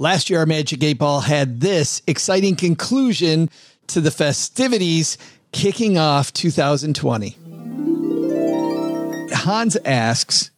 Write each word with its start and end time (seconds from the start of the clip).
Last 0.00 0.30
year, 0.30 0.38
our 0.38 0.46
Magic 0.46 0.82
8 0.82 0.94
Ball 0.94 1.20
had 1.20 1.60
this 1.60 2.00
exciting 2.06 2.56
conclusion 2.56 3.50
to 3.88 4.00
the 4.00 4.10
festivities 4.10 5.18
kicking 5.52 5.98
off 5.98 6.32
2020. 6.32 7.36
Hans 9.30 9.76
asks, 9.84 10.52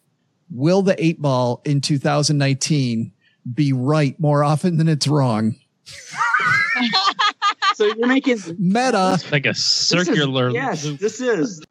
will 0.49 0.81
the 0.81 0.95
8 0.97 1.21
Ball 1.21 1.61
in 1.65 1.81
2019 1.81 3.11
be 3.53 3.73
right 3.73 4.17
more 4.17 4.45
often 4.45 4.77
than 4.77 4.87
it's 4.87 5.09
wrong? 5.09 5.57
so 7.75 7.83
you're 7.83 8.07
making 8.07 8.39
meta 8.57 9.19
like 9.29 9.45
a 9.45 9.53
circular 9.53 10.53
this 10.53 10.55
is, 10.55 10.63
yes 10.63 10.85
loop. 10.85 10.99
this 11.01 11.19
is 11.19 11.61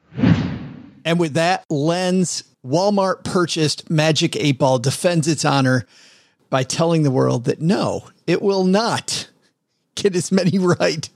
and 1.06 1.18
with 1.18 1.32
that 1.32 1.64
Len's 1.70 2.44
walmart 2.62 3.24
purchased 3.24 3.88
magic 3.88 4.36
8 4.36 4.58
ball 4.58 4.78
defends 4.78 5.26
its 5.26 5.47
honor 5.47 5.86
by 6.52 6.62
telling 6.62 7.02
the 7.02 7.10
world 7.10 7.46
that 7.46 7.60
no 7.60 8.08
it 8.26 8.42
will 8.42 8.64
not 8.64 9.28
get 9.94 10.14
as 10.14 10.30
many 10.30 10.58
right 10.60 11.08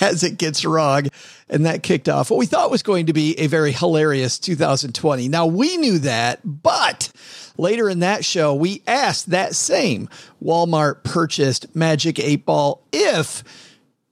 as 0.00 0.22
it 0.22 0.38
gets 0.38 0.64
wrong. 0.64 1.08
And 1.50 1.66
that 1.66 1.82
kicked 1.82 2.08
off 2.08 2.30
what 2.30 2.38
we 2.38 2.46
thought 2.46 2.70
was 2.70 2.82
going 2.82 3.06
to 3.06 3.12
be 3.12 3.38
a 3.38 3.46
very 3.46 3.72
hilarious 3.72 4.38
2020 4.38 5.28
now 5.28 5.44
we 5.44 5.76
knew 5.76 5.98
that 5.98 6.40
but 6.44 7.12
Later 7.56 7.88
in 7.88 8.00
that 8.00 8.24
show, 8.24 8.54
we 8.54 8.82
asked 8.86 9.30
that 9.30 9.54
same 9.54 10.08
Walmart 10.42 11.04
purchased 11.04 11.74
Magic 11.74 12.18
8 12.18 12.44
Ball 12.44 12.82
if 12.92 13.44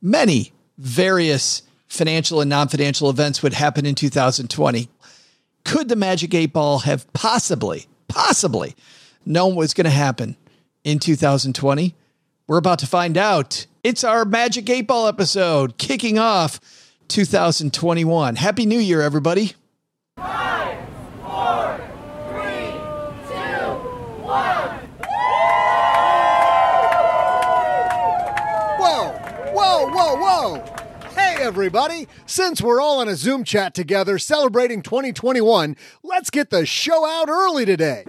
many 0.00 0.52
various 0.78 1.62
financial 1.88 2.40
and 2.40 2.48
non 2.48 2.68
financial 2.68 3.10
events 3.10 3.42
would 3.42 3.54
happen 3.54 3.84
in 3.84 3.94
2020. 3.94 4.88
Could 5.64 5.88
the 5.88 5.96
Magic 5.96 6.32
8 6.34 6.52
Ball 6.52 6.78
have 6.80 7.12
possibly, 7.12 7.86
possibly 8.06 8.76
known 9.26 9.56
what's 9.56 9.74
going 9.74 9.84
to 9.84 9.90
happen 9.90 10.36
in 10.84 10.98
2020? 10.98 11.94
We're 12.46 12.58
about 12.58 12.78
to 12.80 12.86
find 12.86 13.16
out. 13.16 13.66
It's 13.82 14.04
our 14.04 14.24
Magic 14.24 14.68
8 14.68 14.82
Ball 14.82 15.06
episode 15.06 15.78
kicking 15.78 16.18
off 16.18 16.60
2021. 17.08 18.36
Happy 18.36 18.66
New 18.66 18.78
Year, 18.78 19.00
everybody. 19.00 19.52
Five, 20.16 20.78
four, 21.20 21.78
whoa, 28.78 29.90
whoa! 29.90 30.16
Whoa. 30.16 30.64
Hey, 31.14 31.36
everybody! 31.40 32.08
Since 32.26 32.60
we're 32.60 32.80
all 32.80 33.00
in 33.00 33.08
a 33.08 33.14
Zoom 33.16 33.44
chat 33.44 33.74
together 33.74 34.18
celebrating 34.18 34.82
2021, 34.82 35.76
let's 36.02 36.30
get 36.30 36.50
the 36.50 36.66
show 36.66 37.06
out 37.06 37.28
early 37.28 37.64
today. 37.64 38.04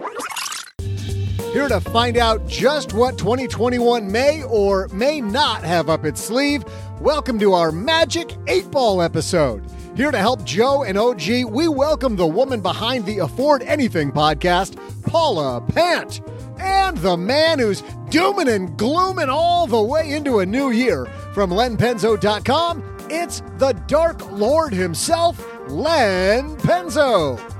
Here 1.54 1.68
to 1.68 1.78
find 1.78 2.16
out 2.16 2.48
just 2.48 2.94
what 2.94 3.16
2021 3.16 4.10
may 4.10 4.42
or 4.42 4.88
may 4.88 5.20
not 5.20 5.62
have 5.62 5.88
up 5.88 6.04
its 6.04 6.20
sleeve, 6.20 6.64
welcome 7.00 7.38
to 7.38 7.52
our 7.52 7.70
Magic 7.70 8.34
8 8.48 8.72
Ball 8.72 9.00
episode. 9.00 9.64
Here 9.94 10.10
to 10.10 10.18
help 10.18 10.42
Joe 10.42 10.82
and 10.82 10.98
OG, 10.98 11.44
we 11.48 11.68
welcome 11.68 12.16
the 12.16 12.26
woman 12.26 12.60
behind 12.60 13.06
the 13.06 13.18
Afford 13.18 13.62
Anything 13.62 14.10
podcast, 14.10 14.76
Paula 15.04 15.60
Pant 15.60 16.22
and 16.58 16.98
the 16.98 17.16
man 17.16 17.60
who's 17.60 17.84
dooming 18.10 18.48
and 18.48 18.76
glooming 18.76 19.28
all 19.28 19.68
the 19.68 19.80
way 19.80 20.12
into 20.12 20.40
a 20.40 20.46
new 20.46 20.72
year. 20.72 21.06
From 21.34 21.50
lenpenzo.com, 21.50 23.06
it's 23.08 23.42
the 23.58 23.74
Dark 23.86 24.28
Lord 24.32 24.72
himself, 24.74 25.40
Len 25.68 26.56
Penzo. 26.56 27.53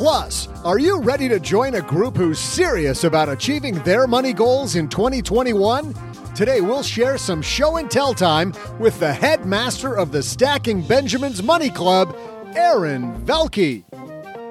Plus, 0.00 0.48
are 0.64 0.78
you 0.78 0.98
ready 0.98 1.28
to 1.28 1.38
join 1.38 1.74
a 1.74 1.82
group 1.82 2.16
who's 2.16 2.38
serious 2.38 3.04
about 3.04 3.28
achieving 3.28 3.74
their 3.80 4.06
money 4.06 4.32
goals 4.32 4.74
in 4.74 4.88
2021? 4.88 5.92
Today, 6.34 6.62
we'll 6.62 6.82
share 6.82 7.18
some 7.18 7.42
show 7.42 7.76
and 7.76 7.90
tell 7.90 8.14
time 8.14 8.54
with 8.78 8.98
the 8.98 9.12
headmaster 9.12 9.94
of 9.94 10.10
the 10.10 10.22
Stacking 10.22 10.80
Benjamins 10.80 11.42
Money 11.42 11.68
Club, 11.68 12.16
Aaron 12.56 13.22
Velky. 13.26 13.84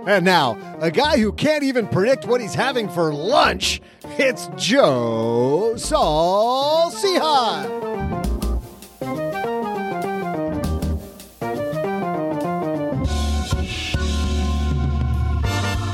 And 0.07 0.23
now, 0.23 0.55
a 0.81 0.91
guy 0.91 1.17
who 1.17 1.31
can't 1.31 1.63
even 1.63 1.87
predict 1.87 2.27
what 2.27 2.41
he's 2.41 2.53
having 2.53 2.87
for 2.87 3.11
lunch. 3.11 3.81
It's 4.19 4.49
Joe 4.55 5.73
Saul-Sehy. 5.77 7.17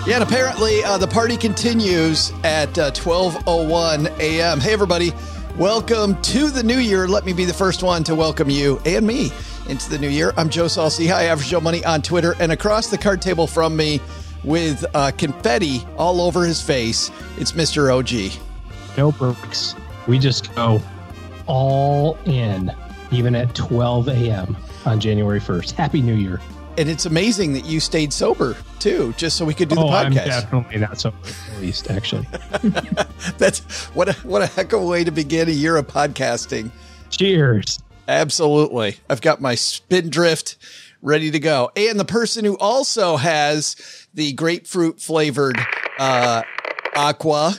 Yeah, 0.05 0.15
and 0.15 0.23
apparently 0.23 0.83
uh, 0.83 0.99
the 0.99 1.07
party 1.07 1.35
continues 1.35 2.31
at 2.43 2.77
uh, 2.77 2.91
12:01 2.91 4.19
a.m. 4.19 4.59
Hey, 4.59 4.71
everybody! 4.71 5.11
Welcome 5.57 6.21
to 6.21 6.51
the 6.51 6.61
new 6.61 6.77
year. 6.77 7.07
Let 7.07 7.25
me 7.25 7.33
be 7.33 7.43
the 7.43 7.55
first 7.55 7.81
one 7.81 8.03
to 8.03 8.13
welcome 8.13 8.47
you 8.47 8.79
and 8.85 9.07
me 9.07 9.31
into 9.67 9.89
the 9.89 9.97
new 9.97 10.07
year. 10.07 10.31
I'm 10.37 10.49
Joe 10.49 10.67
Saul-Sehy, 10.67 11.09
Average 11.09 11.47
Joe 11.47 11.59
Money 11.59 11.83
on 11.85 12.03
Twitter, 12.03 12.35
and 12.39 12.51
across 12.51 12.91
the 12.91 12.99
card 12.99 13.19
table 13.19 13.47
from 13.47 13.75
me 13.75 13.99
with 14.43 14.85
uh, 14.93 15.09
confetti 15.17 15.83
all 15.97 16.21
over 16.21 16.45
his 16.45 16.61
face, 16.61 17.09
it's 17.39 17.53
Mr. 17.53 17.91
OG. 17.91 18.39
No 18.97 19.11
perks. 19.11 19.73
We 20.07 20.19
just 20.19 20.53
go 20.53 20.83
all 21.47 22.15
in, 22.25 22.71
even 23.09 23.33
at 23.33 23.55
12 23.55 24.09
a.m. 24.09 24.55
on 24.85 24.99
January 24.99 25.39
1st. 25.39 25.71
Happy 25.71 26.03
New 26.03 26.13
Year. 26.13 26.39
And 26.77 26.89
it's 26.89 27.05
amazing 27.05 27.53
that 27.53 27.65
you 27.65 27.79
stayed 27.79 28.11
sober 28.11 28.55
too, 28.79 29.13
just 29.17 29.37
so 29.37 29.45
we 29.45 29.53
could 29.53 29.69
do 29.69 29.75
the 29.75 29.81
oh, 29.81 29.89
podcast. 29.89 30.07
I'm 30.07 30.13
definitely 30.13 30.77
not 30.79 30.99
sober, 30.99 31.17
at 31.55 31.61
least, 31.61 31.89
actually. 31.89 32.27
That's 33.37 33.85
what 33.95 34.09
a, 34.09 34.13
what 34.27 34.41
a 34.41 34.45
heck 34.45 34.73
of 34.73 34.81
a 34.81 34.85
way 34.85 35.03
to 35.05 35.11
begin 35.11 35.47
a 35.47 35.51
year 35.53 35.77
of 35.77 35.87
podcasting. 35.87 36.71
Cheers. 37.09 37.79
Absolutely. 38.07 38.97
I've 39.09 39.21
got 39.21 39.39
my 39.39 39.55
Spindrift 39.55 40.57
ready 41.01 41.31
to 41.31 41.39
go. 41.39 41.71
And 41.77 41.99
the 41.99 42.05
person 42.05 42.43
who 42.43 42.57
also 42.57 43.15
has 43.15 44.07
the 44.13 44.33
grapefruit 44.33 44.99
flavored 44.99 45.57
uh, 45.97 46.43
Aqua. 46.95 47.55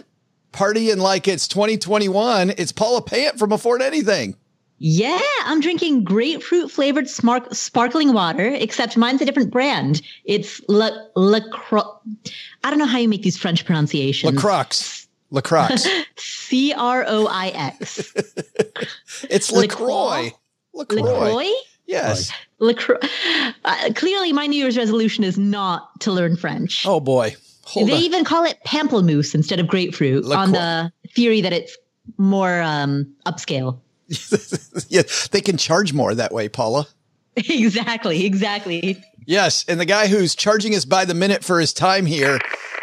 Partying 0.53 0.97
like 0.97 1.29
it's 1.29 1.49
2021. 1.49 2.51
It's 2.57 2.73
Paula 2.73 3.03
Pant 3.03 3.39
from 3.39 3.53
Afford 3.53 3.83
Anything. 3.83 4.37
Yeah, 4.79 5.19
I'm 5.45 5.61
drinking 5.61 6.05
grapefruit 6.05 6.71
flavored 6.71 7.07
smar- 7.07 7.55
sparkling 7.55 8.13
water, 8.13 8.47
except 8.47 8.97
mine's 8.97 9.23
a 9.23 9.25
different 9.25 9.51
brand. 9.51 10.03
It's 10.25 10.61
La, 10.69 10.91
La 11.15 11.41
Cro- 11.51 11.99
I 12.63 12.71
don't 12.71 12.79
know 12.79 12.87
how 12.87 12.99
you 12.99 13.09
make 13.09 13.23
these 13.23 13.39
French 13.39 13.65
pronunciations. 13.65 14.35
La 14.35 14.41
Croix. 14.41 15.07
La 15.31 15.41
Croix. 15.41 15.69
C 16.17 16.73
R 16.75 17.05
O 17.09 17.27
I 17.27 17.49
X. 17.49 18.13
It's 19.31 19.51
LaCroix. 19.51 20.31
LaCroix. 20.75 21.03
LaCroix? 21.03 21.51
Yes. 21.87 22.31
LaCroix. 22.59 22.99
Uh, 23.65 23.93
clearly, 23.95 24.33
my 24.33 24.47
New 24.47 24.57
Year's 24.61 24.77
resolution 24.77 25.25
is 25.25 25.39
not 25.39 25.99
to 26.01 26.13
learn 26.13 26.37
French. 26.37 26.85
Oh 26.87 27.01
boy. 27.01 27.35
Hold 27.65 27.89
they 27.89 27.95
on. 27.95 28.01
even 28.01 28.25
call 28.25 28.45
it 28.45 28.59
pamplemousse 28.67 29.35
instead 29.35 29.59
of 29.59 29.67
grapefruit 29.69 30.25
LaCroix. 30.25 30.43
on 30.43 30.53
the 30.53 30.93
theory 31.15 31.41
that 31.41 31.53
it's 31.53 31.77
more 32.19 32.61
um, 32.61 33.13
upscale. 33.25 33.79
yeah, 34.89 35.03
they 35.31 35.41
can 35.41 35.57
charge 35.57 35.93
more 35.93 36.15
that 36.15 36.33
way, 36.33 36.49
Paula. 36.49 36.87
exactly, 37.37 38.25
exactly. 38.25 39.03
Yes, 39.27 39.65
and 39.69 39.81
the 39.81 39.85
guy 39.85 40.07
who's 40.07 40.35
charging 40.35 40.75
us 40.75 40.85
by 40.85 41.05
the 41.05 41.15
minute 41.15 41.45
for 41.45 41.61
his 41.61 41.73
time 41.73 42.07
here, 42.07 42.39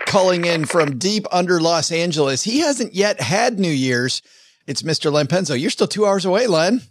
calling 0.06 0.46
in 0.46 0.66
from 0.66 0.98
deep 1.00 1.26
under 1.32 1.62
Los 1.62 1.92
Angeles. 1.92 2.44
He 2.44 2.60
hasn't 2.60 2.94
yet 2.94 3.22
had 3.22 3.60
New 3.60 3.72
Year's. 3.72 4.22
It's 4.68 4.82
Mr. 4.82 5.12
Len 5.12 5.28
Penzo. 5.28 5.60
You're 5.60 5.70
still 5.70 5.88
two 5.88 6.06
hours 6.06 6.26
away, 6.26 6.48
Len. 6.48 6.82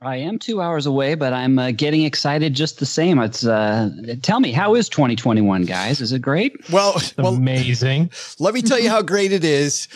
I 0.00 0.16
am 0.16 0.38
two 0.38 0.60
hours 0.60 0.86
away, 0.86 1.14
but 1.14 1.32
I'm 1.32 1.58
uh, 1.58 1.70
getting 1.70 2.02
excited 2.02 2.54
just 2.54 2.80
the 2.80 2.86
same. 2.86 3.20
It's 3.20 3.46
uh, 3.46 3.90
tell 4.22 4.40
me, 4.40 4.50
how 4.50 4.74
is 4.74 4.88
2021, 4.88 5.64
guys? 5.64 6.00
Is 6.00 6.12
it 6.12 6.18
great? 6.18 6.56
Well, 6.70 7.00
well, 7.16 7.34
Amazing. 7.34 8.10
let 8.40 8.52
me 8.52 8.62
tell 8.62 8.80
you 8.80 8.90
how 8.90 9.02
great 9.02 9.30
it 9.32 9.44
is. 9.44 9.86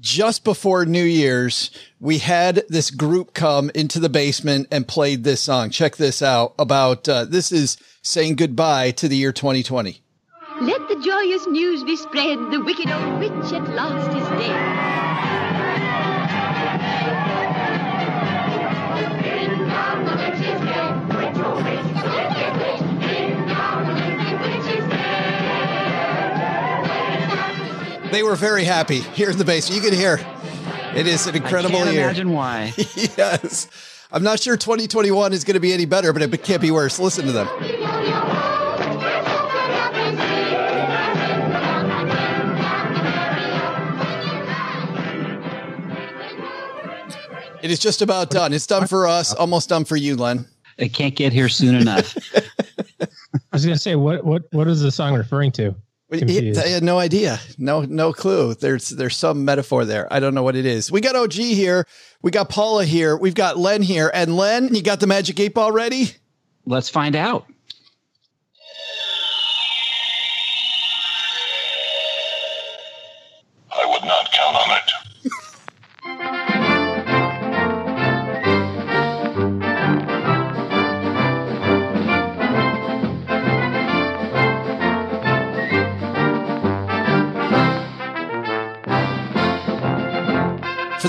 Just 0.00 0.44
before 0.44 0.86
New 0.86 1.02
Year's, 1.02 1.70
we 1.98 2.18
had 2.18 2.62
this 2.68 2.90
group 2.90 3.34
come 3.34 3.70
into 3.74 3.98
the 3.98 4.08
basement 4.08 4.68
and 4.70 4.86
played 4.86 5.24
this 5.24 5.40
song. 5.40 5.70
Check 5.70 5.96
this 5.96 6.22
out. 6.22 6.54
About 6.58 7.08
uh, 7.08 7.24
this 7.24 7.50
is 7.50 7.76
saying 8.02 8.36
goodbye 8.36 8.92
to 8.92 9.08
the 9.08 9.16
year 9.16 9.32
2020. 9.32 10.00
Let 10.60 10.88
the 10.88 11.00
joyous 11.04 11.46
news 11.48 11.82
be 11.84 11.96
spread, 11.96 12.38
the 12.52 12.60
wicked 12.64 12.90
old 12.90 13.18
witch 13.18 13.52
at 13.52 13.68
last 13.74 14.16
is 14.16 14.28
dead. 14.40 15.07
They 28.10 28.22
were 28.22 28.36
very 28.36 28.64
happy 28.64 29.00
here 29.00 29.30
in 29.30 29.36
the 29.36 29.44
basement. 29.44 29.82
You 29.82 29.90
can 29.90 29.98
hear 29.98 30.18
it 30.94 31.06
is 31.06 31.26
an 31.26 31.36
incredible 31.36 31.78
year. 31.78 31.80
I 31.80 31.84
can't 31.84 31.94
year. 31.94 32.04
imagine 32.04 32.32
why. 32.32 32.72
yes. 33.16 33.68
I'm 34.10 34.22
not 34.22 34.40
sure 34.40 34.56
2021 34.56 35.34
is 35.34 35.44
going 35.44 35.54
to 35.54 35.60
be 35.60 35.72
any 35.74 35.84
better, 35.84 36.12
but 36.14 36.22
it 36.22 36.42
can't 36.42 36.62
be 36.62 36.70
worse. 36.70 36.98
Listen 36.98 37.26
to 37.26 37.32
them. 37.32 37.48
It 47.60 47.70
is 47.70 47.78
just 47.78 48.00
about 48.00 48.30
done. 48.30 48.54
It's 48.54 48.66
done 48.66 48.86
for 48.86 49.06
us, 49.06 49.34
almost 49.34 49.68
done 49.68 49.84
for 49.84 49.96
you, 49.96 50.16
Len. 50.16 50.46
It 50.78 50.94
can't 50.94 51.14
get 51.14 51.32
here 51.32 51.48
soon 51.48 51.74
enough. 51.74 52.16
I 53.02 53.08
was 53.52 53.64
going 53.64 53.74
to 53.74 53.80
say, 53.80 53.96
what 53.96 54.24
what 54.24 54.44
what 54.52 54.68
is 54.68 54.80
the 54.80 54.92
song 54.92 55.14
referring 55.14 55.52
to? 55.52 55.74
Confused. 56.10 56.58
I 56.58 56.68
had 56.68 56.82
no 56.82 56.98
idea. 56.98 57.38
No, 57.58 57.82
no 57.82 58.14
clue. 58.14 58.54
There's 58.54 58.88
there's 58.88 59.16
some 59.16 59.44
metaphor 59.44 59.84
there. 59.84 60.10
I 60.10 60.20
don't 60.20 60.34
know 60.34 60.42
what 60.42 60.56
it 60.56 60.64
is. 60.64 60.90
We 60.90 61.02
got 61.02 61.16
OG 61.16 61.34
here. 61.34 61.86
We 62.22 62.30
got 62.30 62.48
Paula 62.48 62.86
here. 62.86 63.16
We've 63.16 63.34
got 63.34 63.58
Len 63.58 63.82
here. 63.82 64.10
And 64.14 64.34
Len, 64.36 64.74
you 64.74 64.82
got 64.82 65.00
the 65.00 65.06
magic 65.06 65.38
eight 65.38 65.52
ball 65.52 65.70
ready? 65.70 66.12
Let's 66.64 66.88
find 66.88 67.14
out. 67.14 67.46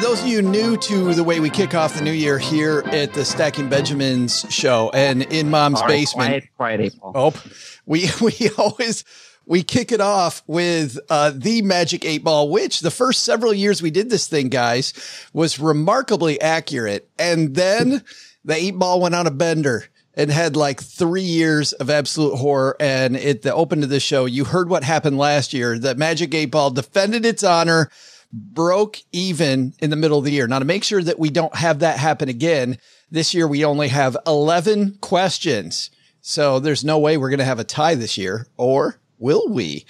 Those 0.10 0.24
of 0.24 0.28
you 0.28 0.42
new 0.42 0.76
to 0.76 1.14
the 1.14 1.24
way 1.24 1.40
we 1.40 1.52
kick 1.52 1.76
off 1.76 1.94
the 1.94 2.02
new 2.02 2.12
year 2.12 2.40
here 2.40 2.82
at 2.88 3.14
the 3.14 3.24
Stacking 3.24 3.70
Benjamins 3.70 4.44
show 4.50 4.90
and 4.92 5.22
in 5.22 5.52
Mom's 5.52 5.82
right, 5.82 5.88
basement. 5.88 6.50
Quiet, 6.56 6.94
quiet. 7.00 7.14
Oh, 7.14 7.44
we 7.86 8.10
we 8.22 8.34
always 8.58 9.06
we 9.46 9.62
kick 9.62 9.92
it 9.92 10.02
off 10.02 10.42
with 10.48 10.98
uh, 11.12 11.32
the 11.36 11.62
Magic 11.62 12.06
Eight 12.06 12.24
Ball, 12.24 12.50
which 12.50 12.80
the 12.80 12.90
first 12.90 13.22
several 13.22 13.54
years 13.54 13.84
we 13.84 13.92
did 13.92 14.10
this 14.10 14.26
thing, 14.26 14.50
guys, 14.50 14.96
was 15.32 15.60
remarkably 15.60 16.42
accurate, 16.42 17.08
and 17.20 17.54
then 17.54 18.04
the 18.44 18.56
eight 18.56 18.80
ball 18.80 19.00
went 19.00 19.14
on 19.14 19.28
a 19.28 19.32
bender 19.32 19.90
and 20.16 20.32
had 20.32 20.56
like 20.56 20.82
three 20.82 21.22
years 21.22 21.72
of 21.74 21.92
absolute 21.92 22.36
horror. 22.36 22.76
And 22.80 23.16
at 23.16 23.44
the 23.44 23.54
open 23.54 23.82
to 23.82 23.88
this 23.88 24.02
show, 24.02 24.26
you 24.26 24.46
heard 24.46 24.72
what 24.72 24.84
happened 24.84 25.20
last 25.20 25.54
year. 25.54 25.78
The 25.78 25.94
Magic 25.94 26.34
Eight 26.34 26.50
Ball 26.50 26.72
defended 26.72 27.28
its 27.28 27.44
honor 27.44 27.92
broke 28.32 29.00
even 29.12 29.74
in 29.80 29.90
the 29.90 29.96
middle 29.96 30.20
of 30.20 30.26
the 30.26 30.32
year. 30.32 30.48
Now, 30.48 30.60
to 30.60 30.66
make 30.66 30.84
sure 30.84 31.02
that 31.02 31.20
we 31.20 31.30
don't 31.30 31.56
have 31.56 31.80
that 31.80 31.98
happen 31.98 32.30
again, 32.30 32.78
this 33.10 33.34
year 33.34 33.48
we 33.48 33.66
only 33.66 33.88
have 33.88 34.18
11 34.28 34.98
questions. 35.02 35.90
So 36.22 36.60
there's 36.60 36.84
no 36.84 37.00
way 37.00 37.18
we're 37.18 37.30
going 37.30 37.40
to 37.40 37.46
have 37.46 37.60
a 37.60 37.64
tie 37.64 37.96
this 37.96 38.18
year, 38.18 38.48
or 38.58 39.00
will 39.18 39.48
we? 39.50 39.86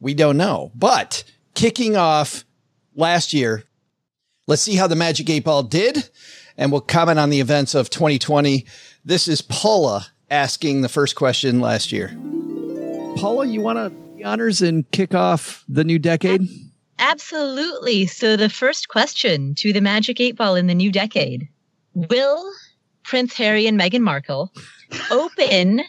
We 0.00 0.14
don't 0.14 0.36
know. 0.36 0.72
But 0.74 1.24
kicking 1.54 1.96
off 1.96 2.44
last 2.94 3.32
year, 3.32 3.64
let's 4.46 4.62
see 4.62 4.76
how 4.76 4.86
the 4.86 4.96
Magic 4.96 5.30
8 5.30 5.44
Ball 5.44 5.62
did, 5.62 6.08
and 6.56 6.72
we'll 6.72 6.80
comment 6.80 7.18
on 7.18 7.30
the 7.30 7.40
events 7.40 7.74
of 7.74 7.90
2020. 7.90 8.66
This 9.04 9.28
is 9.28 9.42
Paula 9.42 10.06
asking 10.30 10.80
the 10.80 10.88
first 10.88 11.14
question 11.14 11.60
last 11.60 11.92
year. 11.92 12.08
Paula, 13.16 13.46
you 13.46 13.60
want 13.60 13.78
to 13.78 14.24
honors 14.24 14.60
and 14.60 14.90
kick 14.90 15.14
off 15.14 15.64
the 15.68 15.84
new 15.84 15.98
decade? 15.98 16.48
Absolutely. 16.98 18.06
So 18.06 18.36
the 18.36 18.48
first 18.48 18.88
question 18.88 19.54
to 19.56 19.72
the 19.72 19.80
Magic 19.80 20.20
Eight 20.20 20.36
Ball 20.36 20.54
in 20.54 20.66
the 20.66 20.74
new 20.74 20.90
decade: 20.90 21.48
Will 21.94 22.50
Prince 23.04 23.34
Harry 23.34 23.66
and 23.66 23.78
Meghan 23.78 24.00
Markle 24.00 24.52
open 25.10 25.80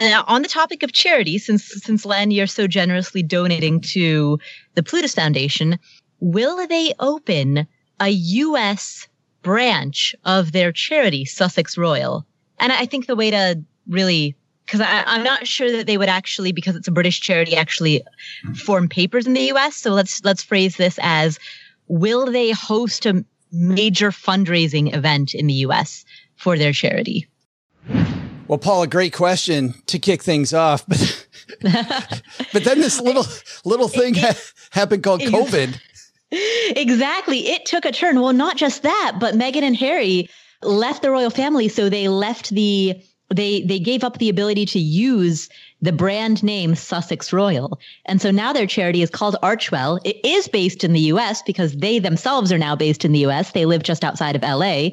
uh, 0.00 0.22
on 0.26 0.42
the 0.42 0.48
topic 0.48 0.82
of 0.82 0.92
charity? 0.92 1.38
Since 1.38 1.82
since 1.84 2.04
Len, 2.06 2.30
you're 2.30 2.46
so 2.46 2.66
generously 2.66 3.22
donating 3.22 3.80
to 3.92 4.38
the 4.74 4.82
Plutus 4.82 5.14
Foundation, 5.14 5.78
will 6.20 6.66
they 6.66 6.92
open 6.98 7.66
a 8.00 8.08
U.S. 8.08 9.08
branch 9.42 10.14
of 10.24 10.52
their 10.52 10.72
charity, 10.72 11.24
Sussex 11.24 11.76
Royal? 11.76 12.26
And 12.58 12.72
I 12.72 12.86
think 12.86 13.06
the 13.06 13.16
way 13.16 13.30
to 13.30 13.62
really 13.88 14.36
because 14.66 14.80
I'm 14.84 15.22
not 15.22 15.46
sure 15.46 15.70
that 15.70 15.86
they 15.86 15.96
would 15.96 16.08
actually, 16.08 16.52
because 16.52 16.74
it's 16.74 16.88
a 16.88 16.92
British 16.92 17.20
charity, 17.20 17.56
actually 17.56 18.02
form 18.54 18.88
papers 18.88 19.26
in 19.26 19.32
the 19.32 19.42
U.S. 19.42 19.76
So 19.76 19.92
let's 19.92 20.22
let's 20.24 20.42
phrase 20.42 20.76
this 20.76 20.98
as: 21.00 21.38
Will 21.86 22.30
they 22.30 22.50
host 22.50 23.06
a 23.06 23.24
major 23.52 24.10
fundraising 24.10 24.94
event 24.94 25.34
in 25.34 25.46
the 25.46 25.54
U.S. 25.54 26.04
for 26.34 26.58
their 26.58 26.72
charity? 26.72 27.28
Well, 28.48 28.58
Paul, 28.58 28.82
a 28.82 28.86
great 28.86 29.12
question 29.12 29.74
to 29.86 29.98
kick 29.98 30.22
things 30.22 30.52
off, 30.52 30.86
but 30.86 31.26
but 32.52 32.64
then 32.64 32.80
this 32.80 33.00
little 33.00 33.24
little 33.64 33.88
thing 33.88 34.14
ha- 34.14 34.34
happened 34.70 35.02
called 35.02 35.20
COVID. 35.20 35.80
Exactly. 36.30 37.48
It 37.48 37.66
took 37.66 37.84
a 37.84 37.92
turn. 37.92 38.20
Well, 38.20 38.32
not 38.32 38.56
just 38.56 38.82
that, 38.82 39.16
but 39.20 39.34
Meghan 39.34 39.62
and 39.62 39.76
Harry 39.76 40.28
left 40.62 41.02
the 41.02 41.10
royal 41.10 41.30
family, 41.30 41.68
so 41.68 41.88
they 41.88 42.08
left 42.08 42.50
the 42.50 43.00
they 43.34 43.62
they 43.62 43.78
gave 43.78 44.04
up 44.04 44.18
the 44.18 44.28
ability 44.28 44.66
to 44.66 44.78
use 44.78 45.48
the 45.82 45.92
brand 45.92 46.42
name 46.42 46.74
Sussex 46.74 47.32
Royal. 47.32 47.78
And 48.06 48.20
so 48.20 48.30
now 48.30 48.52
their 48.52 48.66
charity 48.66 49.02
is 49.02 49.10
called 49.10 49.36
Archewell. 49.42 50.00
It 50.04 50.24
is 50.24 50.48
based 50.48 50.84
in 50.84 50.92
the 50.92 51.00
US 51.12 51.42
because 51.42 51.76
they 51.76 51.98
themselves 51.98 52.52
are 52.52 52.58
now 52.58 52.76
based 52.76 53.04
in 53.04 53.12
the 53.12 53.26
US. 53.26 53.52
They 53.52 53.66
live 53.66 53.82
just 53.82 54.04
outside 54.04 54.36
of 54.36 54.42
LA. 54.42 54.90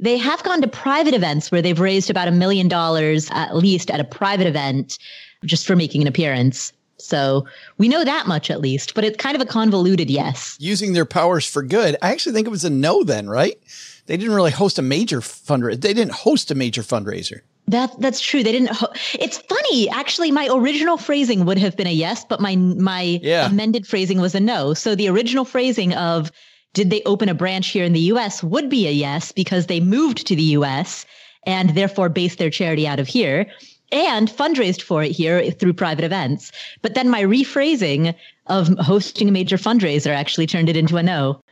They 0.00 0.16
have 0.16 0.42
gone 0.42 0.60
to 0.62 0.68
private 0.68 1.14
events 1.14 1.50
where 1.50 1.62
they've 1.62 1.78
raised 1.78 2.10
about 2.10 2.28
a 2.28 2.32
million 2.32 2.68
dollars 2.68 3.28
at 3.32 3.56
least 3.56 3.90
at 3.90 4.00
a 4.00 4.04
private 4.04 4.46
event 4.46 4.98
just 5.44 5.66
for 5.66 5.76
making 5.76 6.02
an 6.02 6.08
appearance. 6.08 6.72
So 6.98 7.46
we 7.78 7.88
know 7.88 8.04
that 8.04 8.26
much 8.26 8.50
at 8.50 8.60
least, 8.60 8.94
but 8.94 9.04
it's 9.04 9.16
kind 9.16 9.34
of 9.34 9.42
a 9.42 9.46
convoluted 9.46 10.08
yes. 10.08 10.56
Using 10.60 10.92
their 10.92 11.04
powers 11.04 11.48
for 11.48 11.62
good. 11.62 11.96
I 12.00 12.12
actually 12.12 12.32
think 12.32 12.46
it 12.46 12.50
was 12.50 12.64
a 12.64 12.70
no 12.70 13.02
then, 13.02 13.28
right? 13.28 13.58
They 14.06 14.16
didn't 14.16 14.34
really 14.34 14.50
host 14.50 14.78
a 14.78 14.82
major 14.82 15.20
fundraiser. 15.20 15.80
They 15.80 15.94
didn't 15.94 16.14
host 16.14 16.50
a 16.50 16.54
major 16.54 16.82
fundraiser. 16.82 17.40
That 17.72 17.98
that's 18.00 18.20
true. 18.20 18.42
They 18.42 18.52
didn't. 18.52 18.70
Ho- 18.70 18.92
it's 19.18 19.38
funny, 19.38 19.88
actually. 19.90 20.30
My 20.30 20.48
original 20.50 20.96
phrasing 20.96 21.44
would 21.46 21.58
have 21.58 21.76
been 21.76 21.86
a 21.86 21.92
yes, 21.92 22.24
but 22.28 22.40
my 22.40 22.54
my 22.56 23.18
Yeah. 23.22 23.46
amended 23.46 23.86
phrasing 23.86 24.20
was 24.20 24.34
a 24.34 24.40
no. 24.40 24.74
So 24.74 24.94
the 24.94 25.08
original 25.08 25.44
phrasing 25.44 25.92
of 25.94 26.30
"Did 26.74 26.90
they 26.90 27.02
open 27.04 27.28
a 27.28 27.34
branch 27.34 27.68
here 27.68 27.84
in 27.84 27.92
the 27.92 28.06
U.S." 28.14 28.42
would 28.42 28.68
be 28.70 28.86
a 28.86 28.92
yes 28.92 29.32
because 29.32 29.66
they 29.66 29.80
moved 29.80 30.26
to 30.26 30.36
the 30.36 30.48
U.S. 30.58 31.04
and 31.44 31.70
therefore 31.70 32.08
based 32.08 32.38
their 32.38 32.50
charity 32.50 32.86
out 32.86 33.00
of 33.00 33.08
here 33.08 33.46
and 33.90 34.28
fundraised 34.30 34.82
for 34.82 35.02
it 35.02 35.12
here 35.12 35.50
through 35.50 35.74
private 35.74 36.04
events. 36.04 36.52
But 36.82 36.94
then 36.94 37.08
my 37.10 37.22
rephrasing 37.22 38.14
of 38.46 38.68
hosting 38.78 39.28
a 39.28 39.32
major 39.32 39.56
fundraiser 39.58 40.14
actually 40.14 40.46
turned 40.46 40.68
it 40.68 40.76
into 40.76 40.96
a 40.96 41.02
no. 41.02 41.42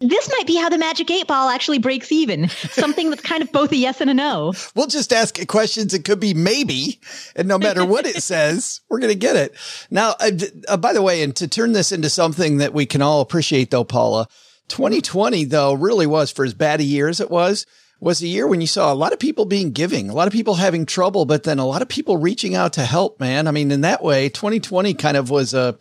This 0.00 0.28
might 0.30 0.46
be 0.46 0.56
how 0.56 0.68
the 0.68 0.78
Magic 0.78 1.10
Eight 1.10 1.26
Ball 1.26 1.48
actually 1.48 1.78
breaks 1.78 2.10
even. 2.10 2.48
Something 2.48 3.10
that's 3.10 3.22
kind 3.22 3.42
of 3.42 3.52
both 3.52 3.72
a 3.72 3.76
yes 3.76 4.00
and 4.00 4.10
a 4.10 4.14
no. 4.14 4.52
We'll 4.74 4.86
just 4.88 5.12
ask 5.12 5.46
questions. 5.46 5.94
It 5.94 6.04
could 6.04 6.20
be 6.20 6.34
maybe, 6.34 7.00
and 7.36 7.46
no 7.46 7.58
matter 7.58 7.84
what 7.84 8.06
it 8.06 8.22
says, 8.22 8.80
we're 8.88 8.98
going 8.98 9.12
to 9.12 9.18
get 9.18 9.36
it. 9.36 9.54
Now, 9.90 10.16
uh, 10.20 10.32
uh, 10.68 10.76
by 10.76 10.92
the 10.92 11.02
way, 11.02 11.22
and 11.22 11.34
to 11.36 11.46
turn 11.46 11.72
this 11.72 11.92
into 11.92 12.10
something 12.10 12.58
that 12.58 12.74
we 12.74 12.86
can 12.86 13.02
all 13.02 13.20
appreciate, 13.20 13.70
though, 13.70 13.84
Paula, 13.84 14.28
2020 14.68 15.44
though 15.44 15.74
really 15.74 16.06
was 16.06 16.30
for 16.30 16.44
as 16.44 16.54
bad 16.54 16.80
a 16.80 16.84
year 16.84 17.08
as 17.08 17.20
it 17.20 17.30
was. 17.30 17.66
Was 18.00 18.20
a 18.20 18.26
year 18.26 18.46
when 18.46 18.60
you 18.60 18.66
saw 18.66 18.92
a 18.92 18.94
lot 18.94 19.14
of 19.14 19.18
people 19.18 19.46
being 19.46 19.70
giving, 19.70 20.10
a 20.10 20.14
lot 20.14 20.26
of 20.26 20.32
people 20.32 20.56
having 20.56 20.84
trouble, 20.84 21.24
but 21.24 21.44
then 21.44 21.58
a 21.58 21.64
lot 21.64 21.80
of 21.80 21.88
people 21.88 22.18
reaching 22.18 22.54
out 22.54 22.74
to 22.74 22.84
help. 22.84 23.18
Man, 23.18 23.46
I 23.46 23.50
mean, 23.50 23.70
in 23.70 23.80
that 23.82 24.02
way, 24.02 24.28
2020 24.28 24.92
kind 24.94 25.16
of 25.16 25.30
was 25.30 25.54
a, 25.54 25.78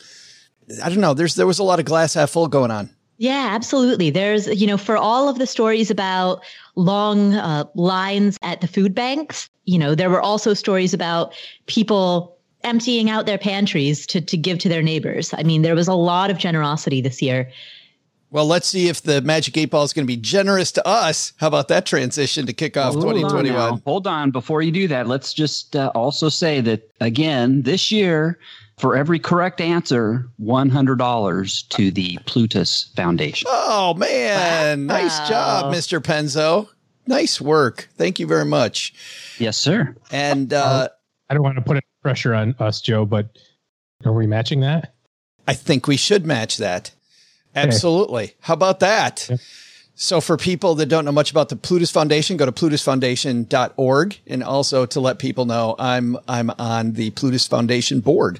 I 0.82 0.88
don't 0.88 1.01
know. 1.01 1.13
There's 1.13 1.36
there 1.36 1.48
was 1.48 1.60
a 1.60 1.63
lot 1.63 1.79
of 1.79 1.86
glass 1.86 2.13
half 2.13 2.29
full 2.29 2.48
going 2.48 2.72
on. 2.72 2.91
Yeah, 3.24 3.51
absolutely. 3.51 4.10
There's, 4.10 4.48
you 4.48 4.68
know, 4.68 4.75
for 4.75 4.98
all 4.98 5.30
of 5.30 5.39
the 5.39 5.48
stories 5.48 5.89
about 5.89 6.44
long 6.75 7.36
uh, 7.36 7.63
lines 7.74 8.38
at 8.42 8.60
the 8.60 8.68
food 8.68 8.94
banks, 8.94 9.50
you 9.63 9.80
know, 9.80 9.96
there 9.96 10.10
were 10.10 10.20
also 10.20 10.53
stories 10.53 10.94
about 10.94 11.34
people 11.65 12.38
emptying 12.65 13.10
out 13.10 13.25
their 13.25 13.38
pantries 13.38 14.06
to, 14.08 14.20
to 14.20 14.36
give 14.36 14.60
to 14.60 14.68
their 14.68 14.82
neighbors. 14.82 15.34
I 15.34 15.44
mean, 15.44 15.62
there 15.62 15.74
was 15.74 15.88
a 15.88 15.94
lot 15.94 16.32
of 16.32 16.38
generosity 16.38 17.00
this 17.00 17.22
year. 17.22 17.50
Well, 18.30 18.46
let's 18.46 18.68
see 18.68 18.89
if 18.89 19.03
the 19.03 19.22
Magic 19.22 19.56
Eight 19.56 19.70
Ball 19.70 19.84
is 19.84 19.94
going 19.94 20.06
to 20.06 20.13
be 20.13 20.18
generous 20.18 20.74
to 20.74 20.86
us. 20.86 21.32
How 21.38 21.48
about 21.48 21.70
that 21.70 21.86
transition 21.86 22.46
to 22.48 22.51
kick 22.51 22.75
off 22.75 22.92
Hold 22.92 23.06
on 23.06 23.13
2021? 23.13 23.82
Hold 23.86 24.06
on. 24.06 24.32
Before 24.32 24.62
you 24.62 24.72
do 24.74 24.89
that, 24.89 25.08
let's 25.08 25.34
just 25.34 25.77
uh, 25.77 25.94
also 25.96 26.27
say 26.27 26.60
that 26.60 26.92
again, 27.00 27.62
this 27.62 27.89
year, 27.89 28.38
for 28.77 28.96
every 28.96 29.20
correct 29.20 29.62
answer, 29.62 30.27
$100 30.42 31.68
to 31.70 31.92
the 31.92 32.18
Plutus 32.25 32.92
Foundation. 32.96 33.48
Oh 33.51 33.94
man, 33.94 34.88
nice 34.88 35.18
job, 35.30 35.74
Mr. 35.74 36.00
Penzo. 36.00 36.68
Nice 37.06 37.42
work. 37.42 37.89
Thank 37.98 38.20
you 38.20 38.27
very 38.27 38.46
much. 38.46 38.94
Yes, 39.38 39.58
sir. 39.58 39.96
And 40.12 40.53
uh, 40.53 40.88
I 41.30 41.34
don't 41.34 41.44
want 41.44 41.58
to 41.58 41.62
put 41.62 41.75
any 41.75 41.82
pressure 42.01 42.34
on 42.34 42.56
us, 42.60 42.82
Joe, 42.82 43.06
but 43.06 43.38
are 44.06 44.13
we 44.13 44.27
matching 44.27 44.62
that? 44.62 44.94
I 45.48 45.53
think 45.53 45.88
we 45.88 45.98
should 45.98 46.25
match 46.25 46.58
that. 46.58 46.92
Absolutely. 47.56 48.34
How 48.42 48.53
about 48.53 48.80
that? 48.80 49.30
So 49.96 50.22
for 50.22 50.38
people 50.38 50.75
that 50.75 50.88
don't 50.88 51.06
know 51.06 51.12
much 51.12 51.30
about 51.30 51.50
the 51.50 51.56
Plutus 51.56 51.92
Foundation, 51.92 52.36
go 52.38 52.46
to 52.46 52.51
plutusfoundation.org 52.51 54.20
and 54.25 54.44
also 54.44 54.86
to 54.88 55.00
let 55.00 55.20
people 55.20 55.46
know 55.46 55.75
I'm 55.77 56.18
I'm 56.27 56.50
on 56.58 56.94
the 56.94 57.12
Plutus 57.12 57.46
Foundation 57.46 58.00
board. 58.00 58.39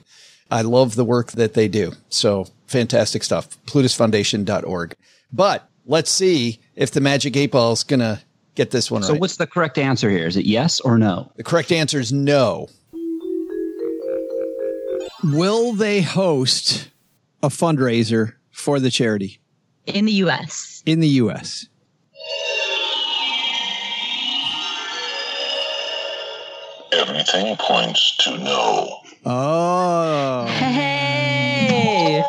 I 0.52 0.62
love 0.62 0.96
the 0.96 1.06
work 1.06 1.32
that 1.34 1.54
they 1.54 1.68
do. 1.68 1.94
So 2.10 2.48
fantastic 2.68 3.24
stuff. 3.24 3.58
plutusfoundation.org. 3.66 4.96
But 5.32 5.68
let's 5.86 6.12
see 6.12 6.60
if 6.76 6.92
the 6.92 7.02
Magic 7.02 7.36
8 7.36 7.52
Ball 7.52 7.74
is 7.74 7.84
going 7.84 8.00
to 8.02 8.22
get 8.56 8.72
this 8.72 8.92
one 8.92 9.02
So 9.04 9.14
right. 9.14 9.22
what's 9.22 9.38
the 9.38 9.48
correct 9.48 9.78
answer 9.78 10.10
here? 10.10 10.28
Is 10.28 10.38
it 10.38 10.46
yes 10.46 10.80
or 10.80 10.98
no? 10.98 11.32
The 11.38 11.44
correct 11.44 11.72
answer 11.72 12.00
is 12.00 12.14
no. 12.14 12.68
Will 15.24 15.74
they 15.74 16.02
host 16.02 16.90
a 17.42 17.48
fundraiser 17.50 18.34
for 18.52 18.80
the 18.80 18.92
charity 18.92 19.40
In 19.86 20.06
the 20.06 20.12
US. 20.14 20.84
in 20.86 21.00
the 21.00 21.08
U.S.? 21.08 21.68
Everything 26.92 27.56
points 27.58 28.18
to 28.18 28.38
no. 28.38 29.00
Oh. 29.26 30.46
Hey. 30.48 32.24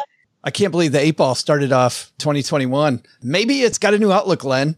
I 0.45 0.51
can't 0.51 0.71
believe 0.71 0.93
the 0.93 1.01
eight 1.01 1.17
ball 1.17 1.35
started 1.35 1.73
off 1.73 2.13
2021. 2.19 3.03
Maybe 3.23 3.63
it's 3.63 3.79
got 3.79 3.95
a 3.95 3.99
new 3.99 4.13
outlook, 4.13 4.45
Len. 4.45 4.77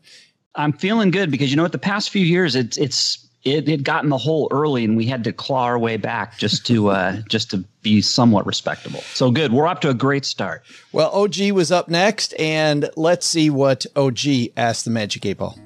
I'm 0.54 0.72
feeling 0.72 1.10
good 1.10 1.30
because 1.30 1.50
you 1.50 1.56
know 1.56 1.64
what? 1.64 1.72
The 1.72 1.78
past 1.78 2.10
few 2.10 2.24
years, 2.24 2.54
it's 2.54 2.78
it's 2.78 3.26
it 3.44 3.68
had 3.68 3.84
gotten 3.84 4.08
the 4.10 4.16
hole 4.18 4.48
early, 4.50 4.84
and 4.84 4.96
we 4.96 5.06
had 5.06 5.24
to 5.24 5.32
claw 5.32 5.64
our 5.64 5.78
way 5.78 5.96
back 5.96 6.38
just 6.38 6.66
to 6.66 6.88
uh, 6.88 7.20
just 7.28 7.50
to 7.50 7.58
be 7.82 8.00
somewhat 8.00 8.46
respectable. 8.46 9.00
So 9.00 9.30
good. 9.30 9.52
We're 9.52 9.66
up 9.66 9.80
to 9.82 9.90
a 9.90 9.94
great 9.94 10.24
start. 10.24 10.64
Well, 10.92 11.10
OG 11.10 11.50
was 11.52 11.70
up 11.70 11.88
next, 11.88 12.32
and 12.38 12.88
let's 12.96 13.26
see 13.26 13.50
what 13.50 13.84
OG 13.96 14.18
asked 14.56 14.84
the 14.84 14.90
Magic 14.90 15.26
Eight 15.26 15.38
Ball. 15.38 15.58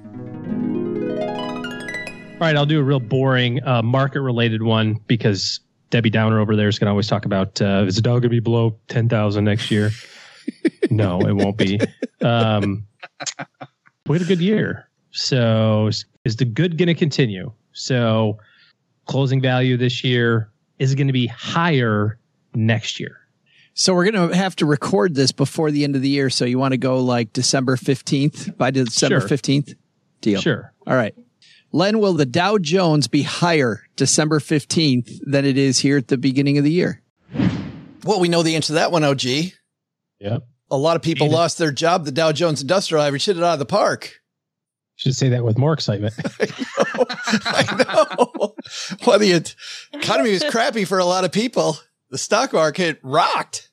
All 2.41 2.47
right, 2.47 2.57
I'll 2.57 2.67
do 2.67 2.81
a 2.81 2.83
real 2.83 3.01
boring 3.01 3.63
uh, 3.67 3.83
market 3.83 4.23
related 4.23 4.63
one 4.63 4.95
because 5.07 5.61
Debbie 5.91 6.11
Downer 6.11 6.41
over 6.41 6.57
there 6.57 6.69
is 6.69 6.79
going 6.79 6.87
to 6.87 6.91
always 6.91 7.09
talk 7.09 7.25
about 7.25 7.61
uh, 7.61 7.85
is 7.87 7.97
the 7.97 8.03
dog 8.03 8.23
going 8.23 8.23
to 8.23 8.29
be 8.31 8.41
below 8.41 8.77
10,000 8.89 9.45
next 9.45 9.71
year? 9.71 9.91
no, 10.91 11.21
it 11.21 11.33
won't 11.35 11.57
be. 11.57 11.81
Um, 12.23 12.87
we 14.07 14.17
had 14.19 14.23
a 14.23 14.29
good 14.29 14.41
year. 14.41 14.89
So 15.11 15.89
is- 15.89 16.05
the 16.37 16.45
good 16.45 16.79
going 16.79 16.87
to 16.89 16.95
continue? 16.95 17.53
So 17.73 18.39
closing 19.07 19.41
value 19.41 19.77
this 19.77 20.05
year 20.05 20.51
is 20.79 20.95
going 20.95 21.09
to 21.09 21.13
be 21.13 21.27
higher 21.27 22.19
next 22.55 23.01
year. 23.01 23.17
So 23.75 23.95
we're 23.95 24.11
going 24.11 24.31
to 24.31 24.37
have 24.37 24.55
to 24.57 24.67
record 24.67 25.15
this 25.15 25.33
before 25.33 25.71
the 25.71 25.85
end 25.85 25.97
of 25.97 26.03
the 26.03 26.09
year. 26.09 26.31
So 26.31 26.45
you 26.45 26.59
want 26.59 26.73
to 26.73 26.79
go 26.79 27.01
like 27.03 27.33
December 27.33 27.77
15th 27.77 28.57
by 28.57 28.71
December 28.71 29.21
Sure. 29.21 29.29
15th? 29.29 29.75
Deal. 30.21 30.41
Sure. 30.41 30.73
All 30.87 30.95
right. 30.95 31.15
Len, 31.73 32.01
will 32.01 32.15
the 32.15 32.27
Dow 32.27 32.59
Jones 32.59 33.07
be 33.07 33.23
higher 33.23 33.83
December 33.97 34.41
15th 34.41 35.21
than 35.23 35.45
it 35.45 35.57
is 35.57 35.79
here 35.79 35.97
at 35.97 36.09
the 36.09 36.19
beginning 36.19 36.59
of 36.59 36.65
the 36.65 36.71
year? 36.73 37.03
Well, 38.05 38.19
we 38.21 38.29
know 38.29 38.43
the 38.43 38.57
answer 38.57 38.69
to 38.69 38.73
that 38.75 38.93
one, 38.93 39.05
OG. 39.05 39.23
Yep. 39.25 40.47
A 40.73 40.77
lot 40.77 40.97
of 40.97 41.03
people 41.03 41.27
Eat 41.27 41.31
it. 41.31 41.35
lost 41.35 41.59
their 41.59 41.73
job. 41.73 42.05
The 42.05 42.13
Dow 42.13 42.33
Jones 42.33 42.61
Industrial 42.61 43.03
Average 43.03 43.25
hit 43.27 43.37
it 43.37 43.43
out 43.43 43.55
of 43.55 43.59
the 43.59 43.67
park. 43.67 44.21
Should 44.97 45.15
say 45.17 45.29
that 45.31 45.45
with 45.45 45.57
more 45.59 45.73
excitement. 45.73 46.15
I 47.47 47.85
know. 48.39 48.55
well, 49.07 49.19
the 49.19 49.55
economy 49.95 50.33
was 50.33 50.45
crappy 50.45 50.85
for 50.85 50.99
a 50.99 51.05
lot 51.05 51.25
of 51.25 51.33
people. 51.33 51.79
The 52.11 52.19
stock 52.19 52.53
market 52.53 52.99
rocked. 53.03 53.71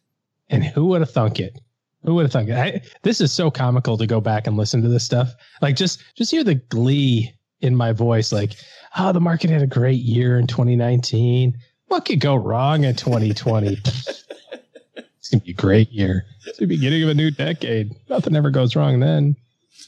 And 0.50 0.64
who 0.64 0.86
would 0.86 1.02
have 1.02 1.12
thunk 1.12 1.40
it? 1.40 1.60
Who 2.04 2.16
would 2.16 2.24
have 2.24 2.32
thunk 2.32 2.50
it? 2.50 2.56
I, 2.58 2.82
this 3.04 3.20
is 3.20 3.34
so 3.34 3.52
comical 3.52 3.98
to 3.98 4.08
go 4.08 4.22
back 4.22 4.48
and 4.48 4.56
listen 4.56 4.82
to 4.84 4.88
this 4.88 5.04
stuff. 5.04 5.34
Like 5.62 5.76
just 5.76 6.02
just 6.16 6.32
hear 6.32 6.44
the 6.46 6.56
glee 6.56 7.34
in 7.62 7.76
my 7.76 7.92
voice. 7.92 8.32
Like, 8.32 8.54
oh, 8.98 9.12
the 9.12 9.20
market 9.20 9.50
had 9.50 9.62
a 9.62 9.68
great 9.68 10.02
year 10.02 10.38
in 10.38 10.48
2019. 10.48 11.58
What 11.88 12.06
could 12.06 12.20
go 12.20 12.36
wrong 12.36 12.84
in 12.84 12.96
2020? 12.96 13.78
it's 13.86 15.30
gonna 15.32 15.44
be 15.44 15.52
a 15.52 15.54
great 15.54 15.92
year. 15.92 16.26
It's 16.46 16.60
the 16.60 16.66
beginning 16.66 17.04
of 17.04 17.10
a 17.10 17.14
new 17.14 17.32
decade. 17.32 17.96
Nothing 18.10 18.36
ever 18.36 18.52
goes 18.52 18.76
wrong 18.76 19.00
then. 19.00 19.36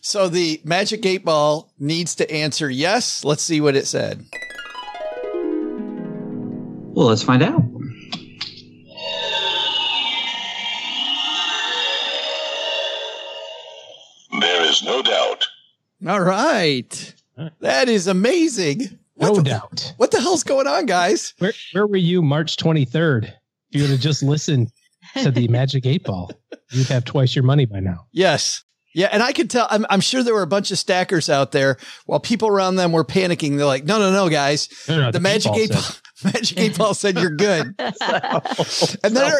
So 0.01 0.29
the 0.29 0.61
magic 0.63 1.05
eight 1.05 1.25
ball 1.25 1.71
needs 1.77 2.15
to 2.15 2.31
answer 2.31 2.69
yes. 2.69 3.23
Let's 3.25 3.43
see 3.43 3.59
what 3.59 3.75
it 3.75 3.85
said. 3.85 4.25
Well, 6.93 7.07
let's 7.07 7.23
find 7.23 7.43
out. 7.43 7.63
There 14.39 14.61
is 14.63 14.83
no 14.83 15.01
doubt. 15.01 15.47
All 16.07 16.21
right. 16.21 17.13
That 17.59 17.89
is 17.89 18.07
amazing. 18.07 18.99
No 19.17 19.35
the, 19.35 19.43
doubt. 19.43 19.93
what 19.97 20.11
the 20.11 20.21
hell's 20.21 20.43
going 20.43 20.67
on, 20.67 20.85
guys? 20.85 21.33
Where 21.39 21.53
where 21.73 21.87
were 21.87 21.97
you 21.97 22.21
March 22.21 22.55
23rd? 22.55 23.25
If 23.25 23.33
you 23.71 23.81
would 23.81 23.91
have 23.91 23.99
just 23.99 24.23
listened 24.23 24.71
to 25.15 25.31
the 25.31 25.47
Magic 25.49 25.85
Eight 25.85 26.03
Ball, 26.03 26.31
you'd 26.71 26.87
have 26.87 27.05
twice 27.05 27.35
your 27.35 27.43
money 27.43 27.65
by 27.65 27.79
now. 27.79 28.07
Yes. 28.11 28.63
Yeah, 28.95 29.09
and 29.11 29.21
I 29.21 29.33
could 29.33 29.49
tell. 29.49 29.67
I'm, 29.69 29.85
I'm 29.89 30.01
sure 30.01 30.23
there 30.23 30.33
were 30.33 30.41
a 30.41 30.47
bunch 30.47 30.71
of 30.71 30.79
stackers 30.79 31.29
out 31.29 31.51
there 31.51 31.77
while 32.05 32.19
people 32.19 32.49
around 32.49 32.77
them 32.77 32.91
were 32.91 33.05
panicking. 33.05 33.55
They're 33.55 33.65
like, 33.65 33.85
"No, 33.85 33.99
no, 33.99 34.11
no, 34.11 34.29
guys! 34.29 34.67
No, 34.87 34.97
no, 34.97 35.05
the, 35.05 35.11
the 35.13 35.19
magic 35.19 35.53
eight 35.53 35.61
eight 35.61 35.71
ball 35.71 35.81
ball, 36.23 36.31
magic 36.33 36.59
eight 36.59 36.77
ball 36.77 36.93
said 36.95 37.19
you're 37.19 37.35
good." 37.35 37.75
and 37.79 39.15
then, 39.15 39.33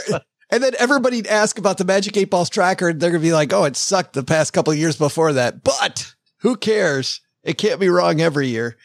and 0.52 0.64
then 0.64 0.74
everybody'd 0.78 1.26
ask 1.26 1.58
about 1.58 1.80
the 1.80 1.84
magic 1.84 2.16
eight 2.16 2.30
balls 2.30 2.50
tracker. 2.50 2.90
and 2.90 3.00
They're 3.00 3.10
gonna 3.10 3.24
be 3.24 3.34
like, 3.34 3.52
"Oh, 3.52 3.64
it 3.64 3.76
sucked 3.76 4.14
the 4.14 4.24
past 4.24 4.54
couple 4.54 4.72
of 4.72 4.78
years 4.78 4.98
before 4.98 5.34
that." 5.34 5.64
But 5.64 6.14
who 6.42 6.56
cares? 6.56 7.20
It 7.44 7.58
can't 7.58 7.80
be 7.80 7.90
wrong 7.90 8.22
every 8.22 8.48
year. 8.48 8.78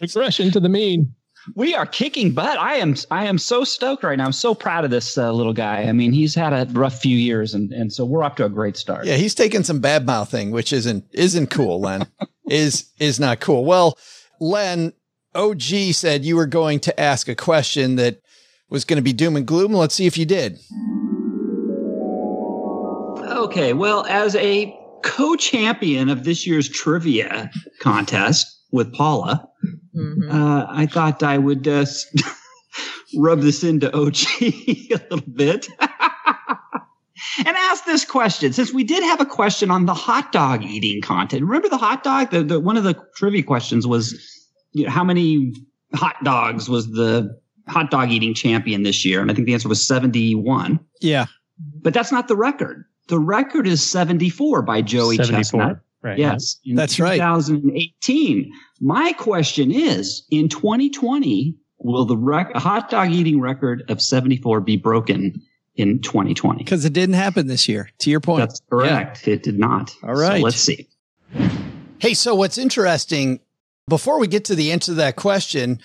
Regression 0.00 0.50
to 0.52 0.60
the 0.60 0.68
mean. 0.68 1.14
We 1.54 1.74
are 1.74 1.84
kicking 1.84 2.32
butt. 2.32 2.58
I 2.58 2.76
am 2.76 2.94
I 3.10 3.26
am 3.26 3.36
so 3.36 3.64
stoked 3.64 4.02
right 4.02 4.16
now. 4.16 4.24
I'm 4.24 4.32
so 4.32 4.54
proud 4.54 4.84
of 4.84 4.90
this 4.90 5.18
uh, 5.18 5.30
little 5.30 5.52
guy. 5.52 5.82
I 5.82 5.92
mean, 5.92 6.12
he's 6.12 6.34
had 6.34 6.52
a 6.54 6.66
rough 6.72 7.00
few 7.00 7.16
years, 7.16 7.52
and 7.52 7.70
and 7.72 7.92
so 7.92 8.06
we're 8.06 8.22
up 8.22 8.36
to 8.36 8.46
a 8.46 8.48
great 8.48 8.78
start. 8.78 9.04
Yeah, 9.04 9.16
he's 9.16 9.34
taking 9.34 9.62
some 9.62 9.80
bad 9.80 10.06
mouthing, 10.06 10.52
which 10.52 10.72
isn't 10.72 11.04
isn't 11.12 11.48
cool. 11.48 11.80
Len 11.80 12.06
is 12.48 12.90
is 12.98 13.20
not 13.20 13.40
cool. 13.40 13.64
Well, 13.66 13.98
Len, 14.40 14.94
OG 15.34 15.62
said 15.92 16.24
you 16.24 16.36
were 16.36 16.46
going 16.46 16.80
to 16.80 16.98
ask 16.98 17.28
a 17.28 17.34
question 17.34 17.96
that 17.96 18.22
was 18.70 18.86
going 18.86 18.96
to 18.96 19.02
be 19.02 19.12
doom 19.12 19.36
and 19.36 19.46
gloom. 19.46 19.74
Let's 19.74 19.94
see 19.94 20.06
if 20.06 20.16
you 20.16 20.24
did. 20.24 20.58
Okay, 23.28 23.74
well, 23.74 24.06
as 24.06 24.34
a 24.36 24.74
co-champion 25.04 26.08
of 26.08 26.24
this 26.24 26.46
year's 26.46 26.68
trivia 26.68 27.50
contest 27.80 28.46
with 28.72 28.92
Paula, 28.92 29.46
Mhm. 29.96 30.32
uh, 30.32 30.66
I 30.68 30.86
thought 30.86 31.22
I 31.22 31.38
would 31.38 31.68
uh, 31.68 31.84
rub 33.16 33.40
this 33.40 33.62
into 33.62 33.94
OG 33.94 34.16
a 34.40 34.98
little 35.10 35.20
bit 35.32 35.68
and 37.38 37.48
ask 37.48 37.84
this 37.84 38.04
question. 38.04 38.52
Since 38.52 38.72
we 38.72 38.82
did 38.82 39.02
have 39.04 39.20
a 39.20 39.26
question 39.26 39.70
on 39.70 39.86
the 39.86 39.94
hot 39.94 40.32
dog 40.32 40.64
eating 40.64 41.00
contest, 41.00 41.40
remember 41.42 41.68
the 41.68 41.76
hot 41.78 42.02
dog? 42.02 42.30
The, 42.30 42.42
the 42.42 42.60
one 42.60 42.76
of 42.76 42.82
the 42.84 42.94
trivia 43.16 43.42
questions 43.44 43.86
was, 43.86 44.14
you 44.72 44.84
know, 44.84 44.90
how 44.90 45.04
many 45.04 45.52
hot 45.94 46.16
dogs 46.24 46.68
was 46.68 46.88
the 46.90 47.30
hot 47.68 47.90
dog 47.92 48.10
eating 48.10 48.34
champion 48.34 48.82
this 48.82 49.04
year? 49.04 49.20
And 49.22 49.30
I 49.30 49.34
think 49.34 49.46
the 49.46 49.54
answer 49.54 49.68
was 49.68 49.86
seventy-one. 49.86 50.80
Yeah. 51.00 51.26
But 51.82 51.94
that's 51.94 52.10
not 52.10 52.26
the 52.26 52.36
record. 52.36 52.84
The 53.08 53.18
record 53.18 53.66
is 53.66 53.88
74 53.88 54.62
by 54.62 54.82
Joey 54.82 55.16
74. 55.16 55.38
Chestnut. 55.38 55.80
Right. 56.02 56.18
Yes. 56.18 56.58
in 56.64 56.76
That's 56.76 57.00
right. 57.00 57.16
2018. 57.16 58.52
My 58.80 59.12
question 59.14 59.70
is 59.70 60.26
in 60.30 60.48
2020, 60.50 61.56
will 61.78 62.04
the 62.04 62.16
rec- 62.16 62.54
hot 62.54 62.90
dog 62.90 63.10
eating 63.10 63.40
record 63.40 63.84
of 63.88 64.02
74 64.02 64.60
be 64.60 64.76
broken 64.76 65.40
in 65.76 66.00
2020? 66.00 66.58
Because 66.58 66.84
it 66.84 66.92
didn't 66.92 67.14
happen 67.14 67.46
this 67.46 67.68
year, 67.68 67.90
to 67.98 68.10
your 68.10 68.20
point. 68.20 68.40
That's 68.40 68.60
correct. 68.68 69.26
It 69.26 69.42
did 69.42 69.58
not. 69.58 69.94
All 70.02 70.14
right. 70.14 70.40
So 70.40 70.44
let's 70.44 70.56
see. 70.56 70.88
Hey, 71.98 72.12
so 72.12 72.34
what's 72.34 72.58
interesting, 72.58 73.40
before 73.88 74.18
we 74.18 74.26
get 74.26 74.44
to 74.46 74.54
the 74.54 74.72
answer 74.72 74.92
to 74.92 74.96
that 74.96 75.16
question, 75.16 75.80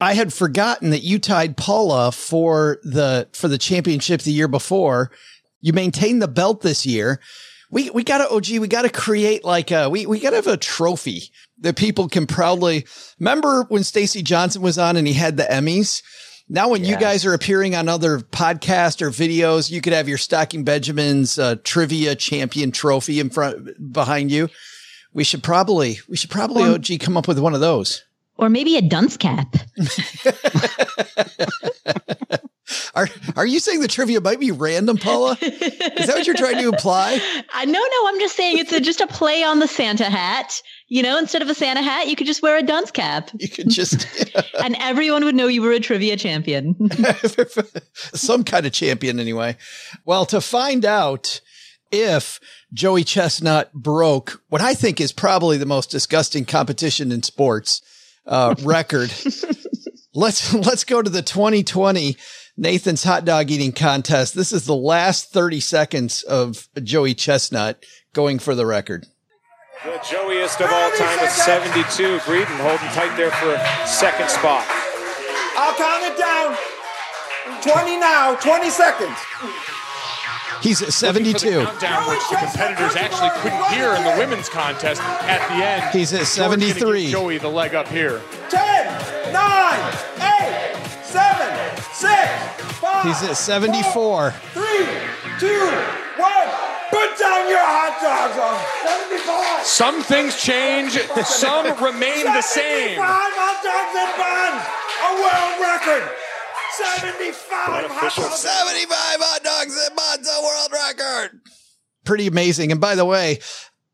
I 0.00 0.14
had 0.14 0.32
forgotten 0.32 0.90
that 0.90 1.02
you 1.02 1.18
tied 1.18 1.58
Paula 1.58 2.12
for 2.12 2.78
the 2.82 3.28
for 3.32 3.48
the 3.48 3.58
championship 3.58 4.22
the 4.22 4.32
year 4.32 4.48
before. 4.48 5.10
You 5.60 5.72
maintain 5.72 6.18
the 6.18 6.28
belt 6.28 6.62
this 6.62 6.86
year. 6.86 7.20
We 7.70 7.90
we 7.90 8.02
gotta 8.02 8.28
OG, 8.28 8.48
we 8.58 8.66
gotta 8.66 8.90
create 8.90 9.44
like 9.44 9.70
a 9.70 9.88
we 9.88 10.06
we 10.06 10.18
gotta 10.18 10.36
have 10.36 10.48
a 10.48 10.56
trophy 10.56 11.30
that 11.60 11.76
people 11.76 12.08
can 12.08 12.26
proudly 12.26 12.86
remember 13.18 13.64
when 13.68 13.84
Stacy 13.84 14.22
Johnson 14.22 14.62
was 14.62 14.78
on 14.78 14.96
and 14.96 15.06
he 15.06 15.12
had 15.12 15.36
the 15.36 15.44
Emmys. 15.44 16.02
Now, 16.52 16.68
when 16.68 16.84
you 16.84 16.96
guys 16.96 17.24
are 17.24 17.32
appearing 17.32 17.76
on 17.76 17.88
other 17.88 18.18
podcasts 18.18 19.00
or 19.00 19.10
videos, 19.10 19.70
you 19.70 19.80
could 19.80 19.92
have 19.92 20.08
your 20.08 20.18
Stacking 20.18 20.64
Benjamins 20.64 21.38
uh, 21.38 21.54
trivia 21.62 22.16
champion 22.16 22.72
trophy 22.72 23.20
in 23.20 23.30
front 23.30 23.92
behind 23.92 24.32
you. 24.32 24.48
We 25.12 25.22
should 25.22 25.44
probably 25.44 26.00
we 26.08 26.16
should 26.16 26.30
probably 26.30 26.64
Or- 26.64 26.74
OG 26.74 26.98
come 26.98 27.16
up 27.16 27.28
with 27.28 27.38
one 27.38 27.54
of 27.54 27.60
those. 27.60 28.02
Or 28.36 28.48
maybe 28.48 28.76
a 28.76 28.82
dunce 28.82 29.16
cap. 29.16 29.54
Are 32.94 33.08
are 33.36 33.46
you 33.46 33.60
saying 33.60 33.80
the 33.80 33.88
trivia 33.88 34.20
might 34.20 34.40
be 34.40 34.50
random, 34.50 34.96
Paula? 34.96 35.36
Is 35.40 36.06
that 36.06 36.08
what 36.08 36.26
you're 36.26 36.36
trying 36.36 36.58
to 36.58 36.68
imply? 36.68 37.20
I 37.52 37.64
no, 37.66 37.72
no. 37.72 38.08
I'm 38.08 38.20
just 38.20 38.36
saying 38.36 38.58
it's 38.58 38.72
a, 38.72 38.80
just 38.80 39.00
a 39.00 39.06
play 39.06 39.42
on 39.42 39.58
the 39.58 39.68
Santa 39.68 40.04
hat. 40.04 40.62
You 40.88 41.02
know, 41.02 41.18
instead 41.18 41.42
of 41.42 41.48
a 41.48 41.54
Santa 41.54 41.82
hat, 41.82 42.08
you 42.08 42.16
could 42.16 42.26
just 42.26 42.42
wear 42.42 42.56
a 42.56 42.62
dunce 42.62 42.90
cap, 42.90 43.30
You 43.38 43.48
could 43.48 43.68
just 43.68 44.06
and 44.64 44.76
everyone 44.80 45.24
would 45.24 45.34
know 45.34 45.46
you 45.46 45.62
were 45.62 45.72
a 45.72 45.80
trivia 45.80 46.16
champion. 46.16 46.74
some 47.94 48.44
kind 48.44 48.66
of 48.66 48.72
champion 48.72 49.20
anyway. 49.20 49.56
Well, 50.04 50.26
to 50.26 50.40
find 50.40 50.84
out 50.84 51.40
if 51.90 52.40
Joey 52.72 53.04
Chestnut 53.04 53.72
broke 53.72 54.42
what 54.48 54.60
I 54.60 54.74
think 54.74 55.00
is 55.00 55.12
probably 55.12 55.58
the 55.58 55.66
most 55.66 55.90
disgusting 55.90 56.44
competition 56.44 57.12
in 57.12 57.22
sports 57.22 57.82
uh, 58.26 58.54
record, 58.62 59.12
let's 60.14 60.52
let's 60.54 60.84
go 60.84 61.02
to 61.02 61.10
the 61.10 61.22
2020 61.22 62.16
Nathan's 62.56 63.04
hot 63.04 63.24
dog 63.24 63.50
eating 63.50 63.72
contest. 63.72 64.34
This 64.34 64.52
is 64.52 64.66
the 64.66 64.74
last 64.74 65.32
30 65.32 65.60
seconds 65.60 66.22
of 66.22 66.68
Joey 66.82 67.14
Chestnut 67.14 67.84
going 68.12 68.38
for 68.38 68.54
the 68.54 68.66
record. 68.66 69.06
The 69.84 69.98
Joeyest 70.10 70.60
of 70.60 70.70
all 70.70 70.90
time 70.92 71.20
with 71.20 71.30
72. 71.30 72.18
Breeden 72.18 72.44
holding 72.60 72.88
tight 72.88 73.16
there 73.16 73.30
for 73.30 73.54
a 73.54 73.86
second 73.86 74.28
spot. 74.28 74.66
I'll 75.56 75.74
count 75.74 76.04
it 76.04 76.18
down. 76.18 76.56
20 77.62 77.98
now, 77.98 78.34
20 78.36 78.68
seconds. 78.70 79.16
He's 80.60 80.82
at 80.82 80.92
72. 80.92 81.64
Countdown, 81.64 82.10
which 82.10 82.28
the 82.28 82.36
competitors 82.36 82.94
actually 82.94 83.30
couldn't 83.40 83.64
hear 83.72 83.94
in 83.94 84.04
the 84.04 84.14
women's 84.18 84.50
contest 84.50 85.00
at 85.00 85.46
the 85.48 85.64
end. 85.64 85.90
He's 85.92 86.12
at 86.12 86.18
George's 86.18 86.36
gonna 86.36 86.56
give 86.58 86.68
73. 86.76 87.10
Joey 87.10 87.38
the 87.38 87.48
leg 87.48 87.74
up 87.74 87.88
here. 87.88 88.20
10, 88.50 89.32
9, 89.32 89.94
8, 90.20 90.69
7, 92.00 92.58
6, 92.58 92.72
5, 92.78 93.04
He's 93.04 93.22
at 93.28 93.36
74. 93.36 94.32
3, 94.32 94.62
2, 95.38 95.46
1. 96.16 96.70
Put 96.90 97.18
down 97.20 97.48
your 97.48 97.60
hot 97.60 97.94
dogs 98.00 98.36
on 98.40 98.56
75. 98.82 99.66
Some 99.66 100.02
things 100.02 100.40
change, 100.40 100.98
some 101.24 101.66
remain 101.82 102.24
the 102.24 102.42
same. 102.42 102.96
75 102.96 103.04
hot 103.04 103.60
dogs 103.62 103.94
and 104.00 104.12
buns. 104.16 104.64
A 105.00 105.10
world 105.20 105.54
record. 105.60 106.04
75 106.72 107.90
hot 107.90 108.16
dogs. 108.16 108.40
75 108.40 109.20
hot 109.20 109.44
dogs 109.44 109.86
and 109.86 109.96
buns, 109.96 110.26
a 110.26 110.42
world 110.42 110.72
record. 110.72 111.40
Pretty 112.04 112.26
amazing. 112.26 112.72
And 112.72 112.80
by 112.80 112.94
the 112.94 113.04
way, 113.04 113.40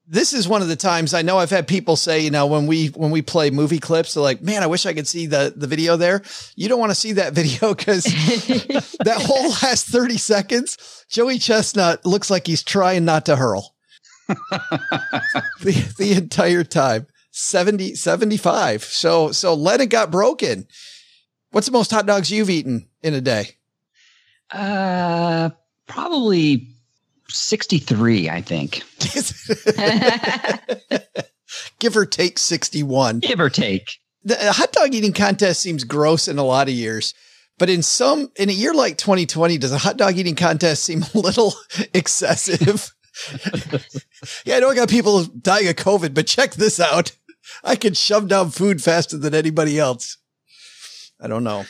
this 0.09 0.33
is 0.33 0.47
one 0.47 0.63
of 0.63 0.69
the 0.69 0.77
times 0.77 1.15
I 1.15 1.23
know 1.23 1.39
I've 1.39 1.51
had 1.51 1.67
people 1.67 1.97
say, 1.97 2.21
you 2.21 2.31
know, 2.31 2.47
when 2.47 2.67
we 2.67 2.89
when 2.89 3.11
we 3.11 3.23
play 3.23 3.51
movie 3.51 3.79
clips, 3.79 4.15
they're 4.15 4.23
like, 4.23 4.41
"Man, 4.41 4.63
I 4.63 4.67
wish 4.67 4.87
I 4.87 4.95
could 4.95 5.09
see 5.09 5.27
the 5.27 5.53
the 5.55 5.67
video 5.67 5.97
there." 5.97 6.23
You 6.55 6.69
don't 6.69 6.79
want 6.79 6.91
to 6.91 6.97
see 6.97 7.13
that 7.15 7.33
video 7.33 7.75
because 7.77 8.05
that 8.05 9.19
whole 9.21 9.51
last 9.63 9.87
thirty 9.87 10.19
seconds, 10.19 11.05
Joey 11.09 11.39
Chestnut 11.39 12.07
looks 12.07 12.31
like 12.31 12.47
he's 12.47 12.63
trying 12.63 13.05
not 13.05 13.27
to 13.27 13.37
hurl 13.37 13.75
the 14.29 15.95
the 15.99 16.13
entire 16.13 16.65
time. 16.65 17.07
70, 17.39 17.97
75. 17.97 18.83
So 18.83 19.31
so 19.31 19.53
Lennon 19.53 19.89
got 19.89 20.11
broken. 20.11 20.67
What's 21.51 21.67
the 21.67 21.73
most 21.73 21.91
hot 21.91 22.07
dogs 22.07 22.31
you've 22.31 22.49
eaten 22.49 22.89
in 23.03 23.13
a 23.13 23.21
day? 23.21 23.57
Uh, 24.51 25.51
probably 25.87 26.76
63, 27.29 28.31
I 28.31 28.41
think. 28.41 28.83
Give 31.79 31.97
or 31.97 32.07
take 32.07 32.39
61. 32.39 33.21
Give 33.21 33.41
or 33.41 33.51
take. 33.51 33.99
The 34.25 34.53
hot 34.53 34.73
dog 34.73 34.95
eating 34.95 35.13
contest 35.13 35.61
seems 35.61 35.85
gross 35.85 36.27
in 36.27 36.39
a 36.39 36.45
lot 36.45 36.69
of 36.69 36.75
years, 36.75 37.15
but 37.59 37.71
in 37.71 37.83
some, 37.83 38.31
in 38.37 38.49
a 38.49 38.53
year 38.53 38.75
like 38.75 38.99
2020, 38.99 39.59
does 39.59 39.73
a 39.73 39.79
hot 39.79 39.97
dog 39.97 40.17
eating 40.17 40.35
contest 40.35 40.83
seem 40.83 41.05
a 41.15 41.19
little 41.19 41.55
excessive? 41.95 42.91
yeah, 44.45 44.57
I 44.57 44.61
know 44.61 44.71
I 44.71 44.75
got 44.75 44.89
people 44.89 45.25
dying 45.25 45.69
of 45.69 45.77
COVID, 45.77 46.13
but 46.13 46.27
check 46.27 46.55
this 46.55 46.81
out. 46.81 47.13
I 47.63 47.77
can 47.77 47.95
shove 47.95 48.29
down 48.29 48.51
food 48.51 48.83
faster 48.83 49.17
than 49.17 49.35
anybody 49.35 49.79
else. 49.79 50.19
I 51.21 51.29
don't 51.29 51.45
know. 51.45 51.65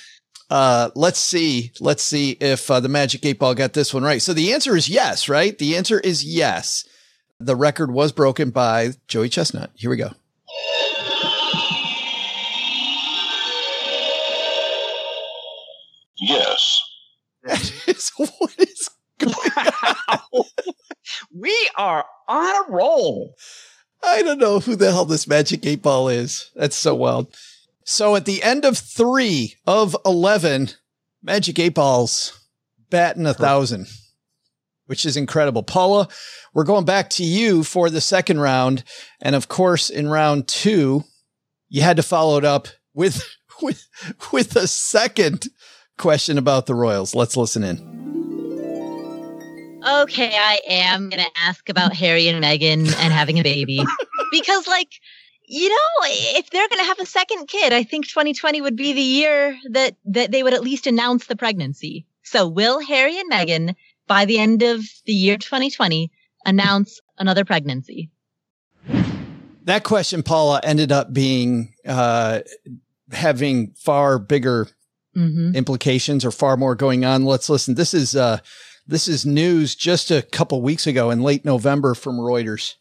Uh, 0.49 0.91
let's 0.95 1.19
see. 1.19 1.73
Let's 1.81 2.03
see 2.03 2.33
if 2.41 2.71
uh, 2.71 2.81
the 2.81 2.89
Magic 2.89 3.25
Eight 3.27 3.39
Ball 3.39 3.55
got 3.55 3.73
this 3.73 3.93
one 3.93 4.05
right. 4.05 4.23
So 4.23 4.33
the 4.33 4.53
answer 4.53 4.77
is 4.77 4.89
yes, 4.89 5.29
right? 5.29 5.57
The 5.59 5.77
answer 5.77 5.99
is 6.01 6.25
yes. 6.25 6.87
The 7.41 7.57
record 7.57 7.91
was 7.91 8.13
broken 8.13 8.51
by 8.51 8.93
Joey 9.09 9.29
Chestnut. 9.29 9.71
Here 9.75 9.91
we 9.91 9.97
go. 9.97 10.11
Yes. 16.19 16.83
That 17.43 17.73
is 17.87 18.11
what 18.17 18.55
is 18.59 18.91
going 19.19 19.35
on. 20.09 20.45
We 21.33 21.71
are 21.77 22.05
on 22.29 22.67
a 22.67 22.73
roll. 22.73 23.35
I 24.03 24.23
don't 24.23 24.39
know 24.39 24.61
who 24.61 24.77
the 24.77 24.91
hell 24.93 25.05
this 25.05 25.27
magic 25.27 25.67
eight 25.67 25.83
ball 25.83 26.09
is. 26.09 26.51
That's 26.55 26.77
so 26.77 26.95
wild. 26.95 27.35
So 27.89 28.17
at 28.17 28.25
the 28.25 28.43
end 28.43 28.65
of 28.65 28.77
three 28.77 29.55
of 29.65 29.97
11, 30.05 30.71
magic 31.23 31.61
eight 31.61 31.75
balls 31.75 32.39
batting 32.91 33.27
a 33.27 33.33
thousand, 33.33 33.87
which 34.87 35.07
is 35.07 35.17
incredible. 35.17 35.63
Paula, 35.63 36.09
we're 36.53 36.65
going 36.65 36.85
back 36.85 37.11
to 37.11 37.23
you 37.23 37.63
for 37.63 37.89
the 37.89 38.01
second 38.01 38.41
round. 38.41 38.83
And 39.23 39.37
of 39.37 39.47
course, 39.47 39.89
in 39.89 40.09
round 40.09 40.49
two, 40.49 41.05
you 41.69 41.83
had 41.83 41.97
to 41.99 42.03
follow 42.03 42.39
it 42.39 42.45
up 42.45 42.67
with, 42.93 43.25
with, 43.63 43.87
with 44.33 44.57
a 44.57 44.67
second 44.67 45.47
question 45.97 46.39
about 46.39 46.67
the 46.67 46.75
Royals. 46.75 47.15
Let's 47.15 47.37
listen 47.37 47.63
in. 47.63 47.79
okay, 49.87 50.37
I 50.37 50.59
am 50.69 51.09
going 51.09 51.23
to 51.23 51.31
ask 51.41 51.69
about 51.69 51.95
Harry 51.95 52.27
and 52.27 52.43
Meghan 52.43 52.93
and 52.99 53.13
having 53.13 53.39
a 53.39 53.45
baby. 53.45 53.81
because, 54.33 54.67
like, 54.67 54.91
you 55.47 55.69
know, 55.69 55.77
if 56.05 56.51
they're 56.51 56.69
going 56.69 56.81
to 56.81 56.87
have 56.87 56.99
a 56.99 57.07
second 57.07 57.47
kid, 57.47 57.73
I 57.73 57.83
think 57.83 58.07
2020 58.09 58.61
would 58.61 58.77
be 58.77 58.93
the 58.93 59.01
year 59.01 59.59
that, 59.71 59.97
that 60.07 60.31
they 60.33 60.43
would 60.43 60.55
at 60.55 60.63
least 60.63 60.87
announce 60.87 61.27
the 61.27 61.37
pregnancy. 61.37 62.07
So, 62.23 62.49
will 62.49 62.81
Harry 62.81 63.19
and 63.19 63.31
Meghan, 63.31 63.75
by 64.07 64.25
the 64.25 64.39
end 64.39 64.63
of 64.63 64.85
the 65.05 65.13
year 65.13 65.37
2020, 65.37 66.11
announce 66.45 67.01
another 67.19 67.45
pregnancy? 67.45 68.11
That 69.65 69.85
question, 69.85 70.23
Paula, 70.23 70.61
ended 70.63 70.93
up 70.93 71.13
being 71.13 71.75
uh, 71.87 72.41
having 73.13 73.73
far 73.77 74.19
bigger 74.19 74.69
Mm-hmm. 75.17 75.57
implications 75.57 76.27
or 76.27 76.31
far 76.31 76.59
more 76.59 76.75
going 76.75 77.07
on. 77.07 77.25
Let's 77.25 77.49
listen. 77.49 77.75
This 77.75 77.95
is 77.95 78.15
uh 78.15 78.41
this 78.87 79.09
is 79.09 79.25
news 79.25 79.75
just 79.75 80.11
a 80.11 80.21
couple 80.21 80.61
weeks 80.61 80.87
ago 80.87 81.11
in 81.11 81.23
late 81.23 81.43
November 81.43 81.95
from 81.95 82.19
Reuters. 82.19 82.75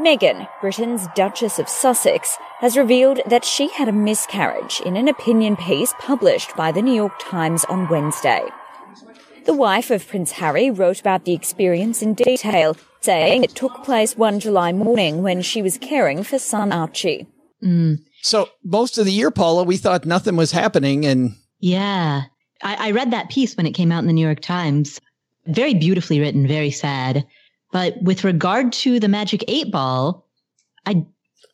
Meghan, 0.00 0.48
Britain's 0.62 1.06
Duchess 1.14 1.58
of 1.58 1.68
Sussex, 1.68 2.38
has 2.60 2.76
revealed 2.76 3.20
that 3.26 3.44
she 3.44 3.68
had 3.68 3.86
a 3.86 3.92
miscarriage 3.92 4.80
in 4.80 4.96
an 4.96 5.08
opinion 5.08 5.56
piece 5.56 5.92
published 5.98 6.56
by 6.56 6.72
the 6.72 6.80
New 6.80 6.94
York 6.94 7.12
Times 7.20 7.66
on 7.66 7.86
Wednesday. 7.88 8.42
The 9.44 9.52
wife 9.52 9.90
of 9.90 10.08
Prince 10.08 10.32
Harry 10.32 10.70
wrote 10.70 11.00
about 11.00 11.26
the 11.26 11.34
experience 11.34 12.00
in 12.00 12.14
detail, 12.14 12.76
saying 13.00 13.44
it 13.44 13.54
took 13.54 13.84
place 13.84 14.16
one 14.16 14.40
July 14.40 14.72
morning 14.72 15.22
when 15.22 15.42
she 15.42 15.60
was 15.60 15.76
caring 15.76 16.22
for 16.22 16.38
son 16.38 16.72
Archie. 16.72 17.26
Mm. 17.62 17.98
So 18.22 18.48
most 18.64 18.96
of 18.96 19.04
the 19.04 19.12
year, 19.12 19.30
Paula, 19.30 19.64
we 19.64 19.76
thought 19.76 20.06
nothing 20.06 20.36
was 20.36 20.52
happening 20.52 21.04
and 21.04 21.34
Yeah. 21.58 22.22
I, 22.62 22.88
I 22.88 22.90
read 22.92 23.10
that 23.10 23.30
piece 23.30 23.54
when 23.54 23.66
it 23.66 23.72
came 23.72 23.92
out 23.92 24.00
in 24.00 24.06
the 24.06 24.12
New 24.14 24.24
York 24.24 24.40
Times. 24.40 24.98
Very 25.46 25.74
beautifully 25.74 26.20
written, 26.20 26.46
very 26.46 26.70
sad. 26.70 27.26
But 27.72 28.02
with 28.02 28.24
regard 28.24 28.72
to 28.84 28.98
the 29.00 29.08
Magic 29.08 29.44
Eight 29.48 29.70
Ball, 29.70 30.26
I 30.86 31.04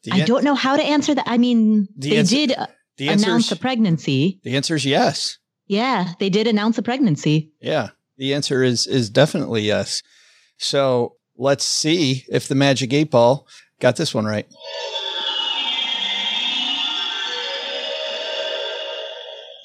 The 0.05 0.13
I 0.13 0.17
an- 0.19 0.27
don't 0.27 0.45
know 0.45 0.55
how 0.55 0.77
to 0.77 0.83
answer 0.83 1.15
that. 1.15 1.25
I 1.29 1.37
mean, 1.39 1.89
The 1.97 2.11
they 2.11 2.17
answer- 2.19 2.35
did 2.37 2.53
uh, 2.53 2.67
the 2.97 3.09
announce 3.09 3.53
a 3.53 3.57
pregnancy. 3.57 4.41
the 4.43 4.57
answer 4.57 4.75
is 4.77 4.87
yes. 4.87 5.39
Yeah, 5.67 6.13
they 6.21 6.31
did 6.31 6.47
announce 6.47 6.79
a 6.79 6.83
pregnancy. 6.83 7.51
Yeah. 7.61 7.91
The 8.19 8.33
answer 8.33 8.63
is 8.63 8.87
is 8.87 9.11
definitely 9.11 9.63
yes. 9.63 10.03
So 10.59 11.17
let's 11.37 11.65
see 11.65 12.25
if 12.31 12.49
the 12.49 12.55
magic 12.55 12.93
eight 12.95 13.11
ball 13.11 13.47
got 13.81 13.97
this 13.97 14.15
one 14.15 14.25
right. 14.25 14.47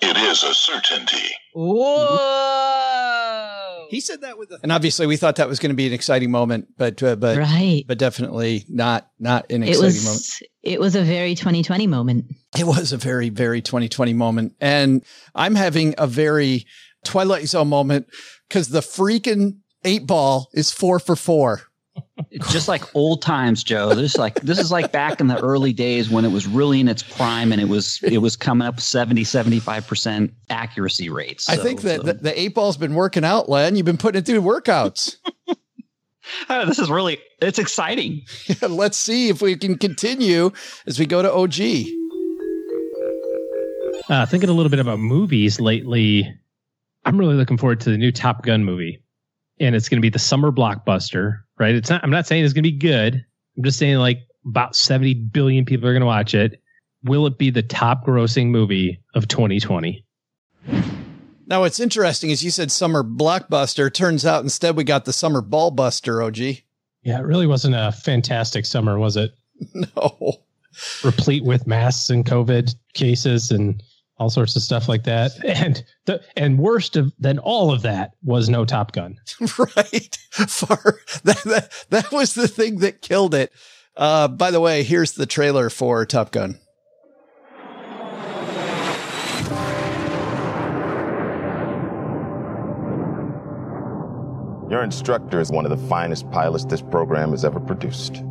It 0.02 0.18
is 0.18 0.44
a 0.44 0.54
certainty. 0.54 1.30
Whoa! 1.54 2.81
He 3.92 4.00
said 4.00 4.22
that 4.22 4.38
with 4.38 4.52
and 4.64 4.72
obviously 4.72 5.06
we 5.06 5.18
thought 5.18 5.36
that 5.36 5.48
was 5.50 5.60
going 5.60 5.70
to 5.72 5.76
be 5.76 5.86
an 5.86 5.94
exciting 5.94 6.32
moment, 6.32 6.70
but 6.78 7.04
uh, 7.04 7.16
but 7.18 7.38
Right. 7.38 7.84
but 7.88 7.98
definitely 7.98 8.66
not 8.70 9.08
not 9.20 9.52
an 9.52 9.64
It 9.64 9.70
exciting 9.70 9.86
was 9.88 10.06
moment. 10.06 10.24
it 10.64 10.80
was 10.80 10.96
a 10.96 11.04
very 11.04 11.36
2020 11.36 11.88
moment. 11.88 12.26
It 12.58 12.66
was 12.66 12.92
a 12.94 12.98
very, 12.98 13.30
very 13.30 13.62
2020 13.62 14.14
moment. 14.14 14.56
And 14.60 15.04
I'm 15.36 15.56
having 15.56 15.94
a 15.98 16.08
very 16.08 16.66
Twilight 17.06 17.48
Zone 17.48 17.68
moment 17.70 18.08
because 18.48 18.70
the 18.70 18.80
freaking 18.82 19.58
eight 19.84 20.06
ball 20.08 20.50
is 20.54 20.72
four 20.72 21.00
for 21.00 21.16
four. 21.16 21.62
Just 22.50 22.68
like 22.68 22.96
old 22.96 23.22
times, 23.22 23.64
Joe. 23.64 23.94
This 23.94 24.18
like 24.18 24.42
this 24.42 24.60
is 24.60 24.72
like 24.72 24.92
back 24.92 25.20
in 25.20 25.28
the 25.28 25.40
early 25.42 25.74
days 25.74 26.10
when 26.10 26.26
it 26.26 26.32
was 26.32 26.48
really 26.48 26.80
in 26.80 26.88
its 26.88 27.04
prime 27.04 27.52
and 27.52 27.62
it 27.62 27.68
was 27.70 28.00
it 28.04 28.20
was 28.20 28.36
coming 28.36 28.68
up 28.68 28.80
70 28.80 29.24
75% 29.24 30.32
accuracy 30.50 31.10
rates. 31.10 31.50
I 31.50 31.58
think 31.58 31.82
that 31.82 32.02
so- 32.02 32.08
the, 32.08 32.14
the 32.14 32.40
eight 32.40 32.54
ball's 32.56 32.78
been 32.78 32.96
working 32.96 33.24
out, 33.24 33.50
Len. 33.50 33.76
You've 33.76 33.86
been 33.86 33.98
putting 33.98 34.20
it 34.20 34.26
through 34.26 34.42
workouts. 34.42 35.18
Oh, 36.50 36.66
this 36.66 36.80
is 36.80 36.90
really 36.90 37.20
it's 37.42 37.60
exciting. 37.60 38.22
Let's 38.62 38.98
see 38.98 39.28
if 39.30 39.42
we 39.42 39.58
can 39.58 39.78
continue 39.78 40.52
as 40.86 40.98
we 40.98 41.06
go 41.06 41.22
to 41.22 41.34
OG. 41.34 41.88
Uh, 44.10 44.26
thinking 44.26 44.50
a 44.50 44.54
little 44.54 44.70
bit 44.70 44.80
about 44.80 45.00
movies 45.00 45.60
lately, 45.60 46.32
I'm 47.06 47.18
really 47.18 47.36
looking 47.36 47.58
forward 47.58 47.80
to 47.82 47.90
the 47.92 47.98
new 47.98 48.12
Top 48.12 48.44
Gun 48.44 48.64
movie, 48.64 49.02
and 49.60 49.76
it's 49.76 49.90
going 49.90 49.98
to 49.98 50.02
be 50.02 50.10
the 50.10 50.20
summer 50.20 50.52
blockbuster. 50.52 51.40
Right? 51.62 51.76
It's 51.76 51.90
not. 51.90 52.04
I'm 52.04 52.10
not 52.10 52.28
saying 52.28 52.44
it's 52.44 52.54
going 52.54 52.64
to 52.64 52.72
be 52.72 52.78
good. 52.78 53.24
I'm 53.56 53.64
just 53.64 53.78
saying 53.78 53.98
like 53.98 54.20
about 54.46 54.76
70 54.76 55.14
billion 55.14 55.64
people 55.64 55.88
are 55.88 55.94
going 55.94 56.02
to 56.02 56.08
watch 56.08 56.34
it. 56.34 56.60
Will 57.04 57.28
it 57.28 57.38
be 57.38 57.52
the 57.52 57.62
top 57.62 58.06
grossing 58.06 58.48
movie 58.48 59.00
of 59.14 59.28
2020? 59.28 60.04
Now, 61.46 61.62
what's 61.62 61.80
interesting 61.80 62.32
is 62.32 62.44
you 62.44 62.50
said 62.50 62.72
summer 62.72 63.04
blockbuster. 63.04 63.94
Turns 63.94 64.26
out 64.26 64.44
instead 64.44 64.76
we 64.76 64.84
got 64.84 65.06
the 65.06 65.14
summer 65.14 65.42
ball 65.42 65.70
buster, 65.70 66.22
OG. 66.22 66.38
Yeah, 66.38 67.20
it 67.20 67.26
really 67.26 67.48
wasn't 67.48 67.76
a 67.76 67.92
fantastic 67.92 68.66
summer, 68.66 68.98
was 68.98 69.18
it? 69.18 69.32
No. 69.76 70.40
Replete 71.04 71.44
with 71.44 71.68
masks 71.68 72.10
and 72.10 72.26
COVID 72.26 72.74
cases 72.94 73.52
and 73.52 73.84
all 74.22 74.30
sorts 74.30 74.56
of 74.56 74.62
stuff 74.62 74.88
like 74.88 75.04
that. 75.04 75.32
And 75.62 75.84
the 76.06 76.22
and 76.38 76.60
worst 76.60 76.96
of 76.96 77.12
than 77.20 77.40
all 77.40 77.72
of 77.72 77.82
that 77.82 78.14
was 78.24 78.50
no 78.50 78.66
Top 78.66 78.92
Gun. 78.92 79.18
right. 79.58 80.18
Far 80.32 81.00
that, 81.24 81.42
that 81.46 81.86
that 81.90 82.12
was 82.12 82.36
the 82.36 82.48
thing 82.48 82.80
that 82.80 83.02
killed 83.02 83.34
it. 83.34 83.52
Uh, 83.98 84.28
by 84.28 84.52
the 84.52 84.62
way, 84.62 84.84
here's 84.84 85.14
the 85.14 85.26
trailer 85.26 85.70
for 85.70 86.06
Top 86.06 86.32
Gun. 86.32 86.60
Your 94.70 94.84
instructor 94.84 95.42
is 95.42 95.52
one 95.52 95.66
of 95.66 95.72
the 95.72 95.88
finest 95.88 96.30
pilots 96.32 96.66
this 96.66 96.82
program 96.82 97.32
has 97.32 97.44
ever 97.44 97.60
produced. 97.60 98.24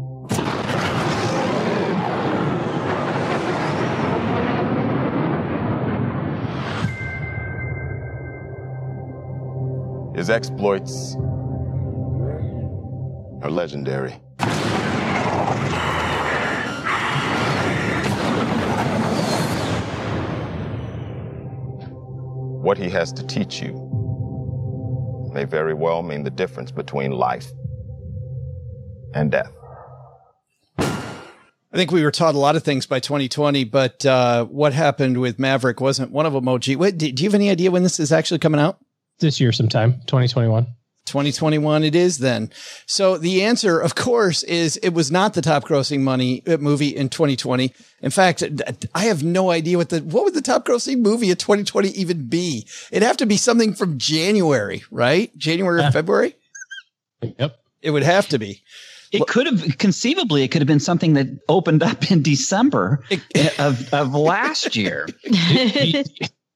His 10.20 10.28
exploits 10.28 11.16
are 13.42 13.50
legendary. 13.50 14.12
What 22.60 22.76
he 22.76 22.90
has 22.90 23.14
to 23.14 23.26
teach 23.26 23.62
you 23.62 23.72
may 25.32 25.44
very 25.44 25.72
well 25.72 26.02
mean 26.02 26.24
the 26.24 26.30
difference 26.30 26.70
between 26.70 27.12
life 27.12 27.50
and 29.14 29.30
death. 29.30 29.50
I 30.78 31.76
think 31.76 31.92
we 31.92 32.02
were 32.02 32.10
taught 32.10 32.34
a 32.34 32.38
lot 32.38 32.56
of 32.56 32.62
things 32.62 32.84
by 32.84 33.00
2020, 33.00 33.64
but 33.64 34.04
uh, 34.04 34.44
what 34.44 34.74
happened 34.74 35.18
with 35.18 35.38
Maverick 35.38 35.80
wasn't 35.80 36.12
one 36.12 36.26
of 36.26 36.34
them. 36.34 36.46
OG, 36.46 36.74
Wait, 36.74 36.98
do, 36.98 37.10
do 37.10 37.22
you 37.22 37.30
have 37.30 37.34
any 37.34 37.48
idea 37.48 37.70
when 37.70 37.84
this 37.84 37.98
is 37.98 38.12
actually 38.12 38.40
coming 38.40 38.60
out? 38.60 38.78
This 39.20 39.40
year, 39.40 39.52
sometime 39.52 39.92
2021. 40.06 40.66
2021 41.06 41.82
it 41.82 41.94
is 41.96 42.18
then. 42.18 42.50
So 42.86 43.18
the 43.18 43.42
answer, 43.42 43.80
of 43.80 43.94
course, 43.94 44.42
is 44.44 44.76
it 44.78 44.90
was 44.90 45.10
not 45.10 45.34
the 45.34 45.42
top 45.42 45.64
grossing 45.64 46.00
money 46.00 46.42
uh, 46.46 46.58
movie 46.58 46.88
in 46.88 47.08
2020. 47.08 47.72
In 48.00 48.10
fact, 48.10 48.44
I 48.94 49.04
have 49.04 49.22
no 49.24 49.50
idea 49.50 49.76
what 49.76 49.88
the, 49.88 50.00
what 50.00 50.24
would 50.24 50.34
the 50.34 50.40
top 50.40 50.64
grossing 50.64 51.00
movie 51.00 51.30
of 51.30 51.38
2020 51.38 51.88
even 51.88 52.28
be? 52.28 52.66
It'd 52.92 53.02
have 53.02 53.16
to 53.18 53.26
be 53.26 53.36
something 53.36 53.74
from 53.74 53.98
January, 53.98 54.84
right? 54.90 55.36
January 55.36 55.82
or 55.82 55.90
February? 55.90 56.36
Yep. 57.22 57.56
It 57.82 57.90
would 57.90 58.04
have 58.04 58.28
to 58.28 58.38
be. 58.38 58.62
It 59.12 59.26
could 59.26 59.46
have 59.46 59.78
conceivably 59.78 60.44
it 60.44 60.48
could 60.52 60.60
have 60.60 60.68
been 60.68 60.78
something 60.78 61.14
that 61.14 61.26
opened 61.48 61.82
up 61.82 62.12
in 62.12 62.22
December 62.22 63.02
of, 63.58 63.92
of 63.92 64.14
last 64.14 64.76
year. 64.76 65.08
do, 65.24 65.32
do- 65.92 66.04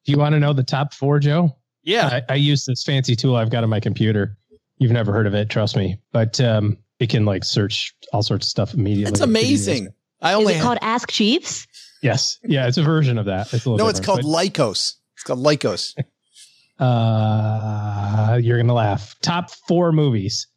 do 0.04 0.12
you 0.12 0.18
want 0.18 0.34
to 0.34 0.40
know 0.40 0.52
the 0.52 0.62
top 0.62 0.92
four, 0.92 1.18
Joe? 1.18 1.56
Yeah. 1.84 2.20
I, 2.28 2.32
I 2.32 2.34
use 2.36 2.64
this 2.64 2.82
fancy 2.82 3.14
tool 3.14 3.36
I've 3.36 3.50
got 3.50 3.62
on 3.62 3.70
my 3.70 3.80
computer. 3.80 4.36
You've 4.78 4.92
never 4.92 5.12
heard 5.12 5.26
of 5.26 5.34
it, 5.34 5.48
trust 5.50 5.76
me. 5.76 5.98
But 6.12 6.40
um, 6.40 6.78
it 6.98 7.10
can 7.10 7.24
like 7.24 7.44
search 7.44 7.94
all 8.12 8.22
sorts 8.22 8.46
of 8.46 8.50
stuff 8.50 8.74
immediately. 8.74 9.12
It's 9.12 9.20
amazing. 9.20 9.88
I 10.20 10.32
Is 10.32 10.36
only 10.36 10.54
it 10.54 10.62
called 10.62 10.78
Ask 10.80 11.12
Jeeves? 11.12 11.66
Yes. 12.02 12.38
Yeah, 12.42 12.66
it's 12.66 12.78
a 12.78 12.82
version 12.82 13.18
of 13.18 13.26
that. 13.26 13.52
It's 13.52 13.64
a 13.66 13.70
little 13.70 13.78
no, 13.78 13.88
it's 13.88 14.00
called 14.00 14.20
different, 14.20 14.54
Lycos. 14.54 14.94
It's 15.14 15.22
called 15.22 15.38
Lycos. 15.38 15.94
uh, 16.78 18.38
you're 18.42 18.56
going 18.56 18.66
to 18.66 18.74
laugh. 18.74 19.14
Top 19.20 19.50
four 19.68 19.92
movies. 19.92 20.48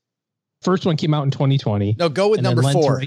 First 0.61 0.85
one 0.85 0.97
came 0.97 1.13
out 1.13 1.23
in 1.23 1.31
2020. 1.31 1.95
No, 1.99 2.09
go 2.09 2.29
with 2.29 2.39
and 2.39 2.45
then 2.45 2.55
number 2.55 2.63
Lent- 2.63 2.73
four. 2.73 3.03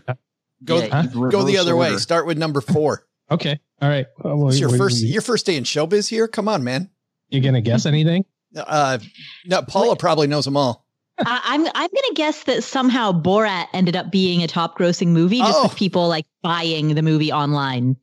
Go 0.62 0.78
Yeah, 0.78 1.06
go 1.06 1.08
the 1.12 1.18
reverse 1.18 1.58
other 1.58 1.76
way. 1.76 1.96
Start 1.96 2.26
with 2.26 2.38
number 2.38 2.60
four. 2.60 3.06
Okay. 3.30 3.58
All 3.80 3.88
right. 3.88 4.06
Well, 4.18 4.48
It's 4.48 4.60
your 4.60 4.76
first 4.76 5.02
your 5.02 5.22
first 5.22 5.46
day 5.46 5.56
in 5.56 5.64
showbiz 5.64 6.08
here. 6.08 6.28
Come 6.28 6.48
on, 6.48 6.62
man. 6.62 6.90
You 7.30 7.40
going 7.40 7.54
to 7.54 7.60
guess 7.60 7.86
anything? 7.86 8.24
Uh, 8.56 8.98
no, 9.46 9.62
Paula 9.62 9.96
probably 9.96 10.26
knows 10.26 10.44
them 10.44 10.56
all. 10.56 10.86
I, 11.18 11.40
I'm 11.44 11.60
I'm 11.66 11.90
gonna 11.94 12.14
guess 12.14 12.44
that 12.44 12.64
somehow 12.64 13.12
Borat 13.12 13.66
ended 13.74 13.94
up 13.94 14.10
being 14.10 14.42
a 14.42 14.46
top 14.46 14.78
grossing 14.78 15.08
movie 15.08 15.38
just 15.38 15.58
Oh. 15.58 15.64
with 15.64 15.76
people 15.76 16.08
like 16.08 16.24
buying 16.42 16.94
the 16.94 17.02
movie 17.02 17.30
online, 17.30 17.96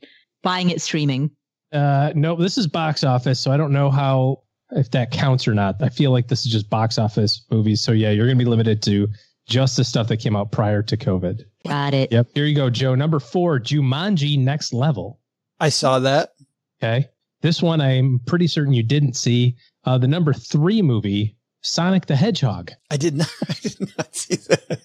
buying 0.43 0.69
it 0.69 0.81
streaming. 0.81 1.31
Uh, 1.73 2.11
no, 2.15 2.35
this 2.35 2.57
is 2.59 2.67
box 2.67 3.03
office, 3.03 3.39
so 3.39 3.51
I 3.51 3.57
don't 3.57 3.71
know 3.73 3.89
how 3.89 4.43
if 4.71 4.91
that 4.91 5.09
counts 5.11 5.47
or 5.47 5.55
not. 5.55 5.81
I 5.81 5.89
feel 5.89 6.11
like 6.11 6.27
this 6.27 6.45
is 6.45 6.51
just 6.51 6.69
box 6.69 6.97
office 6.99 7.43
movies. 7.49 7.81
So 7.81 7.91
yeah, 7.91 8.11
you're 8.11 8.27
going 8.27 8.37
to 8.37 8.43
be 8.45 8.49
limited 8.49 8.81
to 8.83 9.07
just 9.47 9.77
the 9.77 9.83
stuff 9.83 10.07
that 10.09 10.17
came 10.17 10.35
out 10.35 10.51
prior 10.51 10.83
to 10.83 10.95
COVID. 10.95 11.41
Got 11.65 11.93
it. 11.95 12.11
Yep. 12.11 12.27
Here 12.35 12.45
you 12.45 12.55
go, 12.55 12.69
Joe. 12.69 12.93
Number 12.93 13.19
four, 13.19 13.59
Jumanji 13.59 14.37
Next 14.37 14.73
Level. 14.73 15.19
I 15.59 15.69
saw 15.69 15.99
that. 15.99 16.33
Okay. 16.83 17.07
This 17.41 17.61
one 17.61 17.81
I'm 17.81 18.19
pretty 18.25 18.47
certain 18.47 18.73
you 18.73 18.83
didn't 18.83 19.15
see. 19.15 19.55
Uh, 19.85 19.97
the 19.97 20.07
number 20.07 20.33
three 20.33 20.81
movie, 20.81 21.35
Sonic 21.61 22.05
the 22.05 22.15
Hedgehog. 22.15 22.71
I 22.89 22.97
did 22.97 23.15
not. 23.15 23.31
I 23.49 23.53
did 23.61 23.97
not 23.97 24.15
see 24.15 24.35
that. 24.35 24.81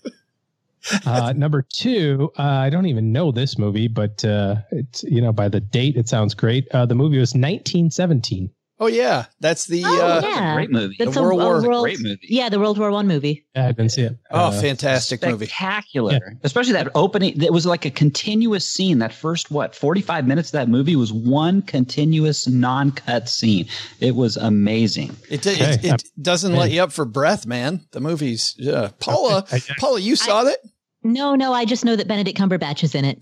Uh, 1.07 1.33
number 1.33 1.63
two, 1.63 2.33
uh, 2.39 2.43
I 2.43 2.71
don't 2.71 2.87
even 2.87 3.13
know 3.13 3.31
this 3.31 3.57
movie, 3.57 3.89
but 3.89 4.25
uh, 4.25 4.57
it's 4.73 5.03
you 5.05 5.21
know 5.21 5.33
by 5.33 5.49
the 5.49 5.61
date 5.61 5.97
it 5.97 6.09
sounds 6.09 6.35
great. 6.35 6.69
Uh, 6.73 6.87
the 6.87 6.95
movie 6.95 7.19
was 7.19 7.31
1917. 7.31 8.51
Oh 8.83 8.89
yeah, 8.89 9.27
that's 9.39 9.67
the 9.67 9.85
Oh, 9.87 10.07
uh, 10.07 10.21
yeah. 10.25 10.55
Great 10.57 10.73
movie. 10.73 10.97
The 10.99 11.05
It's 11.07 11.17
a, 11.17 11.23
World 11.23 11.41
a 11.41 11.45
War- 11.45 11.63
world, 11.63 11.85
Great 11.85 12.01
movie. 12.01 12.19
Yeah, 12.23 12.49
the 12.49 12.59
World 12.59 12.79
War 12.79 12.91
One 12.91 13.07
movie. 13.07 13.47
Yeah, 13.55 13.69
I 13.69 13.73
didn't 13.73 13.93
see 13.93 14.03
it. 14.03 14.17
oh 14.33 14.47
Uh, 14.47 14.61
fantastic 14.61 15.23
movie. 15.23 15.47
Spectacular. 15.47 16.37
Especially 16.43 16.73
that 16.73 16.89
opening. 16.97 17.41
It 17.41 17.53
was 17.53 17.65
like 17.65 17.85
a 17.85 17.91
continuous 17.93 18.69
scene. 18.69 18.99
That 18.99 19.13
first, 19.13 19.53
what, 19.53 19.77
45 19.77 20.27
minutes 20.27 20.49
of 20.49 20.53
that 20.55 20.69
movie 20.69 20.97
was 20.97 21.13
one 21.13 21.63
continuous 21.63 22.49
non 22.49 22.91
cut 22.91 23.29
scene. 23.29 23.67
It 24.01 24.17
was 24.17 24.37
amazing. 24.37 25.15
It, 25.31 25.47
it, 25.47 25.61
Okay. 25.63 25.75
it, 25.75 25.85
it 26.03 26.03
doesn't 26.21 26.53
let 26.57 26.73
you 26.73 26.83
up 26.83 26.91
for 26.91 27.05
breath, 27.05 27.47
man. 27.47 27.83
The 27.93 28.01
movie's 28.01 28.59
uh, 28.67 28.91
Paula. 28.99 29.45
Okay. 29.53 29.59
I- 29.59 29.75
Paula, 29.79 30.01
you 30.01 30.17
saw 30.17 30.43
that? 30.43 30.59
No, 31.05 31.35
no, 31.37 31.53
I 31.53 31.65
just 31.67 31.85
know 31.85 31.95
that 31.97 32.09
Benedict 32.09 32.37
Cumberbatch 32.39 32.83
is 32.83 32.95
in 32.97 33.05
it. 33.05 33.19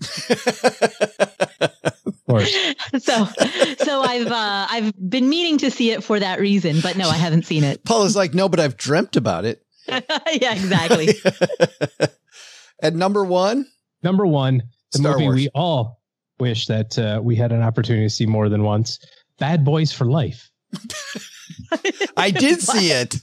Of 2.35 2.43
course. 2.43 3.03
so, 3.03 3.25
so 3.83 4.01
I've 4.01 4.27
uh, 4.27 4.67
I've 4.69 5.09
been 5.09 5.29
meaning 5.29 5.57
to 5.59 5.71
see 5.71 5.91
it 5.91 6.03
for 6.03 6.19
that 6.19 6.39
reason, 6.39 6.79
but 6.81 6.97
no, 6.97 7.09
I 7.09 7.15
haven't 7.15 7.45
seen 7.45 7.63
it. 7.63 7.83
Paul 7.83 8.03
is 8.03 8.15
like, 8.15 8.33
no, 8.33 8.49
but 8.49 8.59
I've 8.59 8.77
dreamt 8.77 9.15
about 9.15 9.45
it. 9.45 9.65
yeah, 9.87 10.53
exactly. 10.53 11.09
At 12.81 12.95
number 12.95 13.23
one, 13.23 13.65
Number 14.03 14.25
one, 14.25 14.63
the 14.91 14.99
Star 14.99 15.13
movie 15.13 15.25
Wars. 15.25 15.35
we 15.35 15.49
all 15.53 16.01
wish 16.39 16.67
that 16.67 16.97
uh, 16.97 17.21
we 17.23 17.35
had 17.35 17.51
an 17.51 17.61
opportunity 17.61 18.05
to 18.05 18.09
see 18.09 18.25
more 18.25 18.49
than 18.49 18.63
once. 18.63 18.99
Bad 19.39 19.63
Boys 19.63 19.91
for 19.91 20.05
Life. 20.05 20.49
I 22.17 22.31
did 22.31 22.61
see 22.61 22.91
it. 22.91 23.15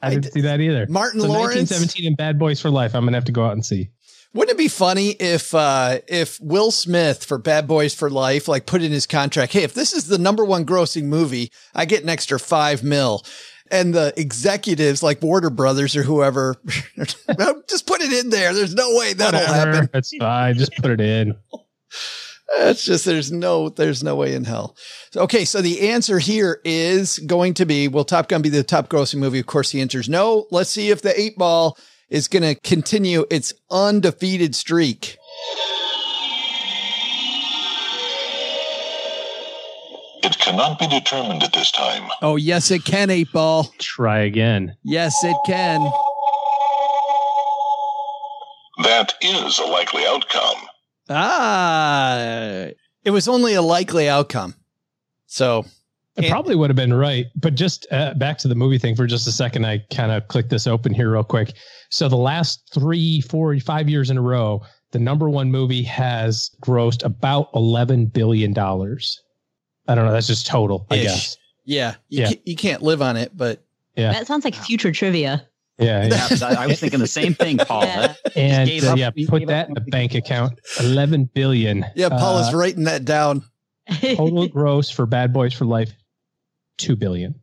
I 0.00 0.10
didn't 0.10 0.32
see 0.32 0.42
that 0.42 0.60
either. 0.60 0.86
Martin 0.88 1.20
so 1.20 1.28
Lawrence. 1.28 1.70
1917 1.70 2.06
and 2.06 2.16
Bad 2.16 2.38
Boys 2.38 2.60
for 2.60 2.70
Life. 2.70 2.94
I'm 2.94 3.04
gonna 3.04 3.16
have 3.16 3.24
to 3.24 3.32
go 3.32 3.44
out 3.44 3.52
and 3.52 3.64
see. 3.64 3.90
Wouldn't 4.34 4.54
it 4.54 4.62
be 4.62 4.68
funny 4.68 5.10
if 5.12 5.54
uh, 5.54 5.98
if 6.06 6.38
Will 6.40 6.70
Smith 6.70 7.24
for 7.24 7.38
Bad 7.38 7.66
Boys 7.66 7.94
for 7.94 8.10
Life 8.10 8.46
like 8.46 8.66
put 8.66 8.82
in 8.82 8.92
his 8.92 9.06
contract, 9.06 9.52
hey, 9.52 9.62
if 9.62 9.74
this 9.74 9.92
is 9.92 10.06
the 10.06 10.18
number 10.18 10.44
one 10.44 10.66
grossing 10.66 11.04
movie, 11.04 11.50
I 11.74 11.86
get 11.86 12.02
an 12.02 12.08
extra 12.08 12.38
five 12.38 12.82
mil. 12.82 13.24
And 13.70 13.94
the 13.94 14.14
executives 14.16 15.02
like 15.02 15.20
Warner 15.22 15.50
Brothers 15.50 15.94
or 15.94 16.02
whoever, 16.02 16.56
just 16.96 17.86
put 17.86 18.00
it 18.00 18.12
in 18.12 18.30
there. 18.30 18.54
There's 18.54 18.74
no 18.74 18.96
way 18.96 19.12
that'll 19.12 19.40
Whatever. 19.40 19.72
happen. 19.72 19.90
It's 19.92 20.16
fine. 20.16 20.54
Just 20.56 20.74
put 20.76 20.90
it 20.90 21.00
in. 21.00 21.34
It's 22.56 22.82
just 22.82 23.04
there's 23.04 23.30
no 23.30 23.68
there's 23.68 24.02
no 24.02 24.16
way 24.16 24.34
in 24.34 24.44
hell. 24.44 24.74
So, 25.12 25.20
okay, 25.22 25.44
so 25.44 25.60
the 25.60 25.90
answer 25.90 26.18
here 26.18 26.60
is 26.64 27.18
going 27.18 27.54
to 27.54 27.66
be 27.66 27.88
will 27.88 28.04
Top 28.06 28.28
Gun 28.28 28.40
be 28.40 28.48
the 28.48 28.62
top 28.62 28.88
grossing 28.88 29.18
movie? 29.18 29.38
Of 29.38 29.46
course, 29.46 29.70
the 29.70 29.82
answer 29.82 30.00
is 30.00 30.08
no. 30.08 30.46
Let's 30.50 30.70
see 30.70 30.88
if 30.90 31.02
the 31.02 31.18
eight 31.18 31.36
ball 31.36 31.76
is 32.08 32.28
going 32.28 32.42
to 32.42 32.54
continue 32.54 33.26
its 33.30 33.52
undefeated 33.70 34.54
streak. 34.54 35.18
It 40.22 40.38
cannot 40.38 40.78
be 40.78 40.88
determined 40.88 41.42
at 41.42 41.52
this 41.52 41.70
time. 41.70 42.08
Oh 42.22 42.36
yes, 42.36 42.70
it 42.70 42.84
can. 42.84 43.10
Eight 43.10 43.32
ball. 43.32 43.72
Try 43.78 44.20
again. 44.20 44.76
Yes, 44.82 45.14
it 45.22 45.36
can. 45.46 45.80
That 48.84 49.14
is 49.20 49.58
a 49.58 49.64
likely 49.64 50.04
outcome. 50.06 50.68
Ah, 51.10 52.68
it 53.04 53.10
was 53.10 53.28
only 53.28 53.54
a 53.54 53.62
likely 53.62 54.08
outcome. 54.08 54.54
So 55.26 55.64
It 56.18 56.30
probably 56.30 56.56
would 56.56 56.68
have 56.70 56.76
been 56.76 56.92
right, 56.92 57.26
but 57.36 57.54
just 57.54 57.86
uh, 57.90 58.14
back 58.14 58.38
to 58.38 58.48
the 58.48 58.54
movie 58.54 58.78
thing 58.78 58.94
for 58.96 59.06
just 59.06 59.26
a 59.26 59.32
second. 59.32 59.64
I 59.66 59.78
kind 59.92 60.10
of 60.12 60.26
clicked 60.28 60.50
this 60.50 60.66
open 60.66 60.92
here 60.94 61.12
real 61.12 61.24
quick. 61.24 61.52
So 61.90 62.08
the 62.08 62.16
last 62.16 62.70
three, 62.74 63.20
four, 63.22 63.58
five 63.60 63.88
years 63.88 64.10
in 64.10 64.18
a 64.18 64.22
row, 64.22 64.62
the 64.92 64.98
number 64.98 65.28
one 65.30 65.50
movie 65.50 65.82
has 65.84 66.50
grossed 66.62 67.04
about 67.04 67.48
eleven 67.54 68.06
billion 68.06 68.52
dollars. 68.52 69.20
I 69.86 69.94
don't 69.94 70.04
know. 70.06 70.12
That's 70.12 70.26
just 70.26 70.46
total, 70.46 70.86
I 70.90 70.98
guess. 70.98 71.36
yeah, 71.64 71.94
you, 72.08 72.20
Yeah. 72.22 72.26
Can't, 72.28 72.40
you 72.48 72.56
can't 72.56 72.82
live 72.82 73.00
on 73.02 73.16
it, 73.16 73.34
but 73.36 73.62
Yeah, 73.96 74.12
That 74.12 74.26
sounds 74.26 74.44
like 74.44 74.54
future 74.54 74.92
trivia. 74.92 75.46
yeah, 75.78 76.06
yeah. 76.08 76.28
I, 76.46 76.64
I 76.64 76.66
was 76.66 76.78
thinking 76.80 76.98
the 77.00 77.06
same 77.06 77.32
thing, 77.34 77.56
Paul. 77.66 77.84
Yeah. 77.84 78.14
and 78.36 78.70
uh, 78.84 78.92
up- 78.92 78.98
yeah, 78.98 79.10
put 79.28 79.46
that 79.46 79.68
in 79.68 79.74
the 79.74 79.80
bank 79.80 80.14
account. 80.14 80.58
Eleven 80.80 81.24
billion. 81.34 81.86
yeah, 81.94 82.08
Paula's 82.10 82.52
Uh, 82.52 82.56
writing 82.58 82.84
that 82.84 83.04
down. 83.04 83.42
total 84.02 84.46
gross 84.58 84.90
for 84.90 85.06
Bad 85.06 85.32
Boys 85.32 85.54
for 85.54 85.64
Life, 85.64 85.92
two 86.78 86.96
billion. 86.96 87.34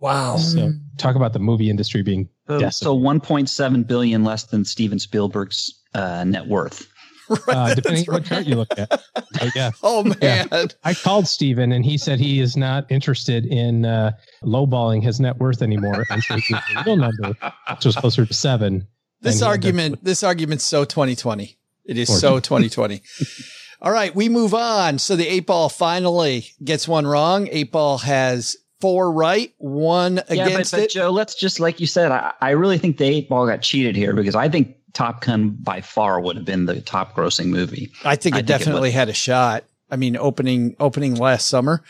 Wow. 0.00 0.36
So 0.36 0.72
talk 0.98 1.14
about 1.14 1.32
the 1.32 1.38
movie 1.38 1.70
industry 1.70 2.02
being 2.02 2.28
So, 2.48 2.70
so 2.70 2.98
1.7 2.98 3.86
billion 3.86 4.24
less 4.24 4.44
than 4.44 4.64
Steven 4.64 4.98
Spielberg's 4.98 5.80
uh, 5.94 6.24
net 6.24 6.48
worth. 6.48 6.88
uh, 7.48 7.74
depending 7.74 8.04
on 8.08 8.14
what 8.14 8.24
chart 8.24 8.46
you 8.46 8.56
look 8.56 8.76
at. 8.76 9.00
I 9.40 9.48
guess. 9.54 9.78
Oh 9.82 10.02
man. 10.02 10.48
Yeah. 10.50 10.66
I 10.84 10.94
called 10.94 11.28
Steven 11.28 11.72
and 11.72 11.84
he 11.84 11.96
said 11.96 12.18
he 12.18 12.40
is 12.40 12.56
not 12.56 12.90
interested 12.90 13.46
in 13.46 13.84
uh, 13.84 14.12
lowballing 14.42 15.02
his 15.02 15.20
net 15.20 15.38
worth 15.38 15.62
anymore. 15.62 16.04
And 16.10 16.22
so 16.22 16.36
he 16.36 16.52
gave 16.52 16.62
a 16.76 16.82
real 16.84 16.96
number, 16.96 17.36
which 17.70 17.84
was 17.84 17.96
closer 17.96 18.26
to 18.26 18.34
seven. 18.34 18.86
This 19.20 19.38
he 19.38 19.44
had 19.44 19.50
argument, 19.50 20.04
this 20.04 20.22
argument's 20.22 20.64
so 20.64 20.84
2020. 20.84 21.56
It 21.84 21.96
is 21.96 22.20
so 22.20 22.40
2020. 22.40 23.02
All 23.80 23.90
right, 23.90 24.14
we 24.14 24.28
move 24.28 24.54
on. 24.54 24.98
So 24.98 25.16
the 25.16 25.26
eight 25.26 25.46
ball 25.46 25.68
finally 25.68 26.46
gets 26.62 26.86
one 26.86 27.06
wrong. 27.06 27.48
Eight 27.50 27.72
ball 27.72 27.98
has 27.98 28.56
four 28.82 29.12
right, 29.12 29.54
one 29.58 30.16
Yeah, 30.28 30.46
against 30.48 30.72
but 30.72 30.80
it. 30.80 30.90
Joe, 30.90 31.10
let's 31.10 31.36
just 31.36 31.60
like 31.60 31.78
you 31.78 31.86
said, 31.86 32.10
I, 32.10 32.32
I 32.40 32.50
really 32.50 32.78
think 32.78 32.98
the 32.98 33.04
eight 33.04 33.28
ball 33.28 33.46
got 33.46 33.62
cheated 33.62 33.94
here 33.94 34.12
because 34.12 34.34
I 34.34 34.48
think 34.48 34.76
Top 34.92 35.20
Gun 35.24 35.50
by 35.50 35.80
far 35.80 36.20
would 36.20 36.34
have 36.34 36.44
been 36.44 36.66
the 36.66 36.80
top 36.80 37.14
grossing 37.14 37.46
movie. 37.46 37.92
I 38.04 38.16
think 38.16 38.34
it 38.34 38.38
I 38.38 38.40
think 38.40 38.48
definitely 38.48 38.88
would. 38.88 38.94
had 38.94 39.08
a 39.08 39.14
shot. 39.14 39.64
I 39.88 39.94
mean, 39.96 40.16
opening 40.16 40.74
opening 40.80 41.14
last 41.14 41.46
summer, 41.46 41.84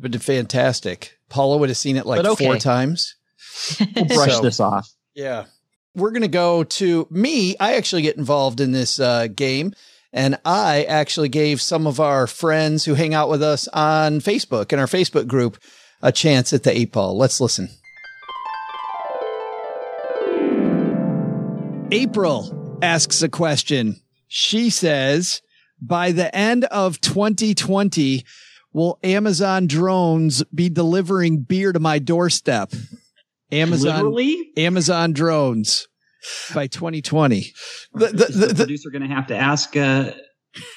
but 0.00 0.20
fantastic. 0.20 1.16
Paula 1.28 1.58
would 1.58 1.70
have 1.70 1.78
seen 1.78 1.96
it 1.96 2.06
like 2.06 2.24
okay. 2.24 2.44
four 2.44 2.56
times. 2.56 3.14
We'll 3.94 4.06
brush 4.06 4.34
So- 4.34 4.42
this 4.42 4.58
off. 4.58 4.90
Yeah. 5.14 5.44
We're 5.94 6.10
going 6.10 6.22
to 6.22 6.28
go 6.28 6.64
to 6.64 7.06
me. 7.10 7.54
I 7.60 7.74
actually 7.76 8.02
get 8.02 8.16
involved 8.16 8.60
in 8.60 8.72
this 8.72 8.98
uh, 8.98 9.26
game. 9.28 9.74
And 10.12 10.38
I 10.44 10.84
actually 10.84 11.28
gave 11.28 11.60
some 11.60 11.86
of 11.86 12.00
our 12.00 12.26
friends 12.26 12.84
who 12.84 12.94
hang 12.94 13.14
out 13.14 13.28
with 13.30 13.42
us 13.42 13.68
on 13.68 14.20
Facebook 14.20 14.72
in 14.72 14.78
our 14.78 14.86
Facebook 14.86 15.26
group 15.26 15.58
a 16.02 16.12
chance 16.12 16.52
at 16.52 16.62
the 16.62 16.76
eight 16.76 16.92
ball. 16.92 17.16
Let's 17.16 17.40
listen. 17.40 17.68
April 21.92 22.78
asks 22.82 23.22
a 23.22 23.28
question. 23.28 24.00
She 24.26 24.70
says, 24.70 25.42
by 25.80 26.12
the 26.12 26.34
end 26.34 26.64
of 26.64 27.00
2020, 27.00 28.24
will 28.72 28.98
Amazon 29.02 29.66
drones 29.66 30.42
be 30.54 30.68
delivering 30.68 31.42
beer 31.42 31.72
to 31.72 31.80
my 31.80 31.98
doorstep? 31.98 32.72
Amazon, 33.50 33.96
Literally? 33.96 34.52
Amazon 34.56 35.12
drones 35.12 35.86
by 36.54 36.66
2020. 36.66 37.52
The, 37.92 38.06
the, 38.06 38.12
the, 38.12 38.46
the, 38.46 38.54
producer 38.54 38.90
going 38.90 39.02
to 39.02 39.14
have 39.14 39.26
to 39.26 39.36
ask 39.36 39.76
uh, 39.76 40.12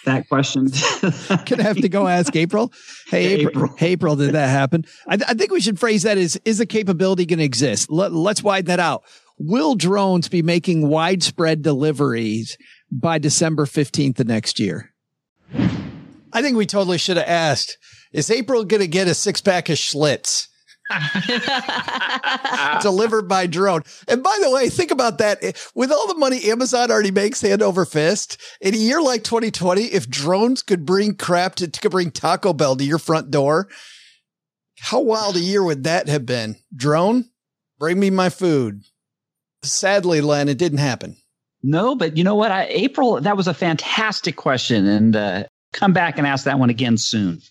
that 0.06 0.28
question? 0.30 0.68
gonna 1.46 1.64
have 1.64 1.78
to 1.78 1.90
go 1.90 2.08
ask 2.08 2.36
April. 2.36 2.72
Hey, 3.08 3.24
Hey, 3.24 3.34
April. 3.42 3.66
April. 3.66 3.76
April, 3.82 4.16
did 4.16 4.34
that 4.34 4.50
happen? 4.50 4.86
I, 5.08 5.18
I 5.28 5.34
think 5.34 5.52
we 5.52 5.62
should 5.62 5.80
phrase 5.80 6.04
that 6.04 6.18
as 6.18 6.38
is 6.46 6.58
the 6.60 6.66
capability 6.66 7.26
going 7.26 7.40
to 7.40 7.46
exist? 7.46 7.92
Let, 7.92 8.12
let's 8.12 8.44
widen 8.44 8.68
that 8.68 8.80
out. 8.80 9.04
Will 9.38 9.76
drones 9.76 10.30
be 10.30 10.42
making 10.42 10.88
widespread 10.88 11.62
deliveries 11.62 12.58
by 12.92 13.18
December 13.18 13.66
15th 13.66 14.20
of 14.20 14.28
next 14.28 14.60
year? 14.60 14.94
I 16.34 16.42
think 16.42 16.58
we 16.58 16.66
totally 16.66 16.98
should 16.98 17.18
have 17.18 17.28
asked, 17.28 17.78
is 18.12 18.30
April 18.30 18.64
going 18.66 18.82
to 18.82 18.88
get 18.88 19.08
a 19.08 19.14
six 19.14 19.42
pack 19.42 19.70
of 19.70 19.78
Schlitz? 19.78 20.48
delivered 22.82 23.28
by 23.28 23.48
drone. 23.48 23.82
And 24.08 24.21
by 24.21 24.38
the 24.41 24.52
way, 24.52 24.69
think 24.69 24.91
about 24.91 25.17
that. 25.17 25.41
With 25.74 25.91
all 25.91 26.08
the 26.08 26.15
money 26.15 26.45
Amazon 26.45 26.91
already 26.91 27.12
makes 27.12 27.41
hand 27.41 27.62
over 27.62 27.86
fist, 27.86 28.41
in 28.62 28.74
a 28.74 28.78
year 28.78 29.02
like 29.02 29.24
2020, 29.24 29.84
if 29.86 30.10
drones 30.10 30.62
could 30.62 30.86
bring 30.86 31.15
crap 31.15 31.56
to, 31.56 31.67
could 31.67 31.91
bring 31.91 32.12
Taco 32.12 32.54
Bell 32.54 32.76
to 32.76 32.84
your 32.84 33.00
front 33.00 33.32
door, 33.32 33.67
how 34.80 35.02
wild 35.02 35.36
a 35.36 35.39
year 35.39 35.63
would 35.63 35.84
that 35.86 36.08
have 36.08 36.26
been? 36.26 36.58
Drone, 36.76 37.26
bring 37.80 38.00
me 38.00 38.10
my 38.10 38.30
food. 38.30 38.84
Sadly, 39.63 40.21
Len, 40.21 40.50
it 40.50 40.58
didn't 40.60 40.78
happen. 40.78 41.17
no, 41.63 41.95
but 41.95 42.15
you 42.17 42.24
know 42.24 42.36
what? 42.36 42.52
I, 42.52 42.65
April, 42.69 43.19
that 43.21 43.36
was 43.38 43.48
a 43.48 43.54
fantastic 43.54 44.36
question. 44.36 44.86
And 44.86 45.15
uh, 45.15 45.43
come 45.74 45.93
back 45.93 46.19
and 46.19 46.28
ask 46.28 46.45
that 46.45 46.60
one 46.60 46.69
again 46.69 46.98
soon. 46.98 47.41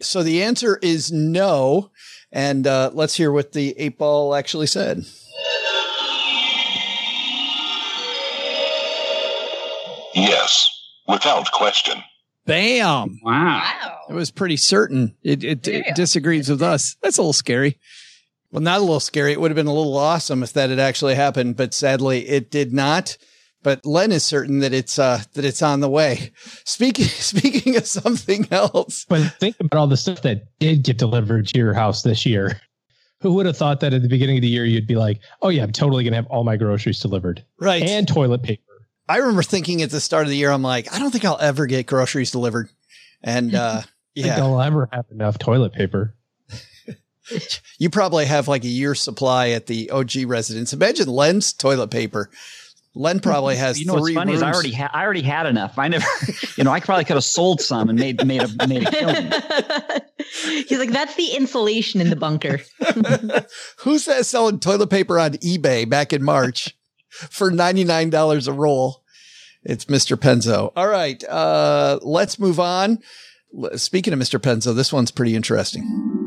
So 0.00 0.22
the 0.22 0.42
answer 0.42 0.78
is 0.82 1.10
no. 1.10 1.90
And 2.30 2.66
uh, 2.66 2.90
let's 2.92 3.14
hear 3.16 3.32
what 3.32 3.52
the 3.52 3.74
eight 3.78 3.98
ball 3.98 4.34
actually 4.34 4.66
said. 4.66 5.04
Yes, 10.14 10.68
without 11.06 11.50
question. 11.52 12.02
Bam. 12.44 13.20
Wow. 13.22 13.98
It 14.08 14.14
was 14.14 14.30
pretty 14.30 14.56
certain. 14.56 15.14
It, 15.22 15.44
it, 15.44 15.68
it 15.68 15.94
disagrees 15.94 16.48
with 16.48 16.62
us. 16.62 16.96
That's 17.02 17.18
a 17.18 17.20
little 17.20 17.32
scary. 17.32 17.78
Well, 18.50 18.62
not 18.62 18.78
a 18.78 18.80
little 18.82 19.00
scary. 19.00 19.32
It 19.32 19.40
would 19.40 19.50
have 19.50 19.56
been 19.56 19.66
a 19.66 19.74
little 19.74 19.96
awesome 19.96 20.42
if 20.42 20.54
that 20.54 20.70
had 20.70 20.78
actually 20.78 21.14
happened, 21.14 21.56
but 21.56 21.74
sadly 21.74 22.26
it 22.26 22.50
did 22.50 22.72
not. 22.72 23.18
But 23.62 23.84
Len 23.84 24.12
is 24.12 24.24
certain 24.24 24.60
that 24.60 24.72
it's 24.72 24.98
uh, 24.98 25.22
that 25.34 25.44
it's 25.44 25.62
on 25.62 25.80
the 25.80 25.88
way. 25.88 26.32
Speaking 26.64 27.04
speaking 27.06 27.76
of 27.76 27.86
something 27.86 28.46
else, 28.50 29.04
But 29.08 29.32
think 29.40 29.56
about 29.60 29.78
all 29.78 29.86
the 29.86 29.96
stuff 29.96 30.22
that 30.22 30.46
did 30.58 30.84
get 30.84 30.98
delivered 30.98 31.48
to 31.48 31.58
your 31.58 31.74
house 31.74 32.02
this 32.02 32.24
year. 32.24 32.60
Who 33.20 33.34
would 33.34 33.46
have 33.46 33.56
thought 33.56 33.80
that 33.80 33.92
at 33.92 34.02
the 34.02 34.08
beginning 34.08 34.36
of 34.36 34.42
the 34.42 34.48
year 34.48 34.64
you'd 34.64 34.86
be 34.86 34.94
like, 34.94 35.18
"Oh 35.42 35.48
yeah, 35.48 35.64
I'm 35.64 35.72
totally 35.72 36.04
gonna 36.04 36.16
have 36.16 36.26
all 36.26 36.44
my 36.44 36.56
groceries 36.56 37.00
delivered, 37.00 37.44
right? 37.58 37.82
And 37.82 38.06
toilet 38.06 38.44
paper." 38.44 38.62
I 39.08 39.16
remember 39.16 39.42
thinking 39.42 39.82
at 39.82 39.90
the 39.90 40.00
start 40.00 40.24
of 40.24 40.28
the 40.28 40.36
year, 40.36 40.50
I'm 40.50 40.62
like, 40.62 40.92
I 40.94 40.98
don't 40.98 41.10
think 41.10 41.24
I'll 41.24 41.38
ever 41.40 41.66
get 41.66 41.86
groceries 41.86 42.30
delivered, 42.30 42.68
and 43.24 43.54
uh, 43.56 43.82
yeah, 44.14 44.36
I'll 44.38 44.60
ever 44.60 44.88
have 44.92 45.06
enough 45.10 45.36
toilet 45.36 45.72
paper. 45.72 46.14
you 47.78 47.90
probably 47.90 48.24
have 48.26 48.46
like 48.46 48.62
a 48.62 48.68
year's 48.68 49.00
supply 49.00 49.48
at 49.48 49.66
the 49.66 49.90
OG 49.90 50.12
residence. 50.26 50.72
Imagine 50.72 51.08
Len's 51.08 51.52
toilet 51.52 51.90
paper. 51.90 52.30
Len 52.94 53.20
probably 53.20 53.56
has 53.56 53.78
You 53.78 53.86
know 53.86 53.94
what's 53.94 54.06
three 54.06 54.14
funny 54.14 54.32
is 54.32 54.42
I 54.42 54.52
already 54.52 54.72
ha- 54.72 54.90
I 54.92 55.04
already 55.04 55.22
had 55.22 55.46
enough. 55.46 55.78
I 55.78 55.88
never, 55.88 56.06
you 56.56 56.64
know, 56.64 56.72
I 56.72 56.80
probably 56.80 57.04
could 57.04 57.14
have 57.16 57.24
sold 57.24 57.60
some 57.60 57.88
and 57.88 57.98
made 57.98 58.24
made 58.26 58.42
a 58.42 58.66
made 58.66 58.86
a 58.86 58.90
killing. 58.90 59.30
He's 60.66 60.78
like, 60.78 60.90
that's 60.90 61.14
the 61.14 61.36
insulation 61.36 62.00
in 62.00 62.10
the 62.10 62.16
bunker. 62.16 62.60
Who's 63.78 64.04
that 64.06 64.26
selling 64.26 64.60
toilet 64.60 64.90
paper 64.90 65.18
on 65.18 65.32
eBay 65.34 65.88
back 65.88 66.12
in 66.12 66.22
March 66.22 66.76
for 67.08 67.50
$99 67.50 68.48
a 68.48 68.52
roll? 68.52 69.02
It's 69.62 69.86
Mr. 69.86 70.16
Penzo. 70.16 70.72
All 70.76 70.88
right. 70.88 71.22
Uh, 71.24 71.98
let's 72.02 72.38
move 72.38 72.60
on. 72.60 72.98
Speaking 73.76 74.12
of 74.12 74.18
Mr. 74.18 74.38
Penzo, 74.38 74.74
this 74.74 74.92
one's 74.92 75.10
pretty 75.10 75.34
interesting. 75.34 76.17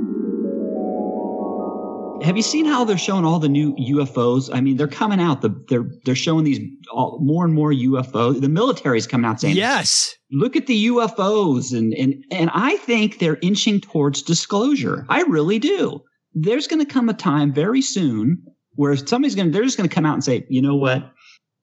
Have 2.21 2.37
you 2.37 2.43
seen 2.43 2.65
how 2.65 2.85
they're 2.85 2.97
showing 2.97 3.25
all 3.25 3.39
the 3.39 3.49
new 3.49 3.75
UFOs? 3.75 4.49
I 4.53 4.61
mean, 4.61 4.77
they're 4.77 4.87
coming 4.87 5.19
out. 5.19 5.41
The, 5.41 5.49
they're 5.69 5.85
they're 6.05 6.15
showing 6.15 6.45
these 6.45 6.59
all, 6.91 7.19
more 7.21 7.45
and 7.45 7.53
more 7.53 7.71
UFOs. 7.71 8.41
The 8.41 8.49
military's 8.49 9.07
coming 9.07 9.25
out 9.25 9.41
saying, 9.41 9.55
"Yes, 9.55 10.15
look 10.31 10.55
at 10.55 10.67
the 10.67 10.87
UFOs," 10.87 11.77
and 11.77 11.93
and 11.95 12.23
and 12.31 12.51
I 12.53 12.77
think 12.77 13.19
they're 13.19 13.39
inching 13.41 13.81
towards 13.81 14.21
disclosure. 14.21 15.05
I 15.09 15.21
really 15.23 15.59
do. 15.59 16.01
There's 16.33 16.67
going 16.67 16.85
to 16.85 16.91
come 16.91 17.09
a 17.09 17.13
time 17.13 17.51
very 17.51 17.81
soon 17.81 18.41
where 18.75 18.95
somebody's 18.95 19.35
going 19.35 19.47
to 19.47 19.53
they're 19.53 19.63
just 19.63 19.77
going 19.77 19.89
to 19.89 19.93
come 19.93 20.05
out 20.05 20.13
and 20.13 20.23
say, 20.23 20.45
you 20.49 20.61
know 20.61 20.75
what? 20.75 21.11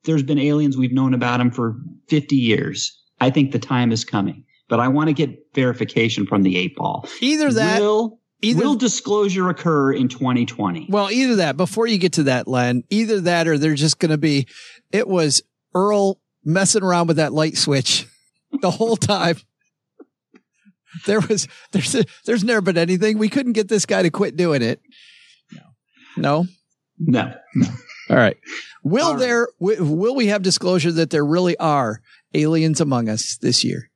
There's 0.05 0.23
been 0.23 0.39
aliens 0.39 0.77
we've 0.77 0.93
known 0.93 1.15
about 1.15 1.39
them 1.39 1.51
for 1.51 1.77
50 2.09 2.37
years. 2.37 2.97
I 3.21 3.31
think 3.31 3.53
the 3.53 3.59
time 3.59 3.91
is 3.91 4.05
coming, 4.05 4.45
but 4.69 4.81
I 4.81 4.89
want 4.89 5.09
to 5.09 5.15
get 5.15 5.37
verification 5.55 6.27
from 6.27 6.43
the 6.43 6.57
eight 6.57 6.77
ball. 6.77 7.09
Either 7.21 7.53
that, 7.53 7.81
will 7.81 8.21
will 8.43 8.75
disclosure 8.75 9.49
occur 9.49 9.93
in 9.93 10.09
2020? 10.09 10.87
Well, 10.89 11.11
either 11.11 11.37
that, 11.37 11.57
before 11.57 11.87
you 11.87 11.99
get 11.99 12.15
to 12.15 12.25
that, 12.25 12.47
Len, 12.47 12.85
either 12.91 13.21
that 13.23 13.49
or 13.49 13.59
they're 13.59 13.75
just 13.75 13.99
going 13.99 14.11
to 14.11 14.19
be, 14.19 14.47
it 14.93 15.09
was 15.09 15.43
Earl 15.75 16.21
messing 16.45 16.83
around 16.83 17.09
with 17.09 17.17
that 17.17 17.33
light 17.33 17.57
switch 17.57 18.07
the 18.61 18.71
whole 18.71 18.97
time. 18.97 19.37
There 21.07 21.21
was, 21.21 21.47
there's, 21.73 21.95
there's 22.25 22.45
never 22.45 22.61
been 22.61 22.79
anything. 22.79 23.19
We 23.19 23.29
couldn't 23.29 23.53
get 23.53 23.69
this 23.69 23.87
guy 23.87 24.03
to 24.03 24.11
quit 24.11 24.37
doing 24.37 24.63
it. 24.63 24.81
No. 25.53 25.63
No. 26.17 26.47
No. 26.99 27.35
All 28.11 28.17
right. 28.17 28.37
Will 28.83 29.17
there, 29.17 29.49
wi- 29.61 29.81
will 29.81 30.15
we 30.15 30.29
have 30.29 30.43
disclosure 30.43 30.91
that 30.93 31.11
there 31.11 31.25
really 31.25 31.57
are 31.59 32.01
aliens 32.33 32.81
among 32.81 33.09
us 33.09 33.37
this 33.37 33.63
year? 33.65 33.91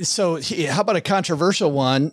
So 0.00 0.40
how 0.68 0.82
about 0.82 0.96
a 0.96 1.00
controversial 1.00 1.72
one? 1.72 2.12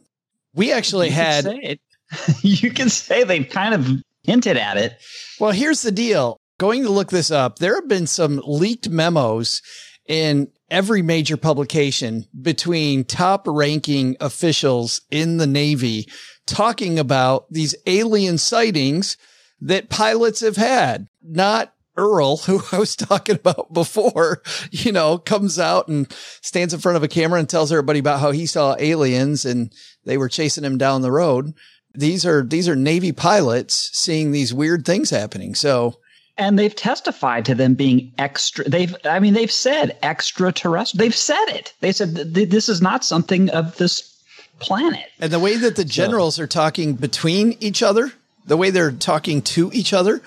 We 0.58 0.74
actually 0.74 1.08
You 1.08 1.14
can 1.14 1.24
had 1.24 1.46
it. 1.46 1.80
you 2.42 2.72
can 2.72 2.90
say 2.90 3.24
they've 3.24 3.48
kind 3.48 3.74
of 3.74 3.88
hinted 4.24 4.58
at 4.58 4.78
it. 4.78 4.98
Well, 5.40 5.52
here's 5.52 5.84
the 5.84 5.92
deal. 5.92 6.38
Going 6.60 6.84
to 6.84 6.90
look 6.90 7.12
this 7.12 7.32
up, 7.32 7.60
there 7.60 7.76
have 7.76 7.88
been 7.88 8.08
some 8.08 8.42
leaked 8.44 8.90
memos 8.90 9.62
in 10.08 10.48
every 10.72 11.02
major 11.02 11.38
publication 11.38 12.26
between 12.42 13.04
top 13.04 13.44
ranking 13.46 14.18
officials 14.20 15.02
in 15.12 15.38
the 15.38 15.48
Navy 15.48 16.08
talking 16.48 16.98
about 16.98 17.46
these 17.52 17.76
alien 17.86 18.38
sightings 18.38 19.18
that 19.62 19.90
pilots 19.90 20.40
have 20.40 20.56
had. 20.56 21.08
Not 21.22 21.74
Earl, 21.98 22.38
who 22.38 22.62
I 22.72 22.80
was 22.80 22.96
talking 22.96 23.36
about 23.36 23.74
before, 23.74 24.42
you 24.72 24.92
know, 24.92 25.18
comes 25.18 25.60
out 25.60 25.88
and 25.88 26.12
stands 26.42 26.74
in 26.74 26.80
front 26.80 26.96
of 26.96 27.04
a 27.04 27.08
camera 27.08 27.40
and 27.40 27.50
tells 27.50 27.72
everybody 27.72 28.00
about 28.00 28.20
how 28.20 28.32
he 28.32 28.46
saw 28.46 28.76
aliens 28.80 29.46
and 29.46 29.74
they 30.08 30.18
were 30.18 30.30
chasing 30.30 30.64
him 30.64 30.78
down 30.78 31.04
the 31.04 31.12
road. 31.12 31.54
These 31.94 32.26
are, 32.26 32.42
these 32.42 32.68
are 32.68 32.76
Navy 32.76 33.12
pilots 33.12 33.92
seeing 33.94 34.32
these 34.32 34.54
weird 34.54 34.86
things 34.86 35.10
happening. 35.10 35.54
So, 35.54 35.98
And 36.38 36.58
they've 36.58 36.76
testified 36.76 37.46
to 37.46 37.56
them 37.56 37.74
being 37.74 38.12
extra. 38.18 38.68
They've, 38.68 38.96
I 39.04 39.20
mean, 39.20 39.34
they've 39.34 39.52
said 39.52 39.98
extraterrestrial. 40.02 41.04
They've 41.04 41.16
said 41.16 41.46
it. 41.50 41.74
They 41.82 41.92
said 41.92 42.16
th- 42.16 42.34
th- 42.34 42.50
this 42.50 42.70
is 42.70 42.82
not 42.82 43.04
something 43.04 43.50
of 43.50 43.78
this 43.78 44.16
planet. 44.60 45.06
And 45.20 45.32
the 45.32 45.40
way 45.40 45.56
that 45.58 45.76
the 45.76 45.86
generals 45.86 46.40
are 46.40 46.48
talking 46.48 46.94
between 46.94 47.58
each 47.60 47.84
other, 47.84 48.12
the 48.46 48.58
way 48.58 48.70
they're 48.70 48.92
talking 48.92 49.42
to 49.42 49.72
each 49.74 49.94
other, 49.94 50.22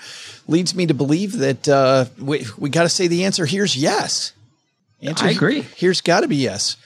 leads 0.47 0.75
me 0.75 0.85
to 0.85 0.93
believe 0.93 1.37
that 1.37 1.67
uh, 1.67 2.05
we 2.19 2.45
we 2.57 2.69
got 2.69 2.83
to 2.83 2.89
say 2.89 3.07
the 3.07 3.25
answer 3.25 3.45
here's 3.45 3.75
yes. 3.75 4.33
Answer 5.01 5.25
I 5.25 5.31
agree. 5.31 5.61
Here's 5.75 6.01
got 6.01 6.21
to 6.21 6.27
be 6.27 6.35
yes. 6.35 6.77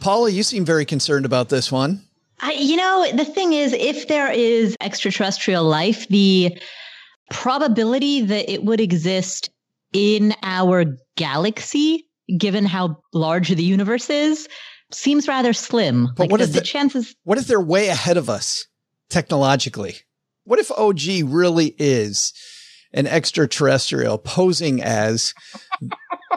Paula, 0.00 0.30
you 0.30 0.42
seem 0.42 0.64
very 0.64 0.84
concerned 0.84 1.26
about 1.26 1.48
this 1.48 1.70
one. 1.72 2.02
I, 2.40 2.52
you 2.52 2.76
know, 2.76 3.10
the 3.14 3.24
thing 3.24 3.52
is, 3.52 3.72
if 3.72 4.08
there 4.08 4.30
is 4.30 4.76
extraterrestrial 4.80 5.64
life, 5.64 6.06
the 6.08 6.58
probability 7.30 8.22
that 8.22 8.50
it 8.50 8.64
would 8.64 8.80
exist 8.80 9.50
in 9.92 10.34
our 10.42 10.84
galaxy, 11.16 12.06
given 12.36 12.64
how 12.64 13.00
large 13.12 13.48
the 13.48 13.62
universe 13.62 14.10
is, 14.10 14.48
seems 14.92 15.28
rather 15.28 15.52
slim. 15.52 16.08
But 16.16 16.24
like 16.24 16.30
what 16.30 16.40
the, 16.40 16.46
the 16.46 16.52
the- 16.60 16.60
chances? 16.60 17.14
What 17.24 17.38
if 17.38 17.46
they're 17.46 17.60
way 17.60 17.88
ahead 17.88 18.16
of 18.16 18.30
us 18.30 18.66
technologically? 19.10 19.96
What 20.44 20.58
if 20.58 20.70
OG 20.70 21.30
really 21.30 21.74
is 21.78 22.32
an 22.92 23.06
extraterrestrial 23.06 24.16
posing 24.16 24.82
as 24.82 25.34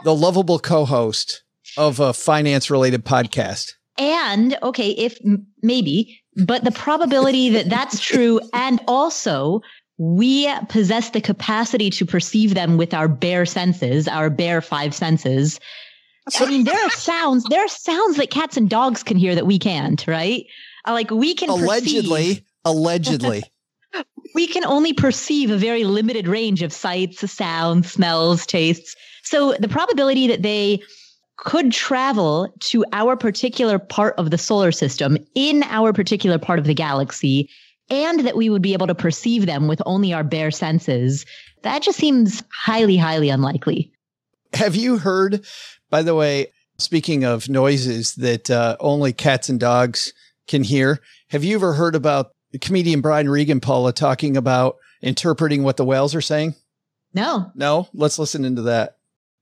the 0.04 0.14
lovable 0.14 0.60
co-host 0.60 1.44
of 1.78 2.00
a 2.00 2.14
finance 2.14 2.70
related 2.70 3.06
podcast? 3.06 3.72
And 3.98 4.58
okay, 4.64 4.90
if 4.92 5.18
m- 5.26 5.48
maybe, 5.62 6.22
but 6.46 6.64
the 6.64 6.72
probability 6.72 7.50
that 7.50 7.70
that's 7.70 8.00
true, 8.12 8.40
and 8.54 8.80
also 8.88 9.62
we 9.98 10.52
possess 10.70 11.12
the 11.12 11.22
capacity 11.22 11.90
to 11.92 12.06
perceive 12.06 12.54
them 12.56 12.78
with 12.78 12.94
our 12.94 13.08
bare 13.08 13.46
senses, 13.46 14.08
our 14.08 14.30
bare 14.30 14.62
five 14.62 14.96
senses. 14.96 15.60
I 16.40 16.46
mean, 16.48 16.64
there 16.64 16.80
are 16.84 16.90
sounds, 16.92 17.44
there 17.50 17.64
are 17.64 17.68
sounds 17.68 18.18
that 18.18 18.32
cats 18.32 18.58
and 18.58 18.70
dogs 18.70 19.04
can 19.04 19.18
hear 19.18 19.36
that 19.36 19.46
we 19.46 19.60
can't, 19.60 20.06
right? 20.08 20.46
Like 20.88 21.12
we 21.12 21.36
can 21.36 21.50
perceive- 21.50 21.64
Allegedly, 21.66 22.46
allegedly. 22.66 23.44
we 24.34 24.48
can 24.48 24.66
only 24.66 24.94
perceive 24.94 25.52
a 25.52 25.58
very 25.58 25.84
limited 25.84 26.28
range 26.28 26.64
of 26.64 26.74
sights, 26.74 27.30
sounds, 27.32 27.92
smells, 27.92 28.46
tastes. 28.48 28.96
So 29.24 29.54
the 29.60 29.68
probability 29.68 30.28
that 30.28 30.42
they 30.42 30.82
could 31.42 31.72
travel 31.72 32.54
to 32.60 32.86
our 32.94 33.16
particular 33.18 33.80
part 33.80 34.14
of 34.18 34.30
the 34.30 34.38
solar 34.38 34.72
system 34.72 35.18
in 35.34 35.64
our 35.64 35.92
particular 35.92 36.38
part 36.38 36.60
of 36.60 36.66
the 36.66 36.74
galaxy 36.74 37.50
and 37.90 38.22
that 38.22 38.38
we 38.38 38.50
would 38.50 38.62
be 38.62 38.74
able 38.74 38.88
to 38.88 38.96
perceive 38.96 39.48
them 39.48 39.68
with 39.68 39.82
only 39.86 40.14
our 40.14 40.24
bare 40.24 40.52
senses, 40.52 41.26
that 41.64 41.82
just 41.82 41.98
seems 41.98 42.44
highly, 42.54 42.96
highly 42.96 43.30
unlikely. 43.30 43.92
Have 44.54 44.76
you 44.76 45.00
heard, 45.00 45.44
by 45.90 46.04
the 46.04 46.16
way, 46.16 46.48
speaking 46.78 47.24
of 47.24 47.50
noises 47.50 48.16
that 48.16 48.50
uh, 48.52 48.78
only 48.80 49.12
cats 49.12 49.50
and 49.50 49.60
dogs 49.60 50.14
can 50.48 50.64
hear, 50.64 51.02
have 51.30 51.44
you 51.44 51.56
ever 51.56 51.74
heard 51.74 51.96
about 51.96 52.32
the 52.52 52.60
comedian 52.60 53.02
Brian 53.02 53.30
Regan, 53.30 53.60
Paula, 53.60 53.94
talking 53.94 54.38
about 54.38 54.76
interpreting 55.02 55.64
what 55.64 55.78
the 55.78 55.86
whales 55.86 56.14
are 56.14 56.22
saying? 56.22 56.54
No. 57.14 57.52
No? 57.56 57.90
Let's 57.94 58.20
listen 58.20 58.46
into 58.46 58.62
that. 58.64 58.98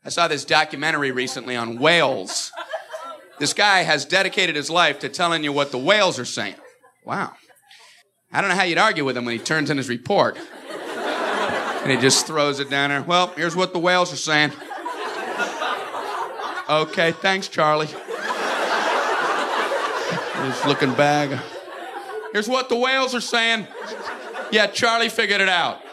I 0.10 0.12
saw 0.12 0.28
this 0.28 0.44
documentary 0.44 1.12
recently 1.12 1.56
on 1.56 1.78
whales. 1.78 2.52
This 3.38 3.54
guy 3.54 3.84
has 3.84 4.06
dedicated 4.06 4.56
his 4.56 4.68
life 4.68 4.98
to 5.02 5.10
telling 5.10 5.44
you 5.44 5.54
what 5.54 5.70
the 5.70 5.78
whales 5.78 6.18
are 6.18 6.26
saying. 6.26 6.56
Wow. 7.06 7.34
I 8.34 8.42
don't 8.42 8.50
know 8.50 8.56
how 8.56 8.64
you'd 8.64 8.80
argue 8.80 9.06
with 9.06 9.16
him 9.16 9.26
when 9.26 9.38
he 9.38 9.40
turns 9.40 9.70
in 9.70 9.78
his 9.78 9.88
report. 9.88 10.36
And 10.72 11.92
he 11.92 11.98
just 11.98 12.26
throws 12.26 12.60
it 12.60 12.72
down 12.72 12.90
there. 12.90 13.04
Well, 13.04 13.28
here's 13.36 13.56
what 13.56 13.72
the 13.72 13.78
whales 13.78 14.12
are 14.12 14.16
saying. 14.16 14.52
Okay, 16.68 17.12
thanks, 17.12 17.48
Charlie. 17.48 17.86
He's 20.44 20.66
looking 20.66 20.96
back. 20.96 21.40
Here's 22.34 22.50
what 22.50 22.68
the 22.68 22.78
whales 22.78 23.14
are 23.14 23.22
saying. 23.22 23.68
Yeah, 24.52 24.66
Charlie 24.66 25.10
figured 25.10 25.40
it 25.40 25.50
out. 25.50 25.84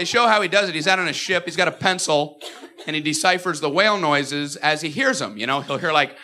They 0.00 0.06
show 0.06 0.26
how 0.26 0.40
he 0.40 0.48
does 0.48 0.66
it. 0.66 0.74
He's 0.74 0.88
out 0.88 0.98
on 0.98 1.08
a 1.08 1.12
ship, 1.12 1.44
he's 1.44 1.56
got 1.56 1.68
a 1.68 1.72
pencil, 1.72 2.40
and 2.86 2.96
he 2.96 3.02
deciphers 3.02 3.60
the 3.60 3.68
whale 3.68 3.98
noises 3.98 4.56
as 4.56 4.80
he 4.80 4.88
hears 4.88 5.18
them. 5.18 5.36
You 5.36 5.46
know, 5.46 5.60
he'll 5.60 5.76
hear 5.76 5.92
like, 5.92 6.16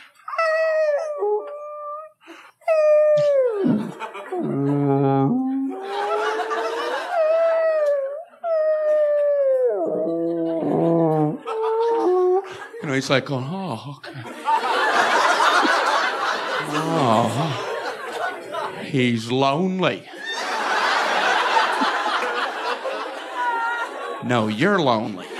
you 12.80 12.82
know, 12.82 12.94
he's 12.94 13.10
like, 13.10 13.30
oh, 13.30 13.98
okay. 13.98 14.22
Oh, 16.78 18.82
he's 18.86 19.30
lonely. 19.30 20.08
No, 24.26 24.48
you're 24.48 24.80
lonely. 24.80 25.26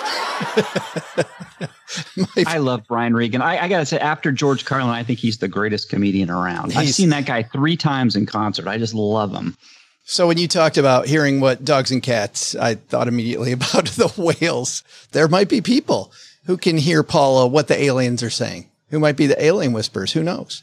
I 2.47 2.59
love 2.59 2.83
Brian 2.87 3.15
Regan. 3.15 3.43
I, 3.43 3.65
I 3.65 3.69
got 3.69 3.81
to 3.81 3.87
say, 3.87 3.99
after 3.99 4.31
George 4.31 4.65
Carlin, 4.65 4.91
I 4.91 5.03
think 5.03 5.19
he's 5.19 5.39
the 5.39 5.49
greatest 5.49 5.89
comedian 5.89 6.31
around. 6.31 6.73
I've 6.75 6.91
seen 6.91 7.09
that 7.11 7.27
guy 7.27 7.43
three 7.43 7.77
times 7.77 8.15
in 8.17 8.27
concert. 8.27 8.69
I 8.69 8.79
just 8.79 8.95
love 8.95 9.33
him. 9.35 9.57
So 10.05 10.29
when 10.29 10.39
you 10.39 10.47
talked 10.47 10.79
about 10.79 11.07
hearing 11.07 11.41
what 11.41 11.65
dogs 11.65 11.91
and 11.91 12.01
cats, 12.01 12.55
I 12.55 12.77
thought 12.77 13.09
immediately 13.09 13.51
about 13.59 13.87
the 13.87 14.09
whales. 14.17 14.85
There 15.13 15.27
might 15.27 15.49
be 15.49 15.61
people 15.61 16.13
who 16.45 16.57
can 16.57 16.77
hear 16.79 17.03
Paula 17.03 17.47
what 17.49 17.67
the 17.67 17.83
aliens 17.83 18.23
are 18.23 18.31
saying. 18.31 18.71
Who 18.91 19.01
might 19.01 19.17
be 19.17 19.27
the 19.27 19.43
alien 19.45 19.73
whispers? 19.73 20.13
Who 20.13 20.23
knows? 20.23 20.63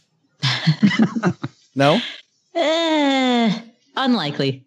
no. 1.75 1.99
Eh, 2.55 3.59
unlikely. 3.97 4.65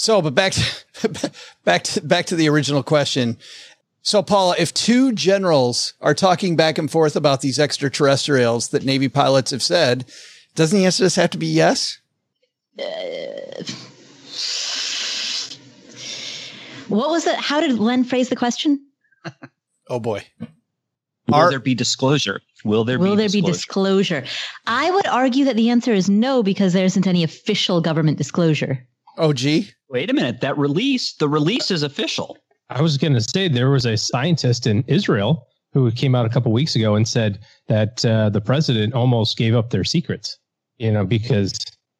So, 0.00 0.22
but 0.22 0.34
back 0.34 0.54
to 0.54 1.30
back 1.66 1.84
to 1.84 2.00
back 2.00 2.24
to 2.26 2.34
the 2.34 2.48
original 2.48 2.82
question. 2.82 3.36
So, 4.00 4.22
Paula, 4.22 4.54
if 4.58 4.72
two 4.72 5.12
generals 5.12 5.92
are 6.00 6.14
talking 6.14 6.56
back 6.56 6.78
and 6.78 6.90
forth 6.90 7.16
about 7.16 7.42
these 7.42 7.58
extraterrestrials 7.58 8.68
that 8.68 8.82
Navy 8.82 9.10
pilots 9.10 9.50
have 9.50 9.62
said, 9.62 10.06
doesn't 10.54 10.78
the 10.78 10.86
answer 10.86 11.04
just 11.04 11.16
have 11.16 11.28
to 11.30 11.38
be 11.38 11.48
yes? 11.48 11.98
Uh, 12.78 13.62
what 16.88 17.10
was 17.10 17.26
it? 17.26 17.36
How 17.36 17.60
did 17.60 17.78
Len 17.78 18.02
phrase 18.02 18.30
the 18.30 18.36
question? 18.36 18.82
Oh 19.92 19.98
boy. 19.98 20.24
Will 21.26 21.50
there 21.50 21.58
be 21.58 21.74
disclosure? 21.74 22.40
Will 22.64 22.84
there 22.84 22.96
Will 22.96 23.16
be 23.16 23.22
there 23.22 23.26
disclosure? 23.26 23.42
be 23.42 23.52
disclosure? 23.52 24.24
I 24.68 24.88
would 24.88 25.06
argue 25.08 25.44
that 25.46 25.56
the 25.56 25.68
answer 25.68 25.92
is 25.92 26.08
no 26.08 26.44
because 26.44 26.72
there 26.72 26.84
isn't 26.84 27.08
any 27.08 27.24
official 27.24 27.80
government 27.80 28.16
disclosure. 28.16 28.86
Oh, 29.18 29.32
gee. 29.32 29.70
Wait 29.88 30.10
a 30.10 30.14
minute. 30.14 30.40
That 30.40 30.56
release, 30.56 31.14
the 31.14 31.28
release 31.28 31.70
is 31.70 31.82
official. 31.82 32.38
I 32.70 32.80
was 32.80 32.96
going 32.96 33.14
to 33.14 33.20
say 33.20 33.48
there 33.48 33.70
was 33.70 33.84
a 33.86 33.96
scientist 33.96 34.66
in 34.66 34.84
Israel 34.86 35.46
who 35.72 35.90
came 35.90 36.14
out 36.14 36.26
a 36.26 36.28
couple 36.28 36.52
weeks 36.52 36.76
ago 36.76 36.94
and 36.94 37.06
said 37.06 37.40
that 37.68 38.04
uh, 38.04 38.28
the 38.30 38.40
president 38.40 38.94
almost 38.94 39.36
gave 39.36 39.54
up 39.54 39.70
their 39.70 39.84
secrets, 39.84 40.38
you 40.78 40.90
know, 40.92 41.04
because 41.04 41.52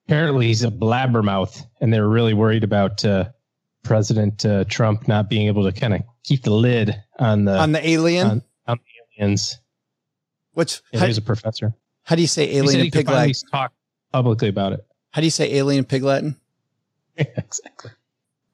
apparently 0.07 0.47
he's 0.47 0.63
a 0.63 0.71
blabbermouth 0.71 1.63
and 1.81 1.93
they 1.93 2.01
were 2.01 2.09
really 2.09 2.35
worried 2.35 2.65
about 2.65 3.05
uh, 3.05 3.29
President 3.83 4.45
uh, 4.45 4.65
Trump 4.65 5.09
not 5.09 5.29
being 5.31 5.47
able 5.47 5.65
to 5.65 5.73
kind 5.73 5.95
of 5.95 6.03
keep 6.25 6.43
the 6.43 6.51
lid 6.51 7.01
on 7.19 7.45
the 7.45 7.59
On 7.59 7.73
the 7.73 7.89
alien? 7.89 8.27
on, 8.27 8.43
on 8.67 8.79
the 8.79 9.23
aliens. 9.25 9.59
What's 10.53 10.83
Yeah, 10.93 11.01
how, 11.01 11.07
he 11.07 11.17
a 11.17 11.21
professor. 11.21 11.73
how 12.05 12.17
do 12.17 12.23
you 12.23 12.29
say 12.29 12.47
He 12.47 12.53
said 12.55 12.65
alien 12.65 12.81
he 12.81 12.87
in 12.87 12.91
could 12.91 12.99
pig 12.99 13.07
finally 13.07 13.29
Latin? 13.29 13.49
talk 13.51 13.73
publicly 14.13 14.49
about 14.49 14.73
it. 14.73 14.81
How 15.13 15.21
do 15.21 15.27
you 15.27 15.31
say 15.31 15.55
alien 15.55 15.79
in 15.81 15.85
pig 15.85 16.03
Latin? 16.03 16.37
exactly. 17.37 17.91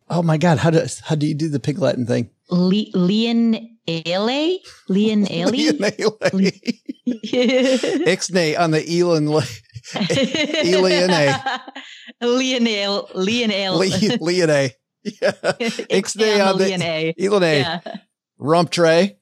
Oh 0.09 0.23
my 0.23 0.37
God. 0.39 0.59
How 0.59 0.71
does 0.71 1.01
how 1.01 1.15
do 1.15 1.27
you 1.27 1.35
do 1.35 1.49
the 1.49 1.61
pig 1.61 1.79
Latin 1.79 2.07
thing? 2.07 2.31
Le- 2.51 2.91
Leon 2.95 3.57
Ale? 3.89 4.59
Leon 4.89 5.27
Ale? 5.31 5.51
Ixnay 8.07 8.59
on 8.59 8.71
the 8.71 9.01
Elon. 9.01 9.27
Eliane. 10.67 11.41
Leonale. 12.23 13.09
Leonale. 13.15 13.77
Le- 13.79 14.19
Leone. 14.25 14.71
Yeah. 15.03 15.33
Ixnay 15.91 16.45
on 16.45 16.59
the. 16.59 17.15
Elone. 17.19 17.61
Yeah. 17.61 17.81
Rump 18.39 18.71
tray. 18.71 19.17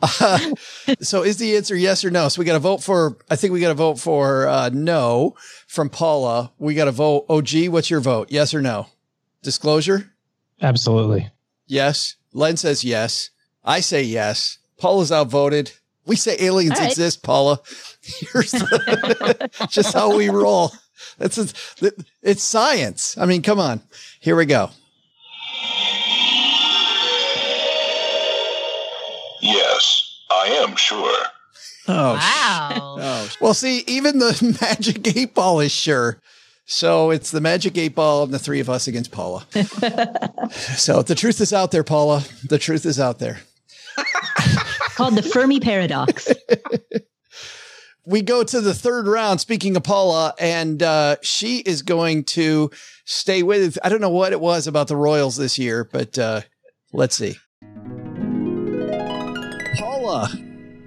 Uh, 0.00 0.54
so 1.00 1.22
is 1.22 1.38
the 1.38 1.56
answer 1.56 1.74
yes 1.74 2.04
or 2.04 2.10
no? 2.10 2.28
So 2.28 2.40
we 2.40 2.44
got 2.44 2.54
to 2.54 2.58
vote 2.58 2.82
for, 2.82 3.16
I 3.30 3.36
think 3.36 3.52
we 3.52 3.60
got 3.60 3.68
to 3.68 3.74
vote 3.74 3.98
for 3.98 4.46
uh, 4.48 4.70
no 4.72 5.34
from 5.66 5.88
Paula. 5.88 6.52
We 6.58 6.74
got 6.74 6.84
to 6.86 6.92
vote. 6.92 7.26
OG, 7.28 7.68
what's 7.68 7.90
your 7.90 8.00
vote? 8.00 8.30
Yes 8.30 8.54
or 8.54 8.62
no? 8.62 8.88
Disclosure? 9.42 10.12
Absolutely. 10.60 11.30
Yes. 11.66 12.16
Len 12.32 12.56
says 12.56 12.84
yes. 12.84 13.30
I 13.64 13.80
say 13.80 14.02
yes. 14.02 14.58
Paula's 14.78 15.10
outvoted. 15.10 15.72
We 16.06 16.16
say 16.16 16.36
aliens 16.38 16.72
All 16.72 16.80
right. 16.82 16.90
exist, 16.90 17.22
Paula. 17.22 17.60
Here's 18.32 18.52
the, 18.52 19.50
just 19.70 19.92
how 19.94 20.16
we 20.16 20.28
roll. 20.28 20.72
That's 21.18 21.38
it's 22.22 22.42
science. 22.42 23.18
I 23.18 23.26
mean, 23.26 23.42
come 23.42 23.58
on. 23.58 23.82
Here 24.20 24.36
we 24.36 24.46
go. 24.46 24.70
Yes, 29.46 30.20
I 30.30 30.48
am 30.62 30.76
sure. 30.76 31.24
Oh, 31.88 32.14
Wow. 32.14 32.96
Oh, 32.98 33.28
well, 33.40 33.54
see, 33.54 33.84
even 33.86 34.18
the 34.18 34.56
magic 34.60 35.16
eight 35.16 35.34
ball 35.34 35.60
is 35.60 35.70
sure. 35.72 36.20
So 36.64 37.10
it's 37.10 37.30
the 37.30 37.40
magic 37.40 37.78
eight 37.78 37.94
ball 37.94 38.24
and 38.24 38.34
the 38.34 38.38
three 38.40 38.58
of 38.58 38.68
us 38.68 38.88
against 38.88 39.12
Paula. 39.12 39.46
so 40.50 41.02
the 41.02 41.14
truth 41.14 41.40
is 41.40 41.52
out 41.52 41.70
there, 41.70 41.84
Paula. 41.84 42.24
The 42.48 42.58
truth 42.58 42.84
is 42.86 42.98
out 42.98 43.20
there. 43.20 43.38
Called 44.96 45.14
the 45.14 45.22
Fermi 45.22 45.60
paradox. 45.60 46.28
We 48.04 48.22
go 48.22 48.42
to 48.42 48.60
the 48.60 48.74
third 48.74 49.06
round. 49.06 49.40
Speaking 49.40 49.76
of 49.76 49.84
Paula, 49.84 50.34
and 50.40 50.82
uh, 50.82 51.16
she 51.22 51.58
is 51.58 51.82
going 51.82 52.24
to 52.24 52.70
stay 53.04 53.42
with. 53.44 53.78
I 53.84 53.88
don't 53.88 54.00
know 54.00 54.10
what 54.10 54.32
it 54.32 54.40
was 54.40 54.66
about 54.66 54.88
the 54.88 54.96
Royals 54.96 55.36
this 55.36 55.58
year, 55.58 55.84
but 55.84 56.18
uh, 56.18 56.40
let's 56.92 57.14
see. 57.16 57.36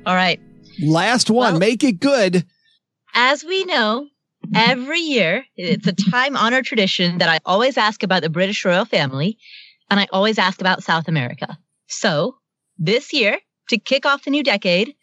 All 0.05 0.15
right. 0.15 0.39
last 0.81 1.29
one. 1.29 1.59
Make 1.59 1.83
it 1.83 1.99
good. 1.99 2.45
As 3.13 3.43
we 3.43 3.65
know, 3.65 4.07
every 4.55 4.99
year 4.99 5.45
it's 5.55 5.87
a 5.87 5.93
time 5.93 6.35
honored 6.35 6.65
tradition 6.65 7.17
that 7.19 7.29
I 7.29 7.39
always 7.45 7.77
ask 7.77 8.03
about 8.03 8.21
the 8.21 8.29
British 8.29 8.63
royal 8.65 8.85
family 8.85 9.37
and 9.89 9.99
I 9.99 10.07
always 10.11 10.37
ask 10.37 10.61
about 10.61 10.83
South 10.83 11.07
America. 11.07 11.57
So 11.87 12.37
this 12.77 13.13
year, 13.13 13.39
to 13.69 13.77
kick 13.77 14.05
off 14.05 14.23
the 14.23 14.31
new 14.31 14.43
decade, 14.43 14.95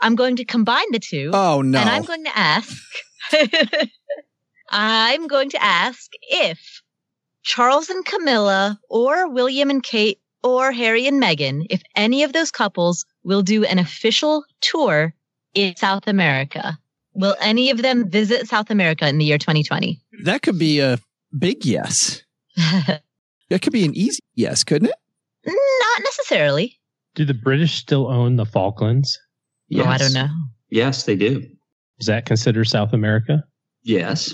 I'm 0.00 0.14
going 0.14 0.36
to 0.36 0.44
combine 0.44 0.90
the 0.90 0.98
two. 0.98 1.30
Oh, 1.32 1.62
no. 1.62 1.78
And 1.78 1.88
I'm 1.88 2.04
going 2.04 2.24
to 2.24 2.38
ask, 2.38 2.82
I'm 4.70 5.26
going 5.26 5.50
to 5.50 5.62
ask 5.62 6.10
if 6.22 6.82
Charles 7.42 7.90
and 7.90 8.04
Camilla 8.04 8.80
or 8.88 9.30
William 9.30 9.70
and 9.70 9.82
Kate 9.82 10.20
or 10.42 10.72
Harry 10.72 11.06
and 11.06 11.22
Meghan, 11.22 11.66
if 11.70 11.82
any 11.94 12.22
of 12.22 12.32
those 12.32 12.50
couples 12.50 13.04
will 13.24 13.42
do 13.42 13.64
an 13.64 13.78
official 13.78 14.44
tour 14.60 15.14
in 15.54 15.76
South 15.76 16.06
America. 16.06 16.78
Will 17.14 17.36
any 17.40 17.70
of 17.70 17.82
them 17.82 18.08
visit 18.08 18.48
South 18.48 18.70
America 18.70 19.08
in 19.08 19.18
the 19.18 19.24
year 19.24 19.38
2020? 19.38 20.00
That 20.24 20.42
could 20.42 20.58
be 20.58 20.80
a 20.80 20.98
big 21.36 21.64
yes. 21.64 22.22
That 23.50 23.62
could 23.62 23.72
be 23.72 23.84
an 23.84 23.94
easy 23.94 24.20
yes, 24.36 24.62
couldn't 24.62 24.88
it? 24.88 24.94
Not 25.44 26.02
necessarily. 26.04 26.78
Do 27.16 27.24
the 27.24 27.34
British 27.34 27.74
still 27.74 28.06
own 28.06 28.36
the 28.36 28.46
Falklands? 28.46 29.18
Oh, 29.74 29.84
I 29.84 29.98
don't 29.98 30.12
know. 30.12 30.28
Yes, 30.70 31.04
they 31.04 31.16
do. 31.16 31.44
Is 31.98 32.06
that 32.06 32.26
considered 32.26 32.66
South 32.66 32.92
America? 32.92 33.44
Yes. 33.82 34.32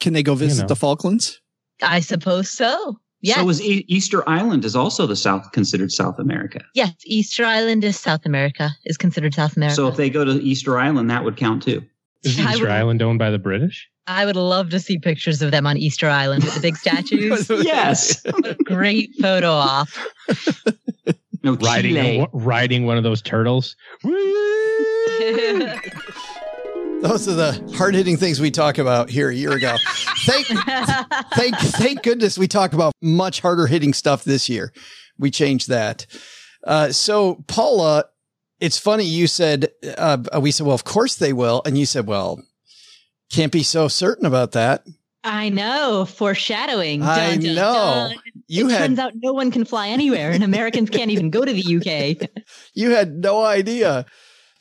Can 0.00 0.12
they 0.12 0.24
go 0.24 0.34
visit 0.34 0.62
know. 0.62 0.68
the 0.68 0.76
Falklands? 0.76 1.40
I 1.82 2.00
suppose 2.00 2.50
so. 2.50 2.98
Yes. 3.26 3.38
So 3.38 3.48
is 3.48 3.60
e- 3.60 3.84
Easter 3.88 4.26
Island 4.28 4.64
is 4.64 4.76
also 4.76 5.06
the 5.06 5.16
South 5.16 5.50
considered 5.52 5.90
South 5.90 6.18
America. 6.20 6.60
yes, 6.74 6.92
Easter 7.04 7.44
Island 7.44 7.82
is 7.82 7.98
South 7.98 8.24
America, 8.24 8.70
is 8.84 8.96
considered 8.96 9.34
South 9.34 9.56
America. 9.56 9.74
So 9.74 9.88
if 9.88 9.96
they 9.96 10.08
go 10.08 10.24
to 10.24 10.32
Easter 10.42 10.78
Island, 10.78 11.10
that 11.10 11.24
would 11.24 11.36
count 11.36 11.62
too. 11.64 11.82
Is 12.22 12.38
I 12.38 12.52
Easter 12.52 12.62
would- 12.64 12.70
Island 12.70 13.02
owned 13.02 13.18
by 13.18 13.30
the 13.30 13.38
British? 13.38 13.88
I 14.06 14.24
would 14.24 14.36
love 14.36 14.70
to 14.70 14.78
see 14.78 15.00
pictures 15.00 15.42
of 15.42 15.50
them 15.50 15.66
on 15.66 15.76
Easter 15.76 16.08
Island 16.08 16.44
with 16.44 16.54
the 16.54 16.60
big 16.60 16.76
statues. 16.84 17.48
yes. 17.50 18.22
Great 18.64 19.10
photo 19.20 19.50
op. 19.50 19.88
No, 21.42 21.54
Riding, 21.56 21.94
Chile. 21.94 22.26
riding 22.32 22.86
one 22.86 22.96
of 22.96 23.02
those 23.02 23.20
turtles. 23.22 23.74
Those 27.02 27.28
are 27.28 27.34
the 27.34 27.72
hard 27.76 27.94
hitting 27.94 28.16
things 28.16 28.40
we 28.40 28.50
talk 28.50 28.78
about 28.78 29.10
here 29.10 29.28
a 29.28 29.34
year 29.34 29.52
ago. 29.52 29.76
Thank, 30.26 30.46
thank, 31.34 31.56
thank 31.56 32.02
goodness 32.02 32.38
we 32.38 32.48
talk 32.48 32.72
about 32.72 32.92
much 33.02 33.40
harder 33.40 33.66
hitting 33.66 33.92
stuff 33.92 34.24
this 34.24 34.48
year. 34.48 34.72
We 35.18 35.30
changed 35.30 35.68
that. 35.68 36.06
Uh, 36.64 36.90
so 36.92 37.44
Paula, 37.46 38.06
it's 38.60 38.78
funny. 38.78 39.04
You 39.04 39.26
said, 39.26 39.68
uh, 39.98 40.18
we 40.40 40.50
said, 40.50 40.66
well, 40.66 40.74
of 40.74 40.84
course 40.84 41.16
they 41.16 41.32
will. 41.32 41.62
And 41.64 41.78
you 41.78 41.86
said, 41.86 42.06
well, 42.06 42.42
can't 43.30 43.52
be 43.52 43.62
so 43.62 43.88
certain 43.88 44.26
about 44.26 44.52
that. 44.52 44.84
I 45.22 45.48
know, 45.48 46.06
foreshadowing. 46.06 47.02
I 47.02 47.32
Dun, 47.32 47.40
dun, 47.40 47.54
know. 47.56 48.08
dun. 48.10 48.16
You 48.48 48.68
it 48.68 48.72
had- 48.72 48.78
turns 48.86 48.98
out 48.98 49.12
no 49.16 49.32
one 49.32 49.50
can 49.50 49.64
fly 49.64 49.88
anywhere, 49.88 50.30
and 50.30 50.42
Americans 50.44 50.88
can't 50.90 51.10
even 51.10 51.30
go 51.30 51.44
to 51.44 51.52
the 51.52 51.76
UK. 52.22 52.28
You 52.74 52.90
had 52.90 53.16
no 53.16 53.42
idea. 53.42 54.06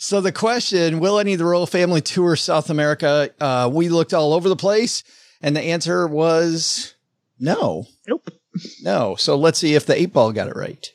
So 0.05 0.21
the 0.21 0.31
question, 0.31 0.99
will 0.99 1.17
any 1.17 1.33
of 1.33 1.39
the 1.39 1.45
royal 1.45 1.65
family 1.65 1.99
tour 1.99 2.35
South 2.35 2.69
America? 2.69 3.31
Uh, 3.41 3.71
we 3.73 3.89
looked 3.89 4.13
all 4.13 4.33
over 4.33 4.47
the 4.47 4.55
place 4.55 5.03
and 5.41 5.55
the 5.55 5.61
answer 5.61 6.07
was 6.07 6.93
no. 7.39 7.87
Nope. 8.07 8.29
No. 8.83 9.15
So 9.15 9.35
let's 9.35 9.57
see 9.57 9.73
if 9.73 9.87
the 9.87 9.99
eight 9.99 10.13
ball 10.13 10.31
got 10.31 10.47
it 10.47 10.55
right. 10.55 10.93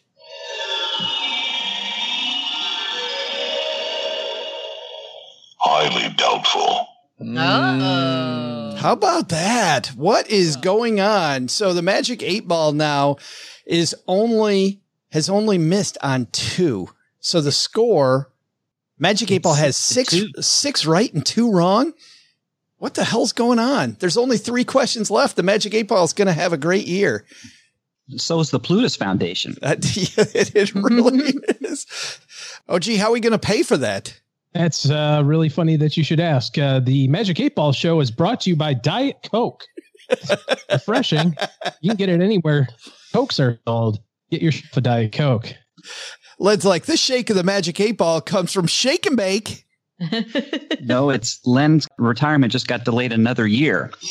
Highly 5.58 6.14
doubtful. 6.14 6.86
Oh. 7.20 8.76
How 8.78 8.92
about 8.92 9.28
that? 9.30 9.88
What 9.88 10.30
is 10.30 10.54
going 10.54 11.00
on? 11.00 11.48
So 11.48 11.74
the 11.74 11.82
Magic 11.82 12.22
8 12.22 12.46
Ball 12.46 12.72
now 12.72 13.16
is 13.66 13.92
only 14.06 14.80
has 15.11 15.28
only 15.28 15.58
missed 15.58 15.98
on 16.00 16.26
2. 16.26 16.88
So 17.18 17.40
the 17.40 17.50
score 17.50 18.30
Magic 19.01 19.30
8 19.32 19.42
Ball 19.42 19.55
has 19.55 19.76
6 19.76 20.14
6 20.38 20.86
right 20.86 21.12
and 21.12 21.24
2 21.24 21.51
wrong. 21.51 21.92
What 22.76 22.94
the 22.94 23.05
hell's 23.05 23.32
going 23.32 23.59
on? 23.59 23.96
There's 23.98 24.16
only 24.16 24.38
3 24.38 24.62
questions 24.64 25.11
left. 25.11 25.36
The 25.36 25.42
Magic 25.42 25.74
8 25.74 25.88
Ball 25.88 26.05
is 26.05 26.12
going 26.12 26.26
to 26.26 26.32
have 26.32 26.53
a 26.53 26.59
great 26.59 26.86
year. 26.86 27.24
So 28.16 28.40
is 28.40 28.51
the 28.51 28.61
Plutus 28.61 28.96
Foundation. 28.96 29.57
Uh, 29.62 29.76
yeah, 29.94 30.24
it, 30.34 30.55
it 30.55 30.74
really 30.74 31.34
is. 31.61 31.86
Oh, 32.68 32.78
gee, 32.78 32.96
how 32.96 33.07
are 33.09 33.12
we 33.12 33.20
going 33.20 33.32
to 33.32 33.38
pay 33.38 33.62
for 33.62 33.76
that? 33.78 34.20
That's 34.53 34.90
uh, 34.90 35.22
really 35.24 35.48
funny 35.48 35.76
that 35.76 35.96
you 35.96 36.03
should 36.05 36.20
ask. 36.20 36.59
Uh, 36.59 36.80
the 36.80 37.09
Magic 37.09 37.38
8 37.40 37.55
Ball 37.55 37.72
show 37.72 38.01
is 38.01 38.11
brought 38.11 38.40
to 38.42 38.51
you 38.51 38.57
by 38.57 38.74
Diet 38.74 39.28
Coke. 39.30 39.64
Refreshing. 40.70 41.36
you 41.80 41.90
can 41.90 41.96
get 41.96 42.09
it 42.09 42.20
anywhere 42.20 42.68
Cokes 43.12 43.38
are 43.40 43.61
sold. 43.66 44.01
Get 44.30 44.42
your 44.42 44.53
a 44.76 44.80
Diet 44.80 45.12
Coke. 45.12 45.55
Led's 46.41 46.64
like, 46.64 46.86
this 46.86 46.99
shake 46.99 47.28
of 47.28 47.36
the 47.36 47.45
Magic 47.45 47.78
8 47.78 47.99
Ball 47.99 48.22
comes 48.22 48.51
from 48.51 48.66
Shake 48.66 49.05
and 49.05 49.16
Bake. 49.16 49.66
no, 50.80 51.11
it's 51.11 51.47
Len's 51.47 51.86
retirement 51.99 52.51
just 52.51 52.66
got 52.66 52.84
delayed 52.84 53.12
another 53.12 53.47
year. 53.47 53.91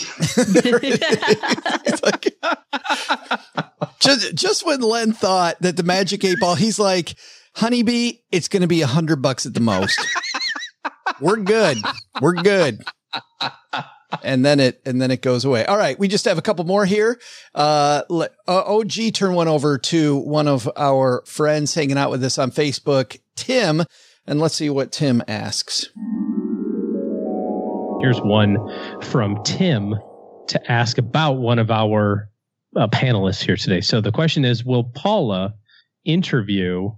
just, 4.00 4.36
just 4.36 4.64
when 4.64 4.82
Len 4.82 5.12
thought 5.12 5.60
that 5.62 5.76
the 5.76 5.82
Magic 5.82 6.24
8 6.24 6.40
Ball, 6.40 6.54
he's 6.54 6.78
like, 6.78 7.16
honeybee, 7.56 8.20
it's 8.32 8.48
going 8.48 8.62
to 8.62 8.68
be 8.68 8.84
a 8.84 8.88
hundred 8.88 9.24
bucks 9.24 9.48
at 9.48 9.56
the 9.56 9.60
most. 9.60 10.00
We're 11.20 11.38
good. 11.38 11.80
We're 12.22 12.36
good. 12.36 12.84
And 14.24 14.44
then 14.44 14.60
it, 14.60 14.82
and 14.86 15.02
then 15.02 15.12
it 15.12 15.22
goes 15.22 15.46
away. 15.46 15.66
All 15.66 15.78
right. 15.78 15.98
We 16.00 16.08
just 16.08 16.26
have 16.26 16.38
a 16.38 16.42
couple 16.42 16.66
more 16.66 16.86
here. 16.86 17.20
Uh, 17.54 18.04
let, 18.10 18.34
uh, 18.48 18.64
OG 18.66 19.14
turn 19.14 19.36
one 19.36 19.48
over 19.48 19.78
to 19.78 20.18
one 20.18 20.48
of 20.48 20.70
our 20.76 21.24
friends 21.26 21.76
hanging 21.76 21.98
out 21.98 22.10
with 22.10 22.24
us 22.24 22.38
on 22.38 22.52
Facebook, 22.52 23.20
Tim. 23.36 23.84
And 24.26 24.40
let's 24.40 24.56
see 24.56 24.70
what 24.70 24.92
Tim 24.92 25.22
asks. 25.28 25.90
Here's 28.02 28.20
one 28.20 28.58
from 29.02 29.44
Tim 29.44 29.96
to 30.48 30.72
ask 30.72 30.98
about 30.98 31.34
one 31.34 31.60
of 31.60 31.70
our 31.70 32.30
uh, 32.76 32.88
panelists 32.88 33.42
here 33.42 33.58
today. 33.58 33.82
So 33.82 34.02
the 34.02 34.12
question 34.12 34.46
is, 34.46 34.64
will 34.64 34.86
Paula 34.86 35.54
interview 36.06 36.92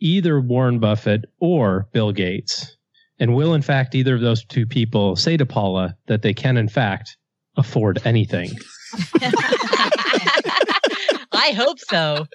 either 0.00 0.40
Warren 0.40 0.78
Buffett 0.80 1.26
or 1.40 1.88
Bill 1.92 2.12
Gates? 2.12 2.77
And 3.20 3.34
will, 3.34 3.54
in 3.54 3.62
fact, 3.62 3.94
either 3.94 4.14
of 4.14 4.20
those 4.20 4.44
two 4.44 4.66
people 4.66 5.16
say 5.16 5.36
to 5.36 5.44
Paula 5.46 5.96
that 6.06 6.22
they 6.22 6.34
can, 6.34 6.56
in 6.56 6.68
fact, 6.68 7.16
afford 7.56 8.00
anything? 8.04 8.50
I 11.32 11.52
hope 11.56 11.78
so. 11.78 12.26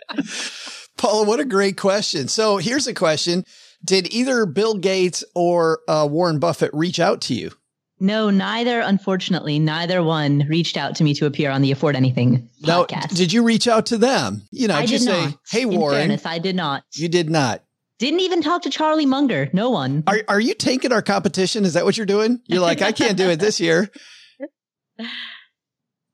Paula, 0.97 1.25
what 1.27 1.39
a 1.39 1.45
great 1.45 1.77
question. 1.77 2.27
So 2.27 2.57
here's 2.57 2.87
a 2.87 2.93
question 2.93 3.45
Did 3.83 4.13
either 4.13 4.45
Bill 4.45 4.75
Gates 4.75 5.23
or 5.35 5.79
uh, 5.87 6.07
Warren 6.09 6.39
Buffett 6.39 6.71
reach 6.73 6.99
out 6.99 7.21
to 7.21 7.33
you? 7.33 7.51
No, 7.99 8.29
neither, 8.29 8.81
unfortunately, 8.81 9.59
neither 9.59 10.03
one 10.03 10.39
reached 10.49 10.75
out 10.77 10.95
to 10.97 11.03
me 11.05 11.13
to 11.15 11.25
appear 11.25 11.49
on 11.51 11.61
the 11.61 11.71
Afford 11.71 11.95
Anything 11.95 12.49
Now, 12.61 12.83
podcast. 12.83 13.15
did 13.15 13.31
you 13.31 13.43
reach 13.43 13.67
out 13.67 13.85
to 13.87 13.97
them? 13.97 14.41
You 14.51 14.67
know, 14.67 14.75
I 14.75 14.85
just 14.85 15.05
did 15.05 15.13
say, 15.13 15.25
not. 15.25 15.39
hey, 15.49 15.61
In 15.61 15.69
Warren. 15.75 15.97
fairness, 15.99 16.25
I 16.25 16.39
did 16.39 16.55
not. 16.55 16.83
You 16.95 17.07
did 17.07 17.29
not. 17.29 17.63
Didn't 18.03 18.19
even 18.19 18.41
talk 18.41 18.63
to 18.63 18.69
Charlie 18.69 19.05
Munger. 19.05 19.49
No 19.53 19.69
one. 19.69 20.03
Are, 20.07 20.17
are 20.27 20.39
you 20.41 20.55
tanking 20.55 20.91
our 20.91 21.01
competition? 21.01 21.63
Is 21.63 21.75
that 21.75 21.85
what 21.85 21.95
you're 21.95 22.05
doing? 22.05 22.41
You're 22.47 22.59
like, 22.59 22.81
I 22.81 22.91
can't 22.91 23.15
do 23.15 23.29
it 23.29 23.39
this 23.39 23.61
year. 23.61 23.89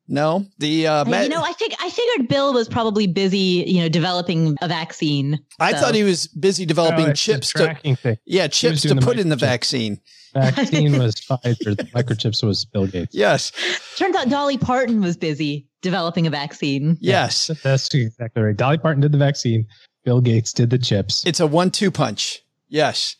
No, 0.07 0.45
the 0.59 0.85
uh, 0.85 1.05
Hey, 1.05 1.23
you 1.23 1.29
know, 1.29 1.41
I 1.41 1.51
think 1.53 1.73
I 1.81 1.89
figured 1.89 2.27
Bill 2.29 2.53
was 2.53 2.69
probably 2.69 3.07
busy, 3.07 3.63
you 3.65 3.81
know, 3.81 3.89
developing 3.89 4.55
a 4.61 4.67
vaccine. 4.67 5.39
I 5.59 5.73
thought 5.73 5.95
he 5.95 6.03
was 6.03 6.27
busy 6.27 6.67
developing 6.67 7.07
Oh, 7.09 7.13
chips 7.13 7.51
to 7.53 7.63
tracking 7.63 7.95
thing. 7.95 8.17
yeah 8.23 8.43
He 8.43 8.47
was 8.49 8.57
chips 8.57 8.81
to 8.83 8.87
doing 8.89 8.99
the 8.99 9.05
put 9.07 9.17
in 9.17 9.29
the 9.29 9.35
vaccine. 9.35 9.99
Vaccine 10.35 10.99
was 10.99 11.15
Pfizer. 11.15 11.75
The 11.75 11.89
microchips 11.95 12.43
was 12.43 12.65
Bill 12.65 12.85
Gates. 12.85 13.15
Yes, 13.15 13.51
Turns 13.97 14.15
out 14.15 14.29
Dolly 14.29 14.59
Parton 14.59 15.01
was 15.01 15.17
busy 15.17 15.67
developing 15.81 16.27
a 16.27 16.29
vaccine. 16.29 16.97
yes, 17.01 17.49
That's 17.63 17.91
exactly 17.95 18.43
right. 18.43 18.55
Dolly 18.55 18.77
Parton 18.77 19.01
did 19.01 19.11
the 19.11 19.17
vaccine. 19.17 19.65
Bill 20.03 20.21
Gates 20.21 20.53
did 20.53 20.69
the 20.69 20.77
chips. 20.77 21.25
it's 21.25 21.39
a 21.39 21.47
one-two 21.47 21.91
punch. 21.91 22.43
Yes, 22.67 23.15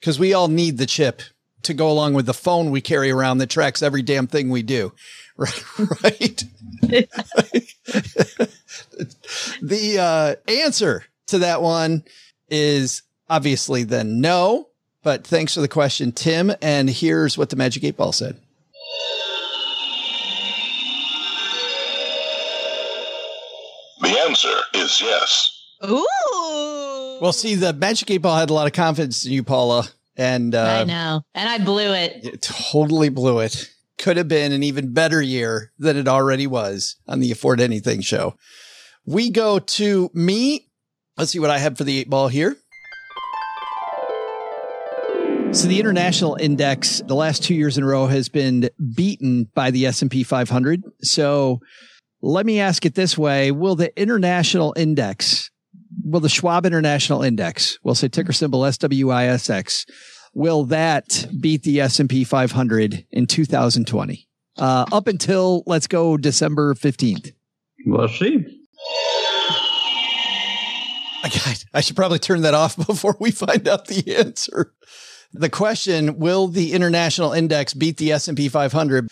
because 0.00 0.18
we 0.18 0.32
all 0.34 0.48
need 0.48 0.78
the 0.78 0.86
chip 0.86 1.22
to 1.62 1.74
go 1.74 1.90
along 1.90 2.14
with 2.14 2.26
the 2.26 2.34
phone 2.34 2.70
we 2.70 2.80
carry 2.80 3.10
around 3.10 3.38
that 3.38 3.50
tracks 3.50 3.82
every 3.82 4.02
damn 4.02 4.26
thing 4.26 4.50
we 4.50 4.62
do. 4.62 4.92
Right? 5.38 5.64
Right? 6.02 6.44
the 9.60 9.98
uh, 10.00 10.36
answer 10.50 11.04
to 11.26 11.40
that 11.40 11.60
one 11.60 12.04
is 12.48 13.02
obviously 13.28 13.84
then 13.84 14.22
no. 14.22 14.68
But 15.02 15.26
thanks 15.26 15.52
for 15.52 15.60
the 15.60 15.68
question, 15.68 16.12
Tim. 16.12 16.52
And 16.62 16.88
here's 16.88 17.36
what 17.36 17.50
the 17.50 17.56
Magic 17.56 17.84
Eight 17.84 17.98
Ball 17.98 18.12
said. 18.12 18.40
The 24.00 24.18
answer 24.26 24.56
is 24.74 25.00
yes. 25.00 25.55
Ooh. 25.84 27.18
Well, 27.20 27.32
see, 27.32 27.54
the 27.54 27.72
Magic 27.72 28.10
Eight 28.10 28.18
Ball 28.18 28.36
had 28.36 28.50
a 28.50 28.54
lot 28.54 28.66
of 28.66 28.72
confidence 28.72 29.24
in 29.24 29.32
you, 29.32 29.42
Paula, 29.42 29.88
and 30.16 30.54
uh, 30.54 30.62
I 30.62 30.84
know. 30.84 31.22
And 31.34 31.48
I 31.48 31.64
blew 31.64 31.92
it. 31.92 32.24
it 32.24 32.42
totally 32.42 33.08
blew 33.08 33.40
it. 33.40 33.70
Could 33.98 34.16
have 34.18 34.28
been 34.28 34.52
an 34.52 34.62
even 34.62 34.92
better 34.92 35.22
year 35.22 35.72
than 35.78 35.96
it 35.96 36.08
already 36.08 36.46
was 36.46 36.96
on 37.08 37.20
the 37.20 37.32
Afford 37.32 37.60
Anything 37.60 38.02
show. 38.02 38.36
We 39.06 39.30
go 39.30 39.58
to 39.58 40.10
me. 40.12 40.68
Let's 41.16 41.30
see 41.30 41.38
what 41.38 41.50
I 41.50 41.58
have 41.58 41.78
for 41.78 41.84
the 41.84 41.98
eight 41.98 42.10
ball 42.10 42.28
here. 42.28 42.56
So 45.52 45.68
the 45.68 45.80
international 45.80 46.36
index 46.38 47.00
the 47.06 47.14
last 47.14 47.42
2 47.44 47.54
years 47.54 47.78
in 47.78 47.84
a 47.84 47.86
row 47.86 48.06
has 48.06 48.28
been 48.28 48.68
beaten 48.94 49.48
by 49.54 49.70
the 49.70 49.86
S&P 49.86 50.22
500. 50.22 50.82
So 51.00 51.60
let 52.20 52.44
me 52.44 52.60
ask 52.60 52.84
it 52.84 52.94
this 52.94 53.16
way, 53.16 53.52
will 53.52 53.76
the 53.76 53.98
international 53.98 54.74
index 54.76 55.50
will 56.04 56.20
the 56.20 56.28
Schwab 56.28 56.66
International 56.66 57.22
Index, 57.22 57.78
we'll 57.82 57.94
say 57.94 58.08
ticker 58.08 58.32
symbol 58.32 58.60
SWISX, 58.60 59.88
will 60.34 60.64
that 60.64 61.26
beat 61.40 61.62
the 61.62 61.80
S&P 61.80 62.24
500 62.24 63.06
in 63.10 63.26
2020? 63.26 64.28
Uh, 64.58 64.86
up 64.92 65.06
until 65.06 65.62
let's 65.66 65.86
go 65.86 66.16
December 66.16 66.74
15th. 66.74 67.32
We'll 67.84 68.08
see. 68.08 68.62
I, 71.22 71.56
I 71.74 71.80
should 71.80 71.96
probably 71.96 72.18
turn 72.18 72.42
that 72.42 72.54
off 72.54 72.76
before 72.86 73.16
we 73.20 73.30
find 73.30 73.66
out 73.68 73.86
the 73.86 74.16
answer. 74.16 74.72
The 75.32 75.50
question, 75.50 76.18
will 76.18 76.48
the 76.48 76.72
international 76.72 77.32
index 77.32 77.74
beat 77.74 77.98
the 77.98 78.12
S&P 78.12 78.48
500? 78.48 79.08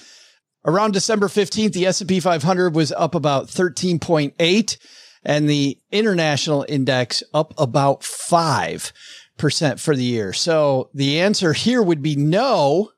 Around 0.65 0.93
December 0.93 1.29
15th, 1.29 1.73
the 1.73 1.87
S&P 1.87 2.21
500 2.21 2.75
was 2.75 2.93
up 2.93 3.15
about 3.15 3.49
13.8 3.49 4.79
and 5.25 5.49
the 5.49 5.79
international 5.91 6.67
index 6.69 7.23
up 7.33 7.55
about 7.59 8.03
5% 8.03 8.93
for 9.81 9.97
the 9.97 10.05
year. 10.05 10.33
So 10.33 10.91
the 10.95 11.21
answer 11.21 11.53
here 11.53 11.83
would 11.83 12.03
be 12.03 12.17
no. 12.17 12.91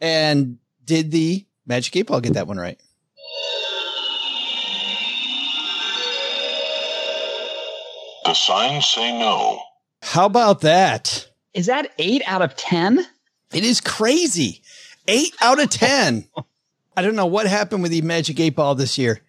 And 0.00 0.58
did 0.84 1.10
the 1.10 1.46
Magic 1.66 1.96
Eight 1.96 2.06
Ball 2.06 2.20
get 2.20 2.34
that 2.34 2.46
one 2.46 2.58
right? 2.58 2.80
The 8.24 8.34
signs 8.34 8.86
say 8.86 9.18
no. 9.18 9.60
How 10.02 10.26
about 10.26 10.62
that? 10.62 11.28
Is 11.52 11.66
that 11.66 11.92
eight 11.98 12.22
out 12.26 12.42
of 12.42 12.56
10? 12.56 13.06
It 13.52 13.64
is 13.64 13.80
crazy. 13.80 14.62
Eight 15.06 15.34
out 15.40 15.62
of 15.62 15.70
10. 15.70 16.26
I 16.96 17.02
don't 17.02 17.16
know 17.16 17.26
what 17.26 17.46
happened 17.46 17.82
with 17.82 17.90
the 17.90 18.02
Magic 18.02 18.40
Eight 18.40 18.56
Ball 18.56 18.74
this 18.74 18.98
year. 18.98 19.20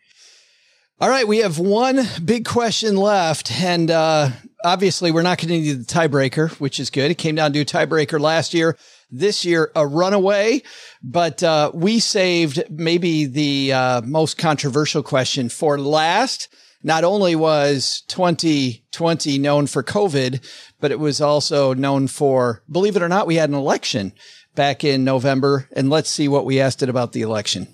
All 0.98 1.10
right, 1.10 1.28
we 1.28 1.40
have 1.40 1.60
one 1.60 2.08
big 2.24 2.46
question 2.46 2.96
left, 2.96 3.52
and 3.52 3.92
uh, 3.92 4.30
obviously 4.64 5.12
we're 5.12 5.24
not 5.24 5.40
going 5.40 5.50
to 5.50 5.60
need 5.60 5.74
the 5.74 5.84
tiebreaker, 5.84 6.50
which 6.52 6.80
is 6.80 6.90
good. 6.90 7.12
It 7.12 7.18
came 7.18 7.36
down 7.36 7.52
to 7.52 7.60
a 7.60 7.66
tiebreaker 7.66 8.18
last 8.18 8.54
year. 8.54 8.78
This 9.12 9.44
year, 9.44 9.74
a 9.76 9.86
runaway, 9.86 10.64
but 11.04 11.44
uh, 11.44 11.72
we 11.74 12.00
saved 12.00 12.64
maybe 12.70 13.26
the 13.26 13.74
uh, 13.74 14.02
most 14.04 14.38
controversial 14.38 15.04
question 15.04 15.50
for 15.50 15.78
last. 15.78 16.48
Not 16.82 17.04
only 17.04 17.36
was 17.36 18.04
2020 18.08 19.38
known 19.38 19.68
for 19.68 19.84
COVID, 19.84 20.42
but 20.80 20.92
it 20.92 21.00
was 21.00 21.20
also 21.20 21.74
known 21.74 22.08
for, 22.08 22.64
believe 22.72 22.96
it 22.96 23.02
or 23.02 23.10
not, 23.10 23.28
we 23.28 23.36
had 23.36 23.50
an 23.50 23.56
election 23.56 24.14
back 24.56 24.86
in 24.86 25.04
November. 25.04 25.68
And 25.74 25.90
let's 25.90 26.10
see 26.10 26.30
what 26.30 26.46
we 26.46 26.62
asked 26.62 26.82
it 26.82 26.90
about 26.90 27.12
the 27.12 27.22
election. 27.22 27.68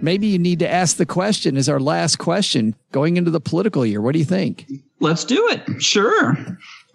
Maybe 0.00 0.26
you 0.26 0.38
need 0.38 0.58
to 0.60 0.68
ask 0.70 0.96
the 0.96 1.06
question 1.06 1.56
as 1.56 1.68
our 1.68 1.80
last 1.80 2.16
question 2.16 2.74
going 2.92 3.16
into 3.16 3.30
the 3.30 3.40
political 3.40 3.84
year. 3.84 4.00
What 4.00 4.12
do 4.12 4.18
you 4.18 4.24
think? 4.24 4.66
Let's 5.00 5.24
do 5.24 5.46
it. 5.48 5.82
Sure. 5.82 6.36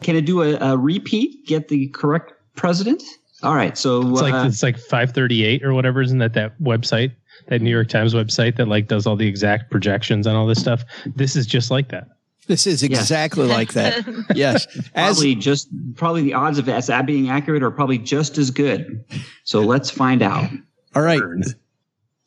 Can 0.01 0.15
it 0.15 0.25
do 0.25 0.41
a, 0.41 0.55
a 0.57 0.77
repeat? 0.77 1.45
Get 1.45 1.67
the 1.67 1.87
correct 1.89 2.33
president? 2.55 3.03
All 3.43 3.55
right. 3.55 3.77
So 3.77 4.01
It's 4.11 4.21
like 4.21 4.33
uh, 4.33 4.45
it's 4.47 4.63
like 4.63 4.77
538 4.77 5.63
or 5.63 5.73
whatever, 5.73 6.01
isn't 6.01 6.19
that 6.19 6.33
that 6.33 6.59
website, 6.61 7.11
that 7.47 7.61
New 7.61 7.69
York 7.71 7.89
Times 7.89 8.13
website 8.13 8.55
that 8.57 8.67
like 8.67 8.87
does 8.87 9.05
all 9.07 9.15
the 9.15 9.27
exact 9.27 9.71
projections 9.71 10.27
and 10.27 10.35
all 10.35 10.45
this 10.47 10.59
stuff? 10.59 10.83
This 11.15 11.35
is 11.35 11.45
just 11.45 11.71
like 11.71 11.89
that. 11.89 12.07
This 12.47 12.65
is 12.67 12.83
exactly 12.83 13.47
like 13.47 13.73
that. 13.73 14.03
Yes. 14.35 14.65
As 14.95 15.15
probably 15.17 15.35
just 15.35 15.69
probably 15.95 16.21
the 16.23 16.33
odds 16.33 16.57
of 16.57 16.67
us 16.67 16.87
that 16.87 17.05
being 17.05 17.29
accurate 17.29 17.63
are 17.63 17.71
probably 17.71 17.97
just 17.97 18.37
as 18.37 18.51
good. 18.51 19.03
So 19.43 19.61
let's 19.61 19.89
find 19.89 20.21
out. 20.21 20.49
all 20.95 21.01
right. 21.01 21.21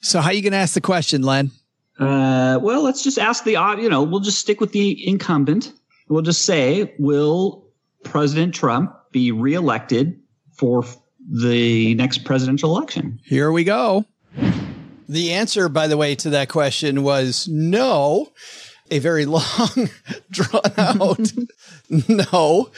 So 0.05 0.21
how 0.21 0.29
are 0.29 0.35
you 0.35 0.43
going 0.43 0.53
to 0.53 0.59
ask 0.59 0.75
the 0.75 0.83
question, 0.83 1.23
Len? 1.23 1.51
Uh, 1.99 2.59
well, 2.61 2.83
let's 2.83 3.03
just 3.03 3.19
ask 3.19 3.43
the 3.45 3.57
odd. 3.57 3.81
You 3.81 3.89
know, 3.89 4.03
we'll 4.03 4.21
just 4.21 4.39
stick 4.39 4.61
with 4.61 4.73
the 4.73 5.09
incumbent. 5.09 5.73
We'll 6.09 6.23
just 6.23 6.45
say, 6.45 6.95
will 6.99 7.65
President 8.03 8.55
Trump 8.55 8.95
be 9.13 9.33
reelected 9.33 10.21
for 10.53 10.85
the 11.27 11.95
next 11.95 12.25
presidential 12.25 12.77
election? 12.77 13.19
Here 13.25 13.51
we 13.51 13.65
go. 13.65 14.05
The 15.09 15.33
answer, 15.33 15.71
by 15.71 15.87
the 15.89 15.97
way, 15.97 16.15
to 16.17 16.31
that 16.31 16.51
question 16.51 17.03
was 17.03 17.49
no. 17.49 18.31
A 18.91 18.99
very 18.99 19.25
long, 19.25 19.89
drawn 20.31 20.73
out 20.77 21.33
no. 22.09 22.71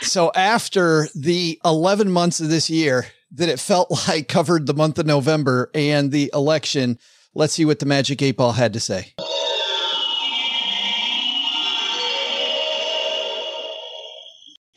So 0.00 0.32
after 0.34 1.06
the 1.14 1.60
11 1.64 2.10
months 2.10 2.40
of 2.40 2.48
this 2.48 2.68
year 2.68 3.06
that 3.32 3.48
it 3.48 3.60
felt 3.60 3.90
like 4.08 4.28
covered 4.28 4.66
the 4.66 4.74
month 4.74 4.98
of 4.98 5.06
November 5.06 5.70
and 5.74 6.10
the 6.12 6.30
election, 6.34 6.98
let's 7.34 7.52
see 7.54 7.64
what 7.64 7.78
the 7.78 7.86
Magic 7.86 8.22
8 8.22 8.32
Ball 8.36 8.52
had 8.52 8.72
to 8.72 8.80
say. 8.80 9.14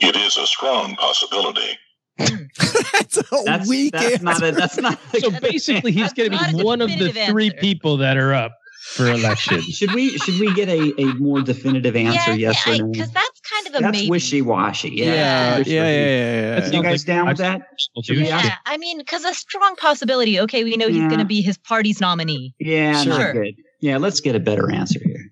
It 0.01 0.15
is 0.15 0.37
a 0.37 0.47
strong 0.47 0.95
possibility. 0.95 1.77
that's 2.17 3.17
a 3.17 3.23
That's, 3.45 3.69
weak 3.69 3.93
that's 3.93 4.05
answer. 4.13 4.23
not 4.23 4.43
a, 4.43 4.51
that's 4.51 4.77
not. 4.77 4.99
So 5.19 5.31
basically, 5.39 5.91
he's 5.91 6.11
going 6.13 6.31
to 6.31 6.37
be 6.57 6.63
one 6.63 6.81
of 6.81 6.89
the 6.89 6.95
definitive 6.97 7.29
three 7.29 7.45
answer. 7.47 7.57
people 7.59 7.97
that 7.97 8.17
are 8.17 8.33
up 8.33 8.57
for 8.95 9.09
election. 9.09 9.61
Should 9.77 9.93
we 9.93 10.17
should 10.17 10.39
we 10.39 10.53
get 10.53 10.67
a, 10.69 10.99
a 11.01 11.05
more 11.13 11.41
definitive 11.41 11.95
answer? 11.95 12.33
yes 12.35 12.67
or 12.67 12.77
no? 12.77 12.87
Because 12.91 13.11
that's 13.11 13.39
kind 13.41 13.67
of 13.67 13.75
a 13.75 13.79
That's 13.83 13.97
maybe. 13.97 14.09
wishy 14.09 14.41
washy. 14.41 14.89
yeah, 14.89 15.05
Yeah, 15.05 15.57
yeah, 15.57 15.63
yeah, 15.65 15.87
yeah, 15.87 16.59
yeah. 16.59 16.71
You 16.71 16.83
guys 16.83 17.03
down 17.03 17.27
with 17.27 17.37
that? 17.37 17.61
Should 18.03 18.17
we 18.17 18.27
Yeah, 18.27 18.55
I 18.65 18.77
mean, 18.77 18.97
because 18.97 19.23
a 19.25 19.33
strong 19.33 19.75
possibility. 19.75 20.39
Okay, 20.41 20.63
we 20.63 20.75
know 20.77 20.87
he's 20.87 20.97
Yeah. 20.97 21.07
going 21.07 21.19
to 21.19 21.25
be 21.25 21.41
his 21.41 21.57
party's 21.57 22.01
nominee. 22.01 22.53
Yeah, 22.59 23.01
Sure. 23.03 23.17
not 23.19 23.33
good. 23.33 23.53
Yeah, 23.79 23.97
let's 23.97 24.19
get 24.21 24.35
a 24.35 24.39
better 24.39 24.71
answer 24.71 24.99
here. 25.03 25.31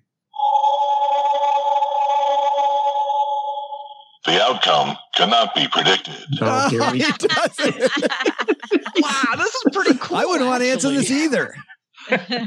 The 4.26 4.42
outcome 4.42 4.96
cannot 5.14 5.54
be 5.54 5.66
predicted. 5.68 6.14
Oh, 6.42 6.68
here 6.68 6.82
He 6.92 7.00
doesn't. 7.00 7.80
wow, 9.00 9.22
this 9.36 9.54
is 9.54 9.64
pretty 9.72 9.96
cool. 9.98 10.18
I 10.18 10.24
wouldn't 10.26 10.48
want 10.48 10.62
to 10.62 10.68
answer 10.68 10.90
this 10.90 11.10
either. 11.10 11.54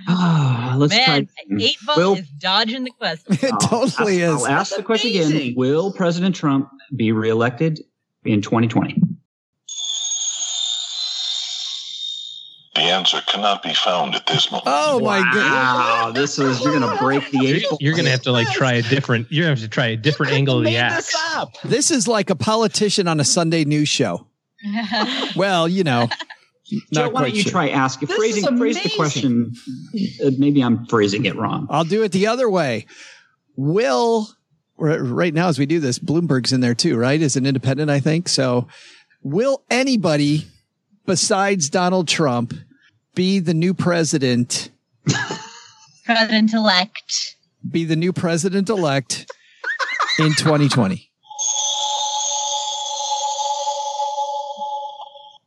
Ah, 0.07 0.76
let's 0.78 0.93
Man, 0.93 1.05
try. 1.05 1.57
eight 1.59 1.78
ball 1.86 1.97
Will- 1.97 2.14
is 2.16 2.28
dodging 2.30 2.84
the 2.84 2.91
question. 2.91 3.34
It 3.41 3.53
totally 3.62 4.24
I'll, 4.26 4.36
is. 4.38 4.43
I'll 4.43 4.47
ask 4.51 4.76
the 4.76 4.84
question 4.84 5.09
again. 5.12 5.53
Will 5.55 5.91
President 5.93 6.36
Trump 6.36 6.70
be 6.95 7.12
reelected 7.12 7.80
in 8.26 8.41
2020? 8.41 9.01
The 12.74 12.82
answer 12.84 13.20
cannot 13.28 13.64
be 13.64 13.74
found 13.74 14.16
at 14.16 14.26
this 14.28 14.49
moment. 14.49 14.64
Oh 14.68 15.01
my 15.01 15.20
goodness. 15.34 15.51
Wow, 15.51 16.12
this 16.16 16.39
is 16.39 16.64
you're 16.64 16.80
gonna 16.80 16.95
break 16.97 17.30
the 17.32 17.45
eight. 17.45 17.66
ball. 17.70 17.78
You're 17.82 17.93
going 17.93 18.05
to 18.05 18.12
have 18.12 18.22
to 18.22 18.32
like 18.32 18.47
try 18.51 18.74
a 18.74 18.82
different. 18.82 19.30
You're 19.30 19.45
going 19.45 19.55
to 19.57 19.62
have 19.62 19.70
to 19.70 19.74
try 19.74 19.88
a 19.88 19.97
different 19.97 20.32
angle 20.38 20.59
of 20.59 20.64
the 20.64 20.78
axe. 20.78 21.14
This 21.66 21.91
is 21.91 22.07
like 22.07 22.30
a 22.30 22.36
politician 22.36 23.09
on 23.09 23.20
a 23.20 23.26
Sunday 23.26 23.66
news 23.66 23.89
show. 23.89 24.26
Well, 25.36 25.68
you 25.68 25.84
know, 25.84 26.07
Joe, 26.93 27.09
why 27.09 27.22
don't 27.22 27.36
you 27.36 27.41
sure. 27.43 27.51
try 27.51 27.69
asking 27.69 28.07
This 28.07 28.17
phrasing 28.17 28.57
phrase 28.57 28.82
the 28.82 28.91
question? 28.95 29.53
Uh, 30.24 30.32
maybe 30.38 30.61
I'm 30.61 30.86
phrasing 30.86 31.26
it 31.26 31.36
wrong. 31.36 31.67
I'll 31.69 31.84
do 31.84 32.03
it 32.03 32.11
the 32.11 32.28
other 32.28 32.49
way. 32.49 32.86
Will 33.55 34.30
right 34.78 35.34
now 35.34 35.47
as 35.47 35.59
we 35.59 35.65
do 35.65 35.80
this, 35.80 35.99
Bloomberg's 35.99 36.53
in 36.53 36.61
there 36.61 36.76
too, 36.76 36.97
right? 36.97 37.22
As 37.22 37.36
an 37.36 37.45
independent, 37.45 37.89
I 37.89 37.99
think. 37.99 38.28
So, 38.28 38.67
will 39.22 39.63
anybody 39.69 40.47
besides 41.05 41.69
Donald 41.69 42.07
Trump 42.07 42.53
be 43.15 43.39
the 43.39 43.53
new 43.53 43.74
president? 43.74 44.72
President 46.05 46.53
elect. 46.53 47.36
Be 47.69 47.86
the 47.86 47.95
new 47.95 48.11
president 48.11 48.69
elect 48.69 49.32
in 50.17 50.34
2020? 50.34 51.11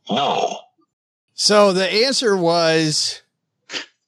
No. 0.09 0.54
So 1.35 1.73
the 1.73 1.91
answer 1.91 2.35
was 2.37 3.21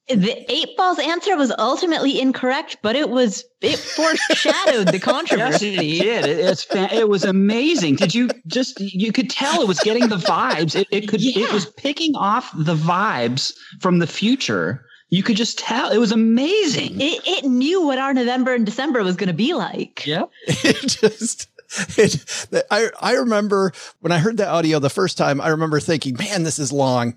The 0.08 0.44
eight 0.50 0.76
balls 0.78 0.98
answer 0.98 1.36
was 1.36 1.52
ultimately 1.58 2.18
incorrect, 2.18 2.78
but 2.82 2.96
it 2.96 3.10
was 3.10 3.44
it 3.60 3.78
foreshadowed 3.78 4.86
the 4.88 4.92
Yes, 4.94 5.02
controversy. 5.04 5.74
it 5.76 6.02
did. 6.02 6.24
It, 6.24 6.38
it's 6.38 6.64
fa- 6.64 6.88
it 6.90 7.08
was 7.10 7.24
amazing. 7.24 7.96
Did 7.96 8.14
you 8.14 8.30
just 8.46 8.80
you 8.80 9.12
could 9.12 9.28
tell 9.28 9.60
it 9.60 9.68
was 9.68 9.80
getting 9.80 10.08
the 10.08 10.16
vibes. 10.16 10.74
It, 10.74 10.88
it 10.90 11.08
could 11.08 11.20
it 11.22 11.52
was 11.52 11.66
picking 11.66 12.14
off 12.16 12.50
the 12.56 12.74
vibes 12.74 13.52
from 13.80 13.98
the 13.98 14.06
future. 14.06 14.84
You 15.10 15.22
could 15.22 15.36
just 15.36 15.58
tell. 15.58 15.90
It 15.90 15.98
was 15.98 16.12
amazing. 16.12 17.00
It, 17.00 17.20
it 17.26 17.44
knew 17.44 17.84
what 17.84 17.98
our 17.98 18.12
November 18.14 18.54
and 18.54 18.64
December 18.66 19.02
was 19.02 19.16
going 19.16 19.28
to 19.28 19.34
be 19.34 19.52
like. 19.54 20.06
Yeah, 20.06 20.24
it 20.46 20.86
just 20.88 21.48
it, 21.96 22.24
I 22.70 22.88
I 23.00 23.12
remember 23.14 23.72
when 24.00 24.12
I 24.12 24.18
heard 24.18 24.38
that 24.38 24.48
audio 24.48 24.78
the 24.78 24.90
first 24.90 25.18
time, 25.18 25.40
I 25.40 25.48
remember 25.48 25.80
thinking, 25.80 26.16
man, 26.18 26.42
this 26.42 26.58
is 26.58 26.72
long. 26.72 27.16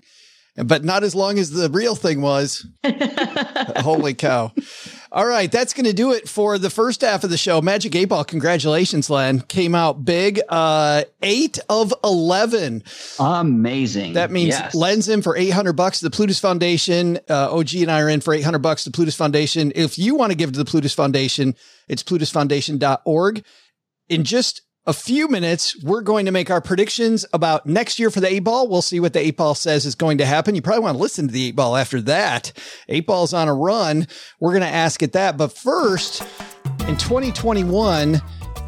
But 0.54 0.84
not 0.84 1.02
as 1.02 1.14
long 1.14 1.38
as 1.38 1.50
the 1.50 1.70
real 1.70 1.94
thing 1.94 2.20
was. 2.20 2.66
Holy 3.78 4.12
cow. 4.12 4.52
All 5.10 5.26
right, 5.26 5.50
that's 5.50 5.72
going 5.72 5.86
to 5.86 5.94
do 5.94 6.12
it 6.12 6.28
for 6.28 6.58
the 6.58 6.68
first 6.68 7.00
half 7.00 7.24
of 7.24 7.30
the 7.30 7.38
show. 7.38 7.62
Magic 7.62 7.94
8 7.94 8.04
Ball, 8.06 8.24
congratulations, 8.24 9.08
Len. 9.08 9.40
Came 9.40 9.74
out 9.74 10.04
big. 10.04 10.40
Uh 10.50 11.04
8 11.22 11.58
of 11.70 11.94
11. 12.04 12.82
Amazing. 13.18 14.12
That 14.12 14.30
means 14.30 14.48
Yes. 14.50 14.74
Len's 14.74 15.08
in 15.08 15.22
for 15.22 15.34
800 15.36 15.72
bucks 15.72 16.00
to 16.00 16.04
the 16.04 16.10
Plutus 16.10 16.38
Foundation. 16.38 17.18
Uh, 17.30 17.56
OG 17.56 17.74
and 17.76 17.90
I 17.90 18.02
are 18.02 18.08
in 18.10 18.20
for 18.20 18.34
800 18.34 18.58
bucks 18.58 18.84
to 18.84 18.90
the 18.90 18.94
Plutus 18.94 19.16
Foundation. 19.16 19.72
If 19.74 19.98
you 19.98 20.16
want 20.16 20.32
to 20.32 20.36
give 20.36 20.52
to 20.52 20.58
the 20.58 20.66
Plutus 20.66 20.92
Foundation, 20.92 21.54
it's 21.88 22.02
plutusfoundation.org. 22.02 23.42
In 24.08 24.24
just 24.24 24.62
a 24.84 24.92
few 24.92 25.28
minutes, 25.28 25.80
we're 25.84 26.00
going 26.00 26.26
to 26.26 26.32
make 26.32 26.50
our 26.50 26.60
predictions 26.60 27.24
about 27.32 27.66
next 27.66 28.00
year 28.00 28.10
for 28.10 28.18
the 28.18 28.26
eight 28.26 28.40
ball. 28.40 28.68
We'll 28.68 28.82
see 28.82 28.98
what 28.98 29.12
the 29.12 29.20
eight 29.20 29.36
ball 29.36 29.54
says 29.54 29.86
is 29.86 29.94
going 29.94 30.18
to 30.18 30.26
happen. 30.26 30.56
You 30.56 30.62
probably 30.62 30.82
want 30.82 30.96
to 30.96 31.02
listen 31.02 31.28
to 31.28 31.32
the 31.32 31.46
eight 31.46 31.56
ball 31.56 31.76
after 31.76 32.00
that. 32.02 32.52
Eight 32.88 33.06
ball's 33.06 33.32
on 33.32 33.46
a 33.46 33.54
run. 33.54 34.08
We're 34.40 34.50
going 34.50 34.62
to 34.62 34.66
ask 34.66 35.02
it 35.04 35.12
that. 35.12 35.36
But 35.36 35.56
first, 35.56 36.22
in 36.88 36.96
2021, 36.96 38.20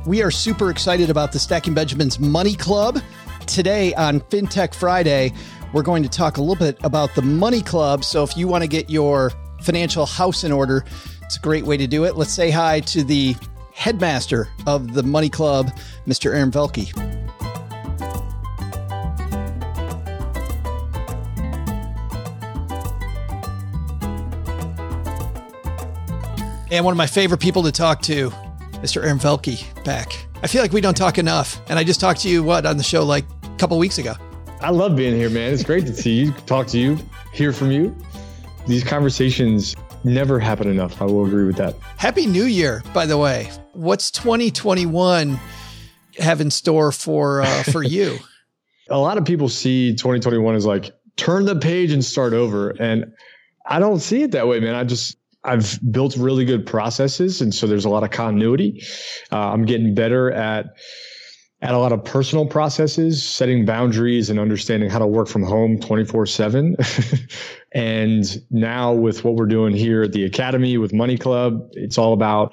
we 0.07 0.23
are 0.23 0.31
super 0.31 0.71
excited 0.71 1.11
about 1.11 1.33
the 1.33 1.41
Stacking 1.41 1.75
Benjamins 1.75 2.21
Money 2.21 2.55
Club. 2.55 3.01
Today 3.47 3.93
on 3.95 4.21
FinTech 4.21 4.73
Friday, 4.73 5.33
we're 5.73 5.83
going 5.83 6.05
to 6.05 6.09
talk 6.09 6.37
a 6.37 6.41
little 6.41 6.55
bit 6.55 6.79
about 6.85 7.13
the 7.17 7.23
Money 7.23 7.61
Club. 7.61 8.05
So 8.05 8.23
if 8.23 8.37
you 8.37 8.47
want 8.47 8.63
to 8.63 8.69
get 8.69 8.89
your 8.89 9.33
financial 9.63 10.07
house 10.07 10.45
in 10.45 10.53
order, 10.53 10.85
it's 11.23 11.39
a 11.39 11.41
great 11.41 11.65
way 11.65 11.77
to 11.77 11.89
do 11.89 12.05
it. 12.05 12.17
Let's 12.17 12.33
say 12.33 12.51
hi 12.51 12.81
to 12.81 13.03
the 13.03 13.35
headmaster 13.75 14.49
of 14.67 14.95
the 14.95 15.03
Money 15.03 15.29
Club, 15.29 15.71
Mr. 16.07 16.35
Aaron 16.35 16.51
Velky. 16.51 16.93
And 26.71 26.85
one 26.85 26.93
of 26.93 26.99
my 26.99 27.07
favorite 27.07 27.39
people 27.39 27.63
to 27.65 27.71
talk 27.71 28.03
to, 28.03 28.31
Mr. 28.83 29.03
Aaron 29.03 29.19
Velky, 29.19 29.65
back. 29.85 30.27
I 30.43 30.47
feel 30.47 30.61
like 30.61 30.73
we 30.73 30.81
don't 30.81 30.97
talk 30.97 31.19
enough. 31.19 31.61
And 31.69 31.79
I 31.79 31.85
just 31.85 32.01
talked 32.01 32.21
to 32.23 32.29
you, 32.29 32.43
what, 32.43 32.67
on 32.67 32.77
the 32.77 32.83
show 32.83 33.05
like 33.05 33.25
a 33.45 33.57
couple 33.59 33.79
weeks 33.79 33.99
ago. 33.99 34.15
I 34.61 34.71
love 34.71 34.97
being 34.97 35.15
here, 35.15 35.31
man. 35.31 35.53
It's 35.53 35.63
great 35.63 35.87
to 35.87 35.95
see 35.95 36.13
you, 36.15 36.33
talk 36.47 36.67
to 36.69 36.79
you, 36.79 36.99
hear 37.33 37.53
from 37.53 37.71
you. 37.71 37.95
These 38.67 38.83
conversations 38.83 39.77
never 40.05 40.39
happen 40.39 40.69
enough. 40.69 41.01
I 41.01 41.05
will 41.05 41.27
agree 41.27 41.45
with 41.45 41.57
that. 41.57 41.75
Happy 41.97 42.27
New 42.27 42.45
Year, 42.45 42.83
by 42.93 43.07
the 43.07 43.19
way. 43.19 43.51
What's 43.73 44.11
2021 44.11 45.39
have 46.19 46.41
in 46.41 46.51
store 46.51 46.93
for 46.93 47.43
uh, 47.43 47.63
for 47.65 47.83
you? 47.83 48.19
A 48.91 48.99
lot 48.99 49.19
of 49.19 49.25
people 49.25 49.49
see 49.49 49.93
2021 49.93 50.55
as 50.55 50.67
like 50.67 50.93
turn 51.17 51.47
the 51.47 51.57
page 51.57 51.93
and 51.93 52.05
start 52.05 52.33
over, 52.33 52.71
and 52.71 53.13
I 53.67 53.79
don't 53.79 54.01
see 54.01 54.23
it 54.23 54.33
that 54.33 54.47
way, 54.47 54.61
man. 54.61 54.75
I 54.75 54.85
just 54.85 55.17
I've 55.43 55.79
built 55.91 56.17
really 56.17 56.45
good 56.45 56.67
processes, 56.67 57.41
and 57.41 57.55
so 57.55 57.67
there's 57.67 57.85
a 57.85 57.91
lot 57.91 58.05
of 58.05 58.11
continuity. 58.11 58.83
Uh, 59.33 59.39
I'm 59.39 59.65
getting 59.65 59.95
better 59.95 60.31
at 60.31 60.67
add 61.65 61.73
a 61.73 61.79
lot 61.79 61.93
of 61.93 62.05
personal 62.05 62.45
processes, 62.45 63.27
setting 63.27 63.65
boundaries 63.65 64.29
and 64.29 64.39
understanding 64.39 64.91
how 64.91 64.99
to 64.99 65.07
work 65.07 65.29
from 65.29 65.43
home 65.43 65.81
24 65.81 66.27
seven. 66.27 66.77
and 67.73 68.43
now 68.51 68.93
with 68.93 69.25
what 69.25 69.35
we're 69.35 69.47
doing 69.47 69.75
here 69.75 70.03
at 70.03 70.13
the 70.13 70.25
Academy 70.25 70.77
with 70.77 70.93
Money 70.93 71.17
Club, 71.17 71.67
it's 71.73 71.97
all 71.97 72.13
about 72.13 72.53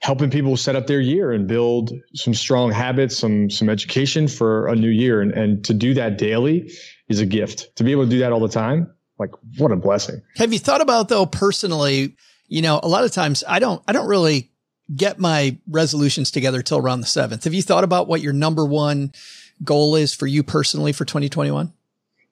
helping 0.00 0.30
people 0.30 0.56
set 0.56 0.76
up 0.76 0.86
their 0.86 1.00
year 1.00 1.32
and 1.32 1.48
build 1.48 1.92
some 2.14 2.32
strong 2.32 2.70
habits, 2.70 3.18
some, 3.18 3.50
some 3.50 3.68
education 3.68 4.28
for 4.28 4.68
a 4.68 4.76
new 4.76 4.88
year. 4.88 5.20
And, 5.20 5.32
and 5.32 5.64
to 5.64 5.74
do 5.74 5.92
that 5.94 6.16
daily 6.16 6.70
is 7.08 7.18
a 7.18 7.26
gift 7.26 7.74
to 7.74 7.82
be 7.82 7.90
able 7.90 8.04
to 8.04 8.10
do 8.10 8.20
that 8.20 8.30
all 8.30 8.38
the 8.38 8.48
time. 8.48 8.88
Like 9.18 9.30
what 9.56 9.72
a 9.72 9.76
blessing. 9.76 10.22
Have 10.36 10.52
you 10.52 10.60
thought 10.60 10.80
about 10.80 11.08
though 11.08 11.26
personally, 11.26 12.14
you 12.46 12.62
know, 12.62 12.78
a 12.80 12.88
lot 12.88 13.02
of 13.02 13.10
times 13.10 13.42
I 13.48 13.58
don't, 13.58 13.82
I 13.88 13.92
don't 13.92 14.06
really 14.06 14.52
get 14.94 15.18
my 15.18 15.56
resolutions 15.68 16.30
together 16.30 16.62
till 16.62 16.78
around 16.78 17.00
the 17.00 17.06
seventh. 17.06 17.44
Have 17.44 17.54
you 17.54 17.62
thought 17.62 17.84
about 17.84 18.08
what 18.08 18.20
your 18.20 18.32
number 18.32 18.64
one 18.64 19.12
goal 19.62 19.96
is 19.96 20.14
for 20.14 20.26
you 20.26 20.42
personally 20.42 20.92
for 20.92 21.04
2021? 21.04 21.72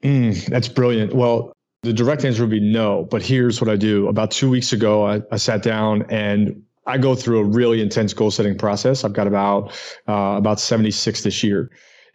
Mm, 0.03 0.47
that's 0.47 0.69
brilliant. 0.69 1.15
Well, 1.15 1.53
the 1.83 1.93
direct 1.93 2.25
answer 2.25 2.43
would 2.43 2.51
be 2.51 2.61
no, 2.61 3.05
but 3.05 3.23
here's 3.23 3.61
what 3.61 3.71
I 3.71 3.77
do. 3.77 4.09
About 4.09 4.31
two 4.31 4.51
weeks 4.51 4.73
ago, 4.73 5.07
I, 5.07 5.23
I 5.31 5.37
sat 5.37 5.63
down 5.63 6.07
and 6.11 6.63
I 6.87 6.99
go 6.99 7.15
through 7.15 7.41
a 7.41 7.45
really 7.45 7.81
intense 7.81 8.15
goal 8.15 8.31
setting 8.31 8.57
process. 8.57 9.05
I've 9.05 9.13
got 9.13 9.27
about, 9.27 9.73
uh, 10.09 10.37
about 10.39 10.61
76 10.61 11.23
this 11.23 11.43
year 11.43 11.71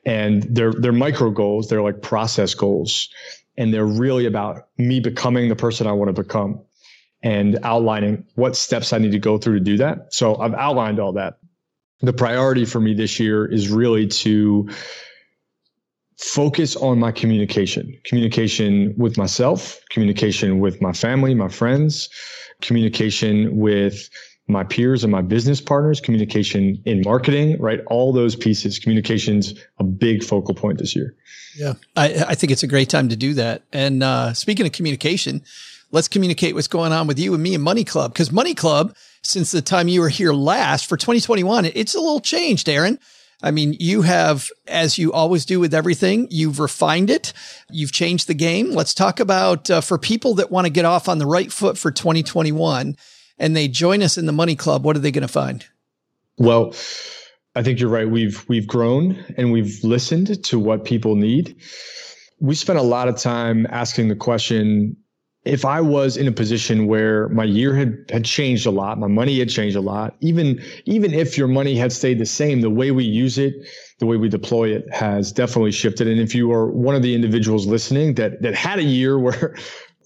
and 0.05 0.43
they're, 0.43 0.73
they're 0.73 0.91
micro 0.91 1.29
goals. 1.29 1.67
They're 1.67 1.81
like 1.81 2.01
process 2.01 2.53
goals 2.53 3.09
and 3.57 3.73
they're 3.73 3.85
really 3.85 4.25
about 4.25 4.67
me 4.77 4.99
becoming 4.99 5.49
the 5.49 5.55
person 5.55 5.87
I 5.87 5.91
want 5.91 6.15
to 6.15 6.21
become 6.21 6.61
and 7.23 7.59
outlining 7.63 8.25
what 8.35 8.55
steps 8.55 8.93
I 8.93 8.97
need 8.97 9.11
to 9.11 9.19
go 9.19 9.37
through 9.37 9.59
to 9.59 9.63
do 9.63 9.77
that. 9.77 10.13
So 10.13 10.37
I've 10.37 10.53
outlined 10.53 10.99
all 10.99 11.13
that. 11.13 11.37
The 12.01 12.13
priority 12.13 12.65
for 12.65 12.79
me 12.79 12.93
this 12.95 13.19
year 13.19 13.45
is 13.45 13.69
really 13.69 14.07
to 14.07 14.69
focus 16.17 16.75
on 16.75 16.99
my 16.99 17.11
communication, 17.11 17.99
communication 18.05 18.93
with 18.97 19.17
myself, 19.17 19.79
communication 19.89 20.59
with 20.59 20.81
my 20.81 20.93
family, 20.93 21.33
my 21.35 21.47
friends, 21.47 22.09
communication 22.61 23.57
with 23.57 24.09
my 24.47 24.63
peers 24.63 25.03
and 25.03 25.11
my 25.11 25.21
business 25.21 25.61
partners, 25.61 26.01
communication 26.01 26.81
in 26.85 27.01
marketing, 27.05 27.59
right? 27.59 27.79
All 27.87 28.11
those 28.13 28.35
pieces, 28.35 28.79
communication's 28.79 29.53
a 29.79 29.83
big 29.83 30.23
focal 30.23 30.53
point 30.53 30.79
this 30.79 30.95
year. 30.95 31.15
Yeah. 31.55 31.73
I, 31.95 32.25
I 32.29 32.35
think 32.35 32.51
it's 32.51 32.63
a 32.63 32.67
great 32.67 32.89
time 32.89 33.09
to 33.09 33.15
do 33.15 33.33
that. 33.35 33.63
And, 33.71 34.03
uh, 34.03 34.33
speaking 34.33 34.65
of 34.65 34.71
communication, 34.71 35.43
let's 35.91 36.07
communicate 36.07 36.55
what's 36.55 36.67
going 36.67 36.91
on 36.91 37.07
with 37.07 37.19
you 37.19 37.33
and 37.33 37.43
me 37.43 37.53
and 37.53 37.63
Money 37.63 37.83
Club. 37.83 38.15
Cause 38.15 38.31
Money 38.31 38.53
Club, 38.53 38.95
since 39.23 39.51
the 39.51 39.61
time 39.61 39.87
you 39.87 40.01
were 40.01 40.09
here 40.09 40.33
last 40.33 40.87
for 40.87 40.97
2021, 40.97 41.65
it's 41.65 41.95
a 41.95 41.99
little 41.99 42.21
changed, 42.21 42.67
Aaron. 42.69 42.99
I 43.43 43.51
mean, 43.51 43.75
you 43.79 44.03
have, 44.03 44.49
as 44.67 44.97
you 44.97 45.11
always 45.11 45.45
do 45.45 45.59
with 45.59 45.73
everything, 45.73 46.27
you've 46.29 46.59
refined 46.59 47.09
it. 47.09 47.33
You've 47.71 47.91
changed 47.91 48.27
the 48.27 48.35
game. 48.35 48.71
Let's 48.71 48.93
talk 48.93 49.19
about 49.19 49.69
uh, 49.69 49.81
for 49.81 49.97
people 49.97 50.35
that 50.35 50.51
want 50.51 50.65
to 50.65 50.71
get 50.71 50.85
off 50.85 51.09
on 51.09 51.17
the 51.17 51.25
right 51.25 51.51
foot 51.51 51.77
for 51.77 51.91
2021 51.91 52.95
and 53.41 53.55
they 53.55 53.67
join 53.67 54.03
us 54.03 54.17
in 54.17 54.27
the 54.27 54.31
Money 54.31 54.55
Club. 54.55 54.85
What 54.85 54.95
are 54.95 54.99
they 54.99 55.11
going 55.11 55.23
to 55.23 55.27
find? 55.27 55.65
Well, 56.37 56.75
I 57.55 57.63
think 57.63 57.79
you're 57.79 57.89
right. 57.89 58.09
We've 58.09 58.45
we've 58.47 58.67
grown 58.67 59.17
and 59.37 59.51
we've 59.51 59.83
listened 59.83 60.43
to 60.45 60.59
what 60.59 60.85
people 60.85 61.15
need. 61.15 61.55
We 62.39 62.55
spent 62.55 62.79
a 62.79 62.83
lot 62.83 63.07
of 63.07 63.17
time 63.17 63.67
asking 63.69 64.07
the 64.07 64.15
question 64.15 64.95
if 65.43 65.65
I 65.65 65.81
was 65.81 66.17
in 66.17 66.27
a 66.27 66.31
position 66.31 66.85
where 66.85 67.27
my 67.29 67.43
year 67.43 67.75
had, 67.75 68.05
had 68.11 68.25
changed 68.25 68.67
a 68.67 68.71
lot, 68.71 68.99
my 68.99 69.07
money 69.07 69.39
had 69.39 69.49
changed 69.49 69.75
a 69.75 69.81
lot, 69.81 70.15
even, 70.19 70.61
even 70.85 71.13
if 71.13 71.35
your 71.37 71.47
money 71.47 71.75
had 71.75 71.91
stayed 71.91 72.19
the 72.19 72.27
same, 72.27 72.61
the 72.61 72.69
way 72.69 72.91
we 72.91 73.03
use 73.03 73.39
it, 73.39 73.55
the 73.97 74.05
way 74.05 74.17
we 74.17 74.29
deploy 74.29 74.69
it 74.69 74.85
has 74.93 75.31
definitely 75.31 75.71
shifted. 75.71 76.07
And 76.07 76.19
if 76.19 76.35
you 76.35 76.51
are 76.51 76.67
one 76.67 76.95
of 76.95 77.01
the 77.01 77.15
individuals 77.15 77.65
listening 77.65 78.13
that, 78.15 78.43
that 78.43 78.53
had 78.53 78.77
a 78.77 78.83
year 78.83 79.17
where, 79.19 79.55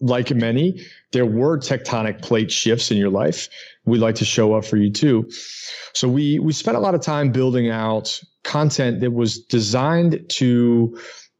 like 0.01 0.29
many, 0.33 0.86
there 1.11 1.25
were 1.25 1.57
tectonic 1.57 2.21
plate 2.21 2.51
shifts 2.51 2.91
in 2.91 2.97
your 2.97 3.09
life, 3.09 3.49
we'd 3.86 3.99
like 3.99 4.15
to 4.15 4.25
show 4.25 4.53
up 4.53 4.65
for 4.65 4.77
you 4.77 4.91
too. 4.91 5.29
So 5.93 6.07
we, 6.07 6.39
we 6.39 6.53
spent 6.53 6.75
a 6.77 6.81
lot 6.81 6.95
of 6.95 7.01
time 7.01 7.31
building 7.31 7.69
out 7.69 8.21
content 8.43 8.99
that 9.01 9.11
was 9.11 9.39
designed 9.39 10.29
to 10.29 10.97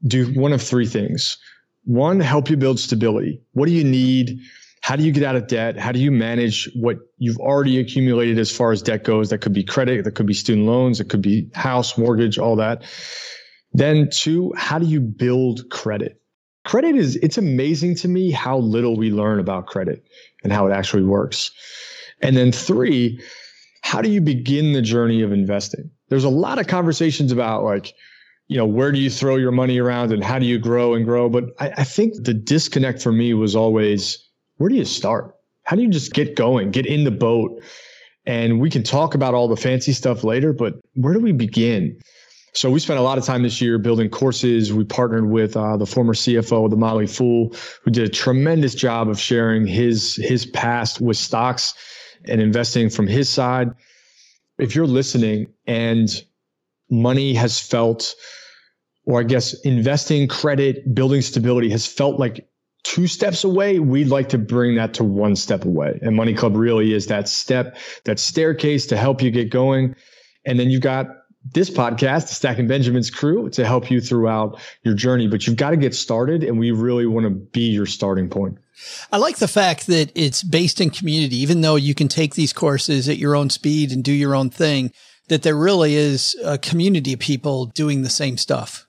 do 0.08 0.34
one 0.40 0.54
of 0.54 0.62
three 0.62 0.86
things 0.86 1.38
one, 1.86 2.20
help 2.20 2.50
you 2.50 2.58
build 2.58 2.80
stability. 2.80 3.42
What 3.54 3.68
do 3.68 3.72
you 3.72 3.84
need? 3.84 4.40
How 4.82 4.96
do 4.96 5.04
you 5.04 5.12
get 5.12 5.24
out 5.24 5.36
of 5.36 5.48
debt? 5.48 5.78
How 5.78 5.92
do 5.92 6.00
you 6.00 6.12
manage 6.12 6.70
what 6.76 6.98
you've 7.18 7.40
already 7.40 7.80
accumulated 7.80 8.38
as 8.38 8.52
far 8.52 8.72
as 8.72 8.84
debt 8.84 9.04
goes? 9.04 9.30
That 9.30 9.40
could 9.40 9.54
be 9.54 9.64
credit, 9.64 10.04
that 10.04 10.12
could 10.12 10.28
be 10.28 10.34
student 10.34 10.68
loans, 10.68 11.00
it 11.00 11.10
could 11.10 11.24
be 11.24 11.50
house, 11.56 11.98
mortgage, 11.98 12.38
all 12.38 12.58
that. 12.58 12.84
Then 13.74 14.10
two, 14.12 14.54
how 14.56 14.78
do 14.78 14.86
you 14.86 15.02
build 15.02 15.70
credit? 15.72 16.22
Credit 16.66 16.96
is, 16.96 17.16
it's 17.18 17.38
amazing 17.38 17.96
to 17.96 18.08
me 18.08 18.32
how 18.32 18.58
little 18.58 18.96
we 18.96 19.12
learn 19.12 19.40
about 19.40 19.68
credit 19.68 20.04
and 20.44 20.54
how 20.54 20.68
it 20.68 20.72
actually 20.72 21.04
works. 21.04 21.52
And 22.22 22.38
then 22.38 22.52
three, 22.52 23.22
how 23.82 24.02
do 24.02 24.10
you 24.10 24.22
begin 24.22 24.74
the 24.74 24.82
journey 24.82 25.22
of 25.22 25.32
investing? 25.32 25.92
There's 26.10 26.24
a 26.24 26.30
lot 26.30 26.60
of 26.60 26.68
conversations 26.68 27.32
about 27.32 27.64
like, 27.64 27.94
you 28.48 28.58
know, 28.58 28.66
where 28.66 28.92
do 28.92 29.00
you 29.00 29.10
throw 29.10 29.38
your 29.38 29.52
money 29.52 29.80
around 29.80 30.12
and 30.12 30.24
how 30.24 30.40
do 30.40 30.46
you 30.46 30.60
grow 30.60 30.94
and 30.94 31.06
grow? 31.06 31.30
But 31.30 31.46
I, 31.60 31.72
I, 31.78 31.84
think 31.84 32.14
the 32.24 32.34
disconnect 32.34 33.02
for 33.02 33.12
me 33.12 33.34
was 33.34 33.56
always, 33.56 34.20
where 34.58 34.70
do 34.70 34.76
you 34.76 34.86
start? 34.86 35.36
How 35.64 35.76
do 35.76 35.82
you 35.82 35.90
just 35.90 36.14
get 36.14 36.36
going, 36.36 36.72
get 36.72 36.86
in 36.86 37.04
the 37.04 37.12
boat? 37.12 37.64
And 38.28 38.60
we 38.60 38.70
can 38.70 38.84
talk 38.84 39.16
about 39.16 39.34
all 39.34 39.48
the 39.48 39.56
fancy 39.56 39.94
stuff 39.94 40.24
later, 40.24 40.54
but 40.54 40.76
where 40.94 41.14
do 41.14 41.20
we 41.20 41.32
begin? 41.32 42.00
So 42.54 42.72
we 42.72 42.80
spent 42.80 43.00
a 43.00 43.04
lot 43.04 43.18
of 43.18 43.26
time 43.26 43.44
this 43.44 43.60
year 43.60 43.78
building 43.78 44.10
courses. 44.10 44.72
We 44.72 44.86
partnered 44.86 45.30
with 45.30 45.58
uh, 45.58 45.76
the 45.76 45.86
former 45.86 46.14
CFO 46.14 46.66
of 46.66 46.72
the 46.72 46.78
Motley 46.78 47.06
Fool, 47.06 47.54
who 47.84 47.92
did 47.92 48.06
a 48.06 48.10
tremendous 48.10 48.74
job 48.74 49.10
of 49.10 49.20
sharing 49.20 49.68
his 49.68 50.16
his 50.16 50.46
past 50.46 51.02
with 51.02 51.18
stocks 51.18 51.74
and 52.26 52.40
investing 52.40 52.90
from 52.90 53.08
his 53.08 53.28
side. 53.28 53.72
If 54.58 54.74
you're 54.74 54.88
listening 54.88 55.48
and 55.68 56.10
money 56.90 57.34
has 57.34 57.60
felt, 57.60 58.16
or 59.06 59.20
I 59.20 59.24
guess 59.24 59.54
investing, 59.62 60.28
credit, 60.28 60.94
building 60.94 61.22
stability 61.22 61.70
has 61.70 61.86
felt 61.86 62.20
like 62.20 62.48
two 62.84 63.08
steps 63.08 63.44
away. 63.44 63.80
We'd 63.80 64.10
like 64.10 64.30
to 64.30 64.38
bring 64.38 64.76
that 64.76 64.94
to 64.96 65.04
one 65.04 65.36
step 65.36 65.66
away. 65.66 66.00
And 66.02 66.16
Money 66.16 66.34
Club 66.34 66.56
really 66.56 66.94
is 66.94 67.08
that 67.08 67.28
step, 67.28 67.78
that 68.04 68.20
staircase 68.20 68.86
to 68.88 68.98
help 68.98 69.22
you 69.22 69.32
get 69.32 69.50
going. 69.50 69.96
And 70.46 70.60
then 70.60 70.70
you've 70.70 70.82
got 70.82 71.08
this 71.54 71.70
podcast, 71.70 72.28
the 72.28 72.36
Stacking 72.36 72.68
Benjamin's 72.68 73.10
crew, 73.10 73.50
to 73.52 73.66
help 73.66 73.92
you 73.92 74.02
throughout 74.02 74.60
your 74.84 74.94
journey. 74.94 75.28
But 75.28 75.46
you've 75.46 75.58
got 75.58 75.72
to 75.72 75.78
get 75.78 75.94
started, 75.94 76.44
and 76.44 76.60
we 76.60 76.72
really 76.72 77.06
want 77.06 77.26
to 77.26 77.30
be 77.30 77.70
your 77.72 77.86
starting 77.86 78.30
point. 78.30 78.58
I 79.12 79.18
like 79.18 79.38
the 79.38 79.48
fact 79.48 79.88
that 79.88 80.12
it's 80.16 80.44
based 80.44 80.82
in 80.82 80.90
community, 80.90 81.38
even 81.38 81.62
though 81.62 81.76
you 81.76 81.96
can 81.96 82.08
take 82.08 82.36
these 82.36 82.52
courses 82.52 83.08
at 83.08 83.18
your 83.18 83.36
own 83.36 83.50
speed 83.50 83.92
and 83.92 84.04
do 84.04 84.12
your 84.12 84.36
own 84.36 84.50
thing 84.50 84.92
that 85.28 85.44
there 85.44 85.56
really 85.56 85.96
is 85.96 86.36
a 86.44 86.58
community 86.58 87.14
of 87.14 87.20
people 87.20 87.68
doing 87.68 88.02
the 88.02 88.10
same 88.10 88.38
stuff. 88.38 88.88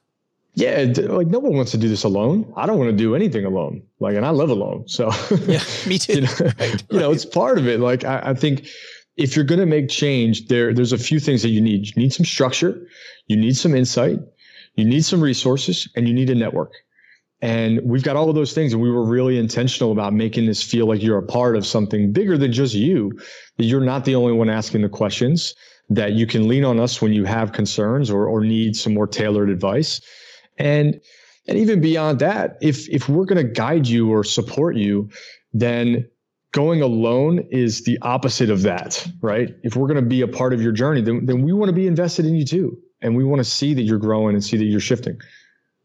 Yeah, 0.54 0.90
like 0.96 1.26
no 1.26 1.38
one 1.38 1.54
wants 1.54 1.72
to 1.72 1.78
do 1.78 1.86
this 1.86 2.04
alone. 2.04 2.50
I 2.56 2.64
don't 2.64 2.78
want 2.78 2.90
to 2.90 2.96
do 2.96 3.14
anything 3.14 3.44
alone. 3.44 3.82
Like, 4.00 4.16
and 4.16 4.24
I 4.24 4.30
live 4.30 4.48
alone, 4.48 4.88
so 4.88 5.10
yeah, 5.46 5.62
me 5.86 5.98
too. 5.98 6.12
you, 6.14 6.20
know, 6.22 6.52
right, 6.58 6.84
you 6.90 6.98
know, 6.98 7.12
it's 7.12 7.26
part 7.26 7.58
of 7.58 7.68
it. 7.68 7.78
Like, 7.78 8.04
I, 8.04 8.30
I 8.30 8.34
think 8.34 8.66
if 9.18 9.36
you're 9.36 9.44
going 9.44 9.60
to 9.60 9.66
make 9.66 9.90
change, 9.90 10.48
there 10.48 10.72
there's 10.72 10.92
a 10.92 10.98
few 10.98 11.20
things 11.20 11.42
that 11.42 11.50
you 11.50 11.60
need. 11.60 11.88
You 11.88 11.92
need 11.96 12.14
some 12.14 12.24
structure, 12.24 12.86
you 13.26 13.36
need 13.36 13.54
some 13.54 13.74
insight, 13.74 14.18
you 14.76 14.86
need 14.86 15.04
some 15.04 15.20
resources, 15.20 15.88
and 15.94 16.08
you 16.08 16.14
need 16.14 16.30
a 16.30 16.34
network. 16.34 16.72
And 17.42 17.80
we've 17.84 18.02
got 18.02 18.16
all 18.16 18.30
of 18.30 18.34
those 18.34 18.54
things. 18.54 18.72
And 18.72 18.80
we 18.80 18.90
were 18.90 19.04
really 19.04 19.38
intentional 19.38 19.92
about 19.92 20.14
making 20.14 20.46
this 20.46 20.62
feel 20.62 20.86
like 20.86 21.02
you're 21.02 21.18
a 21.18 21.22
part 21.22 21.54
of 21.56 21.66
something 21.66 22.12
bigger 22.12 22.38
than 22.38 22.52
just 22.52 22.74
you, 22.74 23.12
that 23.58 23.64
you're 23.64 23.82
not 23.82 24.06
the 24.06 24.14
only 24.14 24.32
one 24.32 24.48
asking 24.48 24.82
the 24.82 24.88
questions, 24.88 25.54
that 25.88 26.12
you 26.12 26.26
can 26.26 26.48
lean 26.48 26.64
on 26.64 26.80
us 26.80 27.00
when 27.00 27.12
you 27.12 27.24
have 27.24 27.52
concerns 27.52 28.10
or, 28.10 28.26
or 28.26 28.40
need 28.40 28.76
some 28.76 28.94
more 28.94 29.06
tailored 29.06 29.50
advice. 29.50 30.00
And, 30.58 31.00
and 31.46 31.58
even 31.58 31.80
beyond 31.80 32.18
that, 32.20 32.56
if, 32.60 32.88
if 32.88 33.08
we're 33.08 33.24
going 33.24 33.44
to 33.44 33.52
guide 33.52 33.86
you 33.86 34.10
or 34.10 34.24
support 34.24 34.76
you, 34.76 35.10
then 35.52 36.08
going 36.52 36.82
alone 36.82 37.46
is 37.50 37.84
the 37.84 37.98
opposite 38.02 38.50
of 38.50 38.62
that, 38.62 39.06
right? 39.20 39.54
If 39.62 39.76
we're 39.76 39.86
going 39.86 40.02
to 40.02 40.08
be 40.08 40.22
a 40.22 40.28
part 40.28 40.52
of 40.52 40.62
your 40.62 40.72
journey, 40.72 41.02
then, 41.02 41.26
then 41.26 41.42
we 41.42 41.52
want 41.52 41.68
to 41.68 41.74
be 41.74 41.86
invested 41.86 42.26
in 42.26 42.34
you 42.34 42.44
too. 42.44 42.78
And 43.02 43.14
we 43.14 43.24
want 43.24 43.40
to 43.40 43.44
see 43.44 43.74
that 43.74 43.82
you're 43.82 43.98
growing 43.98 44.34
and 44.34 44.42
see 44.42 44.56
that 44.56 44.64
you're 44.64 44.80
shifting. 44.80 45.20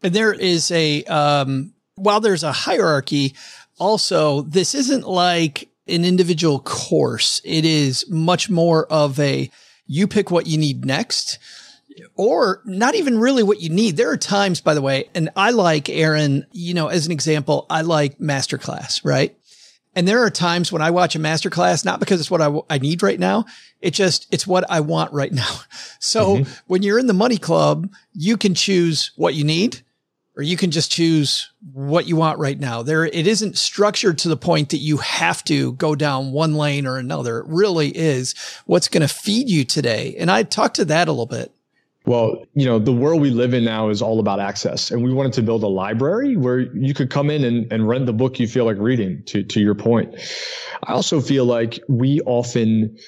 And 0.02 0.14
there 0.14 0.32
is 0.32 0.70
a, 0.70 1.04
um, 1.04 1.74
while 1.94 2.20
there's 2.20 2.42
a 2.42 2.52
hierarchy, 2.52 3.34
also, 3.78 4.42
this 4.42 4.74
isn't 4.74 5.06
like 5.06 5.68
an 5.86 6.04
individual 6.04 6.58
course. 6.58 7.40
It 7.44 7.64
is 7.64 8.04
much 8.08 8.50
more 8.50 8.86
of 8.86 9.20
a, 9.20 9.50
you 9.86 10.06
pick 10.06 10.30
what 10.30 10.46
you 10.46 10.58
need 10.58 10.84
next 10.84 11.38
or 12.16 12.62
not 12.64 12.94
even 12.94 13.18
really 13.18 13.42
what 13.42 13.60
you 13.60 13.68
need. 13.68 13.96
There 13.96 14.10
are 14.10 14.16
times, 14.16 14.60
by 14.60 14.74
the 14.74 14.82
way, 14.82 15.08
and 15.14 15.30
I 15.36 15.50
like 15.50 15.88
Aaron, 15.88 16.46
you 16.52 16.74
know, 16.74 16.88
as 16.88 17.06
an 17.06 17.12
example, 17.12 17.66
I 17.68 17.82
like 17.82 18.18
masterclass, 18.18 19.04
right? 19.04 19.36
And 19.94 20.08
there 20.08 20.22
are 20.22 20.30
times 20.30 20.72
when 20.72 20.80
I 20.80 20.90
watch 20.90 21.16
a 21.16 21.18
masterclass, 21.18 21.84
not 21.84 22.00
because 22.00 22.18
it's 22.18 22.30
what 22.30 22.40
I, 22.40 22.50
I 22.70 22.78
need 22.78 23.02
right 23.02 23.20
now. 23.20 23.44
It 23.80 23.92
just, 23.92 24.26
it's 24.30 24.46
what 24.46 24.64
I 24.70 24.80
want 24.80 25.12
right 25.12 25.32
now. 25.32 25.50
So 26.04 26.38
mm-hmm. 26.38 26.52
when 26.66 26.82
you're 26.82 26.98
in 26.98 27.06
the 27.06 27.14
money 27.14 27.38
club, 27.38 27.88
you 28.12 28.36
can 28.36 28.56
choose 28.56 29.12
what 29.14 29.34
you 29.34 29.44
need 29.44 29.82
or 30.36 30.42
you 30.42 30.56
can 30.56 30.70
just 30.70 30.90
choose 30.90 31.50
what 31.72 32.06
you 32.06 32.16
want 32.16 32.38
right 32.38 32.58
now. 32.58 32.82
There, 32.82 33.04
it 33.04 33.26
isn't 33.26 33.58
structured 33.58 34.18
to 34.18 34.28
the 34.28 34.36
point 34.36 34.70
that 34.70 34.78
you 34.78 34.96
have 34.98 35.44
to 35.44 35.72
go 35.72 35.94
down 35.94 36.32
one 36.32 36.54
lane 36.54 36.86
or 36.86 36.96
another. 36.96 37.40
It 37.40 37.46
really 37.48 37.88
is 37.88 38.34
what's 38.64 38.88
going 38.88 39.02
to 39.06 39.12
feed 39.12 39.50
you 39.50 39.64
today. 39.64 40.16
And 40.18 40.30
I 40.30 40.42
talked 40.42 40.76
to 40.76 40.86
that 40.86 41.08
a 41.08 41.12
little 41.12 41.26
bit. 41.26 41.52
Well, 42.04 42.46
you 42.54 42.66
know, 42.66 42.80
the 42.80 42.92
world 42.92 43.20
we 43.20 43.30
live 43.30 43.54
in 43.54 43.64
now 43.64 43.90
is 43.90 44.02
all 44.02 44.18
about 44.18 44.40
access. 44.40 44.90
And 44.90 45.04
we 45.04 45.12
wanted 45.12 45.34
to 45.34 45.42
build 45.42 45.62
a 45.62 45.68
library 45.68 46.36
where 46.36 46.58
you 46.58 46.94
could 46.94 47.10
come 47.10 47.30
in 47.30 47.44
and, 47.44 47.72
and 47.72 47.86
rent 47.86 48.06
the 48.06 48.12
book 48.12 48.40
you 48.40 48.48
feel 48.48 48.64
like 48.64 48.78
reading 48.78 49.22
to, 49.26 49.44
to 49.44 49.60
your 49.60 49.76
point. 49.76 50.16
I 50.82 50.92
also 50.94 51.20
feel 51.20 51.44
like 51.44 51.78
we 51.88 52.20
often, 52.22 52.98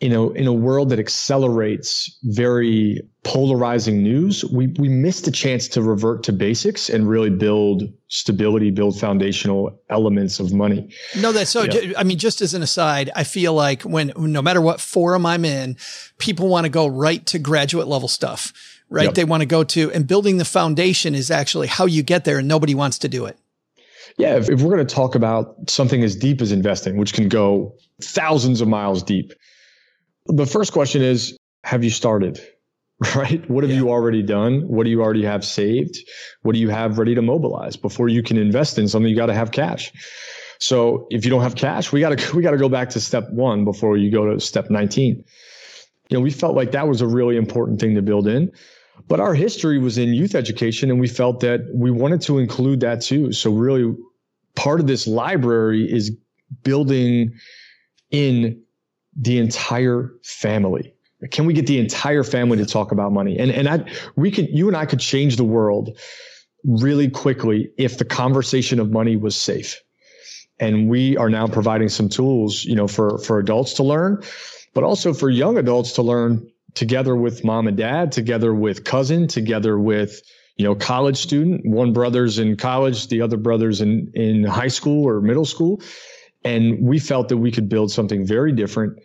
you 0.00 0.08
know, 0.08 0.30
in 0.30 0.46
a 0.46 0.52
world 0.52 0.88
that 0.88 0.98
accelerates 0.98 2.18
very 2.22 3.02
polarizing 3.22 4.02
news, 4.02 4.42
we, 4.46 4.68
we 4.78 4.88
missed 4.88 5.28
a 5.28 5.30
chance 5.30 5.68
to 5.68 5.82
revert 5.82 6.22
to 6.22 6.32
basics 6.32 6.88
and 6.88 7.06
really 7.06 7.28
build 7.28 7.82
stability, 8.08 8.70
build 8.70 8.98
foundational 8.98 9.78
elements 9.90 10.40
of 10.40 10.54
money. 10.54 10.90
No, 11.18 11.32
that's 11.32 11.50
so, 11.50 11.64
yeah. 11.64 11.92
I 11.98 12.04
mean, 12.04 12.16
just 12.16 12.40
as 12.40 12.54
an 12.54 12.62
aside, 12.62 13.10
I 13.14 13.24
feel 13.24 13.52
like 13.52 13.82
when, 13.82 14.12
no 14.16 14.40
matter 14.40 14.62
what 14.62 14.80
forum 14.80 15.26
I'm 15.26 15.44
in, 15.44 15.76
people 16.16 16.48
want 16.48 16.64
to 16.64 16.70
go 16.70 16.86
right 16.86 17.24
to 17.26 17.38
graduate 17.38 17.86
level 17.86 18.08
stuff, 18.08 18.54
right? 18.88 19.04
Yep. 19.04 19.14
They 19.14 19.24
want 19.24 19.42
to 19.42 19.46
go 19.46 19.64
to, 19.64 19.92
and 19.92 20.06
building 20.06 20.38
the 20.38 20.46
foundation 20.46 21.14
is 21.14 21.30
actually 21.30 21.66
how 21.66 21.84
you 21.84 22.02
get 22.02 22.24
there 22.24 22.38
and 22.38 22.48
nobody 22.48 22.74
wants 22.74 22.98
to 23.00 23.08
do 23.08 23.26
it. 23.26 23.38
Yeah. 24.16 24.36
If, 24.36 24.48
if 24.48 24.62
we're 24.62 24.74
going 24.74 24.86
to 24.86 24.94
talk 24.94 25.14
about 25.14 25.68
something 25.68 26.02
as 26.02 26.16
deep 26.16 26.40
as 26.40 26.52
investing, 26.52 26.96
which 26.96 27.12
can 27.12 27.28
go 27.28 27.74
thousands 28.02 28.62
of 28.62 28.68
miles 28.68 29.02
deep, 29.02 29.34
the 30.32 30.46
first 30.46 30.72
question 30.72 31.02
is 31.02 31.36
Have 31.64 31.84
you 31.84 31.90
started? 31.90 32.40
Right? 33.14 33.48
What 33.48 33.64
have 33.64 33.70
yeah. 33.70 33.78
you 33.78 33.88
already 33.88 34.22
done? 34.22 34.68
What 34.68 34.84
do 34.84 34.90
you 34.90 35.00
already 35.00 35.24
have 35.24 35.42
saved? 35.42 35.96
What 36.42 36.52
do 36.52 36.58
you 36.58 36.68
have 36.68 36.98
ready 36.98 37.14
to 37.14 37.22
mobilize? 37.22 37.74
Before 37.74 38.10
you 38.10 38.22
can 38.22 38.36
invest 38.36 38.78
in 38.78 38.88
something, 38.88 39.08
you 39.08 39.16
got 39.16 39.26
to 39.26 39.34
have 39.34 39.52
cash. 39.52 39.90
So 40.58 41.06
if 41.08 41.24
you 41.24 41.30
don't 41.30 41.40
have 41.40 41.54
cash, 41.54 41.92
we 41.92 42.00
got 42.00 42.18
to 42.18 42.36
we 42.36 42.42
got 42.42 42.50
to 42.50 42.58
go 42.58 42.68
back 42.68 42.90
to 42.90 43.00
step 43.00 43.30
1 43.30 43.64
before 43.64 43.96
you 43.96 44.10
go 44.10 44.34
to 44.34 44.38
step 44.38 44.68
19. 44.68 45.24
You 46.10 46.16
know, 46.16 46.20
we 46.20 46.30
felt 46.30 46.54
like 46.54 46.72
that 46.72 46.88
was 46.88 47.00
a 47.00 47.06
really 47.06 47.36
important 47.36 47.80
thing 47.80 47.94
to 47.94 48.02
build 48.02 48.28
in. 48.28 48.52
But 49.08 49.18
our 49.18 49.32
history 49.32 49.78
was 49.78 49.96
in 49.96 50.12
youth 50.12 50.34
education 50.34 50.90
and 50.90 51.00
we 51.00 51.08
felt 51.08 51.40
that 51.40 51.60
we 51.74 51.90
wanted 51.90 52.20
to 52.22 52.38
include 52.38 52.80
that 52.80 53.00
too. 53.00 53.32
So 53.32 53.50
really 53.50 53.96
part 54.56 54.78
of 54.78 54.86
this 54.86 55.06
library 55.06 55.90
is 55.90 56.14
building 56.62 57.32
in 58.10 58.62
the 59.20 59.38
entire 59.38 60.12
family? 60.22 60.94
Can 61.30 61.44
we 61.44 61.52
get 61.52 61.66
the 61.66 61.78
entire 61.78 62.24
family 62.24 62.56
to 62.56 62.66
talk 62.66 62.92
about 62.92 63.12
money? 63.12 63.38
And 63.38 63.50
and 63.50 63.68
I 63.68 63.84
we 64.16 64.30
could 64.30 64.48
you 64.48 64.68
and 64.68 64.76
I 64.76 64.86
could 64.86 65.00
change 65.00 65.36
the 65.36 65.44
world 65.44 65.98
really 66.64 67.08
quickly 67.08 67.70
if 67.78 67.98
the 67.98 68.04
conversation 68.04 68.80
of 68.80 68.90
money 68.90 69.16
was 69.16 69.36
safe. 69.36 69.80
And 70.58 70.88
we 70.88 71.16
are 71.16 71.30
now 71.30 71.46
providing 71.46 71.88
some 71.88 72.08
tools, 72.08 72.64
you 72.64 72.74
know, 72.74 72.88
for 72.88 73.18
for 73.18 73.38
adults 73.38 73.74
to 73.74 73.82
learn, 73.82 74.22
but 74.74 74.82
also 74.82 75.12
for 75.12 75.28
young 75.28 75.58
adults 75.58 75.92
to 75.92 76.02
learn 76.02 76.50
together 76.74 77.16
with 77.16 77.44
mom 77.44 77.66
and 77.66 77.76
dad, 77.76 78.12
together 78.12 78.54
with 78.54 78.84
cousin, 78.84 79.28
together 79.28 79.78
with 79.78 80.22
you 80.56 80.64
know 80.64 80.74
college 80.74 81.18
student. 81.18 81.66
One 81.66 81.92
brother's 81.92 82.38
in 82.38 82.56
college, 82.56 83.08
the 83.08 83.20
other 83.20 83.36
brother's 83.36 83.82
in 83.82 84.10
in 84.14 84.44
high 84.44 84.68
school 84.68 85.06
or 85.06 85.20
middle 85.20 85.46
school, 85.46 85.82
and 86.44 86.82
we 86.82 86.98
felt 86.98 87.28
that 87.28 87.36
we 87.36 87.50
could 87.50 87.68
build 87.68 87.90
something 87.90 88.26
very 88.26 88.52
different 88.52 88.98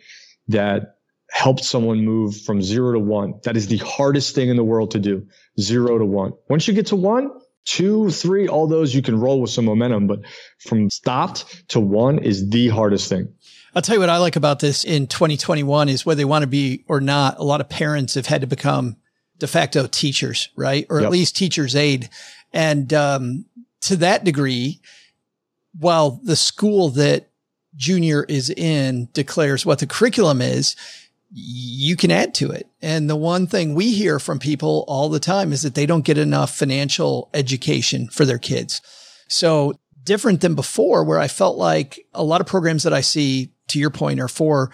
that 0.48 0.96
helped 1.30 1.64
someone 1.64 2.04
move 2.04 2.40
from 2.42 2.62
zero 2.62 2.92
to 2.92 2.98
one. 2.98 3.34
That 3.44 3.56
is 3.56 3.66
the 3.66 3.78
hardest 3.78 4.34
thing 4.34 4.48
in 4.48 4.56
the 4.56 4.64
world 4.64 4.92
to 4.92 4.98
do. 4.98 5.26
Zero 5.60 5.98
to 5.98 6.04
one. 6.04 6.32
Once 6.48 6.68
you 6.68 6.74
get 6.74 6.86
to 6.86 6.96
one, 6.96 7.30
two, 7.64 8.10
three, 8.10 8.48
all 8.48 8.66
those 8.66 8.94
you 8.94 9.02
can 9.02 9.18
roll 9.18 9.40
with 9.40 9.50
some 9.50 9.64
momentum, 9.64 10.06
but 10.06 10.20
from 10.60 10.88
stopped 10.88 11.68
to 11.68 11.80
one 11.80 12.18
is 12.18 12.48
the 12.48 12.68
hardest 12.68 13.08
thing. 13.08 13.32
I'll 13.74 13.82
tell 13.82 13.96
you 13.96 14.00
what 14.00 14.08
I 14.08 14.16
like 14.16 14.36
about 14.36 14.60
this 14.60 14.84
in 14.84 15.06
2021 15.06 15.90
is 15.90 16.06
whether 16.06 16.16
they 16.16 16.24
want 16.24 16.44
to 16.44 16.46
be 16.46 16.84
or 16.88 17.00
not, 17.00 17.38
a 17.38 17.44
lot 17.44 17.60
of 17.60 17.68
parents 17.68 18.14
have 18.14 18.26
had 18.26 18.40
to 18.40 18.46
become 18.46 18.96
de 19.38 19.46
facto 19.46 19.86
teachers, 19.86 20.48
right? 20.56 20.86
Or 20.88 21.00
yep. 21.00 21.06
at 21.06 21.12
least 21.12 21.36
teachers 21.36 21.76
aid. 21.76 22.08
And, 22.54 22.92
um, 22.94 23.44
to 23.82 23.96
that 23.96 24.24
degree, 24.24 24.80
while 25.78 26.20
the 26.22 26.36
school 26.36 26.88
that 26.90 27.28
junior 27.74 28.24
is 28.24 28.50
in 28.50 29.08
declares 29.12 29.66
what 29.66 29.78
the 29.78 29.86
curriculum 29.86 30.40
is, 30.40 30.76
you 31.30 31.96
can 31.96 32.10
add 32.10 32.34
to 32.34 32.50
it. 32.50 32.68
And 32.80 33.10
the 33.10 33.16
one 33.16 33.46
thing 33.46 33.74
we 33.74 33.92
hear 33.92 34.18
from 34.18 34.38
people 34.38 34.84
all 34.88 35.08
the 35.08 35.20
time 35.20 35.52
is 35.52 35.62
that 35.62 35.74
they 35.74 35.86
don't 35.86 36.04
get 36.04 36.18
enough 36.18 36.54
financial 36.54 37.28
education 37.34 38.08
for 38.08 38.24
their 38.24 38.38
kids. 38.38 38.80
So 39.28 39.78
different 40.04 40.40
than 40.40 40.54
before 40.54 41.04
where 41.04 41.18
I 41.18 41.28
felt 41.28 41.58
like 41.58 42.06
a 42.14 42.24
lot 42.24 42.40
of 42.40 42.46
programs 42.46 42.84
that 42.84 42.92
I 42.92 43.00
see 43.00 43.50
to 43.68 43.78
your 43.78 43.90
point 43.90 44.20
are 44.20 44.28
for 44.28 44.70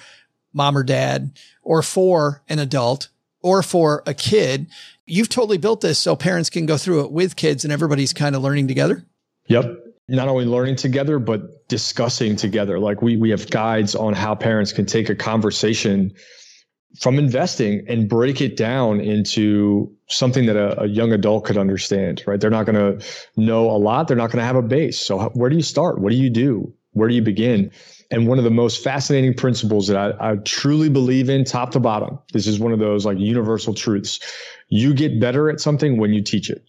mom 0.52 0.76
or 0.76 0.82
dad 0.82 1.32
or 1.62 1.82
for 1.82 2.42
an 2.48 2.58
adult 2.58 3.08
or 3.40 3.62
for 3.62 4.02
a 4.06 4.14
kid. 4.14 4.68
You've 5.06 5.30
totally 5.30 5.58
built 5.58 5.80
this 5.80 5.98
so 5.98 6.14
parents 6.14 6.50
can 6.50 6.66
go 6.66 6.76
through 6.76 7.06
it 7.06 7.10
with 7.10 7.34
kids 7.34 7.64
and 7.64 7.72
everybody's 7.72 8.12
kind 8.12 8.36
of 8.36 8.42
learning 8.42 8.68
together. 8.68 9.04
Yep 9.48 9.91
not 10.12 10.28
only 10.28 10.44
learning 10.44 10.76
together 10.76 11.18
but 11.18 11.66
discussing 11.68 12.36
together. 12.36 12.78
Like 12.78 13.02
we 13.02 13.16
we 13.16 13.30
have 13.30 13.50
guides 13.50 13.94
on 13.94 14.12
how 14.12 14.34
parents 14.34 14.72
can 14.72 14.86
take 14.86 15.08
a 15.08 15.14
conversation 15.14 16.12
from 17.00 17.18
investing 17.18 17.84
and 17.88 18.08
break 18.08 18.42
it 18.42 18.54
down 18.54 19.00
into 19.00 19.90
something 20.08 20.44
that 20.44 20.56
a, 20.56 20.82
a 20.82 20.86
young 20.86 21.10
adult 21.12 21.46
could 21.46 21.56
understand 21.56 22.22
right? 22.26 22.38
They're 22.38 22.50
not 22.50 22.66
going 22.66 22.98
to 22.98 23.06
know 23.36 23.70
a 23.70 23.78
lot. 23.78 24.06
They're 24.06 24.16
not 24.16 24.30
going 24.30 24.40
to 24.40 24.44
have 24.44 24.56
a 24.56 24.62
base. 24.62 25.00
So 25.00 25.30
where 25.30 25.48
do 25.48 25.56
you 25.56 25.62
start? 25.62 25.98
What 25.98 26.10
do 26.10 26.16
you 26.16 26.28
do? 26.28 26.72
Where 26.92 27.08
do 27.08 27.14
you 27.14 27.22
begin? 27.22 27.70
And 28.10 28.28
one 28.28 28.36
of 28.36 28.44
the 28.44 28.50
most 28.50 28.84
fascinating 28.84 29.32
principles 29.32 29.88
that 29.88 29.96
I, 29.96 30.32
I 30.32 30.36
truly 30.36 30.90
believe 30.90 31.30
in 31.30 31.44
top 31.44 31.70
to 31.70 31.80
bottom 31.80 32.18
this 32.34 32.46
is 32.46 32.60
one 32.60 32.72
of 32.72 32.78
those 32.78 33.06
like 33.06 33.18
universal 33.18 33.72
truths. 33.72 34.20
You 34.68 34.92
get 34.92 35.18
better 35.18 35.48
at 35.48 35.60
something 35.60 35.96
when 35.96 36.12
you 36.12 36.22
teach 36.22 36.50
it 36.50 36.62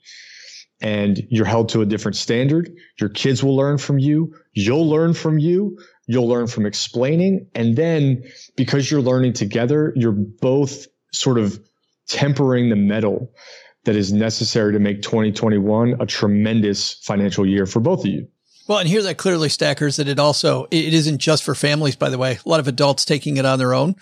and 0.83 1.25
you're 1.29 1.45
held 1.45 1.69
to 1.69 1.81
a 1.81 1.85
different 1.85 2.17
standard. 2.17 2.75
Your 2.99 3.09
kids 3.09 3.41
will 3.41 3.55
learn 3.55 3.77
from 3.77 3.97
you. 3.99 4.35
You'll 4.51 4.87
learn 4.87 5.13
from 5.13 5.39
you. 5.39 5.79
You'll 6.07 6.27
learn 6.27 6.47
from 6.47 6.65
explaining. 6.65 7.47
And 7.55 7.77
then 7.77 8.23
because 8.57 8.91
you're 8.91 9.01
learning 9.01 9.33
together, 9.33 9.93
you're 9.95 10.11
both 10.11 10.87
sort 11.13 11.37
of 11.37 11.57
tempering 12.09 12.69
the 12.69 12.75
metal 12.75 13.31
that 13.85 13.95
is 13.95 14.11
necessary 14.11 14.73
to 14.73 14.79
make 14.79 15.01
2021 15.01 15.95
a 16.01 16.05
tremendous 16.05 16.95
financial 16.95 17.45
year 17.45 17.65
for 17.65 17.79
both 17.79 18.01
of 18.01 18.07
you. 18.07 18.27
Well, 18.67 18.79
and 18.79 18.87
here 18.87 19.03
that 19.03 19.17
clearly 19.17 19.49
stackers 19.49 19.95
that 19.95 20.09
it 20.09 20.19
also, 20.19 20.65
it 20.69 20.93
isn't 20.93 21.19
just 21.19 21.43
for 21.43 21.55
families, 21.55 21.95
by 21.95 22.09
the 22.09 22.17
way. 22.17 22.39
A 22.45 22.49
lot 22.49 22.59
of 22.59 22.67
adults 22.67 23.05
taking 23.05 23.37
it 23.37 23.45
on 23.45 23.57
their 23.57 23.73
own, 23.73 23.95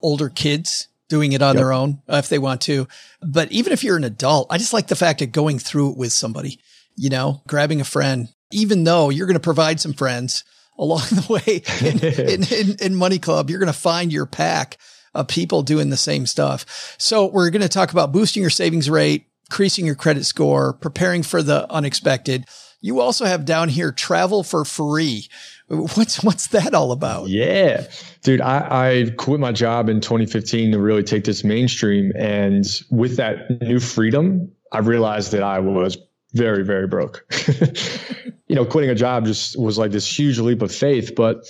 older 0.00 0.28
kids 0.28 0.88
doing 1.08 1.32
it 1.32 1.42
on 1.42 1.54
yep. 1.54 1.62
their 1.62 1.72
own 1.72 2.02
if 2.08 2.28
they 2.28 2.38
want 2.38 2.60
to. 2.62 2.86
But 3.20 3.50
even 3.50 3.72
if 3.72 3.82
you're 3.82 3.96
an 3.96 4.04
adult, 4.04 4.48
I 4.50 4.58
just 4.58 4.72
like 4.72 4.88
the 4.88 4.96
fact 4.96 5.22
of 5.22 5.32
going 5.32 5.58
through 5.58 5.92
it 5.92 5.96
with 5.96 6.12
somebody, 6.12 6.60
you 6.96 7.10
know, 7.10 7.42
grabbing 7.46 7.80
a 7.80 7.84
friend, 7.84 8.28
even 8.52 8.84
though 8.84 9.10
you're 9.10 9.26
going 9.26 9.34
to 9.34 9.40
provide 9.40 9.80
some 9.80 9.92
friends 9.92 10.44
along 10.78 11.00
the 11.10 11.26
way 11.28 11.62
in, 11.88 11.98
in, 12.28 12.70
in, 12.70 12.76
in 12.80 12.94
Money 12.94 13.18
Club, 13.18 13.50
you're 13.50 13.58
going 13.58 13.72
to 13.72 13.78
find 13.78 14.12
your 14.12 14.26
pack 14.26 14.78
of 15.14 15.26
people 15.26 15.62
doing 15.62 15.90
the 15.90 15.96
same 15.96 16.26
stuff. 16.26 16.94
So 16.98 17.26
we're 17.26 17.50
going 17.50 17.62
to 17.62 17.68
talk 17.68 17.90
about 17.90 18.12
boosting 18.12 18.42
your 18.42 18.50
savings 18.50 18.88
rate, 18.88 19.26
increasing 19.50 19.86
your 19.86 19.96
credit 19.96 20.24
score, 20.24 20.72
preparing 20.74 21.22
for 21.22 21.42
the 21.42 21.70
unexpected. 21.72 22.44
You 22.80 23.00
also 23.00 23.24
have 23.24 23.44
down 23.44 23.70
here 23.70 23.90
travel 23.90 24.44
for 24.44 24.64
free. 24.64 25.28
What's 25.68 26.24
what's 26.24 26.48
that 26.48 26.72
all 26.72 26.92
about? 26.92 27.28
Yeah, 27.28 27.86
dude, 28.22 28.40
I, 28.40 28.66
I 28.70 29.10
quit 29.18 29.38
my 29.38 29.52
job 29.52 29.90
in 29.90 30.00
2015 30.00 30.72
to 30.72 30.78
really 30.78 31.02
take 31.02 31.24
this 31.24 31.44
mainstream, 31.44 32.10
and 32.16 32.64
with 32.90 33.16
that 33.16 33.60
new 33.60 33.78
freedom, 33.78 34.50
I 34.72 34.78
realized 34.78 35.32
that 35.32 35.42
I 35.42 35.58
was 35.58 35.98
very 36.32 36.64
very 36.64 36.86
broke. 36.86 37.26
you 38.46 38.56
know, 38.56 38.64
quitting 38.64 38.88
a 38.88 38.94
job 38.94 39.26
just 39.26 39.60
was 39.60 39.76
like 39.76 39.90
this 39.90 40.18
huge 40.18 40.38
leap 40.38 40.62
of 40.62 40.74
faith. 40.74 41.14
But 41.14 41.44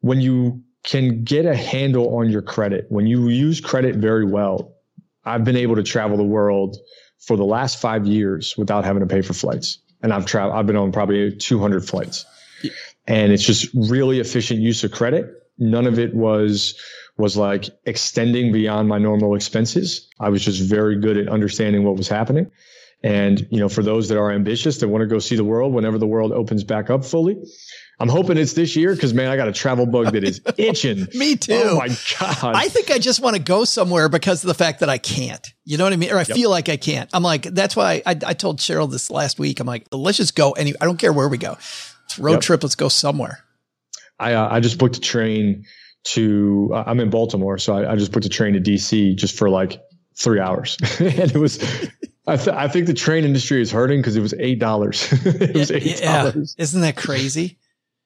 when 0.00 0.22
you 0.22 0.62
can 0.82 1.22
get 1.22 1.44
a 1.44 1.54
handle 1.54 2.16
on 2.16 2.30
your 2.30 2.42
credit, 2.42 2.86
when 2.88 3.06
you 3.06 3.28
use 3.28 3.60
credit 3.60 3.96
very 3.96 4.24
well, 4.24 4.74
I've 5.22 5.44
been 5.44 5.56
able 5.56 5.76
to 5.76 5.82
travel 5.82 6.16
the 6.16 6.24
world 6.24 6.78
for 7.18 7.36
the 7.36 7.44
last 7.44 7.78
five 7.78 8.06
years 8.06 8.54
without 8.56 8.86
having 8.86 9.00
to 9.00 9.06
pay 9.06 9.20
for 9.20 9.34
flights, 9.34 9.80
and 10.02 10.14
I've 10.14 10.24
traveled. 10.24 10.56
I've 10.56 10.66
been 10.66 10.76
on 10.76 10.92
probably 10.92 11.36
200 11.36 11.86
flights 11.86 12.24
and 13.06 13.32
it's 13.32 13.42
just 13.44 13.68
really 13.74 14.20
efficient 14.20 14.60
use 14.60 14.84
of 14.84 14.92
credit. 14.92 15.26
None 15.58 15.86
of 15.86 15.98
it 15.98 16.14
was 16.14 16.80
was 17.16 17.36
like 17.36 17.66
extending 17.84 18.50
beyond 18.52 18.88
my 18.88 18.98
normal 18.98 19.34
expenses. 19.36 20.08
I 20.18 20.30
was 20.30 20.44
just 20.44 20.60
very 20.62 20.98
good 21.00 21.16
at 21.16 21.28
understanding 21.28 21.84
what 21.84 21.96
was 21.96 22.08
happening. 22.08 22.50
And, 23.04 23.46
you 23.50 23.60
know, 23.60 23.68
for 23.68 23.82
those 23.82 24.08
that 24.08 24.18
are 24.18 24.32
ambitious 24.32 24.78
that 24.78 24.88
want 24.88 25.02
to 25.02 25.06
go 25.06 25.18
see 25.18 25.36
the 25.36 25.44
world 25.44 25.74
whenever 25.74 25.98
the 25.98 26.06
world 26.06 26.32
opens 26.32 26.64
back 26.64 26.88
up 26.88 27.04
fully, 27.04 27.36
I'm 28.00 28.08
hoping 28.08 28.38
it's 28.38 28.54
this 28.54 28.74
year 28.74 28.94
because 28.94 29.12
man, 29.12 29.28
I 29.28 29.36
got 29.36 29.46
a 29.46 29.52
travel 29.52 29.84
bug 29.86 30.12
that 30.14 30.24
is 30.24 30.40
itching. 30.56 31.06
Me 31.14 31.36
too. 31.36 31.52
Oh 31.52 31.76
my 31.76 31.88
god! 31.88 32.54
I 32.56 32.68
think 32.68 32.90
I 32.90 32.98
just 32.98 33.20
want 33.20 33.36
to 33.36 33.42
go 33.42 33.64
somewhere 33.64 34.08
because 34.08 34.42
of 34.42 34.48
the 34.48 34.54
fact 34.54 34.80
that 34.80 34.88
I 34.88 34.96
can't. 34.98 35.46
You 35.64 35.76
know 35.76 35.84
what 35.84 35.92
I 35.92 35.96
mean? 35.96 36.10
Or 36.10 36.16
I 36.16 36.20
Yep. 36.26 36.28
feel 36.36 36.50
like 36.50 36.68
I 36.70 36.76
can't. 36.78 37.08
I'm 37.12 37.22
like, 37.22 37.42
that's 37.42 37.76
why 37.76 38.02
I, 38.06 38.18
I 38.26 38.32
told 38.34 38.58
Cheryl 38.58 38.90
this 38.90 39.10
last 39.10 39.38
week. 39.38 39.60
I'm 39.60 39.66
like, 39.66 39.86
let's 39.92 40.16
just 40.16 40.34
go 40.34 40.52
any. 40.52 40.72
I 40.80 40.86
don't 40.86 40.96
care 40.98 41.12
where 41.12 41.28
we 41.28 41.38
go. 41.38 41.56
Road 42.18 42.32
Yep. 42.34 42.40
trip. 42.42 42.62
Let's 42.62 42.74
go 42.76 42.88
somewhere. 42.88 43.40
I 44.18 44.34
uh, 44.34 44.48
I 44.50 44.60
just 44.60 44.78
booked 44.78 44.96
a 44.96 45.00
train 45.00 45.64
to. 46.08 46.70
Uh, 46.74 46.84
I'm 46.86 47.00
in 47.00 47.10
Baltimore, 47.10 47.58
so 47.58 47.74
I, 47.76 47.92
I 47.92 47.96
just 47.96 48.12
booked 48.12 48.26
a 48.26 48.30
train 48.30 48.54
to 48.54 48.60
DC 48.60 49.16
just 49.16 49.36
for 49.36 49.50
like 49.50 49.80
three 50.16 50.40
hours, 50.40 50.76
and 51.00 51.30
it 51.32 51.36
was. 51.36 51.62
I, 52.26 52.36
th- 52.36 52.56
I 52.56 52.68
think 52.68 52.86
the 52.86 52.94
train 52.94 53.24
industry 53.24 53.60
is 53.60 53.70
hurting 53.70 54.00
because 54.00 54.16
it 54.16 54.20
was 54.22 54.32
eight 54.38 54.58
dollars. 54.58 55.06
it 55.26 55.54
was 55.54 55.70
eight 55.70 56.00
Yeah. 56.00 56.30
dollars. 56.30 56.54
Isn't 56.58 56.80
that 56.80 56.96
crazy? 56.96 57.58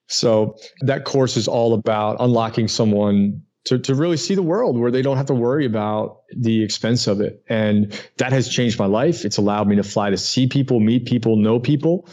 So 0.09 0.57
that 0.80 1.05
course 1.05 1.36
is 1.36 1.46
all 1.46 1.72
about 1.74 2.16
unlocking 2.18 2.66
someone 2.66 3.42
to, 3.66 3.78
to 3.78 3.94
really 3.94 4.16
see 4.16 4.34
the 4.34 4.42
world 4.42 4.76
where 4.78 4.90
they 4.90 5.03
don't 5.03 5.18
have 5.18 5.26
to 5.26 5.34
worry 5.34 5.66
about 5.66 6.22
the 6.36 6.64
expense 6.64 7.07
of 7.07 7.20
it. 7.20 7.44
And 7.49 7.92
that 8.16 8.32
has 8.32 8.49
changed 8.49 8.78
my 8.78 8.86
life. 8.86 9.24
It's 9.26 9.36
allowed 9.36 9.68
me 9.68 9.76
to 9.76 9.82
fly 9.84 10.11
to 10.11 10.16
see 10.16 10.46
people, 10.49 10.80
meet 10.80 11.05
people, 11.07 11.36
know 11.36 11.61
people. 11.61 12.09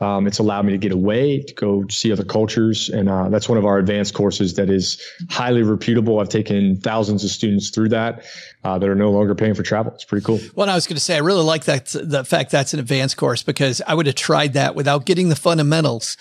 Um, 0.00 0.26
it's 0.26 0.38
allowed 0.38 0.64
me 0.64 0.72
to 0.72 0.78
get 0.78 0.92
away, 0.92 1.42
to 1.42 1.54
go 1.54 1.84
see 1.88 2.10
other 2.10 2.24
cultures. 2.24 2.88
And 2.88 3.10
uh, 3.10 3.28
that's 3.28 3.48
one 3.48 3.58
of 3.58 3.66
our 3.66 3.78
advanced 3.78 4.14
courses 4.14 4.54
that 4.54 4.70
is 4.70 4.98
highly 5.28 5.62
reputable. 5.62 6.20
I've 6.20 6.30
taken 6.30 6.76
thousands 6.76 7.22
of 7.22 7.30
students 7.30 7.68
through 7.68 7.90
that 7.90 8.24
uh, 8.64 8.78
that 8.78 8.88
are 8.88 8.94
no 8.94 9.10
longer 9.10 9.34
paying 9.34 9.54
for 9.54 9.62
travel. 9.62 9.92
It's 9.92 10.06
pretty 10.06 10.24
cool. 10.24 10.40
Well, 10.54 10.64
and 10.64 10.70
I 10.70 10.74
was 10.74 10.86
going 10.86 10.96
to 10.96 11.02
say, 11.02 11.16
I 11.16 11.18
really 11.18 11.44
like 11.44 11.64
that 11.64 11.94
the 12.02 12.24
fact 12.24 12.50
that's 12.50 12.72
an 12.72 12.80
advanced 12.80 13.18
course 13.18 13.42
because 13.42 13.82
I 13.86 13.92
would 13.94 14.06
have 14.06 14.14
tried 14.14 14.54
that 14.54 14.74
without 14.74 15.04
getting 15.04 15.28
the 15.28 15.36
fundamentals. 15.36 16.16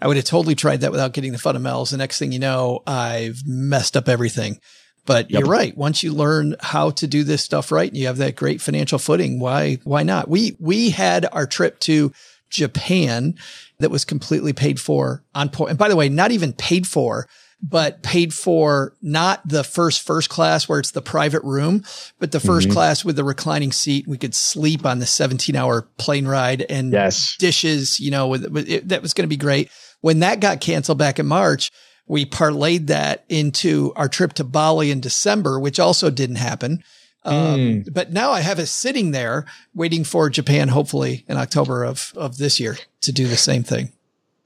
I 0.00 0.06
would 0.06 0.16
have 0.16 0.26
totally 0.26 0.54
tried 0.54 0.82
that 0.82 0.92
without 0.92 1.12
getting 1.12 1.32
the 1.32 1.38
fundamentals. 1.38 1.90
The 1.90 1.96
next 1.96 2.18
thing 2.18 2.30
you 2.30 2.38
know, 2.38 2.82
I've 2.86 3.42
messed 3.46 3.96
up 3.96 4.08
everything. 4.08 4.60
But 5.06 5.30
Yep. 5.30 5.40
you're 5.40 5.50
right. 5.50 5.76
Once 5.76 6.02
you 6.02 6.12
learn 6.12 6.56
how 6.60 6.90
to 6.90 7.06
do 7.06 7.24
this 7.24 7.42
stuff 7.42 7.70
right 7.70 7.88
and 7.90 7.96
you 7.96 8.06
have 8.06 8.18
that 8.18 8.36
great 8.36 8.60
financial 8.60 8.98
footing, 8.98 9.38
why 9.38 9.78
why 9.84 10.02
not? 10.02 10.28
We 10.28 10.56
we 10.58 10.90
had 10.90 11.26
our 11.30 11.46
trip 11.46 11.78
to 11.80 12.12
Japan 12.54 13.34
that 13.80 13.90
was 13.90 14.04
completely 14.04 14.52
paid 14.52 14.80
for 14.80 15.22
on 15.34 15.48
point. 15.48 15.70
And 15.70 15.78
by 15.78 15.88
the 15.88 15.96
way, 15.96 16.08
not 16.08 16.30
even 16.30 16.52
paid 16.52 16.86
for, 16.86 17.26
but 17.62 18.02
paid 18.02 18.32
for 18.34 18.92
not 19.02 19.46
the 19.48 19.64
first 19.64 20.02
first 20.02 20.28
class 20.28 20.68
where 20.68 20.78
it's 20.78 20.90
the 20.90 21.00
private 21.02 21.42
room, 21.44 21.82
but 22.18 22.30
the 22.30 22.40
1st 22.40 22.68
Mhm. 22.68 22.72
class 22.72 23.04
with 23.04 23.16
the 23.16 23.24
reclining 23.24 23.72
seat. 23.72 24.06
We 24.06 24.18
could 24.18 24.34
sleep 24.34 24.84
on 24.84 24.98
the 24.98 25.06
17 25.06 25.56
hour 25.56 25.82
plane 25.98 26.26
ride 26.26 26.62
and 26.68 26.92
Yes. 26.92 27.36
dishes, 27.38 27.98
you 27.98 28.10
know, 28.10 28.28
with, 28.28 28.44
with 28.46 28.68
it, 28.68 28.88
that 28.88 29.02
was 29.02 29.14
going 29.14 29.24
to 29.24 29.28
be 29.28 29.36
great. 29.38 29.70
When 30.02 30.20
that 30.20 30.40
got 30.40 30.60
canceled 30.60 30.98
back 30.98 31.18
in 31.18 31.26
March, 31.26 31.70
we 32.06 32.26
parlayed 32.26 32.88
that 32.88 33.24
into 33.30 33.92
our 33.96 34.08
trip 34.08 34.34
to 34.34 34.44
Bali 34.44 34.90
in 34.90 35.00
December, 35.00 35.58
which 35.58 35.80
also 35.80 36.10
didn't 36.10 36.36
happen. 36.36 36.82
Um, 37.24 37.84
but 37.90 38.12
now 38.12 38.32
I 38.32 38.40
have 38.40 38.58
it 38.58 38.66
sitting 38.66 39.12
there 39.12 39.46
waiting 39.74 40.04
for 40.04 40.28
Japan, 40.28 40.68
hopefully 40.68 41.24
in 41.28 41.36
October 41.36 41.84
of, 41.84 42.12
of 42.16 42.36
this 42.36 42.60
year 42.60 42.76
to 43.00 43.12
do 43.12 43.26
the 43.26 43.36
same 43.36 43.62
thing. 43.62 43.92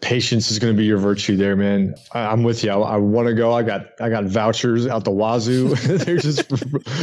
patience 0.01 0.51
is 0.51 0.59
going 0.59 0.73
to 0.73 0.77
be 0.77 0.85
your 0.85 0.99
virtue 0.99 1.37
there, 1.37 1.57
man. 1.57 1.95
I, 2.13 2.27
I'm 2.27 2.45
with 2.45 2.63
you. 2.63 2.71
I, 2.71 2.77
I 2.77 2.97
want 2.99 3.27
to 3.29 3.35
go. 3.35 3.53
I 3.53 3.63
got 3.63 4.01
I 4.01 4.09
got 4.09 4.25
vouchers 4.25 4.87
out 4.87 5.05
the 5.05 5.11
wazoo. 5.11 5.75
They're 5.75 6.19
just 6.19 6.49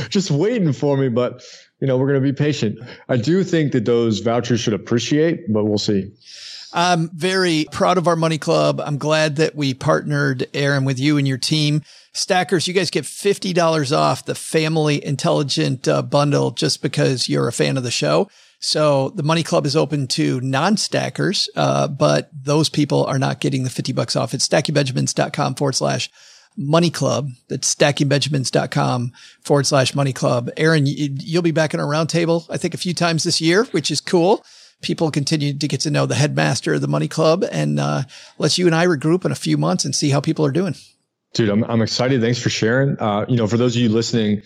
just 0.09 0.31
waiting 0.31 0.71
for 0.71 0.95
me, 0.95 1.09
but 1.09 1.43
you 1.81 1.87
know 1.87 1.97
we're 1.97 2.07
going 2.07 2.21
to 2.23 2.25
be 2.25 2.33
patient. 2.33 2.79
I 3.09 3.17
do 3.17 3.43
think 3.43 3.73
that 3.73 3.85
those 3.85 4.19
vouchers 4.19 4.61
should 4.61 4.73
appreciate, 4.73 5.51
but 5.51 5.65
we'll 5.65 5.77
see. 5.77 6.11
I'm 6.75 7.09
very 7.13 7.67
proud 7.71 7.97
of 7.97 8.05
our 8.05 8.17
money 8.17 8.37
club. 8.37 8.81
I'm 8.81 8.97
glad 8.97 9.37
that 9.37 9.55
we 9.55 9.73
partnered, 9.73 10.47
Aaron, 10.53 10.83
with 10.83 10.99
you 10.99 11.17
and 11.17 11.25
your 11.25 11.37
team. 11.37 11.81
Stackers, 12.13 12.67
you 12.67 12.73
guys 12.73 12.89
get 12.89 13.05
$50 13.05 13.97
off 13.97 14.25
the 14.25 14.35
family 14.35 15.03
intelligent 15.03 15.87
uh, 15.87 16.01
bundle 16.01 16.51
just 16.51 16.81
because 16.81 17.29
you're 17.29 17.47
a 17.47 17.53
fan 17.53 17.77
of 17.77 17.83
the 17.83 17.91
show. 17.91 18.29
So 18.59 19.09
the 19.09 19.23
money 19.23 19.41
club 19.41 19.65
is 19.65 19.77
open 19.77 20.07
to 20.09 20.41
non-stackers, 20.41 21.49
uh, 21.55 21.87
but 21.87 22.29
those 22.33 22.67
people 22.67 23.05
are 23.05 23.19
not 23.19 23.39
getting 23.39 23.63
the 23.63 23.69
50 23.69 23.93
bucks 23.93 24.17
off. 24.17 24.33
It's 24.33 24.47
stackingbenjamins.com 24.47 25.55
forward 25.55 25.75
slash 25.75 26.09
money 26.57 26.89
club. 26.89 27.29
That's 27.47 27.73
stackingbenjamins.com 27.73 29.13
forward 29.41 29.65
slash 29.65 29.95
money 29.95 30.13
club. 30.13 30.49
Aaron, 30.57 30.87
you, 30.87 31.15
you'll 31.21 31.41
be 31.41 31.51
back 31.51 31.73
in 31.73 31.79
our 31.79 31.85
roundtable, 31.85 32.45
I 32.49 32.57
think 32.57 32.73
a 32.73 32.77
few 32.77 32.93
times 32.93 33.23
this 33.23 33.39
year, 33.39 33.63
which 33.65 33.89
is 33.89 34.01
cool 34.01 34.43
people 34.81 35.11
continue 35.11 35.57
to 35.57 35.67
get 35.67 35.81
to 35.81 35.89
know 35.89 36.05
the 36.05 36.15
headmaster 36.15 36.73
of 36.73 36.81
the 36.81 36.87
money 36.87 37.07
club 37.07 37.43
and 37.51 37.79
uh, 37.79 38.03
let's 38.37 38.57
you 38.57 38.65
and 38.65 38.75
I 38.75 38.85
regroup 38.85 39.25
in 39.25 39.31
a 39.31 39.35
few 39.35 39.57
months 39.57 39.85
and 39.85 39.95
see 39.95 40.09
how 40.09 40.21
people 40.21 40.45
are 40.45 40.51
doing. 40.51 40.75
Dude, 41.33 41.49
I'm, 41.49 41.63
I'm 41.65 41.81
excited. 41.81 42.21
Thanks 42.21 42.39
for 42.39 42.49
sharing. 42.49 42.97
Uh, 42.99 43.25
you 43.27 43.35
know, 43.35 43.47
for 43.47 43.57
those 43.57 43.75
of 43.75 43.81
you 43.81 43.89
listening, 43.89 44.41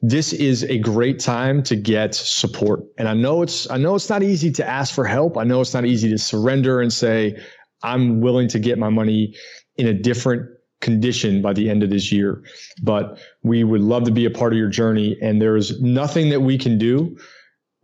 this 0.00 0.32
is 0.32 0.64
a 0.64 0.78
great 0.78 1.20
time 1.20 1.62
to 1.64 1.76
get 1.76 2.14
support. 2.14 2.80
And 2.98 3.08
I 3.08 3.14
know 3.14 3.42
it's, 3.42 3.70
I 3.70 3.76
know 3.76 3.94
it's 3.94 4.08
not 4.08 4.22
easy 4.22 4.50
to 4.52 4.68
ask 4.68 4.94
for 4.94 5.04
help. 5.04 5.36
I 5.36 5.44
know 5.44 5.60
it's 5.60 5.74
not 5.74 5.84
easy 5.84 6.10
to 6.10 6.18
surrender 6.18 6.80
and 6.80 6.92
say, 6.92 7.40
I'm 7.82 8.20
willing 8.20 8.48
to 8.48 8.58
get 8.58 8.78
my 8.78 8.88
money 8.88 9.34
in 9.76 9.86
a 9.86 9.94
different 9.94 10.48
condition 10.80 11.40
by 11.40 11.52
the 11.52 11.70
end 11.70 11.82
of 11.82 11.90
this 11.90 12.10
year. 12.10 12.42
But 12.82 13.20
we 13.42 13.62
would 13.62 13.80
love 13.80 14.04
to 14.04 14.10
be 14.10 14.24
a 14.24 14.30
part 14.30 14.52
of 14.52 14.58
your 14.58 14.68
journey. 14.68 15.16
And 15.22 15.40
there's 15.40 15.80
nothing 15.80 16.30
that 16.30 16.40
we 16.40 16.58
can 16.58 16.78
do 16.78 17.16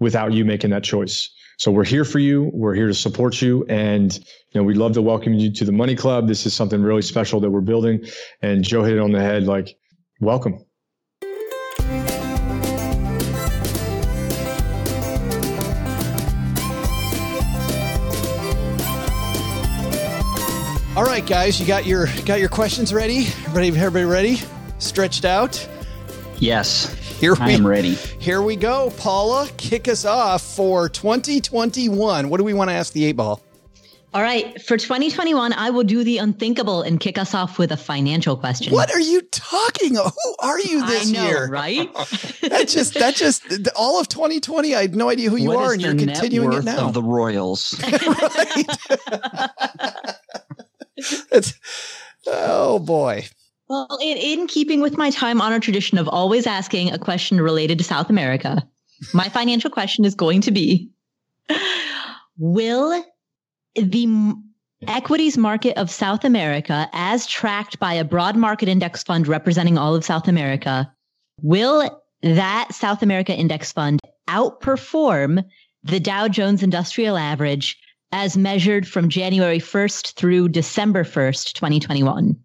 without 0.00 0.32
you 0.32 0.44
making 0.44 0.70
that 0.70 0.84
choice. 0.84 1.30
So 1.58 1.72
we're 1.72 1.84
here 1.84 2.04
for 2.04 2.20
you. 2.20 2.52
We're 2.54 2.74
here 2.74 2.86
to 2.86 2.94
support 2.94 3.42
you. 3.42 3.64
And, 3.64 4.14
you 4.14 4.22
know, 4.54 4.62
we'd 4.62 4.76
love 4.76 4.92
to 4.92 5.02
welcome 5.02 5.34
you 5.34 5.52
to 5.54 5.64
the 5.64 5.72
Money 5.72 5.96
Club. 5.96 6.28
This 6.28 6.46
is 6.46 6.54
something 6.54 6.80
really 6.80 7.02
special 7.02 7.40
that 7.40 7.50
we're 7.50 7.60
building. 7.62 8.06
And 8.40 8.62
Joe 8.62 8.84
hit 8.84 8.94
it 8.94 9.00
on 9.00 9.10
the 9.10 9.20
head. 9.20 9.42
Like, 9.42 9.76
welcome. 10.20 10.64
All 20.96 21.04
right, 21.04 21.26
guys, 21.26 21.58
you 21.60 21.66
got 21.66 21.86
your 21.86 22.06
got 22.24 22.38
your 22.38 22.48
questions 22.48 22.94
ready? 22.94 23.26
Ready? 23.50 23.68
Everybody 23.68 24.04
ready? 24.04 24.40
Stretched 24.78 25.24
out. 25.24 25.68
Yes. 26.38 27.07
Here 27.20 27.34
we 27.34 27.40
I 27.40 27.50
am 27.50 27.66
ready. 27.66 27.94
Here 27.94 28.40
we 28.42 28.54
go, 28.54 28.90
Paula. 28.96 29.48
Kick 29.56 29.88
us 29.88 30.04
off 30.04 30.42
for 30.42 30.88
2021. 30.88 32.28
What 32.28 32.36
do 32.38 32.44
we 32.44 32.54
want 32.54 32.70
to 32.70 32.74
ask 32.74 32.92
the 32.92 33.04
eight 33.04 33.16
ball? 33.16 33.42
All 34.14 34.22
right. 34.22 34.60
For 34.62 34.76
2021, 34.76 35.52
I 35.52 35.70
will 35.70 35.82
do 35.84 36.02
the 36.04 36.18
unthinkable 36.18 36.82
and 36.82 36.98
kick 36.98 37.18
us 37.18 37.34
off 37.34 37.58
with 37.58 37.72
a 37.72 37.76
financial 37.76 38.36
question. 38.36 38.72
What 38.72 38.90
are 38.94 39.00
you 39.00 39.20
talking? 39.22 39.96
Who 39.96 40.34
are 40.38 40.60
you 40.60 40.86
this 40.86 41.08
I 41.08 41.12
know, 41.12 41.24
year? 41.26 41.48
right? 41.48 41.92
that 42.42 42.68
just 42.68 42.94
that 42.94 43.16
just 43.16 43.68
all 43.76 44.00
of 44.00 44.08
2020. 44.08 44.74
I 44.74 44.82
had 44.82 44.94
no 44.94 45.10
idea 45.10 45.28
who 45.28 45.36
you 45.36 45.48
What 45.48 45.58
are, 45.58 45.72
and 45.72 45.82
you're 45.82 45.94
net 45.94 46.16
continuing 46.20 46.52
it 46.52 46.64
now. 46.64 46.86
of 46.88 46.94
the 46.94 47.02
Royals. 47.02 47.74
It's, 51.30 51.54
oh 52.26 52.80
boy. 52.80 53.28
Well, 53.68 53.98
in, 54.00 54.16
in 54.16 54.46
keeping 54.46 54.80
with 54.80 54.96
my 54.96 55.10
time 55.10 55.40
honored 55.40 55.62
tradition 55.62 55.98
of 55.98 56.08
always 56.08 56.46
asking 56.46 56.92
a 56.92 56.98
question 56.98 57.40
related 57.40 57.78
to 57.78 57.84
South 57.84 58.08
America, 58.08 58.66
my 59.12 59.28
financial 59.28 59.70
question 59.70 60.04
is 60.04 60.14
going 60.14 60.40
to 60.42 60.50
be 60.50 60.90
Will 62.38 63.04
the 63.74 64.34
equities 64.86 65.36
market 65.36 65.76
of 65.76 65.90
South 65.90 66.24
America, 66.24 66.88
as 66.92 67.26
tracked 67.26 67.78
by 67.78 67.94
a 67.94 68.04
broad 68.04 68.36
market 68.36 68.68
index 68.68 69.02
fund 69.02 69.26
representing 69.26 69.76
all 69.76 69.94
of 69.94 70.04
South 70.04 70.28
America, 70.28 70.90
will 71.42 72.00
that 72.22 72.68
South 72.72 73.02
America 73.02 73.34
index 73.34 73.72
fund 73.72 74.00
outperform 74.28 75.44
the 75.82 76.00
Dow 76.00 76.28
Jones 76.28 76.62
Industrial 76.62 77.16
Average 77.16 77.78
as 78.12 78.36
measured 78.36 78.86
from 78.86 79.08
January 79.08 79.58
1st 79.58 80.14
through 80.14 80.48
December 80.48 81.04
1st, 81.04 81.52
2021? 81.54 82.36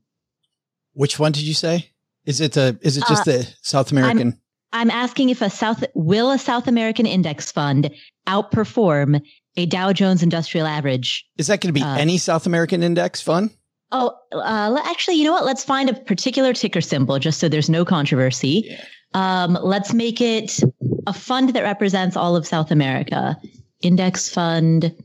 Which 0.94 1.20
one 1.20 1.32
did 1.32 1.44
you 1.44 1.54
say? 1.54 1.90
Is 2.26 2.40
it 2.40 2.54
the 2.54 2.78
is 2.82 2.98
it 2.98 3.04
just 3.08 3.28
Uh, 3.28 3.32
the 3.32 3.54
South 3.62 3.92
American? 3.92 4.40
I'm 4.72 4.90
asking 4.90 5.30
if 5.30 5.42
a 5.42 5.50
South 5.50 5.84
will 5.94 6.32
a 6.32 6.40
South 6.40 6.68
American 6.68 7.06
index 7.06 7.52
fund 7.52 7.92
outperform 8.28 9.22
a 9.56 9.66
Dow 9.68 9.94
Jones 9.94 10.24
Industrial 10.24 10.66
Average? 10.66 11.26
is 11.38 11.48
that 11.48 11.62
going 11.62 11.70
to 11.70 11.80
be 11.80 11.84
uh, 11.84 11.96
any 11.98 12.18
South 12.18 12.46
American 12.46 12.82
index 12.82 13.22
fund? 13.22 13.52
Oh, 13.92 14.16
uh, 14.32 14.82
actually, 14.86 15.16
you 15.18 15.26
know 15.26 15.34
what? 15.34 15.46
Let's 15.46 15.64
find 15.64 15.88
a 15.90 15.94
particular 15.94 16.54
ticker 16.54 16.82
symbol 16.82 17.20
just 17.20 17.40
so 17.40 17.48
there's 17.48 17.70
no 17.70 17.86
controversy. 17.86 18.76
Um, 19.14 19.56
let's 19.62 19.94
make 19.94 20.20
it 20.20 20.60
a 21.06 21.14
fund 21.14 21.50
that 21.50 21.62
represents 21.62 22.18
all 22.18 22.36
of 22.36 22.48
South 22.48 22.72
America. 22.72 23.38
Index 23.82 24.30
fund 24.30 24.96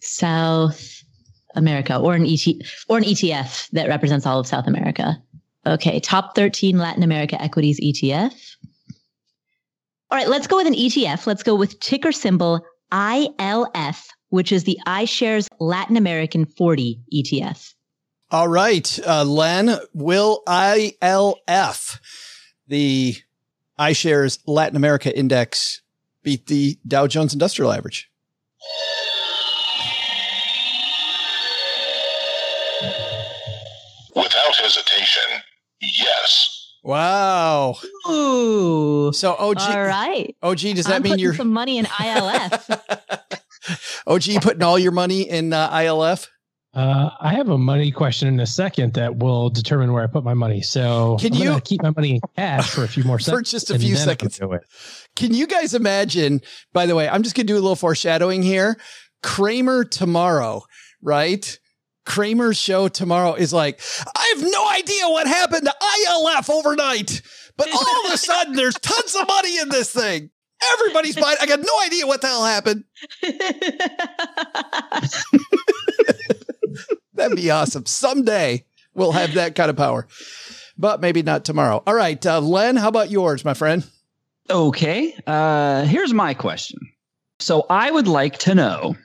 South 0.00 0.97
America 1.58 1.96
or 1.98 2.14
an 2.14 2.24
ET 2.24 2.46
or 2.88 2.98
an 2.98 3.04
ETF 3.04 3.68
that 3.70 3.88
represents 3.88 4.26
all 4.26 4.40
of 4.40 4.46
South 4.46 4.66
America. 4.66 5.22
Okay, 5.66 6.00
top 6.00 6.34
13 6.34 6.78
Latin 6.78 7.02
America 7.02 7.40
equities 7.40 7.80
ETF. 7.80 8.32
All 10.10 10.16
right, 10.16 10.28
let's 10.28 10.46
go 10.46 10.56
with 10.56 10.66
an 10.66 10.74
ETF. 10.74 11.26
Let's 11.26 11.42
go 11.42 11.54
with 11.54 11.78
ticker 11.80 12.12
symbol 12.12 12.64
ILF, 12.90 14.06
which 14.30 14.52
is 14.52 14.64
the 14.64 14.78
iShares 14.86 15.48
Latin 15.60 15.96
American 15.96 16.46
40 16.46 17.00
ETF. 17.12 17.74
All 18.30 18.48
right, 18.48 18.98
uh, 19.06 19.24
Len, 19.24 19.78
will 19.94 20.42
ILF, 20.46 21.98
the 22.66 23.16
iShares 23.78 24.38
Latin 24.46 24.76
America 24.76 25.16
Index, 25.16 25.82
beat 26.22 26.46
the 26.46 26.78
Dow 26.86 27.06
Jones 27.06 27.32
Industrial 27.32 27.72
Average? 27.72 28.10
Without 34.22 34.56
hesitation, 34.56 35.42
yes. 35.80 36.54
Wow. 36.82 37.76
Ooh. 38.08 39.12
So 39.12 39.34
OG. 39.38 39.58
All 39.60 39.82
right. 39.84 40.34
OG, 40.42 40.58
does 40.58 40.86
that 40.86 40.96
I'm 40.96 41.02
mean 41.02 41.12
putting 41.12 41.22
you're 41.24 41.34
some 41.34 41.52
money 41.52 41.78
in 41.78 41.84
ILF? 41.86 42.80
OG 44.06 44.26
you 44.26 44.40
putting 44.40 44.62
all 44.62 44.78
your 44.78 44.92
money 44.92 45.28
in 45.28 45.52
uh, 45.52 45.70
ILF? 45.70 46.26
Uh, 46.74 47.10
I 47.20 47.32
have 47.34 47.48
a 47.48 47.58
money 47.58 47.90
question 47.90 48.28
in 48.28 48.38
a 48.40 48.46
second 48.46 48.94
that 48.94 49.16
will 49.16 49.50
determine 49.50 49.92
where 49.92 50.02
I 50.04 50.06
put 50.06 50.22
my 50.22 50.34
money. 50.34 50.62
So 50.62 51.16
Can 51.18 51.34
I'm 51.34 51.40
you- 51.40 51.60
keep 51.60 51.82
my 51.82 51.90
money 51.90 52.12
in 52.16 52.20
cash 52.36 52.70
for 52.70 52.84
a 52.84 52.88
few 52.88 53.04
more 53.04 53.18
seconds? 53.20 53.48
For 53.48 53.50
just 53.50 53.70
a 53.70 53.78
few 53.78 53.96
seconds. 53.96 54.38
it. 54.40 54.60
Can 55.16 55.34
you 55.34 55.46
guys 55.46 55.74
imagine? 55.74 56.40
By 56.72 56.86
the 56.86 56.94
way, 56.94 57.08
I'm 57.08 57.22
just 57.22 57.34
going 57.34 57.46
to 57.46 57.52
do 57.52 57.56
a 57.56 57.60
little 57.60 57.76
foreshadowing 57.76 58.42
here. 58.42 58.78
Cramer 59.22 59.84
tomorrow, 59.84 60.62
right? 61.02 61.58
Cramer's 62.08 62.56
show 62.56 62.88
tomorrow 62.88 63.34
is 63.34 63.52
like, 63.52 63.82
I 64.16 64.34
have 64.34 64.50
no 64.50 64.70
idea 64.70 65.10
what 65.10 65.26
happened 65.26 65.66
to 65.66 65.74
ILF 66.06 66.48
overnight, 66.48 67.20
but 67.58 67.70
all 67.70 68.06
of 68.06 68.14
a 68.14 68.18
sudden 68.18 68.54
there's 68.54 68.76
tons 68.76 69.14
of 69.14 69.28
money 69.28 69.58
in 69.58 69.68
this 69.68 69.92
thing. 69.92 70.30
Everybody's 70.72 71.16
buying. 71.16 71.36
I 71.38 71.44
got 71.44 71.60
no 71.60 71.80
idea 71.84 72.06
what 72.06 72.22
the 72.22 72.28
hell 72.28 72.46
happened. 72.46 72.84
That'd 77.12 77.36
be 77.36 77.50
awesome. 77.50 77.84
Someday 77.84 78.64
we'll 78.94 79.12
have 79.12 79.34
that 79.34 79.54
kind 79.54 79.68
of 79.68 79.76
power, 79.76 80.08
but 80.78 81.02
maybe 81.02 81.22
not 81.22 81.44
tomorrow. 81.44 81.82
All 81.86 81.94
right, 81.94 82.24
uh, 82.24 82.40
Len, 82.40 82.76
how 82.76 82.88
about 82.88 83.10
yours, 83.10 83.44
my 83.44 83.52
friend? 83.52 83.86
Okay. 84.48 85.14
Uh, 85.26 85.84
here's 85.84 86.14
my 86.14 86.32
question. 86.32 86.78
So 87.38 87.66
I 87.68 87.90
would 87.90 88.08
like 88.08 88.38
to 88.38 88.54
know 88.54 88.96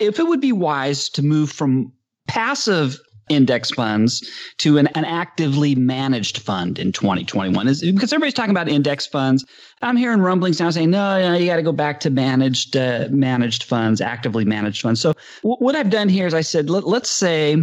if 0.00 0.18
it 0.18 0.26
would 0.26 0.40
be 0.40 0.52
wise 0.52 1.10
to 1.10 1.22
move 1.22 1.52
from 1.52 1.92
passive 2.28 2.98
index 3.28 3.70
funds 3.70 4.28
to 4.58 4.78
an, 4.78 4.86
an 4.88 5.04
actively 5.04 5.74
managed 5.74 6.38
fund 6.38 6.78
in 6.78 6.92
2021 6.92 7.68
is 7.68 7.82
because 7.82 8.12
everybody's 8.12 8.34
talking 8.34 8.50
about 8.50 8.68
index 8.68 9.06
funds 9.06 9.44
i'm 9.82 9.96
hearing 9.96 10.20
rumblings 10.20 10.60
now 10.60 10.70
saying 10.70 10.90
no, 10.90 11.34
you 11.34 11.46
got 11.46 11.56
to 11.56 11.62
go 11.62 11.72
back 11.72 12.00
to 12.00 12.10
managed 12.10 12.76
uh, 12.76 13.06
managed 13.10 13.64
funds 13.64 14.00
actively 14.00 14.44
managed 14.44 14.82
funds. 14.82 15.00
So 15.00 15.12
w- 15.42 15.56
what 15.58 15.76
i've 15.76 15.90
done 15.90 16.08
here 16.08 16.26
is 16.26 16.34
i 16.34 16.40
said 16.40 16.70
let, 16.70 16.84
let's 16.84 17.10
say 17.10 17.56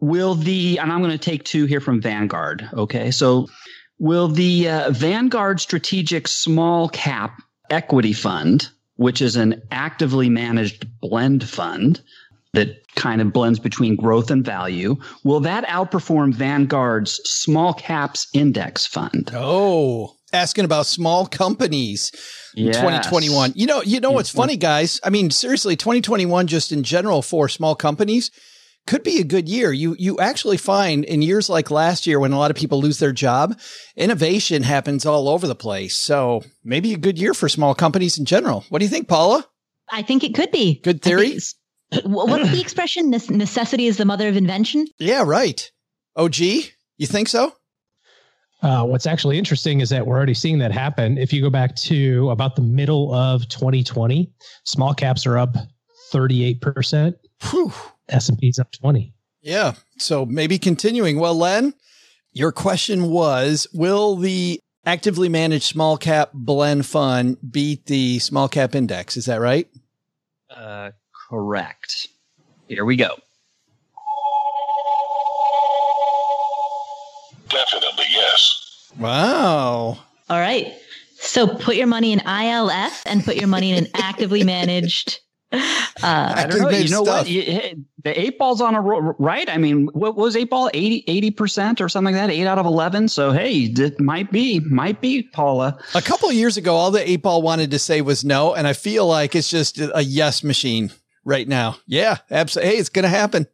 will 0.00 0.34
the 0.34 0.78
and 0.78 0.92
i'm 0.92 1.00
going 1.00 1.12
to 1.12 1.18
take 1.18 1.44
two 1.44 1.66
here 1.66 1.80
from 1.80 2.00
vanguard 2.00 2.68
okay? 2.74 3.10
So 3.10 3.46
will 3.98 4.28
the 4.28 4.68
uh, 4.68 4.90
vanguard 4.90 5.60
strategic 5.60 6.26
small 6.28 6.88
cap 6.88 7.40
equity 7.70 8.12
fund 8.12 8.68
which 8.96 9.20
is 9.20 9.36
an 9.36 9.60
actively 9.70 10.28
managed 10.28 10.86
blend 11.00 11.48
fund 11.48 12.00
that 12.54 12.80
kind 12.94 13.20
of 13.20 13.32
blends 13.32 13.58
between 13.58 13.96
growth 13.96 14.30
and 14.30 14.44
value. 14.44 14.96
Will 15.24 15.40
that 15.40 15.64
outperform 15.66 16.32
Vanguard's 16.34 17.20
small 17.24 17.74
caps 17.74 18.28
index 18.32 18.86
fund? 18.86 19.30
Oh, 19.34 20.14
asking 20.32 20.64
about 20.64 20.86
small 20.86 21.26
companies 21.26 22.10
in 22.56 22.66
Yes. 22.66 22.76
2021. 22.76 23.52
You 23.54 23.66
know, 23.66 23.82
you 23.82 24.00
know 24.00 24.10
what's 24.10 24.30
mm-hmm. 24.30 24.38
funny, 24.38 24.56
guys? 24.56 25.00
I 25.04 25.10
mean, 25.10 25.30
seriously, 25.30 25.76
2021 25.76 26.46
just 26.46 26.72
in 26.72 26.82
general 26.82 27.22
for 27.22 27.48
small 27.48 27.74
companies 27.74 28.30
could 28.86 29.02
be 29.02 29.18
a 29.18 29.24
good 29.24 29.48
year. 29.48 29.72
You 29.72 29.96
you 29.98 30.18
actually 30.18 30.58
find 30.58 31.04
in 31.04 31.22
years 31.22 31.48
like 31.48 31.70
last 31.70 32.06
year 32.06 32.20
when 32.20 32.32
a 32.32 32.38
lot 32.38 32.50
of 32.50 32.56
people 32.56 32.80
lose 32.80 32.98
their 32.98 33.12
job, 33.12 33.58
innovation 33.96 34.62
happens 34.62 35.06
all 35.06 35.28
over 35.28 35.46
the 35.46 35.54
place. 35.54 35.96
So 35.96 36.42
maybe 36.62 36.92
a 36.92 36.98
good 36.98 37.18
year 37.18 37.34
for 37.34 37.48
small 37.48 37.74
companies 37.74 38.18
in 38.18 38.24
general. 38.24 38.64
What 38.68 38.80
do 38.80 38.84
you 38.84 38.90
think, 38.90 39.08
Paula? 39.08 39.46
I 39.90 40.02
think 40.02 40.24
it 40.24 40.34
could 40.34 40.50
be. 40.50 40.80
Good 40.82 41.02
theory. 41.02 41.38
Wh- 42.02 42.28
What's 42.28 42.50
the 42.50 42.60
expression? 42.62 43.10
This 43.10 43.30
necessity 43.30 43.86
is 43.86 43.96
the 43.96 44.04
mother 44.04 44.28
of 44.28 44.36
invention. 44.36 44.86
Yeah, 44.98 45.22
right. 45.26 45.70
OG, 46.16 46.38
you 46.38 47.06
think 47.06 47.28
so? 47.28 47.54
Uh, 48.62 48.84
what's 48.84 49.06
actually 49.06 49.36
interesting 49.38 49.80
is 49.80 49.90
that 49.90 50.06
we're 50.06 50.16
already 50.16 50.32
seeing 50.34 50.58
that 50.58 50.72
happen. 50.72 51.18
If 51.18 51.32
you 51.32 51.42
go 51.42 51.50
back 51.50 51.76
to 51.76 52.30
about 52.30 52.56
the 52.56 52.62
middle 52.62 53.12
of 53.12 53.46
2020, 53.48 54.32
small 54.64 54.94
caps 54.94 55.26
are 55.26 55.36
up 55.36 55.54
38%. 56.12 57.14
S&P's 58.08 58.58
up 58.58 58.72
20. 58.72 59.12
Yeah. 59.42 59.74
So 59.98 60.24
maybe 60.24 60.58
continuing. 60.58 61.18
Well, 61.18 61.34
Len, 61.34 61.74
your 62.32 62.52
question 62.52 63.10
was 63.10 63.66
Will 63.74 64.16
the 64.16 64.58
actively 64.86 65.28
managed 65.28 65.64
small 65.64 65.98
cap 65.98 66.30
blend 66.32 66.86
fund 66.86 67.36
beat 67.50 67.84
the 67.86 68.18
small 68.20 68.48
cap 68.48 68.74
index? 68.74 69.16
Is 69.18 69.26
that 69.26 69.40
right? 69.40 69.68
Uh, 70.48 70.92
correct. 71.28 72.08
Here 72.68 72.84
we 72.84 72.96
go. 72.96 73.16
Definitely 77.48 78.06
yes. 78.10 78.90
Wow. 78.98 79.98
All 80.30 80.40
right. 80.40 80.74
So 81.16 81.46
put 81.46 81.76
your 81.76 81.86
money 81.86 82.12
in 82.12 82.20
ILF 82.20 83.02
and 83.06 83.24
put 83.24 83.36
your 83.36 83.48
money 83.48 83.72
in 83.72 83.84
an 83.84 83.90
actively 83.94 84.44
managed. 84.44 85.20
Uh, 85.52 85.58
I 86.02 86.46
don't 86.48 86.60
know. 86.62 86.68
You 86.70 86.88
know 86.88 87.02
what? 87.02 87.28
You- 87.28 87.42
hey, 87.42 87.76
the 88.02 88.20
eight 88.20 88.38
ball's 88.38 88.60
on 88.60 88.74
a 88.74 88.80
roll, 88.80 89.14
right. 89.18 89.48
I 89.48 89.56
mean, 89.56 89.86
what 89.92 90.16
was 90.16 90.34
eight 90.36 90.50
ball? 90.50 90.68
80 90.74 91.30
percent 91.30 91.80
or 91.80 91.88
something 91.88 92.12
like 92.14 92.20
that. 92.28 92.30
Eight 92.32 92.46
out 92.46 92.58
of 92.58 92.66
eleven. 92.66 93.08
So 93.08 93.30
hey, 93.30 93.60
it 93.60 94.00
might 94.00 94.32
be, 94.32 94.58
might 94.60 95.00
be 95.00 95.22
Paula. 95.22 95.78
A 95.94 96.02
couple 96.02 96.28
of 96.28 96.34
years 96.34 96.56
ago, 96.56 96.74
all 96.74 96.90
the 96.90 97.08
eight 97.08 97.22
ball 97.22 97.40
wanted 97.40 97.70
to 97.70 97.78
say 97.78 98.00
was 98.00 98.24
no. 98.24 98.52
And 98.54 98.66
I 98.66 98.72
feel 98.72 99.06
like 99.06 99.34
it's 99.36 99.48
just 99.48 99.78
a 99.78 100.02
yes 100.02 100.42
machine 100.42 100.90
right 101.24 101.46
now. 101.46 101.76
Yeah, 101.86 102.18
absolutely. 102.30 102.72
Hey, 102.72 102.78
it's 102.78 102.88
going 102.88 103.04
to 103.04 103.08
happen. 103.08 103.46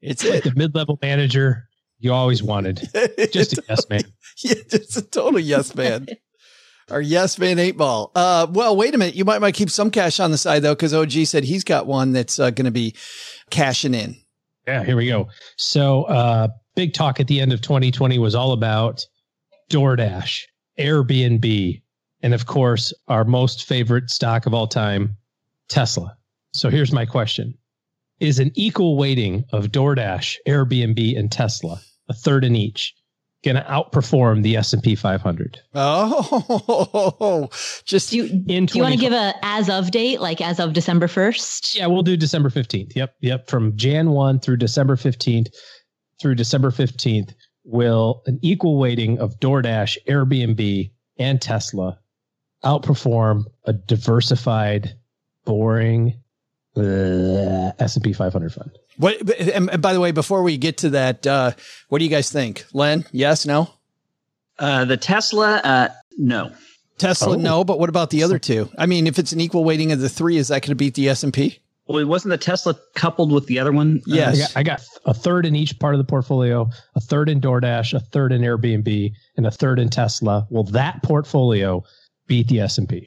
It's 0.00 0.24
it. 0.24 0.44
The 0.44 0.54
mid-level 0.54 0.98
manager 1.00 1.68
you 1.98 2.12
always 2.12 2.42
wanted. 2.42 2.76
Just 3.32 3.58
a 3.58 3.62
yes 3.68 3.88
man. 3.88 4.02
yeah, 4.38 4.54
just 4.68 4.96
a 4.96 5.02
total 5.02 5.40
yes 5.40 5.74
man. 5.74 6.06
Our 6.90 7.00
yes 7.00 7.38
man 7.38 7.58
eight 7.58 7.78
ball. 7.78 8.10
Uh, 8.14 8.46
well, 8.50 8.76
wait 8.76 8.94
a 8.94 8.98
minute. 8.98 9.14
You 9.14 9.24
might 9.24 9.40
might 9.40 9.54
keep 9.54 9.70
some 9.70 9.90
cash 9.90 10.20
on 10.20 10.30
the 10.30 10.36
side 10.36 10.62
though, 10.62 10.74
because 10.74 10.92
OG 10.92 11.12
said 11.24 11.44
he's 11.44 11.64
got 11.64 11.86
one 11.86 12.12
that's 12.12 12.38
uh, 12.38 12.50
going 12.50 12.66
to 12.66 12.70
be 12.70 12.94
cashing 13.48 13.94
in. 13.94 14.16
Yeah, 14.66 14.84
here 14.84 14.96
we 14.96 15.06
go. 15.06 15.28
So, 15.56 16.04
uh, 16.04 16.48
big 16.74 16.92
talk 16.92 17.20
at 17.20 17.26
the 17.26 17.40
end 17.40 17.52
of 17.52 17.62
2020 17.62 18.18
was 18.18 18.34
all 18.34 18.52
about 18.52 19.06
DoorDash, 19.70 20.42
Airbnb, 20.78 21.82
and 22.22 22.34
of 22.34 22.46
course, 22.46 22.92
our 23.08 23.24
most 23.24 23.64
favorite 23.64 24.10
stock 24.10 24.46
of 24.46 24.52
all 24.52 24.66
time, 24.66 25.16
Tesla. 25.68 26.16
So, 26.54 26.70
here's 26.70 26.92
my 26.92 27.04
question 27.04 27.58
Is 28.20 28.38
an 28.38 28.52
equal 28.54 28.96
weighting 28.96 29.44
of 29.52 29.66
DoorDash, 29.66 30.36
Airbnb, 30.46 31.18
and 31.18 31.30
Tesla, 31.30 31.80
a 32.08 32.14
third 32.14 32.44
in 32.44 32.54
each, 32.54 32.94
going 33.44 33.56
to 33.56 33.62
outperform 33.62 34.42
the 34.42 34.56
S&P 34.56 34.94
500? 34.94 35.58
Oh, 35.74 37.50
just 37.84 38.10
do 38.10 38.16
you, 38.18 38.44
in 38.48 38.66
do 38.66 38.78
you 38.78 38.82
want 38.82 38.94
to 38.94 39.00
give 39.00 39.12
a 39.12 39.34
as 39.42 39.68
of 39.68 39.90
date, 39.90 40.20
like 40.20 40.40
as 40.40 40.60
of 40.60 40.72
December 40.72 41.08
first? 41.08 41.76
Yeah, 41.76 41.86
we'll 41.88 42.02
do 42.02 42.16
December 42.16 42.50
15th. 42.50 42.94
Yep. 42.94 43.16
Yep. 43.20 43.48
From 43.48 43.76
Jan 43.76 44.10
1 44.10 44.40
through 44.40 44.58
December 44.58 44.96
15th 44.96 45.48
through 46.20 46.36
December 46.36 46.70
15th 46.70 47.34
will 47.64 48.22
an 48.26 48.38
equal 48.42 48.78
weighting 48.78 49.18
of 49.18 49.38
DoorDash, 49.40 49.98
Airbnb, 50.08 50.90
and 51.18 51.42
Tesla 51.42 51.98
outperform 52.64 53.44
a 53.64 53.72
diversified, 53.72 54.96
boring 55.44 56.14
uh, 56.76 57.72
S&P 57.78 58.12
500 58.12 58.52
fund. 58.52 58.70
What? 58.98 59.20
And 59.40 59.70
and 59.70 59.82
by 59.82 59.92
the 59.92 60.00
way, 60.00 60.10
before 60.12 60.42
we 60.42 60.56
get 60.56 60.78
to 60.78 60.90
that, 60.90 61.26
uh, 61.26 61.52
what 61.88 61.98
do 61.98 62.04
you 62.04 62.10
guys 62.10 62.30
think, 62.30 62.64
Len? 62.72 63.04
Yes, 63.12 63.46
no. 63.46 63.70
Uh, 64.58 64.84
the 64.84 64.96
Tesla, 64.96 65.56
uh, 65.64 65.88
no. 66.18 66.52
Tesla, 66.98 67.36
Oh. 67.36 67.40
no. 67.40 67.64
But 67.64 67.78
what 67.80 67.88
about 67.88 68.10
the 68.10 68.22
other 68.22 68.38
two? 68.38 68.70
I 68.78 68.86
mean, 68.86 69.06
if 69.06 69.18
it's 69.18 69.32
an 69.32 69.40
equal 69.40 69.64
weighting 69.64 69.90
of 69.92 69.98
the 70.00 70.08
three, 70.08 70.36
is 70.36 70.48
that 70.48 70.62
going 70.62 70.70
to 70.70 70.74
beat 70.76 70.94
the 70.94 71.08
S 71.08 71.24
and 71.24 71.32
P? 71.32 71.58
Well, 71.86 71.98
it 71.98 72.04
wasn't 72.04 72.30
the 72.30 72.38
Tesla 72.38 72.76
coupled 72.94 73.30
with 73.30 73.46
the 73.46 73.58
other 73.58 73.72
one? 73.72 74.00
Uh, 74.10 74.14
I 74.16 74.36
got, 74.36 74.56
I 74.56 74.62
got 74.62 74.82
a 75.04 75.12
third 75.12 75.44
in 75.44 75.54
each 75.54 75.78
part 75.78 75.94
of 75.94 75.98
the 75.98 76.04
portfolio, 76.04 76.70
a 76.94 77.00
third 77.00 77.28
in 77.28 77.40
DoorDash, 77.42 77.92
a 77.92 78.00
third 78.00 78.32
in 78.32 78.40
Airbnb, 78.40 79.12
and 79.36 79.46
a 79.46 79.50
third 79.50 79.78
in 79.78 79.90
Tesla. 79.90 80.46
Will 80.50 80.64
that 80.64 81.02
portfolio 81.02 81.84
beat 82.26 82.48
the 82.48 82.60
S&P? 82.60 83.06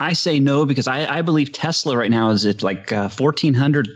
I 0.00 0.14
say 0.14 0.40
no 0.40 0.64
because 0.66 0.88
I, 0.88 1.18
I 1.18 1.22
believe 1.22 1.52
Tesla 1.52 1.96
right 1.96 2.10
now 2.10 2.30
is 2.30 2.44
at 2.46 2.62
like 2.62 2.90
uh, 2.92 3.08
fourteen 3.08 3.54
hundred 3.54 3.88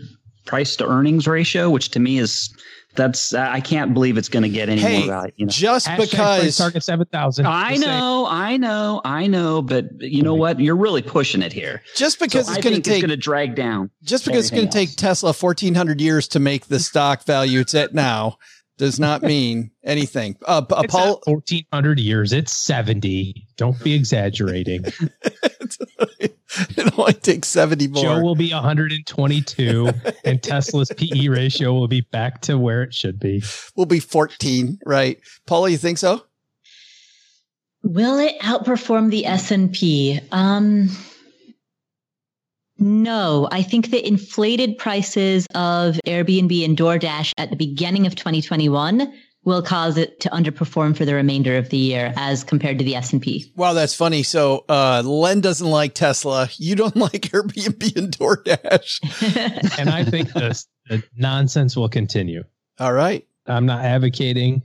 price 0.47 0.77
to 0.77 0.87
earnings 0.87 1.27
ratio, 1.27 1.71
which 1.71 1.89
to 1.93 2.01
me 2.01 2.19
is 2.19 2.55
That's 2.97 3.33
uh, 3.35 3.41
I 3.51 3.61
can't 3.61 3.93
believe 3.95 4.19
it's 4.19 4.29
going 4.29 4.43
to 4.43 4.49
get 4.49 4.69
any 4.69 4.81
Hey, 4.81 4.99
more 4.99 5.09
value. 5.09 5.33
You 5.37 5.47
know? 5.47 5.51
just 5.51 5.87
Hashtag 5.89 6.11
because 6.11 6.57
target 6.59 6.85
seven 6.85 7.07
thousand. 7.11 7.47
I 7.47 7.77
know, 7.77 8.27
I 8.29 8.57
know, 8.59 9.01
I 9.05 9.27
know, 9.27 9.63
but 9.63 9.87
you 10.01 10.23
know 10.23 10.35
what? 10.35 10.61
You're 10.61 10.77
really 10.77 11.03
pushing 11.03 11.43
it 11.43 11.53
here. 11.53 11.83
just 11.97 12.21
because 12.21 12.47
So 12.47 12.53
it's 12.53 12.63
going 12.63 12.75
to 12.77 12.83
think 12.83 12.85
take 12.85 12.95
it's 12.97 13.03
going 13.03 13.11
to 13.11 13.17
drag 13.17 13.55
down. 13.57 13.91
just 14.03 14.25
because 14.27 14.45
it's 14.47 14.55
going 14.55 14.69
to 14.69 14.73
take 14.73 14.95
Tesla 14.97 15.33
1400 15.33 16.01
years 16.01 16.29
to 16.29 16.39
make 16.39 16.67
the 16.67 16.79
stock 16.79 17.25
value 17.25 17.61
it's 17.61 17.75
at 17.75 17.95
now 17.95 18.37
does 18.79 18.99
not 19.01 19.23
mean 19.35 19.71
anything. 19.83 20.37
Uh, 20.47 20.63
P- 20.63 20.75
It's 20.79 20.93
Paul, 20.93 21.07
not 21.07 21.25
fourteen 21.25 21.65
hundred 21.73 21.99
years. 22.01 22.33
It's 22.33 22.53
seventy. 22.53 23.47
Don't 23.57 23.83
be 23.83 23.95
exaggerating. 23.95 24.85
it 26.77 26.99
only 26.99 27.13
takes 27.15 27.49
70 27.49 27.89
more. 27.89 28.03
Joe 28.03 28.21
will 28.23 28.35
be 28.35 28.53
122, 28.53 29.91
and 30.25 30.43
Tesla's 30.43 30.91
PE 30.97 31.29
ratio 31.29 31.73
will 31.73 31.89
be 31.89 32.01
back 32.03 32.41
to 32.43 32.59
where 32.59 32.83
it 32.83 32.95
should 32.95 33.19
be. 33.19 33.43
will 33.77 33.87
be 33.87 34.01
14, 34.01 34.79
right? 34.85 35.19
Paula, 35.47 35.71
you 35.71 35.79
think 35.79 35.99
so? 35.99 36.23
Will 37.83 38.19
it 38.19 38.39
outperform 38.41 39.11
the 39.11 39.27
S&P? 39.27 40.21
Um 40.33 40.89
no, 42.79 43.49
I 43.53 43.63
think 43.63 43.91
the 43.91 44.07
inflated 44.07 44.79
prices 44.79 45.47
of 45.55 45.99
Airbnb 46.07 46.65
and 46.65 46.77
DoorDash 46.77 47.33
at 47.39 47.51
the 47.51 47.57
beginning 47.57 48.07
of 48.07 48.15
2021 48.17 49.13
will 49.45 49.63
cause 49.63 49.99
it 49.99 50.21
to 50.21 50.31
underperform 50.31 50.97
for 50.97 51.05
the 51.05 51.15
remainder 51.15 51.57
of 51.57 51.69
the 51.69 51.77
year 51.77 52.13
as 52.17 52.43
compared 52.43 52.79
to 52.79 52.85
the 52.85 52.95
S&P. 52.97 53.53
Wow, 53.57 53.75
that's 53.75 53.95
funny. 53.95 54.23
So, 54.23 54.65
uh, 54.69 55.03
Len 55.05 55.41
doesn't 55.41 55.69
like 55.69 55.95
Tesla. 55.95 56.49
You 56.57 56.75
don't 56.75 56.97
like 56.97 57.23
Airbnb 57.23 57.97
and 57.97 58.17
DoorDash. 58.17 59.79
And 59.79 59.91
I 59.91 60.05
think 60.05 60.33
this 60.33 60.67
the 60.89 61.03
nonsense 61.17 61.77
will 61.77 61.89
continue. 61.89 62.45
All 62.79 62.93
right. 62.93 63.27
I'm 63.47 63.67
not 63.67 63.85
advocating 63.85 64.63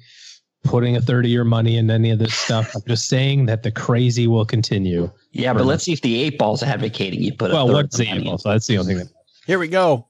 putting 0.64 0.96
a 0.96 1.02
30 1.02 1.30
year 1.30 1.44
money 1.44 1.78
in 1.78 1.90
any 1.90 2.12
of 2.12 2.20
this 2.20 2.34
stuff. 2.34 2.76
I'm 2.76 2.82
just 2.88 3.08
saying 3.08 3.46
that 3.48 3.64
the 3.64 3.72
crazy 3.72 4.28
will 4.28 4.46
continue. 4.46 5.10
Yeah, 5.32 5.54
but 5.54 5.66
let's 5.66 5.84
see 5.84 5.94
if 5.94 6.02
the 6.02 6.22
eight 6.22 6.38
ball's 6.38 6.64
advocating 6.64 7.22
you 7.22 7.34
put. 7.34 7.52
a 7.52 7.54
Well, 7.54 7.68
third 7.68 7.74
what's 7.74 7.98
the 7.98 8.06
money 8.06 8.22
in. 8.22 8.28
able? 8.28 8.38
So 8.38 8.50
that's 8.50 8.68
the 8.68 8.78
only 8.78 8.96
thing 8.96 9.06
that 9.06 9.14
Here 9.48 9.60
we 9.60 9.68
go. 9.68 10.06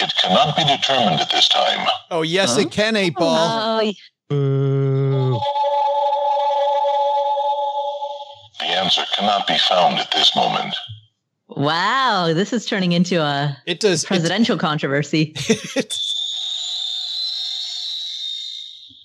It 0.00 0.12
cannot 0.20 0.56
be 0.56 0.64
determined 0.64 1.20
at 1.20 1.30
this 1.30 1.48
time. 1.48 1.86
Oh, 2.10 2.22
yes, 2.22 2.56
it 2.58 2.70
can, 2.70 2.96
eight 2.96 3.14
ball. 3.14 3.80
Oh, 3.80 3.92
Boo. 4.28 5.40
The 8.58 8.64
answer 8.66 9.02
cannot 9.16 9.46
be 9.46 9.58
found 9.58 9.98
at 9.98 10.10
this 10.12 10.34
moment. 10.34 10.74
Wow, 11.56 12.32
this 12.34 12.52
is 12.52 12.66
turning 12.66 12.92
into 12.92 13.20
a 13.22 13.56
It 13.66 13.80
does. 13.80 14.04
presidential 14.04 14.56
controversy. 14.58 15.34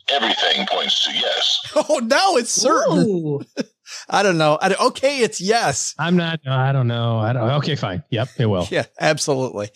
Everything 0.09 0.65
points 0.67 1.03
to 1.03 1.11
yes. 1.13 1.59
oh, 1.75 1.99
no, 2.01 2.37
it's 2.37 2.51
certain. 2.51 3.39
I 4.09 4.23
don't 4.23 4.37
know. 4.37 4.57
I, 4.61 4.73
okay, 4.87 5.19
it's 5.19 5.41
yes. 5.41 5.93
I'm 5.99 6.15
not, 6.15 6.39
I 6.47 6.71
don't 6.71 6.87
know. 6.87 7.17
I 7.19 7.33
don't, 7.33 7.49
okay, 7.55 7.75
fine. 7.75 8.03
Yep, 8.09 8.29
it 8.39 8.45
will. 8.45 8.65
Yeah, 8.71 8.85
absolutely. 8.99 9.69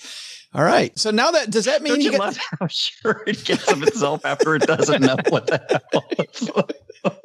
All 0.53 0.63
right. 0.63 0.97
So 0.97 1.11
now 1.11 1.31
that 1.31 1.49
does 1.49 1.65
that 1.65 1.81
mean 1.81 1.93
Don't 1.93 1.99
you 2.01 2.05
you 2.05 2.11
get 2.11 2.19
love 2.19 2.37
how 2.37 2.67
sure 2.67 3.23
it 3.25 3.43
gets 3.45 3.71
of 3.71 3.83
itself 3.83 4.25
after 4.25 4.55
it 4.55 4.63
doesn't 4.63 5.01
know 5.01 5.15
what 5.29 5.47
the 5.47 5.81
hell? 7.03 7.17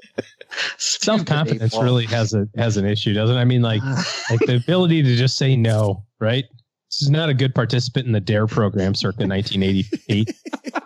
Self 0.79 1.25
confidence 1.25 1.77
really 1.77 2.07
has 2.07 2.35
a 2.35 2.49
has 2.57 2.77
an 2.77 2.87
issue, 2.87 3.13
doesn't 3.13 3.37
it? 3.37 3.41
I 3.41 3.45
mean, 3.45 3.63
like 3.63 3.83
like 4.31 4.41
the 4.41 4.57
ability 4.57 5.03
to 5.03 5.17
just 5.17 5.37
say 5.37 5.57
no, 5.57 6.05
right? 6.21 6.45
This 6.91 7.03
is 7.03 7.11
not 7.11 7.29
a 7.29 7.35
good 7.35 7.55
participant 7.55 8.07
in 8.07 8.13
the 8.13 8.21
DARE 8.21 8.47
program 8.47 8.95
circa 8.95 9.27
1988. 9.27 10.33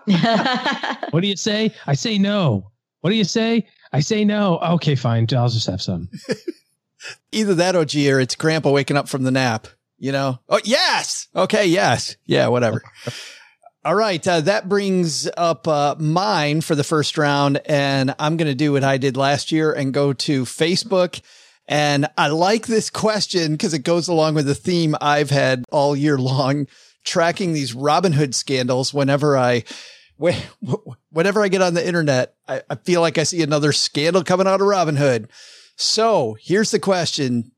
what 1.13 1.21
do 1.21 1.29
you 1.29 1.37
say? 1.37 1.73
I 1.87 1.95
say 1.95 2.19
no. 2.19 2.71
What 3.01 3.11
do 3.11 3.17
you 3.17 3.25
say? 3.25 3.67
I 3.93 4.01
say 4.01 4.25
no. 4.25 4.59
Okay, 4.59 4.95
fine. 4.95 5.27
I'll 5.37 5.49
just 5.49 5.67
have 5.67 5.83
some. 5.83 6.09
either 7.33 7.55
that 7.55 7.77
or 7.77 7.85
G 7.85 8.11
or 8.11 8.21
it's 8.21 8.35
grandpa 8.35 8.71
waking 8.71 8.97
up 8.97 9.09
from 9.09 9.23
the 9.25 9.31
nap, 9.31 9.69
you 9.99 10.13
know? 10.13 10.39
Oh, 10.49 10.61
yes. 10.65 11.29
Okay. 11.35 11.67
Yes. 11.67 12.17
Yeah. 12.27 12.49
Whatever. 12.49 12.83
All 13.85 13.95
right. 13.95 14.27
Uh, 14.27 14.43
that 14.43 14.69
brings 14.69 15.29
up 15.39 15.67
uh, 15.67 15.95
mine 15.99 16.61
for 16.61 16.75
the 16.75 16.85
first 16.85 17.17
round. 17.17 17.61
And 17.65 18.15
I'm 18.19 18.37
going 18.37 18.51
to 18.51 18.55
do 18.55 18.73
what 18.73 18.85
I 18.85 18.99
did 18.99 19.17
last 19.17 19.53
year 19.53 19.73
and 19.73 19.95
go 19.95 20.13
to 20.13 20.45
Facebook. 20.45 21.21
And 21.67 22.07
I 22.19 22.29
like 22.29 22.67
this 22.67 22.91
question 22.91 23.53
because 23.53 23.73
it 23.73 23.79
goes 23.85 24.07
along 24.09 24.35
with 24.35 24.47
the 24.47 24.55
theme 24.55 24.95
I've 25.01 25.31
had 25.31 25.65
all 25.71 25.97
year 25.97 26.19
long, 26.19 26.67
tracking 27.05 27.53
these 27.55 27.75
Robin 27.75 28.13
Hood 28.13 28.35
scandals 28.35 28.93
whenever 28.93 29.37
I. 29.39 29.65
wh- 30.23 30.37
wh- 30.67 30.75
Whenever 31.13 31.43
I 31.43 31.49
get 31.49 31.63
on 31.63 31.75
the 31.75 31.85
internet, 31.87 32.35
I, 32.47 32.63
I 32.71 32.75
feel 32.77 33.01
like 33.01 33.19
I 33.19 33.25
see 33.25 33.43
another 33.43 33.73
scandal 33.73 34.23
coming 34.23 34.47
out 34.47 34.61
of 34.61 34.67
Robin 34.69 34.95
Hood. 34.97 35.29
So 35.77 36.37
here's 36.41 36.71
the 36.71 36.79
question. 36.79 37.51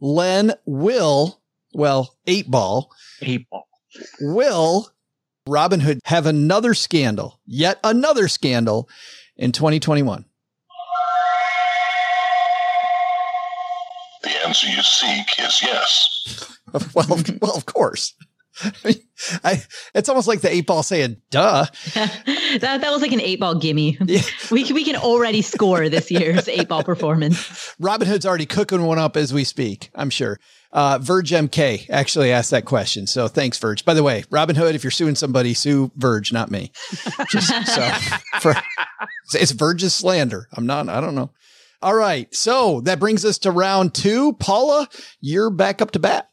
Len 0.00 0.52
will, 0.66 1.40
well, 1.72 2.14
eight 2.26 2.50
ball, 2.50 2.90
Eight 3.22 3.48
ball. 3.48 3.66
will 4.20 4.90
Robin 5.48 5.80
Hood 5.80 5.98
have 6.04 6.26
another 6.26 6.72
scandal, 6.72 7.40
yet 7.44 7.80
another 7.82 8.28
scandal 8.28 8.88
in 9.36 9.50
2021? 9.50 10.24
The 14.22 14.46
answer 14.46 14.68
you 14.68 14.82
seek 14.82 15.26
is 15.40 15.60
yes. 15.62 16.58
well, 16.94 17.18
well, 17.40 17.56
of 17.56 17.66
course. 17.66 18.14
I, 19.44 19.62
it's 19.94 20.08
almost 20.08 20.28
like 20.28 20.40
the 20.40 20.52
eight 20.52 20.66
ball 20.66 20.82
saying, 20.82 21.16
duh. 21.30 21.66
that, 21.94 22.60
that 22.60 22.90
was 22.90 23.00
like 23.02 23.12
an 23.12 23.20
eight 23.20 23.40
ball 23.40 23.54
gimme. 23.54 23.96
We, 24.50 24.64
can- 24.64 24.74
we 24.74 24.84
can 24.84 24.96
already 24.96 25.42
score 25.42 25.88
this 25.88 26.10
year's 26.10 26.48
eight 26.48 26.68
ball 26.68 26.82
performance. 26.84 27.74
Robin 27.78 28.06
Hood's 28.06 28.26
already 28.26 28.46
cooking 28.46 28.84
one 28.84 28.98
up 28.98 29.16
as 29.16 29.32
we 29.32 29.44
speak, 29.44 29.90
I'm 29.94 30.10
sure. 30.10 30.38
Uh, 30.72 30.98
Verge 31.00 31.30
MK 31.30 31.90
actually 31.90 32.32
asked 32.32 32.50
that 32.50 32.64
question. 32.64 33.06
So 33.06 33.28
thanks, 33.28 33.58
Verge. 33.58 33.84
By 33.84 33.92
the 33.94 34.02
way, 34.02 34.24
Robin 34.30 34.56
Hood, 34.56 34.74
if 34.74 34.82
you're 34.82 34.90
suing 34.90 35.14
somebody, 35.14 35.52
sue 35.52 35.92
Verge, 35.96 36.32
not 36.32 36.50
me. 36.50 36.72
Just 37.28 37.48
so 37.66 37.90
for, 38.40 38.54
it's 39.34 39.50
Verge's 39.52 39.94
slander. 39.94 40.48
I'm 40.54 40.66
not, 40.66 40.88
I 40.88 41.00
don't 41.02 41.14
know. 41.14 41.30
All 41.82 41.94
right. 41.94 42.32
So 42.34 42.80
that 42.82 43.00
brings 43.00 43.24
us 43.24 43.38
to 43.38 43.50
round 43.50 43.92
two. 43.92 44.32
Paula, 44.34 44.88
you're 45.20 45.50
back 45.50 45.82
up 45.82 45.90
to 45.90 45.98
bat. 45.98 46.28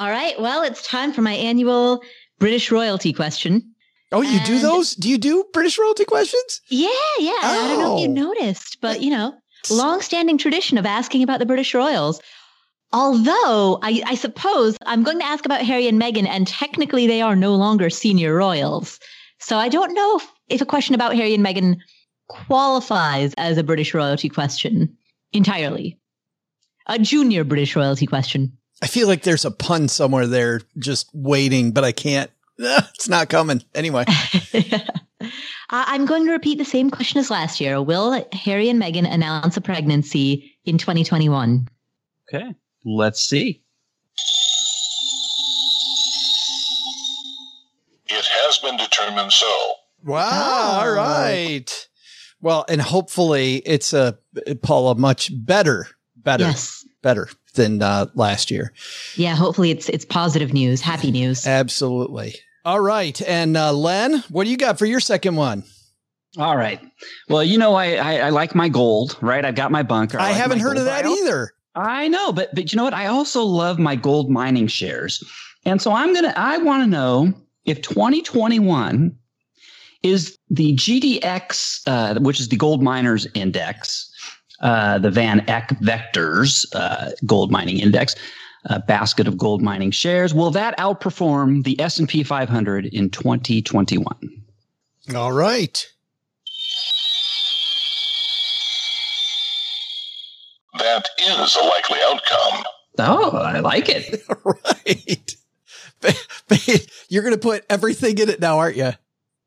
All 0.00 0.08
right. 0.10 0.40
Well, 0.40 0.62
it's 0.62 0.82
time 0.86 1.12
for 1.12 1.20
my 1.20 1.34
annual 1.34 2.02
British 2.38 2.70
royalty 2.72 3.12
question. 3.12 3.74
Oh, 4.12 4.22
you 4.22 4.40
do 4.46 4.58
those? 4.58 4.94
Do 4.94 5.10
you 5.10 5.18
do 5.18 5.44
British 5.52 5.78
royalty 5.78 6.04
questions? 6.06 6.62
Yeah, 6.70 6.88
yeah. 7.18 7.32
I 7.42 7.68
don't 7.68 7.78
know 7.78 7.96
if 7.96 8.02
you 8.02 8.08
Oh. 8.08 8.32
noticed, 8.32 8.78
but 8.80 9.02
you 9.02 9.10
know, 9.10 9.34
long-standing 9.70 10.38
tradition 10.38 10.78
of 10.78 10.86
asking 10.86 11.22
about 11.22 11.38
the 11.38 11.44
British 11.46 11.74
royals. 11.74 12.20
Although 12.92 13.78
I, 13.82 14.02
I 14.06 14.14
suppose 14.14 14.76
I'm 14.86 15.04
going 15.04 15.18
to 15.20 15.24
ask 15.24 15.44
about 15.44 15.60
Harry 15.60 15.86
and 15.86 16.00
Meghan, 16.00 16.26
and 16.26 16.48
technically 16.48 17.06
they 17.06 17.20
are 17.20 17.36
no 17.36 17.54
longer 17.54 17.90
senior 17.90 18.34
royals. 18.34 18.98
So 19.38 19.58
I 19.58 19.68
don't 19.68 19.94
know 19.94 20.16
if, 20.16 20.28
if 20.48 20.60
a 20.62 20.66
question 20.66 20.94
about 20.94 21.14
Harry 21.14 21.34
and 21.34 21.44
Meghan 21.46 21.76
qualifies 22.28 23.32
as 23.36 23.58
a 23.58 23.62
British 23.62 23.92
royalty 23.94 24.28
question 24.30 24.96
entirely. 25.32 25.98
A 26.86 26.98
junior 26.98 27.44
British 27.44 27.76
royalty 27.76 28.06
question. 28.06 28.56
I 28.82 28.86
feel 28.86 29.06
like 29.08 29.22
there's 29.22 29.44
a 29.44 29.50
pun 29.50 29.88
somewhere 29.88 30.26
there 30.26 30.62
just 30.78 31.10
waiting, 31.12 31.72
but 31.72 31.84
I 31.84 31.92
can't. 31.92 32.30
It's 32.62 33.08
not 33.08 33.28
coming. 33.28 33.62
Anyway. 33.74 34.04
Uh, 35.72 35.84
I'm 35.86 36.04
going 36.04 36.24
to 36.26 36.32
repeat 36.32 36.58
the 36.58 36.64
same 36.64 36.90
question 36.90 37.20
as 37.20 37.30
last 37.30 37.60
year. 37.60 37.80
Will 37.80 38.26
Harry 38.32 38.68
and 38.68 38.82
Meghan 38.82 39.08
announce 39.08 39.56
a 39.56 39.60
pregnancy 39.60 40.52
in 40.64 40.78
2021? 40.78 41.68
Okay, 42.34 42.54
let's 42.84 43.22
see. 43.22 43.62
It 48.08 48.24
has 48.24 48.58
been 48.58 48.76
determined 48.76 49.30
so. 49.32 49.46
Wow. 50.04 50.80
All 50.80 50.92
right. 50.92 51.88
Well, 52.40 52.64
and 52.68 52.80
hopefully 52.80 53.62
it's 53.64 53.92
a 53.92 54.18
Paula 54.62 54.96
much 54.96 55.30
better, 55.32 55.86
better, 56.16 56.44
Yes. 56.44 56.84
better 57.02 57.28
than 57.50 57.82
uh, 57.82 58.06
last 58.14 58.50
year. 58.50 58.72
Yeah, 59.16 59.34
hopefully 59.34 59.70
it's 59.70 59.88
it's 59.88 60.04
positive 60.04 60.52
news, 60.52 60.80
happy 60.80 61.10
news. 61.10 61.46
Absolutely. 61.46 62.34
All 62.64 62.80
right. 62.80 63.20
And 63.22 63.56
uh, 63.56 63.72
Len, 63.72 64.22
what 64.28 64.44
do 64.44 64.50
you 64.50 64.56
got 64.56 64.78
for 64.78 64.86
your 64.86 65.00
second 65.00 65.36
one? 65.36 65.64
All 66.38 66.56
right. 66.56 66.80
Well, 67.28 67.42
you 67.42 67.58
know, 67.58 67.74
I, 67.74 67.94
I, 67.94 68.16
I 68.18 68.28
like 68.28 68.54
my 68.54 68.68
gold, 68.68 69.16
right? 69.20 69.44
I've 69.44 69.54
got 69.54 69.72
my 69.72 69.82
bunker. 69.82 70.20
I, 70.20 70.28
like 70.28 70.36
haven't 70.36 70.58
my 70.58 70.64
heard 70.64 70.76
of 70.76 70.84
that 70.84 71.04
I 71.04 71.08
either. 71.08 71.52
I 71.74 72.08
know, 72.08 72.32
but 72.32 72.54
but 72.54 72.72
you 72.72 72.76
know 72.76 72.84
what? 72.84 72.94
I 72.94 73.06
also 73.06 73.42
love 73.42 73.78
my 73.78 73.96
gold 73.96 74.30
mining 74.30 74.66
shares, 74.66 75.22
and 75.64 75.80
so 75.80 75.92
I'm 75.92 76.12
gonna. 76.12 76.32
I 76.36 76.58
want 76.58 76.82
to 76.82 76.86
know 76.88 77.32
if 77.64 77.80
2021 77.82 79.16
is 80.02 80.36
the 80.48 80.74
GDX, 80.74 81.82
uh, 81.86 82.18
which 82.20 82.40
is 82.40 82.48
the 82.48 82.56
gold 82.56 82.82
miners 82.82 83.26
index, 83.34 84.09
uh, 84.60 84.98
the 84.98 85.10
Van 85.10 85.48
Eck 85.48 85.70
Vectors 85.80 86.66
uh, 86.74 87.10
gold 87.26 87.50
mining 87.50 87.78
index. 87.78 88.14
uh, 88.68 88.78
basket 88.80 89.26
of 89.26 89.38
gold 89.38 89.62
mining 89.62 89.90
shares. 89.90 90.34
Will 90.34 90.50
that 90.50 90.76
outperform 90.78 91.64
the 91.64 91.80
S&P 91.80 92.22
500 92.22 92.86
in 92.86 93.08
2021? 93.10 94.14
All 95.14 95.32
right. 95.32 95.86
That 100.78 101.08
is 101.18 101.56
a 101.56 101.60
likely 101.64 101.98
outcome. 102.04 102.64
Oh, 102.98 103.30
I 103.36 103.60
like 103.60 103.88
it. 103.88 104.22
right. 104.44 105.36
You're 107.08 107.22
going 107.22 107.34
to 107.34 107.40
put 107.40 107.64
everything 107.68 108.18
in 108.18 108.28
it 108.28 108.40
now, 108.40 108.58
aren't 108.58 108.76
you? 108.76 108.92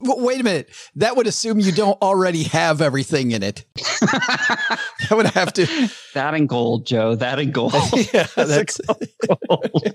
Wait 0.06 0.42
a 0.42 0.44
minute. 0.44 0.70
That 0.96 1.16
would 1.16 1.28
assume 1.28 1.60
you 1.60 1.72
don't 1.72 2.02
already 2.02 2.44
have 2.44 2.82
everything 2.82 3.32
in 3.32 3.44
it. 3.44 3.66
that 3.76 4.80
would 5.12 5.28
have 5.28 5.54
to. 5.54 5.90
That 6.14 6.34
and 6.34 6.48
gold, 6.48 6.86
Joe. 6.86 7.16
That 7.16 7.40
and 7.40 7.54
gold. 7.54 7.74
yeah, 8.14 8.28
that's 8.36 8.80
gold. 9.28 9.92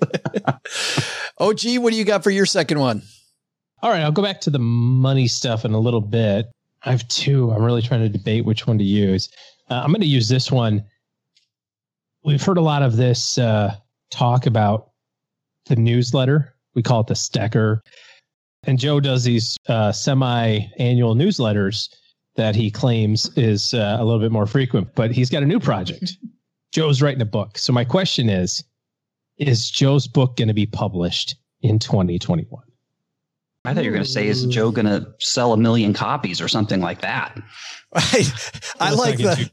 oh, 1.38 1.52
gee, 1.52 1.78
what 1.78 1.92
do 1.92 1.96
you 1.96 2.04
got 2.04 2.24
for 2.24 2.30
your 2.30 2.46
second 2.46 2.78
one? 2.78 3.02
All 3.82 3.90
right, 3.90 4.02
I'll 4.02 4.12
go 4.12 4.22
back 4.22 4.40
to 4.42 4.50
the 4.50 4.58
money 4.58 5.28
stuff 5.28 5.64
in 5.64 5.72
a 5.72 5.78
little 5.78 6.00
bit. 6.00 6.46
I 6.82 6.90
have 6.90 7.06
two. 7.08 7.50
I'm 7.52 7.62
really 7.62 7.82
trying 7.82 8.00
to 8.00 8.08
debate 8.08 8.44
which 8.44 8.66
one 8.66 8.78
to 8.78 8.84
use. 8.84 9.28
Uh, 9.70 9.80
I'm 9.84 9.90
going 9.90 10.00
to 10.00 10.06
use 10.06 10.28
this 10.28 10.50
one. 10.50 10.84
We've 12.24 12.42
heard 12.42 12.58
a 12.58 12.62
lot 12.62 12.82
of 12.82 12.96
this 12.96 13.38
uh, 13.38 13.76
talk 14.10 14.46
about 14.46 14.90
the 15.66 15.76
newsletter. 15.76 16.54
We 16.74 16.82
call 16.82 17.00
it 17.00 17.06
the 17.06 17.14
Stecker. 17.14 17.80
And 18.64 18.78
Joe 18.78 19.00
does 19.00 19.24
these 19.24 19.56
uh, 19.68 19.92
semi-annual 19.92 21.14
newsletters 21.14 21.88
that 22.36 22.54
he 22.54 22.70
claims 22.70 23.30
is 23.36 23.74
uh, 23.74 23.96
a 23.98 24.04
little 24.04 24.20
bit 24.20 24.32
more 24.32 24.46
frequent, 24.46 24.94
but 24.94 25.10
he's 25.10 25.30
got 25.30 25.42
a 25.42 25.46
new 25.46 25.60
project. 25.60 26.16
Joe's 26.72 27.00
writing 27.00 27.22
a 27.22 27.26
book. 27.26 27.58
So 27.58 27.72
my 27.72 27.84
question 27.84 28.28
is, 28.28 28.62
is 29.38 29.70
Joe's 29.70 30.06
book 30.06 30.36
going 30.36 30.48
to 30.48 30.54
be 30.54 30.66
published 30.66 31.36
in 31.62 31.78
2021? 31.78 32.62
I 33.64 33.74
thought 33.74 33.84
you 33.84 33.90
were 33.90 33.94
going 33.94 34.04
to 34.04 34.10
say, 34.10 34.28
is 34.28 34.46
Joe 34.46 34.70
going 34.70 34.86
to 34.86 35.06
sell 35.18 35.52
a 35.52 35.56
million 35.56 35.92
copies 35.92 36.40
or 36.40 36.48
something 36.48 36.80
like 36.80 37.00
that? 37.02 37.38
I, 37.94 38.24
I 38.80 38.90
like 38.92 39.18
the, 39.18 39.50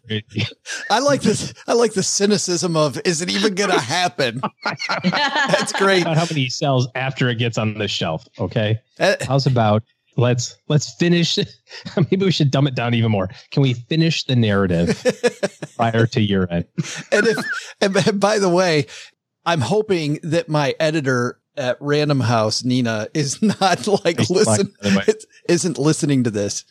I 0.90 1.00
like 1.00 1.22
this. 1.22 1.54
I 1.68 1.74
like 1.74 1.94
the 1.94 2.04
cynicism 2.04 2.78
of, 2.78 3.00
is 3.04 3.22
it 3.22 3.30
even 3.30 3.56
going 3.56 3.72
to 3.72 3.80
happen? 3.80 4.42
That's 5.04 5.74
great. 5.74 6.04
About 6.04 6.18
how 6.18 6.26
many 6.26 6.42
he 6.42 6.50
sells 6.50 6.88
after 6.96 7.30
it 7.30 7.36
gets 7.36 7.58
on 7.58 7.78
the 7.78 7.88
shelf. 7.88 8.28
Okay. 8.40 8.80
Uh, 9.00 9.16
How's 9.22 9.48
about 9.48 9.84
let's, 10.18 10.56
let's 10.68 10.94
finish. 10.96 11.38
Maybe 11.98 12.26
we 12.26 12.32
should 12.32 12.52
dumb 12.52 12.68
it 12.68 12.76
down 12.76 12.94
even 12.94 13.12
more. 13.12 13.30
Can 13.52 13.64
we 13.64 13.74
finish 13.74 14.24
the 14.26 14.36
narrative 14.36 15.02
prior 15.78 16.06
to 16.08 16.22
year 16.22 16.48
end? 16.52 16.66
And 17.12 17.28
if, 17.28 17.38
and 17.82 18.20
by 18.20 18.40
the 18.40 18.50
way, 18.50 18.86
I'm 19.46 19.62
hoping 19.62 20.20
that 20.24 20.50
my 20.50 20.76
editor 20.80 21.40
at 21.58 21.78
Random 21.80 22.20
House, 22.20 22.64
Nina, 22.64 23.08
is 23.14 23.42
not 23.62 23.88
like 24.06 24.30
listen, 24.30 24.74
isn't 25.50 25.78
listening 25.78 26.24
to 26.24 26.32
this. 26.32 26.66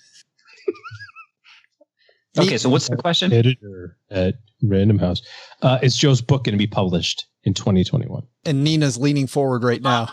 okay, 2.39 2.59
so 2.59 2.69
what's 2.69 2.89
the 2.89 2.97
question? 2.97 3.33
Editor 3.33 3.97
at 4.11 4.35
Random 4.63 4.99
House. 4.99 5.23
Uh, 5.63 5.79
is 5.83 5.97
Joe's 5.97 6.21
book 6.21 6.45
going 6.45 6.55
to 6.55 6.59
be 6.59 6.67
published 6.67 7.27
in 7.45 7.55
2021? 7.55 8.27
And 8.45 8.65
Nina's 8.65 8.99
leaning 8.99 9.27
forward 9.27 9.65
right 9.65 9.83
now. 9.83 10.09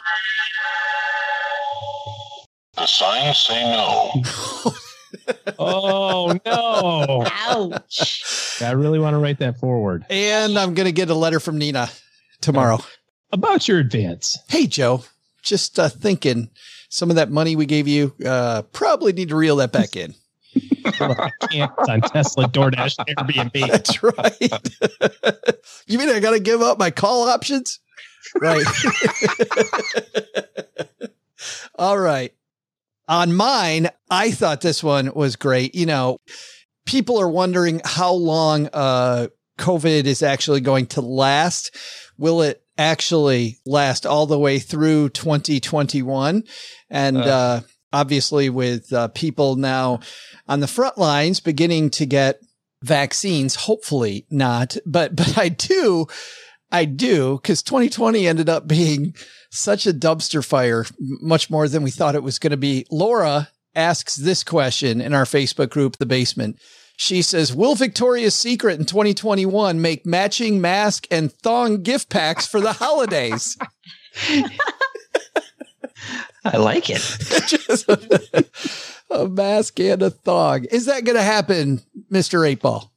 The 2.76 2.86
signs 2.86 3.38
say 3.38 3.62
no. 3.64 4.12
oh 5.60 6.40
no! 6.46 7.26
Ouch! 7.30 8.62
I 8.62 8.72
really 8.72 8.98
want 8.98 9.14
to 9.14 9.18
write 9.18 9.40
that 9.40 9.60
forward. 9.60 10.06
And 10.10 10.58
I'm 10.58 10.74
going 10.74 10.86
to 10.86 10.92
get 10.94 11.10
a 11.10 11.14
letter 11.14 11.40
from 11.40 11.58
Nina 11.58 11.90
tomorrow 12.40 12.80
about 13.32 13.68
your 13.68 13.80
advance. 13.80 14.38
Hey, 14.48 14.68
Joe, 14.68 15.04
just 15.42 15.80
uh, 15.80 15.90
thinking 15.90 16.52
some 16.90 17.10
of 17.10 17.16
that 17.16 17.32
money 17.32 17.56
we 17.56 17.66
gave 17.66 17.88
you, 17.88 18.14
uh, 18.26 18.62
probably 18.74 19.14
need 19.14 19.30
to 19.30 19.36
reel 19.36 19.56
that 19.58 19.72
back 19.72 19.96
in. 19.96 20.14
I 21.00 21.32
can't 21.50 21.72
on 21.90 22.02
Tesla, 22.02 22.48
DoorDash, 22.48 22.98
Airbnb. 23.08 23.68
That's 23.72 24.04
right. 24.04 25.58
you 25.88 25.98
mean 25.98 26.10
I 26.10 26.20
got 26.20 26.32
to 26.32 26.40
give 26.40 26.62
up 26.62 26.78
my 26.78 26.92
call 26.92 27.30
options? 27.30 27.80
Right. 28.40 28.66
All 31.76 31.98
right. 31.98 32.34
On 33.08 33.34
mine, 33.34 33.90
I 34.10 34.32
thought 34.32 34.62
this 34.62 34.84
one 34.84 35.14
was 35.14 35.36
great. 35.36 35.76
You 35.76 35.86
know, 35.86 36.18
people 36.86 37.20
are 37.20 37.30
wondering 37.30 37.82
how 37.84 38.14
long 38.14 38.70
uh, 38.74 39.28
COVID 39.58 40.06
is 40.06 40.24
actually 40.24 40.62
going 40.62 40.86
to 40.88 41.02
last. 41.02 41.76
Will 42.18 42.42
it 42.42 42.64
actually 42.82 43.60
last 43.66 44.06
all 44.06 44.26
the 44.26 44.40
way 44.40 44.60
through 44.60 45.10
2021? 45.10 46.44
And 46.90 47.18
uh, 47.18 47.22
uh, 47.22 47.62
obviously, 47.94 48.50
with 48.50 48.92
uh, 48.92 49.10
people 49.10 49.56
now 49.56 50.00
on 50.48 50.60
the 50.60 50.68
front 50.68 50.98
lines 50.98 51.40
beginning 51.40 51.92
to 51.92 52.06
get 52.06 52.42
vaccines, 52.84 53.56
hopefully 53.56 54.26
not. 54.30 54.78
But 54.86 55.16
but 55.16 55.38
I 55.38 55.50
do, 55.50 56.08
I 56.72 56.86
do, 56.86 57.38
because 57.38 57.64
2020 57.64 58.28
ended 58.28 58.50
up 58.50 58.68
being 58.68 59.16
such 59.50 59.86
a 59.86 59.94
dumpster 59.94 60.44
fire, 60.44 60.86
much 61.00 61.50
more 61.50 61.68
than 61.68 61.84
we 61.84 61.92
thought 61.92 62.16
it 62.16 62.24
was 62.24 62.40
going 62.40 62.52
to 62.52 62.58
be. 62.58 62.86
Laura 62.90 63.50
asks 63.76 64.16
this 64.16 64.44
question 64.44 65.02
in 65.02 65.14
our 65.14 65.26
Facebook 65.26 65.70
group, 65.70 65.98
The 65.98 66.06
Basement. 66.06 66.60
She 67.02 67.24
says, 67.24 67.52
Will 67.52 67.74
Victoria's 67.74 68.36
Secret 68.36 68.80
in 68.80 68.86
2021 68.86 69.82
make 69.82 70.06
matching 70.06 70.62
mask 70.62 71.08
and 71.10 71.34
thong 71.34 71.82
gift 71.82 72.10
packs 72.10 72.46
for 72.46 72.62
the 72.62 72.74
holidays? 72.74 73.58
I 76.46 76.58
like 76.58 76.92
it. 76.92 77.02
Just 77.48 77.90
a, 77.90 78.46
a, 79.10 79.28
mask 79.28 79.80
and 79.80 80.04
a 80.04 80.12
thong. 80.12 80.66
Is 80.66 80.86
that 80.86 81.04
going 81.04 81.16
to 81.16 81.24
happen, 81.24 81.82
Mr. 82.12 82.48
Eight 82.48 82.62
Ball? 82.62 82.92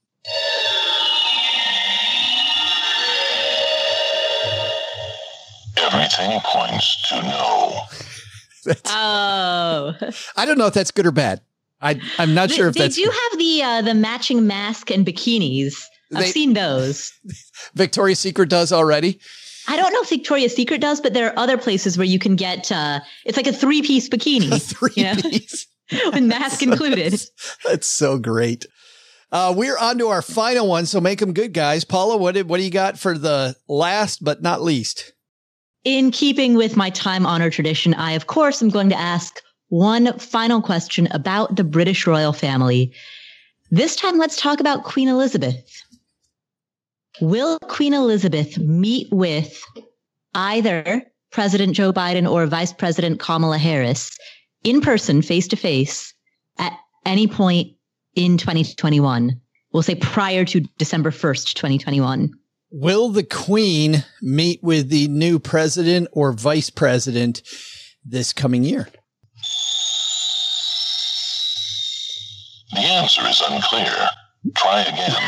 Everything 5.79 6.41
points 6.45 7.09
to 7.09 7.23
no. 7.23 7.81
oh. 8.85 9.95
I 10.37 10.45
don't 10.45 10.59
know 10.59 10.67
if 10.67 10.75
that's 10.75 10.91
good 10.91 11.07
or 11.07 11.11
bad. 11.11 11.41
I 11.85 12.01
I'm 12.19 12.35
not 12.35 12.49
they, 12.49 12.57
sure 12.57 12.69
if 12.69 12.75
they 12.75 12.89
do 12.89 13.05
have 13.05 13.39
the 13.39 13.63
uh, 13.63 13.83
the 13.83 13.95
matching 13.95 14.47
mask 14.47 14.91
and 14.91 15.07
bikinis. 15.07 15.75
I've 16.13 16.25
They- 16.25 16.31
seen 16.31 16.55
those. 16.55 17.13
Victoria's 17.75 18.19
Secret 18.19 18.49
does 18.49 18.73
already. 18.73 19.21
I 19.67 19.77
don't 19.77 19.93
know 19.93 20.03
if 20.03 20.11
Victoria's 20.11 20.55
Secret 20.55 20.81
does, 20.81 21.01
but 21.01 21.15
there 21.15 21.31
are 21.31 21.39
other 21.39 21.57
places 21.57 21.97
where 21.97 22.07
you 22.07 22.19
can 22.19 22.37
get. 22.37 22.71
Uh, 22.73 23.01
it's 23.25 23.37
like 23.37 23.47
a 23.47 23.53
three 23.53 23.83
piece 23.83 24.09
bikini, 24.09 24.61
three 24.77 24.91
you 24.97 25.05
know? 25.05 25.15
piece 25.23 25.67
with 26.13 26.25
mask 26.25 26.63
included. 26.63 27.21
That's 27.65 27.87
so 27.87 28.19
great. 28.19 28.67
Uh, 29.33 29.53
we're 29.57 29.79
on 29.79 29.99
to 29.99 30.09
our 30.09 30.23
final 30.23 30.69
one, 30.69 30.87
so 30.87 31.01
make 31.01 31.19
them 31.19 31.33
good, 31.33 31.53
guys. 31.53 31.85
Paula, 31.85 32.17
what 32.17 32.35
did, 32.35 32.49
what 32.49 32.59
do 32.59 32.63
you 32.63 32.71
got 32.71 32.99
for 32.99 33.19
the 33.19 33.57
last 33.67 34.23
but 34.23 34.43
not 34.43 34.63
least? 34.63 35.13
In 35.83 36.13
keeping 36.13 36.55
with 36.55 36.77
my 36.77 36.91
time 36.91 37.27
honored 37.27 37.53
tradition, 37.53 37.95
I 37.95 38.13
of 38.13 38.27
course 38.27 38.63
am 38.63 38.69
going 38.71 38.91
to 38.91 38.99
ask 38.99 39.41
one 39.75 40.17
final 40.21 40.63
question 40.63 41.09
about 41.11 41.57
the 41.57 41.65
British 41.65 42.07
royal 42.07 42.33
family. 42.33 42.93
This 43.73 43.97
time, 43.97 44.19
let's 44.19 44.41
talk 44.41 44.61
about 44.61 44.85
Queen 44.85 45.09
Elizabeth. 45.09 45.83
Will 47.21 47.59
Queen 47.59 47.93
Elizabeth 47.93 48.57
meet 48.57 49.09
with 49.11 49.61
either 50.33 51.03
President 51.33 51.75
Joe 51.75 51.93
Biden 51.93 52.31
or 52.31 52.47
Vice 52.47 52.73
President 52.73 53.19
Kamala 53.19 53.59
Harris 53.59 54.17
in 54.63 54.81
person, 54.81 55.23
face 55.23 55.49
to 55.49 55.57
face, 55.57 56.15
at 56.59 56.73
any 57.05 57.27
point 57.27 57.73
in 58.15 58.39
2021? 58.39 59.41
We'll 59.73 59.83
say 59.83 59.97
prior 59.97 60.45
to 60.45 60.61
December 60.79 61.11
1st, 61.11 61.55
2021. 61.55 62.33
Will 62.71 63.09
the 63.09 63.25
Queen 63.25 64.05
meet 64.23 64.63
with 64.63 64.89
the 64.89 65.09
new 65.09 65.41
president 65.41 66.07
or 66.13 66.33
vice 66.33 66.71
president 66.71 67.43
this 68.05 68.33
coming 68.33 68.63
year? 68.63 68.89
The 72.75 72.81
answer 72.81 73.23
is 73.27 73.43
unclear. 73.49 74.09
Try 74.55 74.83
again. 74.83 75.15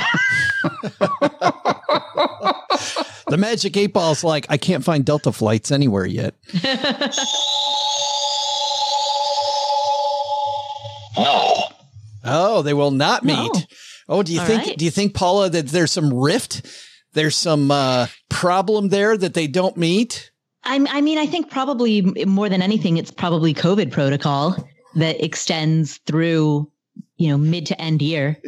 The 3.28 3.36
Magic 3.36 3.76
Eight 3.76 3.92
Ball's 3.92 4.22
like, 4.22 4.46
I 4.48 4.56
can't 4.56 4.84
find 4.84 5.04
Delta 5.04 5.32
flights 5.32 5.72
anywhere 5.72 6.06
yet. 6.06 6.34
no. 11.18 11.54
Oh, 12.24 12.62
they 12.62 12.72
will 12.72 12.92
not 12.92 13.24
meet. 13.24 13.52
No. 13.52 13.60
Oh, 14.08 14.22
do 14.22 14.32
you 14.32 14.38
All 14.40 14.46
think? 14.46 14.66
right. 14.66 14.78
Do 14.78 14.84
you 14.84 14.92
think 14.92 15.14
Paula 15.14 15.50
that 15.50 15.66
there's 15.68 15.90
some 15.90 16.14
rift? 16.14 16.64
There's 17.14 17.34
some 17.34 17.68
uh, 17.70 18.06
problem 18.28 18.90
there 18.90 19.16
that 19.16 19.34
they 19.34 19.48
don't 19.48 19.76
meet. 19.76 20.30
I, 20.62 20.84
I 20.88 21.00
mean, 21.00 21.18
I 21.18 21.26
think 21.26 21.50
probably 21.50 22.02
more 22.26 22.48
than 22.48 22.62
anything, 22.62 22.96
it's 22.96 23.10
probably 23.10 23.54
COVID 23.54 23.90
protocol 23.90 24.56
that 24.94 25.22
extends 25.24 25.96
through, 26.06 26.70
you 27.16 27.28
know, 27.28 27.38
mid 27.38 27.66
to 27.66 27.80
end 27.80 28.02
year. 28.02 28.40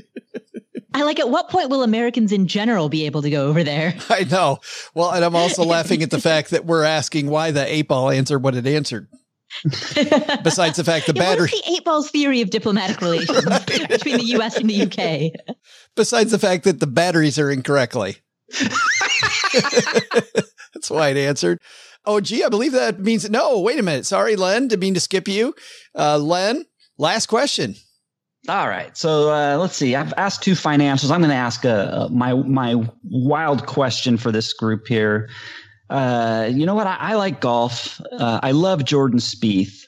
I 0.95 1.03
like 1.03 1.21
at 1.21 1.29
what 1.29 1.51
point 1.51 1.69
will 1.71 1.83
Americans 1.83 2.33
in 2.33 2.47
general 2.49 2.89
be 2.89 3.07
able 3.07 3.23
to 3.23 3.31
go 3.31 3.47
over 3.47 3.63
there? 3.63 3.95
I 4.11 4.25
know. 4.25 4.59
Well, 4.95 5.11
and 5.11 5.25
I'm 5.25 5.37
also 5.37 5.63
laughing 5.65 6.03
at 6.03 6.11
the 6.11 6.21
fact 6.21 6.51
that 6.51 6.65
we're 6.65 6.83
asking 6.85 7.29
why 7.29 7.51
the 7.51 7.65
eight 7.73 7.89
ball 7.89 8.11
answered 8.11 8.39
what 8.41 8.55
it 8.57 8.67
answered. 8.67 9.09
Besides 10.43 10.77
the 10.77 10.85
fact 10.85 11.07
the 11.07 11.15
Yeah, 11.15 11.23
battery, 11.23 11.49
the 11.49 11.63
eight 11.71 11.85
balls 11.85 12.11
theory 12.11 12.43
of 12.43 12.51
diplomatic 12.51 13.01
relations 13.01 13.43
between 13.89 14.19
the 14.19 14.25
US 14.39 14.57
and 14.57 14.69
the 14.69 14.83
UK? 14.83 15.57
besides 15.97 16.31
the 16.31 16.39
fact 16.39 16.65
that 16.65 16.81
the 16.81 16.87
batteries 16.87 17.39
are 17.39 17.51
incorrectly. 17.51 18.17
That's 20.75 20.91
why 20.91 21.09
it 21.09 21.17
answered. 21.17 21.61
Oh, 22.05 22.21
gee, 22.21 22.45
I 22.45 22.49
believe 22.49 22.73
that 22.73 23.01
means 23.01 23.29
no. 23.31 23.61
Wait 23.61 23.79
a 23.79 23.83
minute. 23.83 24.07
Sorry, 24.07 24.37
Len. 24.37 24.69
Didn't 24.69 24.81
mean 24.81 24.95
to 24.95 25.01
skip 25.01 25.29
you. 25.29 25.55
Uh, 25.95 26.19
Len, 26.19 26.65
last 26.97 27.27
question. 27.27 27.75
All 28.49 28.69
right. 28.69 28.97
So 28.97 29.31
uh, 29.31 29.59
let's 29.59 29.77
see. 29.77 29.95
I've 29.95 30.15
asked 30.17 30.43
two 30.43 30.53
financials. 30.53 31.11
I'm 31.11 31.21
going 31.21 31.31
to 31.31 31.37
ask 31.37 31.65
uh, 31.67 32.09
my 32.11 32.33
my 32.33 32.77
wild 33.05 33.67
question 33.67 34.17
for 34.17 34.33
this 34.33 34.53
group 34.55 34.87
here. 34.87 35.29
Uh, 35.91 36.49
you 36.51 36.65
know 36.65 36.75
what? 36.75 36.87
I, 36.87 36.97
I 36.99 37.15
like 37.15 37.41
golf. 37.41 38.01
Uh, 38.13 38.41
I 38.43 38.53
love 38.53 38.85
Jordan 38.85 39.19
Spieth. 39.19 39.85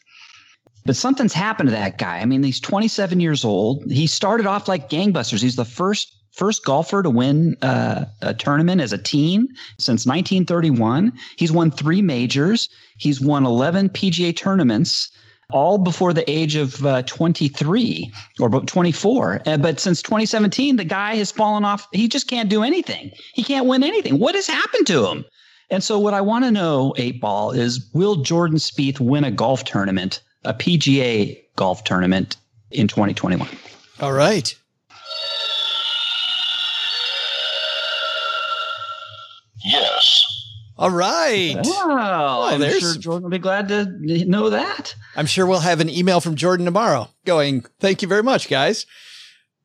But 0.87 0.97
something's 0.97 1.35
happened 1.35 1.69
to 1.69 1.75
that 1.75 1.99
guy. 1.99 2.19
I 2.19 2.25
mean, 2.25 2.43
he's 2.43 2.61
27 2.61 3.21
years 3.21 3.45
old. 3.45 3.91
He 3.91 4.07
started 4.07 4.47
off 4.47 4.67
like 4.67 4.89
gangbusters. 4.89 5.43
He's 5.43 5.57
the 5.57 5.65
first 5.65 6.15
first 6.33 6.65
golfer 6.65 7.03
to 7.03 7.11
win 7.11 7.57
uh, 7.61 8.05
a 8.23 8.33
tournament 8.35 8.81
as 8.81 8.93
a 8.93 8.99
teen 8.99 9.49
since 9.79 10.07
1931. 10.07 11.13
He's 11.37 11.53
won 11.53 11.71
three 11.71 12.03
majors. 12.03 12.69
He's 12.99 13.21
won 13.21 13.45
11 13.45 13.91
PGA 13.91 14.35
tournaments, 14.35 15.11
all 15.53 15.79
before 15.79 16.13
the 16.13 16.29
age 16.31 16.57
of 16.57 16.85
uh, 16.85 17.03
23 17.03 18.13
or 18.39 18.47
about 18.47 18.67
24. 18.67 19.43
Uh, 19.47 19.57
but 19.57 19.81
since 19.81 20.03
2017, 20.03 20.77
the 20.77 20.85
guy 20.85 21.17
has 21.17 21.31
fallen 21.31 21.65
off. 21.65 21.87
He 21.93 22.09
just 22.09 22.29
can't 22.29 22.49
do 22.49 22.63
anything. 22.63 23.11
He 23.35 23.43
can't 23.43 23.67
win 23.67 23.83
anything. 23.83 24.19
What 24.19 24.35
has 24.35 24.47
happened 24.47 24.87
to 24.89 25.07
him? 25.07 25.25
And 25.71 25.85
so, 25.85 25.99
what 25.99 26.15
I 26.15 26.21
want 26.21 26.45
to 26.45 26.51
know, 26.51 26.95
eight 26.97 27.21
ball, 27.21 27.53
is 27.53 27.89
will 27.95 28.17
Jordan 28.17 28.59
Spieth 28.59 28.99
win 28.99 29.23
a 29.23 29.31
golf 29.31 29.65
tournament, 29.65 30.21
a 30.45 30.53
PGA 30.53 31.41
golf 31.57 31.85
tournament 31.85 32.37
in 32.73 32.89
2021? 32.89 33.49
All 34.01 34.13
right. 34.13 34.53
All 40.81 40.91
right. 40.91 41.59
Wow. 41.63 42.45
I'm 42.45 42.59
there's- 42.59 42.81
sure 42.81 42.95
Jordan 42.95 43.25
will 43.25 43.31
be 43.31 43.39
glad 43.39 43.69
to 43.69 43.85
know 44.25 44.49
that. 44.49 44.95
I'm 45.15 45.27
sure 45.27 45.47
we'll 45.47 45.61
have 45.61 45.81
an 45.81 45.91
email 45.91 46.23
from 46.23 46.37
Jordan 46.37 46.65
tomorrow 46.65 47.11
going, 47.27 47.67
thank 47.81 48.01
you 48.01 48.09
very 48.09 48.23
much, 48.23 48.49
guys. 48.49 48.87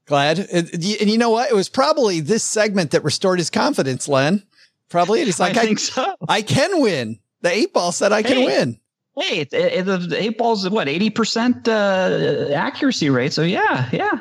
Glad. 0.08 0.40
And, 0.40 0.70
and 0.74 0.84
you 0.84 1.18
know 1.18 1.30
what? 1.30 1.50
It 1.50 1.56
was 1.56 1.70
probably 1.70 2.20
this 2.20 2.44
segment 2.44 2.92
that 2.92 3.06
restored 3.06 3.40
his 3.40 3.50
confidence, 3.50 4.10
Len. 4.10 4.44
Probably. 4.90 5.24
He's 5.24 5.40
like, 5.40 5.56
I 5.56 5.66
think 5.66 5.80
so. 5.80 6.16
I 6.28 6.42
can 6.42 6.82
win. 6.82 7.20
The 7.42 7.50
eight 7.50 7.72
ball 7.72 7.94
said 7.94 8.12
I 8.12 8.22
can 8.22 8.44
win. 8.44 8.80
Hey, 9.18 9.40
it, 9.40 9.54
it, 9.54 9.86
the 9.86 10.18
eight 10.22 10.38
balls, 10.38 10.70
what, 10.70 10.90
80% 10.90 11.70
uh, 11.70 12.54
accuracy 12.54 13.10
rate. 13.10 13.32
So, 13.32 13.44
yeah, 13.44 13.88
yeah. 13.94 14.20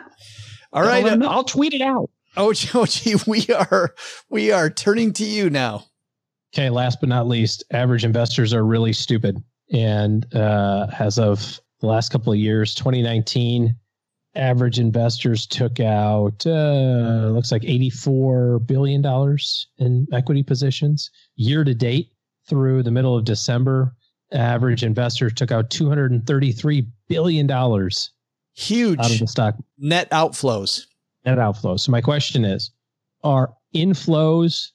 All 0.72 0.82
right. 0.82 1.04
I'll, 1.04 1.16
let. 1.16 1.28
I'll 1.28 1.42
tweet 1.42 1.74
it 1.74 1.82
out. 1.82 2.08
Oh, 2.36 2.52
gee, 2.86 3.16
we 3.26 3.46
are, 3.48 3.96
we 4.30 4.52
are 4.52 4.70
turning 4.70 5.12
to 5.14 5.24
you 5.24 5.50
now. 5.50 5.86
Okay, 6.54 6.70
last 6.70 7.00
but 7.00 7.08
not 7.08 7.26
least, 7.26 7.64
average 7.72 8.04
investors 8.04 8.54
are 8.54 8.64
really 8.64 8.92
stupid. 8.92 9.42
And 9.72 10.32
uh, 10.32 10.86
as 11.00 11.18
of 11.18 11.58
the 11.80 11.88
last 11.88 12.10
couple 12.10 12.32
of 12.32 12.38
years, 12.38 12.76
2019, 12.76 13.74
average 14.36 14.78
investors 14.78 15.48
took 15.48 15.80
out 15.80 16.46
uh, 16.46 17.30
looks 17.32 17.50
like 17.50 17.64
84 17.64 18.60
billion 18.60 19.02
dollars 19.02 19.66
in 19.78 20.06
equity 20.12 20.44
positions 20.44 21.10
year 21.34 21.64
to 21.64 21.74
date 21.74 22.12
through 22.48 22.84
the 22.84 22.90
middle 22.92 23.16
of 23.16 23.24
December. 23.24 23.96
Average 24.32 24.84
investors 24.84 25.32
took 25.34 25.50
out 25.50 25.70
233 25.70 26.86
billion 27.08 27.48
dollars 27.48 28.12
Huge 28.54 29.00
out 29.00 29.10
of 29.10 29.18
the 29.18 29.26
stock 29.26 29.56
net 29.76 30.08
outflows. 30.10 30.86
net 31.24 31.38
outflows. 31.38 31.80
So 31.80 31.90
my 31.90 32.00
question 32.00 32.44
is, 32.44 32.70
are 33.24 33.54
inflows 33.74 34.70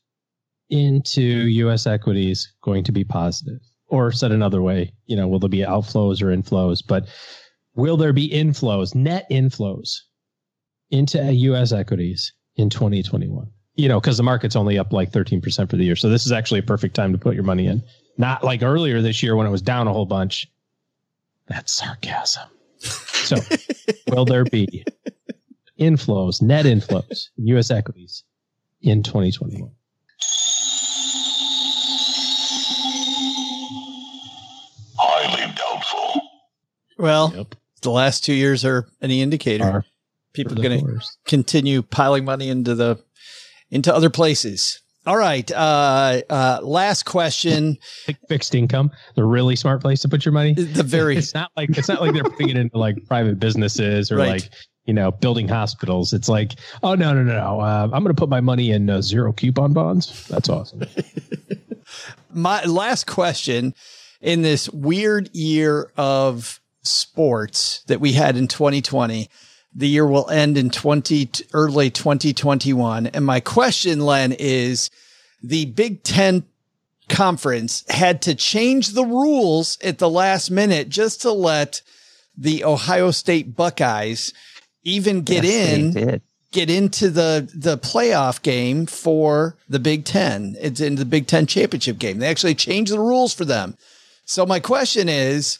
into 0.69 1.21
U.S. 1.21 1.87
equities 1.87 2.53
going 2.61 2.83
to 2.83 2.91
be 2.91 3.03
positive? 3.03 3.59
Or 3.87 4.11
said 4.11 4.31
another 4.31 4.61
way, 4.61 4.93
you 5.07 5.15
know, 5.15 5.27
will 5.27 5.39
there 5.39 5.49
be 5.49 5.59
outflows 5.59 6.21
or 6.21 6.27
inflows? 6.27 6.83
But 6.85 7.07
will 7.75 7.97
there 7.97 8.13
be 8.13 8.29
inflows, 8.29 8.93
net 8.93 9.27
inflows 9.31 9.97
into 10.91 11.33
U.S. 11.33 11.71
equities 11.71 12.33
in 12.55 12.69
2021? 12.69 13.49
You 13.75 13.87
know, 13.87 13.99
because 13.99 14.17
the 14.17 14.23
market's 14.23 14.55
only 14.55 14.77
up 14.77 14.91
like 14.91 15.11
13% 15.11 15.69
for 15.69 15.77
the 15.77 15.85
year. 15.85 15.95
So 15.95 16.09
this 16.09 16.25
is 16.25 16.31
actually 16.31 16.59
a 16.59 16.63
perfect 16.63 16.95
time 16.95 17.11
to 17.13 17.17
put 17.17 17.33
your 17.33 17.43
money 17.43 17.65
in. 17.65 17.81
Not 18.17 18.43
like 18.43 18.61
earlier 18.61 19.01
this 19.01 19.23
year 19.23 19.35
when 19.35 19.47
it 19.47 19.51
was 19.51 19.61
down 19.61 19.87
a 19.87 19.93
whole 19.93 20.05
bunch. 20.05 20.47
That's 21.47 21.73
sarcasm. 21.73 22.49
So 22.79 23.37
will 24.09 24.25
there 24.25 24.43
be 24.43 24.83
inflows, 25.79 26.41
net 26.41 26.65
inflows, 26.65 27.29
in 27.37 27.47
U.S. 27.47 27.71
equities 27.71 28.23
in 28.81 29.01
2021? 29.01 29.71
Well, 36.99 37.47
the 37.81 37.91
last 37.91 38.23
two 38.25 38.33
years 38.33 38.65
are 38.65 38.87
any 39.01 39.21
indicator. 39.21 39.85
People 40.33 40.59
are 40.59 40.63
going 40.63 40.85
to 40.85 41.01
continue 41.25 41.81
piling 41.81 42.25
money 42.25 42.49
into 42.49 42.75
the 42.75 43.01
into 43.71 43.93
other 43.93 44.09
places. 44.09 44.81
All 45.07 45.17
right. 45.17 45.49
Uh, 45.51 46.21
uh, 46.29 46.59
last 46.61 47.03
question. 47.05 47.77
Fixed 48.27 48.53
income, 48.53 48.91
the 49.15 49.23
really 49.23 49.55
smart 49.55 49.81
place 49.81 50.01
to 50.01 50.09
put 50.09 50.25
your 50.25 50.33
money. 50.33 50.53
The 50.53 50.83
very. 50.83 51.17
it's 51.17 51.33
not 51.33 51.51
like 51.55 51.69
it's 51.77 51.87
not 51.87 52.01
like 52.01 52.13
they're 52.13 52.23
putting 52.23 52.49
it 52.49 52.57
into 52.57 52.77
like 52.77 52.97
private 53.07 53.39
businesses 53.39 54.11
or 54.11 54.17
Right. 54.17 54.29
like 54.43 54.49
you 54.85 54.93
know 54.93 55.09
building 55.11 55.47
hospitals. 55.47 56.13
It's 56.13 56.29
like, 56.29 56.55
oh 56.83 56.95
no 56.95 57.13
no 57.13 57.23
no 57.23 57.33
no, 57.33 57.59
uh, 57.61 57.83
I'm 57.85 58.03
going 58.03 58.13
to 58.13 58.19
put 58.19 58.29
my 58.29 58.41
money 58.41 58.71
in 58.71 58.89
uh, 58.89 59.01
zero 59.01 59.31
coupon 59.33 59.73
bonds. 59.73 60.27
That's 60.27 60.49
awesome. 60.49 60.83
My 62.33 62.63
last 62.65 63.07
question 63.07 63.73
in 64.21 64.41
this 64.43 64.69
weird 64.69 65.33
year 65.33 65.91
of 65.97 66.58
sports 66.81 67.83
that 67.87 67.99
we 67.99 68.13
had 68.13 68.37
in 68.37 68.47
2020. 68.47 69.29
The 69.75 69.87
year 69.87 70.07
will 70.07 70.29
end 70.29 70.57
in 70.57 70.69
20 70.69 71.29
early 71.53 71.89
2021. 71.89 73.07
And 73.07 73.25
my 73.25 73.39
question, 73.39 74.01
Len, 74.01 74.31
is 74.31 74.89
the 75.43 75.65
Big 75.65 76.03
Ten 76.03 76.43
conference 77.07 77.83
had 77.89 78.21
to 78.21 78.35
change 78.35 78.89
the 78.89 79.05
rules 79.05 79.77
at 79.83 79.97
the 79.97 80.09
last 80.09 80.49
minute 80.51 80.89
just 80.89 81.21
to 81.21 81.31
let 81.31 81.81
the 82.37 82.63
Ohio 82.63 83.11
State 83.11 83.55
Buckeyes 83.55 84.33
even 84.83 85.23
get 85.23 85.43
Yes, 85.43 85.95
in 85.95 86.21
get 86.51 86.69
into 86.69 87.09
the 87.09 87.49
the 87.53 87.77
playoff 87.77 88.41
game 88.41 88.85
for 88.85 89.57
the 89.67 89.79
Big 89.79 90.05
Ten. 90.05 90.55
It's 90.59 90.79
in 90.79 90.95
the 90.95 91.05
Big 91.05 91.27
Ten 91.27 91.45
championship 91.45 91.99
game. 91.99 92.19
They 92.19 92.27
actually 92.27 92.55
changed 92.55 92.91
the 92.91 92.99
rules 92.99 93.33
for 93.33 93.45
them. 93.45 93.75
So 94.25 94.45
my 94.45 94.59
question 94.59 95.09
is, 95.09 95.59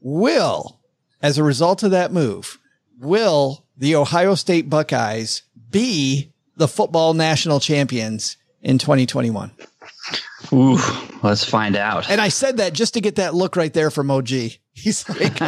will, 0.00 0.80
as 1.22 1.38
a 1.38 1.44
result 1.44 1.82
of 1.82 1.90
that 1.90 2.12
move, 2.12 2.58
will 3.00 3.64
the 3.76 3.94
Ohio 3.94 4.34
State 4.34 4.68
Buckeyes 4.68 5.42
be 5.70 6.32
the 6.56 6.68
football 6.68 7.14
national 7.14 7.60
champions 7.60 8.36
in 8.62 8.78
2021? 8.78 9.52
Ooh, 10.52 10.78
let's 11.22 11.44
find 11.44 11.76
out. 11.76 12.08
And 12.08 12.20
I 12.20 12.28
said 12.28 12.58
that 12.58 12.72
just 12.72 12.94
to 12.94 13.00
get 13.00 13.16
that 13.16 13.34
look 13.34 13.56
right 13.56 13.72
there 13.72 13.90
from 13.90 14.10
OG. 14.10 14.28
He's 14.72 15.08
like, 15.08 15.32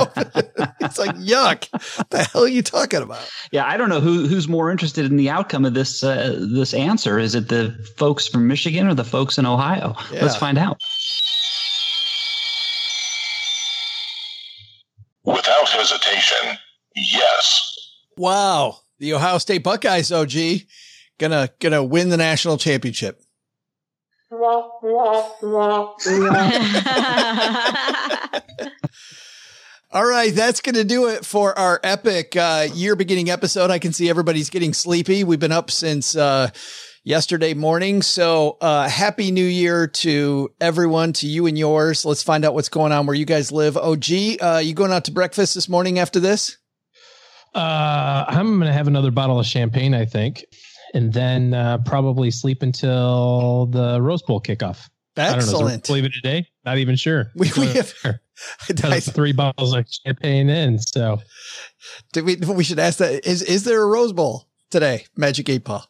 it's 0.80 0.98
like, 0.98 1.14
yuck. 1.16 1.68
What 1.96 2.10
the 2.10 2.24
hell 2.24 2.42
are 2.42 2.48
you 2.48 2.62
talking 2.62 3.00
about? 3.00 3.30
Yeah, 3.52 3.64
I 3.64 3.76
don't 3.76 3.88
know 3.88 4.00
who 4.00 4.26
who's 4.26 4.48
more 4.48 4.70
interested 4.70 5.06
in 5.06 5.16
the 5.16 5.30
outcome 5.30 5.64
of 5.64 5.74
this 5.74 6.02
uh, 6.02 6.36
this 6.52 6.74
answer. 6.74 7.18
Is 7.18 7.34
it 7.34 7.48
the 7.48 7.72
folks 7.96 8.26
from 8.26 8.48
Michigan 8.48 8.88
or 8.88 8.94
the 8.94 9.04
folks 9.04 9.38
in 9.38 9.46
Ohio? 9.46 9.94
Let's 10.12 10.36
find 10.36 10.58
out. 10.58 10.80
Without 15.24 15.68
hesitation, 15.68 16.58
yes. 16.94 17.76
Wow. 18.16 18.78
The 18.98 19.14
Ohio 19.14 19.38
State 19.38 19.62
Buckeyes, 19.62 20.12
OG, 20.12 20.32
gonna, 21.18 21.50
gonna 21.58 21.84
win 21.84 22.08
the 22.08 22.16
national 22.16 22.58
championship. 22.58 23.20
All 29.92 30.06
right, 30.06 30.32
that's 30.32 30.60
going 30.60 30.76
to 30.76 30.84
do 30.84 31.08
it 31.08 31.26
for 31.26 31.58
our 31.58 31.80
epic 31.82 32.36
uh, 32.36 32.68
year 32.72 32.94
beginning 32.94 33.28
episode. 33.28 33.72
I 33.72 33.80
can 33.80 33.92
see 33.92 34.08
everybody's 34.08 34.48
getting 34.48 34.72
sleepy. 34.72 35.24
We've 35.24 35.40
been 35.40 35.50
up 35.50 35.68
since 35.68 36.14
uh, 36.14 36.50
yesterday 37.04 37.54
morning. 37.54 38.02
So, 38.02 38.56
uh, 38.60 38.88
happy 38.88 39.30
new 39.30 39.44
year 39.44 39.86
to 39.86 40.50
everyone, 40.60 41.12
to 41.14 41.26
you 41.26 41.46
and 41.46 41.58
yours. 41.58 42.04
Let's 42.04 42.22
find 42.22 42.44
out 42.44 42.54
what's 42.54 42.68
going 42.68 42.92
on 42.92 43.06
where 43.06 43.14
you 43.16 43.24
guys 43.24 43.50
live. 43.52 43.76
OG, 43.76 44.04
uh, 44.40 44.60
you 44.62 44.74
going 44.74 44.92
out 44.92 45.04
to 45.04 45.12
breakfast 45.12 45.54
this 45.54 45.68
morning 45.68 45.98
after 45.98 46.20
this? 46.20 46.56
Uh, 47.54 48.24
I'm 48.28 48.58
going 48.58 48.68
to 48.68 48.72
have 48.72 48.86
another 48.86 49.10
bottle 49.10 49.40
of 49.40 49.46
champagne, 49.46 49.94
I 49.94 50.04
think. 50.04 50.44
and 50.94 51.12
then 51.12 51.54
uh, 51.54 51.78
probably 51.78 52.30
sleep 52.30 52.62
until 52.62 53.66
the 53.66 54.00
Rose 54.00 54.22
Bowl 54.22 54.40
kickoff. 54.40 54.88
I 55.16 55.24
don't 55.24 55.32
know. 55.32 55.36
Excellent. 55.38 55.86
So 55.86 55.92
leave 55.92 56.04
it 56.04 56.12
today. 56.12 56.46
Not 56.64 56.78
even 56.78 56.96
sure. 56.96 57.30
We, 57.34 57.50
we 57.58 57.66
have 57.72 57.92
Got 58.74 59.02
three 59.02 59.32
bottles 59.32 59.74
of 59.74 59.84
champagne 59.88 60.48
in. 60.48 60.78
So 60.78 61.20
Did 62.12 62.24
we 62.24 62.36
we 62.36 62.64
should 62.64 62.78
ask 62.78 62.98
that 62.98 63.26
is 63.26 63.42
is 63.42 63.64
there 63.64 63.82
a 63.82 63.86
Rose 63.86 64.12
Bowl 64.12 64.46
today? 64.70 65.04
Magic 65.16 65.48
Eight 65.48 65.64
Ball. 65.64 65.84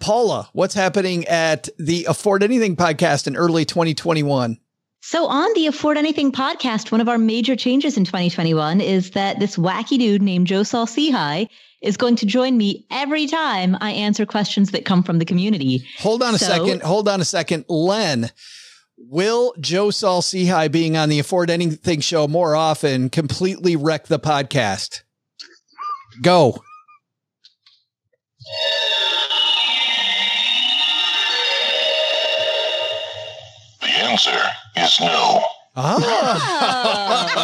Paula, 0.00 0.48
what's 0.52 0.74
happening 0.74 1.26
at 1.26 1.68
the 1.78 2.06
Afford 2.06 2.42
Anything 2.42 2.74
podcast 2.74 3.26
in 3.26 3.36
early 3.36 3.64
2021? 3.64 4.58
So, 5.02 5.26
on 5.26 5.52
the 5.54 5.66
Afford 5.66 5.96
Anything 5.96 6.32
podcast, 6.32 6.90
one 6.90 7.00
of 7.00 7.08
our 7.08 7.18
major 7.18 7.56
changes 7.56 7.96
in 7.96 8.04
2021 8.04 8.80
is 8.80 9.12
that 9.12 9.38
this 9.38 9.56
wacky 9.56 9.98
dude 9.98 10.22
named 10.22 10.46
Joe 10.46 10.62
Saul 10.62 10.86
Sehy 10.86 11.48
is 11.82 11.96
going 11.96 12.16
to 12.16 12.26
join 12.26 12.56
me 12.56 12.86
every 12.90 13.26
time 13.26 13.76
I 13.80 13.92
answer 13.92 14.26
questions 14.26 14.72
that 14.72 14.84
come 14.84 15.02
from 15.02 15.18
the 15.18 15.24
community. 15.24 15.86
Hold 15.98 16.22
on 16.22 16.34
a 16.34 16.38
second. 16.38 16.82
Hold 16.82 17.08
on 17.08 17.20
a 17.20 17.24
second. 17.24 17.64
Len, 17.68 18.30
will 18.98 19.54
Joe 19.60 19.90
Saul 19.90 20.20
Sehy 20.20 20.70
being 20.70 20.96
on 20.96 21.08
the 21.08 21.18
Afford 21.18 21.48
Anything 21.50 22.00
show 22.00 22.28
more 22.28 22.54
often 22.54 23.08
completely 23.08 23.76
wreck 23.76 24.06
the 24.06 24.18
podcast? 24.18 25.02
Go. 26.22 26.62
Answer 34.10 34.38
is 34.76 35.00
no. 35.00 35.42
Ah. 35.76 37.40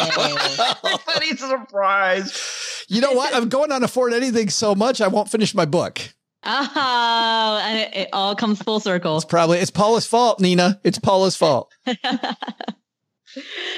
Everybody's 0.83 1.39
surprised. 1.39 2.39
You 2.87 3.01
know 3.01 3.13
what? 3.13 3.33
I'm 3.33 3.49
going 3.49 3.71
on 3.71 3.83
Afford 3.83 4.13
Anything 4.13 4.49
so 4.49 4.75
much 4.75 5.01
I 5.01 5.07
won't 5.07 5.31
finish 5.31 5.55
my 5.55 5.65
book. 5.65 6.01
Oh, 6.43 7.61
and 7.63 7.79
it, 7.79 7.95
it 7.95 8.09
all 8.13 8.35
comes 8.35 8.61
full 8.61 8.79
circle. 8.79 9.15
It's 9.17 9.25
probably 9.25 9.59
it's 9.59 9.71
Paula's 9.71 10.05
fault, 10.05 10.39
Nina. 10.39 10.79
It's 10.83 10.99
Paula's 10.99 11.35
fault. 11.35 11.73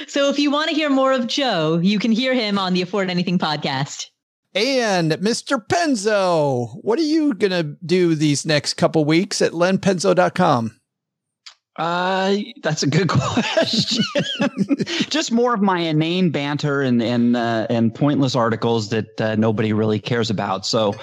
So, 0.08 0.30
if 0.30 0.40
you 0.40 0.52
want 0.52 0.70
to 0.70 0.76
hear 0.76 0.90
more 0.90 1.12
of 1.12 1.28
Joe, 1.28 1.80
you 1.82 2.00
can 2.00 2.12
hear 2.12 2.34
him 2.34 2.58
on 2.58 2.74
the 2.74 2.82
Afford 2.82 3.10
Anything 3.10 3.38
podcast. 3.38 4.06
And 4.56 5.12
Mr. 5.14 5.60
Penzo, 5.66 6.80
what 6.82 6.98
are 6.98 7.04
you 7.04 7.34
going 7.34 7.52
to 7.52 7.76
do 7.86 8.16
these 8.16 8.46
next 8.46 8.76
couple 8.76 9.06
weeks 9.06 9.42
at 9.42 9.52
lenpenzo.com? 9.52 10.79
Uh, 11.80 12.36
that's 12.62 12.84
a 12.84 12.88
good 12.88 13.08
question. 13.10 14.04
Just 15.10 15.32
more 15.32 15.54
of 15.54 15.62
my 15.62 15.80
inane 15.80 16.30
banter 16.30 16.82
and 16.82 17.02
and 17.02 17.36
uh, 17.38 17.68
and 17.70 17.96
pointless 17.96 18.36
articles 18.36 18.90
that 18.90 19.22
uh, 19.22 19.36
nobody 19.36 19.72
really 19.74 20.00
cares 20.00 20.30
about. 20.30 20.66
So, 20.66 20.94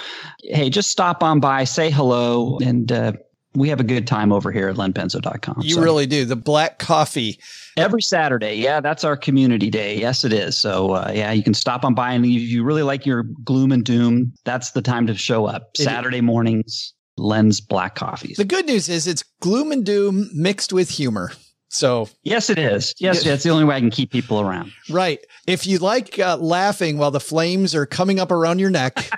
hey, 0.43 0.69
just 0.71 0.91
stop 0.91 1.23
on 1.23 1.41
by, 1.41 1.65
say 1.65 1.91
hello, 1.91 2.59
and 2.59 2.93
uh, 2.93 3.13
we 3.55 3.71
have 3.71 3.81
a 3.81 3.85
good 3.85 4.07
time 4.07 4.33
over 4.33 4.53
here 4.53 4.69
at 4.69 4.77
lenpenzo.com. 4.77 5.63
You 5.63 5.77
So, 5.77 5.81
really 5.83 6.05
do. 6.07 6.27
The 6.27 6.37
black 6.37 6.79
coffee. 6.79 7.41
every 7.79 8.03
Saturday. 8.03 8.57
Yeah, 8.57 8.81
that's 8.81 9.03
our 9.03 9.17
community 9.17 9.71
day. 9.71 9.99
Yes, 9.99 10.25
it 10.25 10.33
is. 10.35 10.59
So, 10.59 10.91
uh, 10.93 11.11
yeah, 11.15 11.33
you 11.33 11.43
can 11.43 11.55
stop 11.55 11.83
on 11.85 11.95
by, 11.95 12.13
and 12.13 12.25
if 12.27 12.31
you 12.43 12.63
really 12.65 12.83
like 12.83 13.07
your 13.07 13.23
gloom 13.23 13.73
and 13.73 13.83
doom, 13.83 14.35
that's 14.45 14.73
the 14.73 14.83
time 14.83 15.07
to 15.07 15.15
show 15.17 15.47
up. 15.47 15.71
It- 15.79 15.85
Saturday 15.85 16.21
mornings, 16.21 16.93
Len's 17.17 17.61
Black 17.61 17.95
Coffees. 17.95 18.37
The 18.37 18.45
good 18.45 18.67
news 18.67 18.89
is 18.89 19.07
it's 19.07 19.25
gloom 19.41 19.73
and 19.73 19.85
doom 19.85 20.29
mixed 20.35 20.73
with 20.73 20.91
humor. 20.91 21.33
So, 21.69 22.09
Yes, 22.23 22.49
it 22.49 22.59
is. 22.59 22.95
Yes, 22.99 23.25
Yeah. 23.25 23.33
that's 23.33 23.43
the 23.43 23.51
only 23.51 23.65
way 23.65 23.77
I 23.77 23.81
can 23.81 23.91
keep 23.91 24.11
people 24.13 24.41
around. 24.41 24.73
right. 24.91 25.19
If 25.47 25.67
you 25.67 25.79
like 25.79 26.19
uh, 26.19 26.37
laughing 26.37 26.97
while 26.99 27.11
the 27.11 27.21
flames 27.21 27.75
are 27.75 27.87
coming 27.87 28.19
up 28.21 28.31
around 28.31 28.59
your 28.61 28.71
neck, 28.71 29.11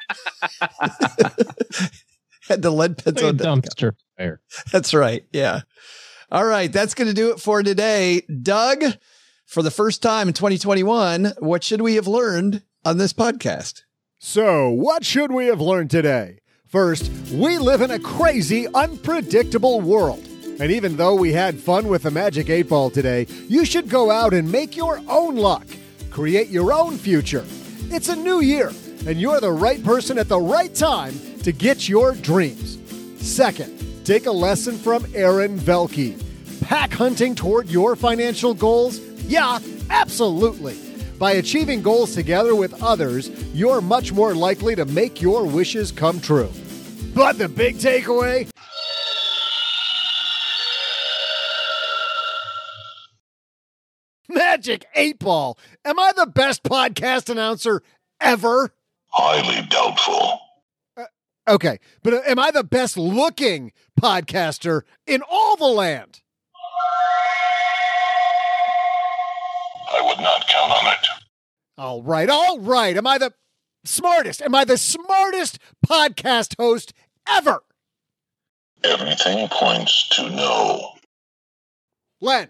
at 2.50 2.62
the 2.62 2.70
lead 2.70 3.04
like 3.06 3.06
a 3.06 3.12
pencil. 3.12 3.32
dumpster 3.32 3.92
fire. 4.16 4.40
That's 4.72 4.94
right. 4.94 5.24
Yeah. 5.32 5.60
All 6.30 6.44
right. 6.46 6.72
That's 6.72 6.94
going 6.94 7.08
to 7.08 7.14
do 7.14 7.30
it 7.30 7.40
for 7.40 7.62
today. 7.62 8.22
Doug, 8.42 8.82
for 9.46 9.62
the 9.62 9.70
first 9.70 10.02
time 10.02 10.28
in 10.28 10.34
2021, 10.34 11.32
what 11.38 11.62
should 11.64 11.80
we 11.82 11.94
have 11.96 12.06
learned 12.06 12.62
on 12.84 12.98
this 12.98 13.12
podcast? 13.12 13.82
So, 14.18 14.68
what 14.70 15.04
should 15.04 15.30
we 15.32 15.46
have 15.46 15.60
learned 15.60 15.90
today? 15.90 16.40
First, 16.68 17.10
we 17.32 17.56
live 17.56 17.80
in 17.80 17.92
a 17.92 17.98
crazy, 17.98 18.66
unpredictable 18.74 19.80
world. 19.80 20.22
And 20.60 20.70
even 20.70 20.96
though 20.96 21.14
we 21.14 21.32
had 21.32 21.58
fun 21.58 21.88
with 21.88 22.02
the 22.02 22.10
Magic 22.10 22.50
8 22.50 22.68
Ball 22.68 22.90
today, 22.90 23.26
you 23.48 23.64
should 23.64 23.88
go 23.88 24.10
out 24.10 24.34
and 24.34 24.52
make 24.52 24.76
your 24.76 25.00
own 25.08 25.36
luck. 25.36 25.66
Create 26.10 26.48
your 26.48 26.74
own 26.74 26.98
future. 26.98 27.46
It's 27.90 28.10
a 28.10 28.16
new 28.16 28.40
year, 28.40 28.70
and 29.06 29.18
you're 29.18 29.40
the 29.40 29.50
right 29.50 29.82
person 29.82 30.18
at 30.18 30.28
the 30.28 30.40
right 30.40 30.74
time 30.74 31.14
to 31.42 31.52
get 31.52 31.88
your 31.88 32.14
dreams. 32.16 32.76
Second, 33.16 34.04
take 34.04 34.26
a 34.26 34.30
lesson 34.30 34.76
from 34.76 35.06
Aaron 35.14 35.58
Velky. 35.58 36.22
Pack 36.60 36.92
hunting 36.92 37.34
toward 37.34 37.68
your 37.68 37.96
financial 37.96 38.52
goals? 38.52 38.98
Yeah, 39.26 39.58
absolutely. 39.88 40.87
By 41.18 41.32
achieving 41.32 41.82
goals 41.82 42.14
together 42.14 42.54
with 42.54 42.80
others, 42.82 43.28
you're 43.52 43.80
much 43.80 44.12
more 44.12 44.34
likely 44.34 44.76
to 44.76 44.84
make 44.84 45.20
your 45.20 45.44
wishes 45.44 45.90
come 45.90 46.20
true. 46.20 46.50
But 47.14 47.38
the 47.38 47.48
big 47.48 47.76
takeaway? 47.78 48.48
Magic 54.28 54.86
8 54.94 55.18
Ball. 55.18 55.58
Am 55.84 55.98
I 55.98 56.12
the 56.14 56.26
best 56.26 56.62
podcast 56.62 57.28
announcer 57.28 57.82
ever? 58.20 58.70
Highly 59.08 59.66
doubtful. 59.68 60.40
Okay, 61.48 61.78
but 62.02 62.12
uh, 62.12 62.20
am 62.26 62.38
I 62.38 62.50
the 62.50 62.62
best 62.62 62.98
looking 62.98 63.72
podcaster 63.98 64.82
in 65.06 65.22
all 65.28 65.56
the 65.56 65.64
land? 65.64 66.20
Not 70.18 70.46
count 70.48 70.72
on 70.72 70.92
it. 70.92 71.06
All 71.76 72.02
right, 72.02 72.28
all 72.28 72.58
right. 72.58 72.96
Am 72.96 73.06
I 73.06 73.18
the 73.18 73.32
smartest? 73.84 74.42
Am 74.42 74.54
I 74.54 74.64
the 74.64 74.76
smartest 74.76 75.58
podcast 75.86 76.56
host 76.58 76.92
ever? 77.28 77.60
Everything 78.84 79.48
points 79.48 80.08
to 80.10 80.28
no. 80.30 80.92
Len, 82.20 82.48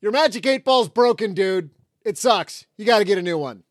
your 0.00 0.12
Magic 0.12 0.44
8 0.44 0.64
Ball's 0.64 0.88
broken, 0.88 1.34
dude. 1.34 1.70
It 2.04 2.18
sucks. 2.18 2.66
You 2.76 2.84
got 2.84 2.98
to 2.98 3.04
get 3.04 3.18
a 3.18 3.22
new 3.22 3.38
one. 3.38 3.62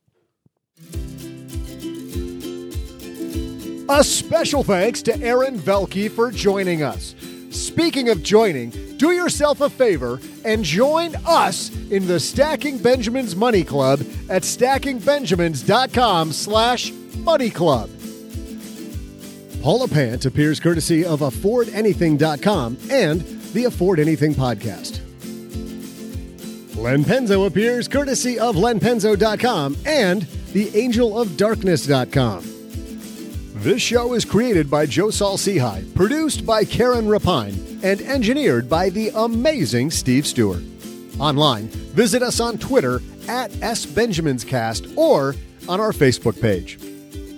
A 3.89 4.03
special 4.05 4.63
thanks 4.63 5.01
to 5.01 5.21
Aaron 5.21 5.59
Velky 5.59 6.09
for 6.09 6.31
joining 6.31 6.81
us. 6.81 7.13
Speaking 7.51 8.09
of 8.09 8.23
joining, 8.23 8.69
do 8.97 9.11
yourself 9.11 9.61
a 9.61 9.69
favor 9.69 10.19
and 10.45 10.63
join 10.63 11.15
us 11.25 11.69
in 11.91 12.07
the 12.07 12.19
Stacking 12.19 12.77
Benjamins 12.77 13.35
Money 13.35 13.63
Club 13.63 13.99
at 14.29 14.43
stackingbenjamins.com 14.43 16.31
slash 16.31 16.91
money 17.17 17.49
club. 17.49 17.89
Paula 19.61 19.87
Pant 19.87 20.25
appears 20.25 20.59
courtesy 20.59 21.05
of 21.05 21.19
AffordAnything.com 21.19 22.77
and 22.89 23.21
the 23.53 23.65
Afford 23.65 23.99
Anything 23.99 24.33
podcast. 24.33 24.99
Len 26.75 27.03
Penzo 27.03 27.45
appears 27.45 27.87
courtesy 27.87 28.39
of 28.39 28.55
lenpenzo.com 28.55 29.77
and 29.85 30.23
theangelofdarkness.com. 30.23 32.60
This 33.61 33.79
show 33.79 34.13
is 34.15 34.25
created 34.25 34.71
by 34.71 34.87
Joe 34.87 35.09
Sehy, 35.09 35.93
produced 35.93 36.47
by 36.47 36.65
Karen 36.65 37.05
Repine, 37.05 37.79
and 37.83 38.01
engineered 38.01 38.67
by 38.67 38.89
the 38.89 39.11
amazing 39.13 39.91
Steve 39.91 40.25
Stewart. 40.25 40.63
Online, 41.19 41.67
visit 41.67 42.23
us 42.23 42.39
on 42.39 42.57
Twitter 42.57 43.03
at 43.27 43.51
SBenjaminsCast 43.51 44.97
or 44.97 45.35
on 45.69 45.79
our 45.79 45.91
Facebook 45.91 46.41
page. 46.41 46.79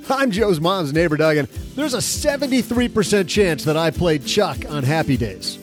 I'm 0.10 0.32
Joe's 0.32 0.62
mom's 0.62 0.94
neighbor, 0.94 1.18
Doug, 1.18 1.36
and 1.36 1.50
there's 1.76 1.94
a 1.94 1.98
73% 1.98 3.28
chance 3.28 3.66
that 3.66 3.76
I 3.76 3.91
played 3.91 4.26
Chuck 4.26 4.60
on 4.70 4.84
Happy 4.84 5.18
Days. 5.18 5.58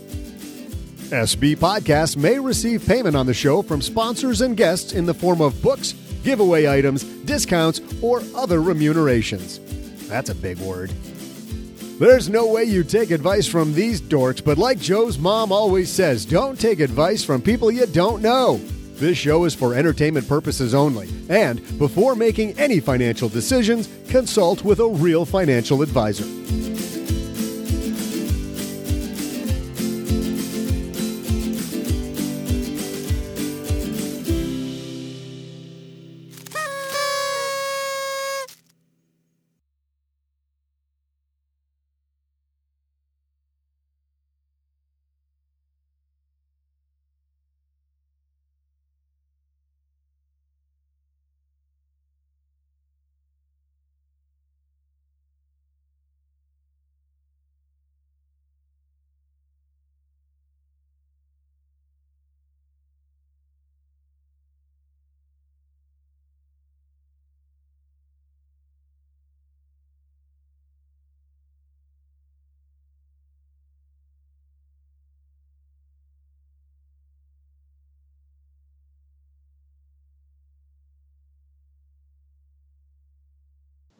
SB 1.08 1.56
Podcasts 1.56 2.18
may 2.18 2.38
receive 2.38 2.86
payment 2.86 3.16
on 3.16 3.24
the 3.24 3.32
show 3.32 3.62
from 3.62 3.80
sponsors 3.80 4.42
and 4.42 4.58
guests 4.58 4.92
in 4.92 5.06
the 5.06 5.14
form 5.14 5.40
of 5.40 5.62
books, 5.62 5.94
giveaway 6.22 6.68
items, 6.68 7.04
discounts, 7.24 7.80
or 8.02 8.22
other 8.34 8.60
remunerations. 8.60 9.58
That's 10.10 10.28
a 10.28 10.34
big 10.34 10.58
word. 10.58 10.90
There's 12.00 12.28
no 12.28 12.48
way 12.48 12.64
you 12.64 12.82
take 12.82 13.12
advice 13.12 13.46
from 13.46 13.72
these 13.72 14.00
dorks, 14.00 14.44
but 14.44 14.58
like 14.58 14.80
Joe's 14.80 15.18
mom 15.18 15.52
always 15.52 15.88
says, 15.88 16.24
don't 16.24 16.58
take 16.58 16.80
advice 16.80 17.22
from 17.22 17.40
people 17.40 17.70
you 17.70 17.86
don't 17.86 18.20
know. 18.20 18.60
This 18.94 19.16
show 19.16 19.44
is 19.44 19.54
for 19.54 19.72
entertainment 19.72 20.26
purposes 20.26 20.74
only, 20.74 21.08
and 21.28 21.62
before 21.78 22.16
making 22.16 22.58
any 22.58 22.80
financial 22.80 23.28
decisions, 23.28 23.88
consult 24.08 24.64
with 24.64 24.80
a 24.80 24.88
real 24.88 25.24
financial 25.24 25.80
advisor. 25.80 26.24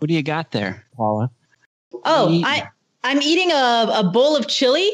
What 0.01 0.09
do 0.09 0.15
you 0.15 0.23
got 0.23 0.51
there, 0.51 0.87
Paula? 0.97 1.31
Oh, 1.93 2.41
I 2.43 2.67
I'm 3.05 3.21
eating 3.21 3.51
a, 3.53 3.93
a 3.97 4.11
bowl 4.11 4.35
of 4.35 4.49
chili. 4.49 4.91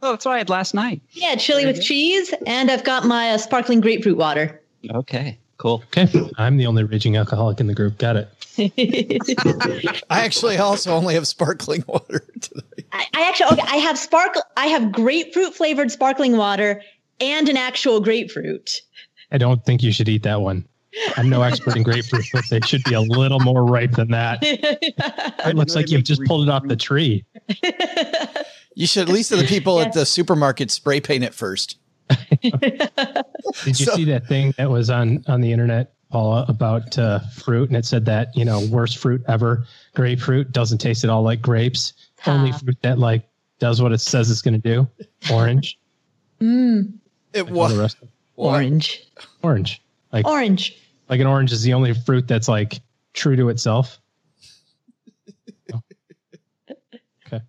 Oh, 0.00 0.12
that's 0.12 0.24
what 0.24 0.32
I 0.32 0.38
had 0.38 0.48
last 0.48 0.72
night. 0.72 1.02
Yeah, 1.10 1.34
chili 1.34 1.66
with 1.66 1.82
cheese, 1.82 2.32
and 2.46 2.70
I've 2.70 2.84
got 2.84 3.04
my 3.04 3.32
uh, 3.32 3.38
sparkling 3.38 3.82
grapefruit 3.82 4.16
water. 4.16 4.58
Okay, 4.90 5.38
cool. 5.58 5.82
Okay, 5.88 6.08
I'm 6.38 6.56
the 6.56 6.66
only 6.66 6.82
raging 6.82 7.18
alcoholic 7.18 7.60
in 7.60 7.66
the 7.66 7.74
group. 7.74 7.98
Got 7.98 8.16
it. 8.16 8.30
I 10.10 10.24
actually 10.24 10.56
also 10.56 10.92
only 10.92 11.12
have 11.12 11.26
sparkling 11.26 11.84
water. 11.86 12.26
I, 12.92 13.06
I 13.14 13.28
actually 13.28 13.52
okay, 13.52 13.68
I 13.68 13.76
have 13.76 13.98
sparkle 13.98 14.42
I 14.56 14.68
have 14.68 14.92
grapefruit 14.92 15.54
flavored 15.54 15.90
sparkling 15.90 16.38
water 16.38 16.80
and 17.20 17.50
an 17.50 17.58
actual 17.58 18.00
grapefruit. 18.00 18.80
I 19.30 19.36
don't 19.36 19.62
think 19.66 19.82
you 19.82 19.92
should 19.92 20.08
eat 20.08 20.22
that 20.22 20.40
one. 20.40 20.66
I'm 21.16 21.28
no 21.28 21.42
expert 21.42 21.76
in 21.76 21.82
grapefruit, 21.82 22.24
but 22.32 22.44
they 22.48 22.60
should 22.60 22.82
be 22.84 22.94
a 22.94 23.00
little 23.00 23.40
more 23.40 23.64
ripe 23.64 23.92
than 23.92 24.08
that. 24.10 24.38
It 25.46 25.54
looks 25.56 25.74
like 25.74 25.90
you've 25.90 26.04
just 26.04 26.22
pulled 26.24 26.46
it 26.48 26.50
off 26.50 26.66
the 26.66 26.76
tree. 26.76 27.24
You 28.74 28.86
should 28.86 29.08
at 29.08 29.12
least 29.14 29.30
have 29.30 29.38
the 29.38 29.46
people 29.46 29.80
at 29.80 29.92
the 29.92 30.04
supermarket 30.04 30.70
spray 30.70 31.00
paint 31.00 31.24
it 31.24 31.32
first. 31.34 31.78
Did 32.42 33.78
you 33.80 33.86
see 33.86 34.04
that 34.04 34.26
thing 34.26 34.52
that 34.58 34.70
was 34.70 34.90
on 34.90 35.24
on 35.26 35.40
the 35.40 35.52
internet, 35.52 35.94
Paula, 36.10 36.44
about 36.48 36.98
uh, 36.98 37.20
fruit? 37.34 37.68
And 37.68 37.76
it 37.76 37.84
said 37.84 38.04
that 38.06 38.36
you 38.36 38.44
know 38.44 38.66
worst 38.70 38.98
fruit 38.98 39.22
ever, 39.28 39.64
grapefruit 39.94 40.52
doesn't 40.52 40.78
taste 40.78 41.04
at 41.04 41.10
all 41.10 41.22
like 41.22 41.40
grapes. 41.42 41.92
Only 42.26 42.52
fruit 42.52 42.76
that 42.82 42.98
like 42.98 43.28
does 43.58 43.80
what 43.82 43.92
it 43.92 43.98
says 44.00 44.30
it's 44.30 44.42
going 44.42 44.60
to 44.60 44.74
do, 44.74 44.88
orange. 45.32 45.78
Mm, 46.40 46.92
It 47.32 47.44
Like 47.46 47.52
all 47.52 47.76
was 47.76 47.96
orange. 48.36 49.02
orange. 49.42 49.82
Like 50.12 50.26
Orange. 50.26 50.76
Like 51.08 51.20
an 51.20 51.26
orange 51.26 51.52
is 51.52 51.62
the 51.62 51.74
only 51.74 51.94
fruit 51.94 52.26
that's 52.28 52.48
like 52.48 52.80
true 53.14 53.36
to 53.36 53.48
itself. 53.48 53.98
Oh. 55.72 55.82
Okay. 57.26 57.42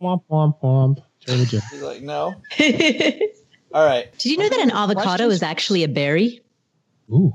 Womp 0.00 0.22
womp 0.30 0.60
womp. 0.60 1.02
Turtle 1.26 1.44
Jim. 1.44 1.60
He's 1.70 1.82
like, 1.82 2.02
no. 2.02 2.34
All 3.72 3.84
right. 3.86 4.10
Did 4.18 4.32
you 4.32 4.38
know 4.38 4.48
that 4.48 4.60
an 4.60 4.70
avocado 4.70 5.28
is 5.28 5.42
actually 5.42 5.84
a 5.84 5.88
berry? 5.88 6.40
Ooh. 7.10 7.32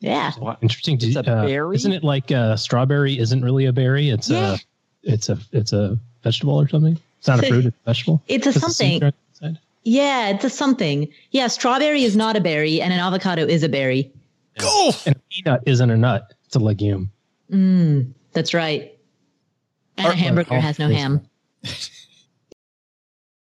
Yeah. 0.00 0.32
Interesting. 0.60 0.98
Did, 0.98 1.16
It's 1.16 1.28
a 1.28 1.32
uh, 1.32 1.44
berry? 1.46 1.76
Isn't 1.76 1.92
it 1.92 2.04
like 2.04 2.30
a 2.30 2.56
strawberry? 2.56 3.18
Isn't 3.18 3.42
really 3.42 3.64
a 3.66 3.72
berry. 3.72 4.10
It's 4.10 4.30
Yeah. 4.30 4.54
a 4.54 4.58
it's 5.02 5.28
a 5.28 5.38
it's 5.52 5.72
a 5.72 5.98
vegetable 6.22 6.60
or 6.60 6.68
something. 6.68 6.98
It's 7.18 7.28
not 7.28 7.42
a 7.42 7.46
fruit. 7.46 7.66
It's 7.66 7.76
a 7.76 7.84
vegetable. 7.90 8.22
It's 8.28 8.46
a 8.46 8.52
Does 8.52 8.62
something. 8.62 8.98
grow? 9.00 9.10
Yeah, 9.86 10.28
it's 10.30 10.44
a 10.44 10.50
something. 10.50 11.08
Yeah, 11.30 11.46
strawberry 11.48 12.04
is 12.04 12.16
not 12.16 12.36
a 12.36 12.40
berry, 12.40 12.80
and 12.80 12.90
an 12.90 13.00
avocado 13.00 13.44
is 13.44 13.62
a 13.62 13.68
berry. 13.68 14.10
Go. 14.58 14.90
And 15.06 15.16
a 15.16 15.20
peanut 15.30 15.62
isn't 15.66 15.90
a 15.90 15.96
nut. 15.96 16.32
It's 16.46 16.56
a 16.56 16.58
legume. 16.58 17.10
Mm, 17.50 18.12
that's 18.32 18.54
right. 18.54 18.98
And 19.96 20.06
a 20.06 20.16
hamburger 20.16 20.58
has 20.58 20.78
no 20.78 20.88
ham. 20.88 21.26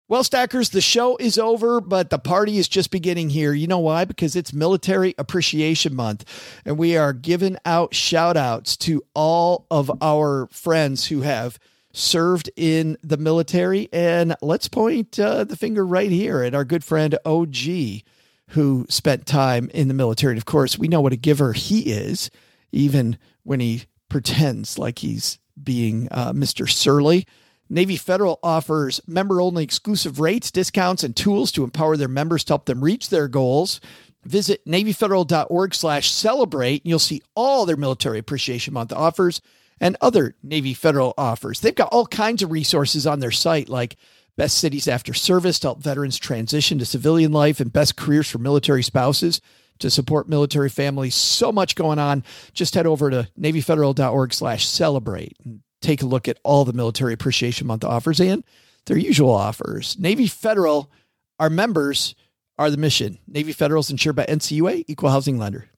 Well, 0.10 0.24
Stackers, 0.24 0.70
the 0.70 0.80
show 0.80 1.18
is 1.18 1.40
over, 1.40 1.82
but 1.82 2.12
the 2.12 2.20
party 2.20 2.60
is 2.60 2.68
just 2.68 2.92
beginning 2.92 3.30
here. 3.30 3.52
You 3.52 3.66
know 3.66 3.80
why? 3.80 4.06
Because 4.06 4.36
it's 4.36 4.54
Military 4.54 5.16
Appreciation 5.18 5.96
Month, 5.96 6.26
and 6.66 6.78
we 6.78 6.96
are 6.96 7.14
giving 7.14 7.58
out 7.66 7.96
shout 7.96 8.38
outs 8.38 8.78
to 8.78 9.02
all 9.16 9.66
of 9.72 9.90
our 10.04 10.50
friends 10.52 11.08
who 11.08 11.22
have 11.22 11.58
served 11.94 12.50
in 12.56 12.96
the 13.02 13.18
military. 13.18 13.90
And 13.92 14.36
let's 14.42 14.68
point 14.68 15.20
uh, 15.20 15.46
the 15.46 15.56
finger 15.56 15.84
right 15.84 16.12
here 16.12 16.44
at 16.44 16.54
our 16.54 16.66
good 16.66 16.84
friend 16.84 17.18
OG, 17.26 18.04
who 18.50 18.86
spent 18.90 19.26
time 19.26 19.70
in 19.74 19.88
the 19.88 19.94
military. 19.94 20.32
And 20.34 20.38
of 20.38 20.46
course, 20.46 20.78
we 20.78 20.88
know 20.88 21.02
what 21.02 21.14
a 21.14 21.18
giver 21.18 21.54
he 21.54 21.92
is, 21.92 22.30
even 22.72 23.18
when 23.44 23.60
he 23.60 23.84
pretends 24.10 24.78
like 24.78 25.00
he's 25.00 25.40
being 25.62 26.08
uh, 26.12 26.34
Mr. 26.34 26.70
Surly. 26.70 27.26
Navy 27.70 27.96
Federal 27.96 28.40
offers 28.44 29.02
member 29.08 29.42
only 29.42 29.64
exclusive 29.64 30.20
rates, 30.20 30.52
discounts, 30.52 31.04
and 31.04 31.16
tools 31.16 31.52
to 31.54 31.64
empower 31.64 31.98
their 31.98 32.08
members 32.08 32.44
to 32.44 32.52
help 32.52 32.66
them 32.66 32.84
reach 32.84 33.10
their 33.10 33.28
goals. 33.28 33.82
Visit 34.26 34.66
NavyFederal.org 34.66 35.74
slash 35.74 36.12
celebrate. 36.12 36.84
and 36.84 36.90
You'll 36.90 37.00
see 37.00 37.22
all 37.36 37.66
their 37.66 37.78
Military 37.78 38.20
Appreciation 38.20 38.74
Month 38.74 38.94
offers 38.94 39.42
and 39.80 39.98
other 40.02 40.36
Navy 40.44 40.74
Federal 40.74 41.14
offers. 41.18 41.60
They've 41.60 41.76
got 41.76 41.90
all 41.92 42.06
kinds 42.06 42.42
of 42.44 42.52
resources 42.52 43.08
on 43.08 43.20
their 43.20 43.32
site, 43.32 43.70
like 43.70 43.98
best 44.38 44.58
cities 44.58 44.88
after 44.88 45.14
service 45.14 45.60
to 45.60 45.68
help 45.68 45.82
veterans 45.82 46.18
transition 46.18 46.80
to 46.80 46.86
civilian 46.86 47.32
life 47.32 47.60
and 47.60 47.72
best 47.72 47.96
careers 47.96 48.30
for 48.30 48.40
military 48.40 48.84
spouses 48.84 49.42
to 49.80 49.90
support 49.90 50.30
military 50.30 50.70
families. 50.70 51.16
So 51.16 51.52
much 51.52 51.76
going 51.76 52.00
on. 52.00 52.24
Just 52.54 52.76
head 52.76 52.88
over 52.88 53.10
to 53.10 53.28
NavyFederal.org 53.40 54.34
slash 54.34 54.66
celebrate 54.68 55.36
and 55.44 55.62
take 55.82 56.02
a 56.02 56.08
look 56.08 56.28
at 56.28 56.40
all 56.44 56.66
the 56.66 56.74
Military 56.74 57.14
Appreciation 57.14 57.68
Month 57.68 57.84
offers 57.84 58.20
and 58.20 58.44
their 58.86 58.98
usual 58.98 59.32
offers. 59.32 59.98
Navy 60.00 60.28
Federal, 60.28 60.92
our 61.40 61.50
members 61.50 62.16
are 62.58 62.70
the 62.70 62.78
mission. 62.78 63.20
Navy 63.28 63.52
Federal 63.52 63.82
is 63.82 63.92
insured 63.92 64.16
by 64.16 64.26
NCUA, 64.26 64.86
Equal 64.88 65.10
Housing 65.10 65.38
Lender. 65.38 65.70